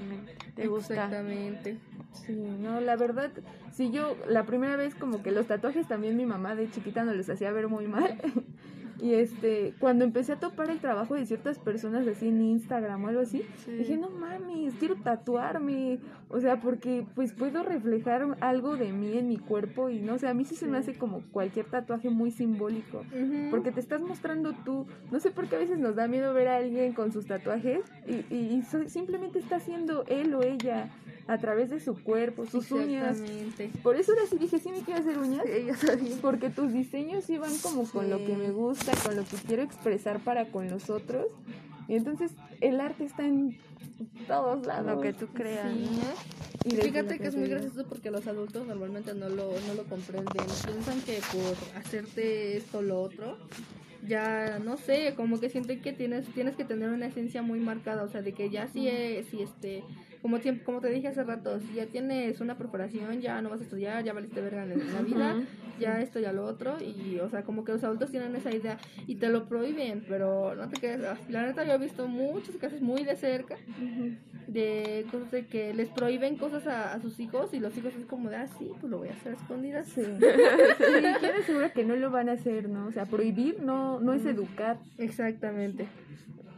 te 0.55 0.67
gusta. 0.67 1.05
Exactamente. 1.05 1.77
Sí, 2.13 2.33
no, 2.33 2.81
la 2.81 2.95
verdad, 2.95 3.31
sí 3.73 3.91
yo 3.91 4.17
la 4.27 4.45
primera 4.45 4.75
vez 4.75 4.95
como 4.95 5.23
que 5.23 5.31
los 5.31 5.47
tatuajes 5.47 5.87
también 5.87 6.17
mi 6.17 6.25
mamá 6.25 6.55
de 6.55 6.69
chiquita 6.69 7.03
no 7.03 7.13
les 7.13 7.29
hacía 7.29 7.51
ver 7.51 7.67
muy 7.67 7.87
mal. 7.87 8.15
Y 8.99 9.13
este, 9.13 9.73
cuando 9.79 10.03
empecé 10.03 10.33
a 10.33 10.39
topar 10.39 10.69
el 10.69 10.79
trabajo 10.79 11.15
de 11.15 11.25
ciertas 11.25 11.59
personas 11.59 12.07
así 12.07 12.27
en 12.29 12.41
Instagram 12.41 13.03
o 13.03 13.07
algo 13.07 13.21
así, 13.21 13.43
dije, 13.67 13.97
no 13.97 14.09
mames, 14.09 14.73
quiero 14.79 14.95
tatuarme. 14.95 15.99
O 16.29 16.39
sea, 16.41 16.59
porque 16.59 17.05
pues 17.15 17.31
puedo 17.31 17.63
reflejar 17.63 18.37
algo 18.41 18.75
de 18.75 18.91
mí 18.91 19.17
en 19.17 19.29
mi 19.29 19.37
cuerpo 19.37 19.89
y 19.89 19.99
no 19.99 20.17
sé, 20.17 20.27
a 20.27 20.33
mí 20.33 20.43
sí 20.45 20.55
se 20.55 20.67
me 20.67 20.77
hace 20.77 20.97
como 20.97 21.21
cualquier 21.31 21.67
tatuaje 21.67 22.09
muy 22.09 22.31
simbólico. 22.31 23.03
Porque 23.51 23.71
te 23.71 23.79
estás 23.79 24.01
mostrando 24.01 24.53
tú. 24.65 24.87
No 25.11 25.19
sé 25.19 25.31
por 25.31 25.47
qué 25.47 25.55
a 25.55 25.59
veces 25.59 25.79
nos 25.79 25.95
da 25.95 26.07
miedo 26.07 26.33
ver 26.33 26.47
a 26.47 26.57
alguien 26.57 26.93
con 26.93 27.11
sus 27.11 27.25
tatuajes 27.27 27.81
y, 28.07 28.33
y, 28.33 28.63
simplemente 28.87 29.39
está 29.39 29.57
haciendo 29.57 30.03
él 30.07 30.33
o 30.33 30.43
ella 30.43 30.89
a 31.27 31.37
través 31.37 31.69
de 31.69 31.79
su 31.79 31.95
cuerpo, 31.95 32.45
sus 32.45 32.71
uñas. 32.71 33.21
Por 33.83 33.95
eso 33.95 34.13
ahora 34.13 34.25
sí 34.29 34.37
dije, 34.37 34.59
sí 34.59 34.69
me 34.69 34.81
quiero 34.81 35.01
hacer 35.01 35.17
uñas. 35.17 35.43
porque 36.21 36.49
tus 36.49 36.71
diseños 36.71 37.29
iban 37.29 37.51
como 37.61 37.83
con 37.85 38.09
lo 38.09 38.23
que 38.25 38.35
me 38.35 38.51
gusta, 38.51 38.86
con 38.95 39.15
lo 39.15 39.23
que 39.23 39.37
quiero 39.37 39.63
expresar 39.63 40.19
para 40.19 40.51
con 40.51 40.69
los 40.69 40.89
otros. 40.89 41.25
Y 41.87 41.95
entonces 41.95 42.31
el 42.61 42.81
arte 42.81 43.05
está 43.05 43.25
en 43.25 43.57
todos 44.27 44.65
lados. 44.65 44.95
Lo 44.95 45.01
que 45.01 45.13
tú 45.13 45.27
creas. 45.27 45.71
Y 46.65 46.75
fíjate 46.75 47.17
que 47.19 47.27
es 47.27 47.35
muy 47.35 47.47
gracioso 47.47 47.85
porque 47.87 48.11
los 48.11 48.27
adultos 48.27 48.67
normalmente 48.67 49.13
no 49.13 49.29
lo, 49.29 49.51
no 49.67 49.73
lo 49.75 49.83
comprenden. 49.85 50.45
Piensan 50.65 51.01
que 51.01 51.19
por 51.31 51.79
hacerte 51.79 52.57
esto 52.57 52.79
o 52.79 52.81
lo 52.81 53.01
otro, 53.01 53.37
ya 54.05 54.59
no 54.59 54.77
sé, 54.77 55.13
como 55.15 55.39
que 55.39 55.49
sienten 55.49 55.81
que 55.81 55.93
tienes 55.93 56.25
tienes 56.33 56.55
que 56.55 56.65
tener 56.65 56.89
una 56.89 57.07
esencia 57.07 57.41
muy 57.41 57.59
marcada, 57.59 58.03
o 58.03 58.09
sea, 58.09 58.21
de 58.21 58.33
que 58.33 58.49
ya 58.49 58.67
si, 58.67 58.87
es, 58.87 59.27
si 59.27 59.41
este 59.41 59.83
como, 60.21 60.37
como 60.65 60.81
te 60.81 60.89
dije 60.89 61.07
hace 61.07 61.23
rato, 61.23 61.59
si 61.59 61.75
ya 61.75 61.85
tienes 61.85 62.39
una 62.41 62.57
preparación, 62.57 63.21
ya 63.21 63.41
no 63.41 63.49
vas 63.49 63.61
a 63.61 63.63
estudiar, 63.63 64.03
ya 64.03 64.13
valiste 64.13 64.41
verga 64.41 64.63
en 64.63 64.93
la 64.93 65.01
vida, 65.01 65.35
ya 65.79 66.01
esto, 66.01 66.19
ya 66.19 66.31
lo 66.31 66.45
otro, 66.45 66.77
y 66.81 67.19
o 67.19 67.29
sea, 67.29 67.43
como 67.43 67.63
que 67.63 67.71
los 67.71 67.83
adultos 67.83 68.11
tienen 68.11 68.35
esa 68.35 68.53
idea 68.53 68.77
y 69.05 69.15
te 69.15 69.29
lo 69.29 69.47
prohíben, 69.47 70.03
pero 70.07 70.55
no 70.55 70.69
te 70.69 70.79
quedes, 70.79 71.01
la 71.29 71.45
neta 71.45 71.63
yo 71.63 71.73
he 71.73 71.77
visto 71.77 72.07
muchos 72.07 72.55
casos 72.57 72.81
muy 72.81 73.03
de 73.03 73.15
cerca 73.15 73.57
de 74.47 75.05
cosas 75.11 75.29
de 75.29 75.45
que 75.45 75.73
les 75.73 75.89
prohíben 75.89 76.37
cosas 76.37 76.65
a, 76.67 76.99
sus 77.01 77.19
hijos 77.19 77.53
y 77.53 77.59
los 77.59 77.77
hijos 77.77 77.93
es 77.95 78.05
como 78.05 78.29
de, 78.29 78.37
ah, 78.37 78.47
sí, 78.47 78.71
pues 78.79 78.89
lo 78.89 78.99
voy 78.99 79.09
a 79.09 79.11
hacer 79.11 79.33
escondidas. 79.33 79.87
Sí, 79.87 80.01
sí 80.19 81.43
seguro 81.45 81.71
que 81.73 81.83
no 81.83 81.95
lo 81.95 82.09
van 82.09 82.29
a 82.29 82.33
hacer, 82.33 82.69
¿no? 82.69 82.87
O 82.87 82.91
sea, 82.91 83.05
prohibir 83.05 83.61
no, 83.61 83.99
no 83.99 84.13
es 84.13 84.25
educar. 84.25 84.79
Exactamente 84.97 85.87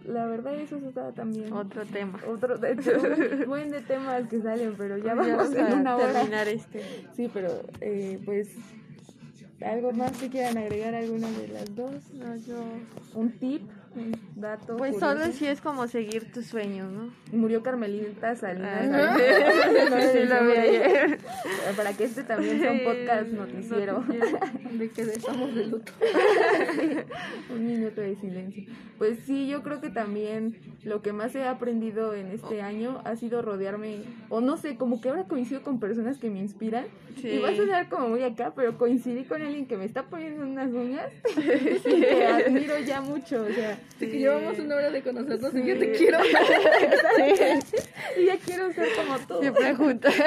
la 0.06 0.26
verdad 0.26 0.56
eso 0.56 0.78
está 0.78 1.12
también. 1.12 1.52
Otro 1.54 1.86
tema. 1.86 2.20
Otro 2.28 2.58
de 2.58 2.74
hecho 2.74 2.92
buen 3.48 3.72
de 3.72 3.82
temas 3.82 4.28
que 4.28 4.42
salen 4.42 4.76
pero 4.78 4.98
ya 4.98 5.16
vamos 5.16 5.56
a 5.56 5.76
una 5.76 5.98
terminar 5.98 6.48
este. 6.48 6.84
Sí 7.16 7.30
pero 7.34 7.50
eh, 7.82 8.20
pues 8.26 8.50
algo 9.62 9.92
más 9.92 10.12
que 10.14 10.30
quieran 10.30 10.58
agregar 10.58 10.96
alguna 10.96 11.30
de 11.32 11.48
las 11.50 11.76
dos 11.76 12.14
no, 12.14 12.36
yo 12.38 12.64
un 13.14 13.32
tip 13.32 13.62
dato. 14.40 14.78
Pues 14.78 14.98
solo 15.00 15.26
si 15.32 15.46
es 15.48 15.62
como 15.62 15.88
seguir 15.88 16.32
tus 16.32 16.46
sueños, 16.46 16.92
¿no? 16.92 17.12
Murió 17.32 17.62
Carmelita 17.64 18.36
Salinas. 18.36 18.90
Ah, 18.92 19.18
Para 21.76 21.94
que 21.94 22.06
este 22.06 22.24
también 22.24 22.60
sea 22.60 22.72
un 22.72 22.84
podcast 22.84 23.28
noticiero. 23.30 24.04
de 24.72 24.90
que 24.90 25.02
estamos 25.02 25.54
de 25.56 25.66
luto. 25.68 25.92
un 27.54 27.66
minuto 27.68 28.02
de 28.02 28.16
silencio. 28.16 28.64
Pues 28.98 29.20
sí, 29.26 29.48
yo 29.48 29.64
creo 29.64 29.80
que 29.82 29.90
también 29.90 30.58
lo 30.84 31.02
que 31.02 31.14
más 31.14 31.34
he 31.36 31.44
aprendido 31.46 32.14
en 32.14 32.28
este 32.28 32.62
año 32.62 33.02
ha 33.06 33.16
sido 33.16 33.42
rodearme, 33.42 34.02
o 34.30 34.42
no 34.42 34.58
sé, 34.58 34.76
como 34.76 35.00
que 35.02 35.10
ahora 35.10 35.24
coincido 35.26 35.62
con 35.62 35.80
personas 35.80 36.18
que 36.18 36.30
me 36.30 36.40
inspiran. 36.40 36.86
Y 37.22 37.38
va 37.40 37.50
a 37.50 37.56
sonar 37.56 37.90
como 37.90 38.10
muy 38.10 38.24
acá, 38.24 38.54
pero 38.56 38.78
coincidí 38.78 39.24
con 39.24 39.42
alguien 39.42 39.68
que 39.68 39.78
me 39.78 39.86
está 39.86 40.04
poniendo 40.04 40.46
unas 40.46 40.72
uñas. 40.72 41.12
y 41.38 42.02
que 42.02 42.26
admiro 42.26 42.80
ya 42.80 43.02
mucho, 43.02 43.42
o 43.44 43.48
sea 43.54 43.80
Sí. 44.00 44.08
Que 44.08 44.22
llevamos 44.30 44.60
una 44.60 44.76
hora 44.76 44.90
de 44.90 45.02
conocernos 45.02 45.56
y 45.56 45.66
yo 45.66 45.80
te 45.80 45.92
quiero. 45.94 46.20
y 48.18 48.26
ya 48.26 48.38
quiero 48.38 48.72
ser 48.74 48.88
como 48.96 49.20
tú. 49.20 49.42
Siempre 49.42 49.76
juntas. 49.76 50.14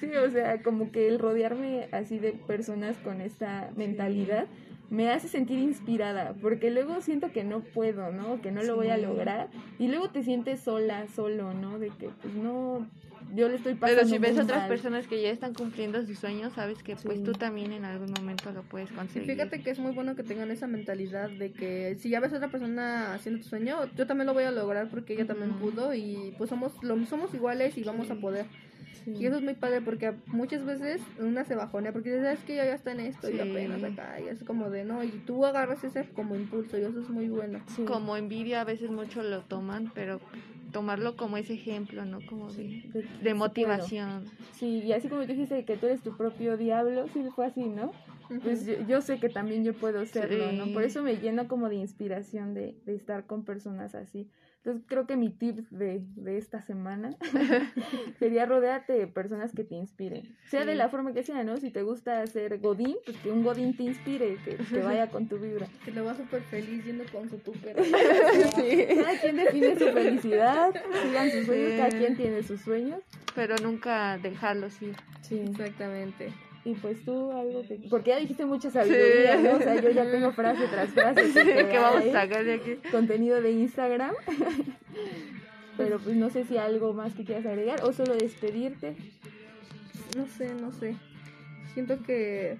Sí, 0.00 0.10
o 0.14 0.30
sea, 0.30 0.62
como 0.62 0.92
que 0.92 1.08
el 1.08 1.18
rodearme 1.18 1.88
así 1.90 2.18
de 2.18 2.32
personas 2.32 2.98
con 2.98 3.22
esta 3.22 3.70
mentalidad 3.76 4.46
me 4.90 5.10
hace 5.10 5.28
sentir 5.28 5.58
inspirada, 5.58 6.34
porque 6.40 6.70
luego 6.70 7.00
siento 7.00 7.32
que 7.32 7.44
no 7.44 7.60
puedo, 7.60 8.12
¿no? 8.12 8.40
Que 8.40 8.52
no 8.52 8.62
lo 8.62 8.76
voy 8.76 8.88
a 8.88 8.98
lograr 8.98 9.48
y 9.78 9.88
luego 9.88 10.10
te 10.10 10.22
sientes 10.22 10.60
sola, 10.60 11.06
solo, 11.08 11.54
¿no? 11.54 11.78
De 11.78 11.88
que 11.88 12.10
pues 12.20 12.34
no 12.34 12.86
yo 13.34 13.48
le 13.48 13.56
estoy 13.56 13.74
pasando 13.74 14.02
Pero 14.02 14.08
si 14.08 14.18
ves 14.18 14.38
a 14.38 14.42
otras 14.42 14.68
personas 14.68 15.06
que 15.06 15.20
ya 15.22 15.30
están 15.30 15.54
cumpliendo 15.54 16.04
sus 16.04 16.18
sueños, 16.18 16.52
sabes 16.54 16.82
que 16.82 16.96
pues 16.96 17.22
tú 17.22 17.32
también 17.32 17.72
en 17.72 17.84
algún 17.84 18.12
momento 18.12 18.50
lo 18.52 18.62
puedes 18.62 18.90
conseguir. 18.92 19.30
fíjate 19.30 19.62
que 19.62 19.70
es 19.70 19.78
muy 19.78 19.92
bueno 19.92 20.14
que 20.16 20.22
tengan 20.22 20.50
esa 20.50 20.66
mentalidad 20.66 21.30
de 21.30 21.52
que 21.52 21.96
si 21.98 22.10
ya 22.10 22.20
ves 22.20 22.32
a 22.32 22.36
otra 22.36 22.48
persona 22.48 23.14
haciendo 23.14 23.42
tu 23.42 23.48
sueño, 23.48 23.78
yo 23.96 24.06
también 24.06 24.26
lo 24.26 24.34
voy 24.34 24.44
a 24.44 24.50
lograr 24.50 24.88
porque 24.88 25.14
ella 25.14 25.26
también 25.26 25.52
pudo 25.54 25.94
y 25.94 26.34
pues 26.38 26.50
somos 26.50 26.72
lo, 26.82 27.04
somos 27.06 27.34
iguales 27.34 27.76
y 27.78 27.84
vamos 27.84 28.10
a 28.10 28.16
poder. 28.16 28.46
Y 29.06 29.24
eso 29.26 29.36
es 29.36 29.42
muy 29.42 29.54
padre 29.54 29.80
porque 29.82 30.14
muchas 30.26 30.64
veces 30.64 31.00
una 31.20 31.44
se 31.44 31.54
bajonea 31.54 31.92
porque 31.92 32.16
sabes 32.16 32.40
que 32.40 32.56
ya, 32.56 32.64
ya 32.64 32.74
está 32.74 32.90
en 32.90 33.00
esto 33.00 33.30
y 33.30 33.38
apenas 33.38 33.82
acá 33.84 34.18
y 34.20 34.28
es 34.28 34.42
como 34.42 34.68
de 34.68 34.84
no 34.84 35.04
y 35.04 35.10
tú 35.10 35.46
agarras 35.46 35.84
ese 35.84 36.08
como 36.08 36.34
impulso 36.34 36.76
y 36.76 36.82
eso 36.82 37.00
es 37.00 37.08
muy 37.08 37.28
bueno. 37.28 37.60
Como 37.86 38.16
envidia 38.16 38.62
a 38.62 38.64
veces 38.64 38.90
mucho 38.90 39.22
lo 39.22 39.42
toman, 39.42 39.92
pero 39.94 40.20
tomarlo 40.72 41.16
como 41.16 41.36
ese 41.36 41.54
ejemplo, 41.54 42.04
¿no? 42.04 42.18
Como 42.26 42.52
de, 42.52 43.06
de 43.22 43.34
motivación. 43.34 44.24
Sí, 44.52 44.82
y 44.84 44.92
así 44.92 45.08
como 45.08 45.22
tú 45.22 45.28
dijiste 45.28 45.64
que 45.64 45.76
tú 45.76 45.86
eres 45.86 46.02
tu 46.02 46.16
propio 46.16 46.56
diablo, 46.56 47.06
sí 47.12 47.24
fue 47.34 47.46
así, 47.46 47.64
¿no? 47.64 47.92
Pues 48.42 48.66
yo, 48.88 49.00
sé 49.02 49.20
que 49.20 49.28
también 49.28 49.64
yo 49.64 49.74
puedo 49.74 50.04
serlo, 50.06 50.50
¿no? 50.52 50.72
Por 50.72 50.82
eso 50.82 51.02
me 51.02 51.16
lleno 51.16 51.46
como 51.46 51.68
de 51.68 51.76
inspiración 51.76 52.54
de, 52.54 52.76
de 52.84 52.94
estar 52.94 53.26
con 53.26 53.44
personas 53.44 53.94
así. 53.94 54.28
Entonces 54.66 54.84
creo 54.88 55.06
que 55.06 55.16
mi 55.16 55.30
tip 55.30 55.58
de, 55.70 56.02
de 56.16 56.38
esta 56.38 56.60
semana 56.60 57.14
sería 58.18 58.46
rodearte 58.46 58.94
de 58.94 59.06
personas 59.06 59.52
que 59.52 59.62
te 59.62 59.76
inspiren. 59.76 60.36
Sea 60.48 60.64
de 60.64 60.74
la 60.74 60.88
forma 60.88 61.12
que 61.12 61.22
sea, 61.22 61.44
¿no? 61.44 61.56
Si 61.58 61.70
te 61.70 61.84
gusta 61.84 62.20
hacer 62.22 62.58
godín, 62.58 62.96
pues 63.04 63.16
que 63.18 63.30
un 63.30 63.44
godín 63.44 63.76
te 63.76 63.84
inspire, 63.84 64.38
que, 64.44 64.56
que 64.56 64.78
vaya 64.80 65.08
con 65.08 65.28
tu 65.28 65.38
vibra. 65.38 65.68
Que 65.84 65.92
lo 65.92 66.04
va 66.04 66.16
súper 66.16 66.42
feliz 66.42 66.84
yendo 66.84 67.04
con 67.12 67.30
su 67.30 67.38
tupper. 67.38 67.76
sí. 68.56 68.86
Cada 68.96 69.20
quien 69.20 69.36
define 69.36 69.78
su 69.78 69.86
felicidad, 69.92 70.74
sigan 71.04 71.30
sus 71.30 71.46
sueños, 71.46 71.72
cada 71.76 71.88
quien 71.90 72.16
tiene 72.16 72.42
sus 72.42 72.60
sueños. 72.60 73.02
Pero 73.36 73.54
nunca 73.62 74.18
dejarlos 74.18 74.82
ir. 74.82 74.96
Sí, 75.22 75.44
exactamente. 75.48 76.32
Y 76.66 76.74
pues 76.74 77.04
tú 77.04 77.30
algo 77.30 77.62
que... 77.62 77.76
Porque 77.88 78.10
ya 78.10 78.18
dijiste 78.18 78.44
mucha 78.44 78.72
sabiduría, 78.72 79.36
¿no? 79.36 79.52
O 79.52 79.58
sea, 79.58 79.80
yo 79.80 79.88
ya 79.90 80.10
tengo 80.10 80.32
frase 80.32 80.66
tras 80.66 80.90
frase. 80.90 81.32
que, 81.32 81.78
vamos 81.78 82.04
a 82.06 82.12
sacar 82.12 82.44
de 82.44 82.54
aquí? 82.54 82.74
Contenido 82.90 83.40
de 83.40 83.52
Instagram. 83.52 84.12
Pero 85.76 86.00
pues 86.00 86.16
no 86.16 86.28
sé 86.28 86.44
si 86.44 86.58
algo 86.58 86.92
más 86.92 87.14
que 87.14 87.24
quieras 87.24 87.46
agregar 87.46 87.84
o 87.84 87.92
solo 87.92 88.16
despedirte. 88.16 88.96
No 90.16 90.26
sé, 90.26 90.52
no 90.60 90.72
sé. 90.72 90.96
Siento 91.72 92.02
que... 92.02 92.58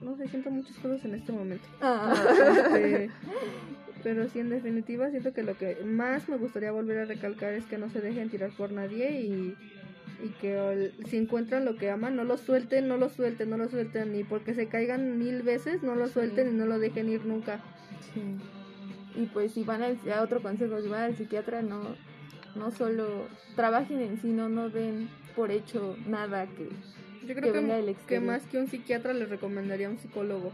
No 0.00 0.16
sé, 0.16 0.26
siento 0.26 0.50
muchas 0.50 0.76
cosas 0.78 1.04
en 1.04 1.14
este 1.14 1.30
momento. 1.30 1.64
Ah. 1.80 2.12
Este, 2.56 3.10
pero 4.02 4.28
sí, 4.28 4.40
en 4.40 4.50
definitiva, 4.50 5.10
siento 5.10 5.32
que 5.32 5.44
lo 5.44 5.56
que 5.56 5.76
más 5.84 6.28
me 6.28 6.38
gustaría 6.38 6.72
volver 6.72 6.98
a 6.98 7.04
recalcar 7.04 7.52
es 7.52 7.66
que 7.66 7.78
no 7.78 7.88
se 7.88 8.00
dejen 8.00 8.30
tirar 8.30 8.50
por 8.50 8.72
nadie 8.72 9.20
y 9.20 9.56
y 10.22 10.28
que 10.40 10.92
si 11.08 11.16
encuentran 11.16 11.64
lo 11.64 11.76
que 11.76 11.90
aman, 11.90 12.16
no 12.16 12.24
lo 12.24 12.36
suelten, 12.36 12.88
no 12.88 12.96
lo 12.96 13.08
suelten, 13.08 13.50
no 13.50 13.56
lo 13.56 13.68
suelten, 13.68 14.14
y 14.14 14.24
porque 14.24 14.54
se 14.54 14.66
caigan 14.66 15.18
mil 15.18 15.42
veces, 15.42 15.82
no 15.82 15.94
lo 15.94 16.08
suelten 16.08 16.48
y 16.48 16.52
no 16.52 16.66
lo 16.66 16.78
dejen 16.78 17.08
ir 17.08 17.24
nunca. 17.26 17.60
Y 19.14 19.26
pues 19.26 19.52
si 19.52 19.62
van 19.62 19.82
al, 19.82 19.98
a 20.12 20.22
otro 20.22 20.42
consejo, 20.42 20.80
si 20.80 20.88
van 20.88 21.04
al 21.04 21.16
psiquiatra, 21.16 21.62
no, 21.62 21.96
no 22.54 22.70
solo 22.70 23.26
trabajen 23.54 24.00
en 24.00 24.20
sí, 24.20 24.28
no, 24.28 24.48
no 24.48 24.70
den 24.70 25.08
por 25.34 25.50
hecho 25.50 25.96
nada 26.06 26.46
que, 26.46 26.68
Yo 27.26 27.34
creo 27.34 27.52
que, 27.52 27.96
que 28.06 28.20
más 28.20 28.42
que 28.46 28.58
un 28.58 28.68
psiquiatra 28.68 29.12
les 29.12 29.28
recomendaría 29.28 29.88
un 29.88 29.98
psicólogo 29.98 30.52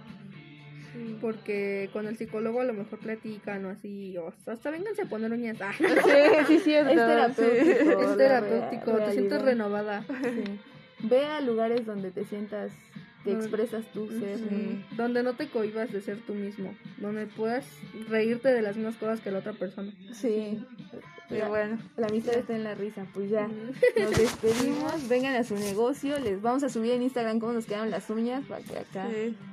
porque 1.20 1.90
con 1.92 2.06
el 2.06 2.16
psicólogo 2.16 2.60
a 2.60 2.64
lo 2.64 2.74
mejor 2.74 2.98
platican 2.98 3.64
o 3.64 3.70
así, 3.70 4.16
o 4.18 4.32
hasta 4.46 4.70
vénganse 4.70 5.02
a 5.02 5.06
poner 5.06 5.32
uñas. 5.32 5.60
Ah. 5.60 5.72
Sí, 5.76 5.84
sí, 6.46 6.58
sí, 6.60 6.74
es, 6.74 6.86
terapéutico. 6.86 8.02
Es 8.02 8.16
terapéutico, 8.16 8.92
te 8.92 9.12
sientes 9.12 9.42
renovada. 9.42 10.04
Ve 11.00 11.24
a 11.24 11.40
lugares 11.40 11.84
donde 11.86 12.10
te 12.10 12.24
sientas, 12.24 12.72
te 13.24 13.32
expresas 13.32 13.84
tu 13.92 14.08
ser. 14.08 14.38
Donde 14.96 15.22
no 15.22 15.34
te 15.34 15.48
cohibas 15.48 15.92
de 15.92 16.00
ser 16.00 16.18
tú 16.18 16.34
mismo, 16.34 16.74
donde 16.98 17.26
puedas 17.26 17.66
reírte 18.08 18.48
de 18.48 18.62
las 18.62 18.76
mismas 18.76 18.96
cosas 18.96 19.20
que 19.20 19.30
la 19.30 19.38
otra 19.38 19.52
persona. 19.52 19.92
Sí, 20.12 20.64
pero 21.28 21.48
bueno, 21.48 21.78
la 21.96 22.06
amistad 22.06 22.34
está 22.34 22.54
en 22.54 22.64
la 22.64 22.74
risa. 22.74 23.06
Pues 23.14 23.30
ya, 23.30 23.48
nos 23.48 24.16
despedimos. 24.16 24.92
Vengan 25.08 25.34
a 25.34 25.44
su 25.44 25.54
negocio. 25.54 26.18
Les 26.18 26.42
vamos 26.42 26.62
a 26.62 26.68
subir 26.68 26.92
en 26.92 27.02
Instagram 27.02 27.40
cómo 27.40 27.52
nos 27.52 27.66
quedaron 27.66 27.90
las 27.90 28.10
uñas 28.10 28.44
para 28.46 28.62
que 28.62 28.78
acá 28.78 29.08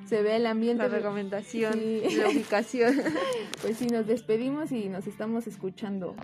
se 0.06 0.22
vea 0.22 0.36
el 0.36 0.46
ambiente. 0.46 0.84
La 0.84 0.90
recomendación, 0.90 1.80
la 2.18 2.30
ubicación. 2.30 3.02
Pues 3.62 3.78
sí, 3.78 3.88
nos 3.88 4.08
despedimos 4.08 4.72
y 4.72 4.88
nos 4.88 5.06
estamos 5.06 5.46
escuchando. 5.48 6.16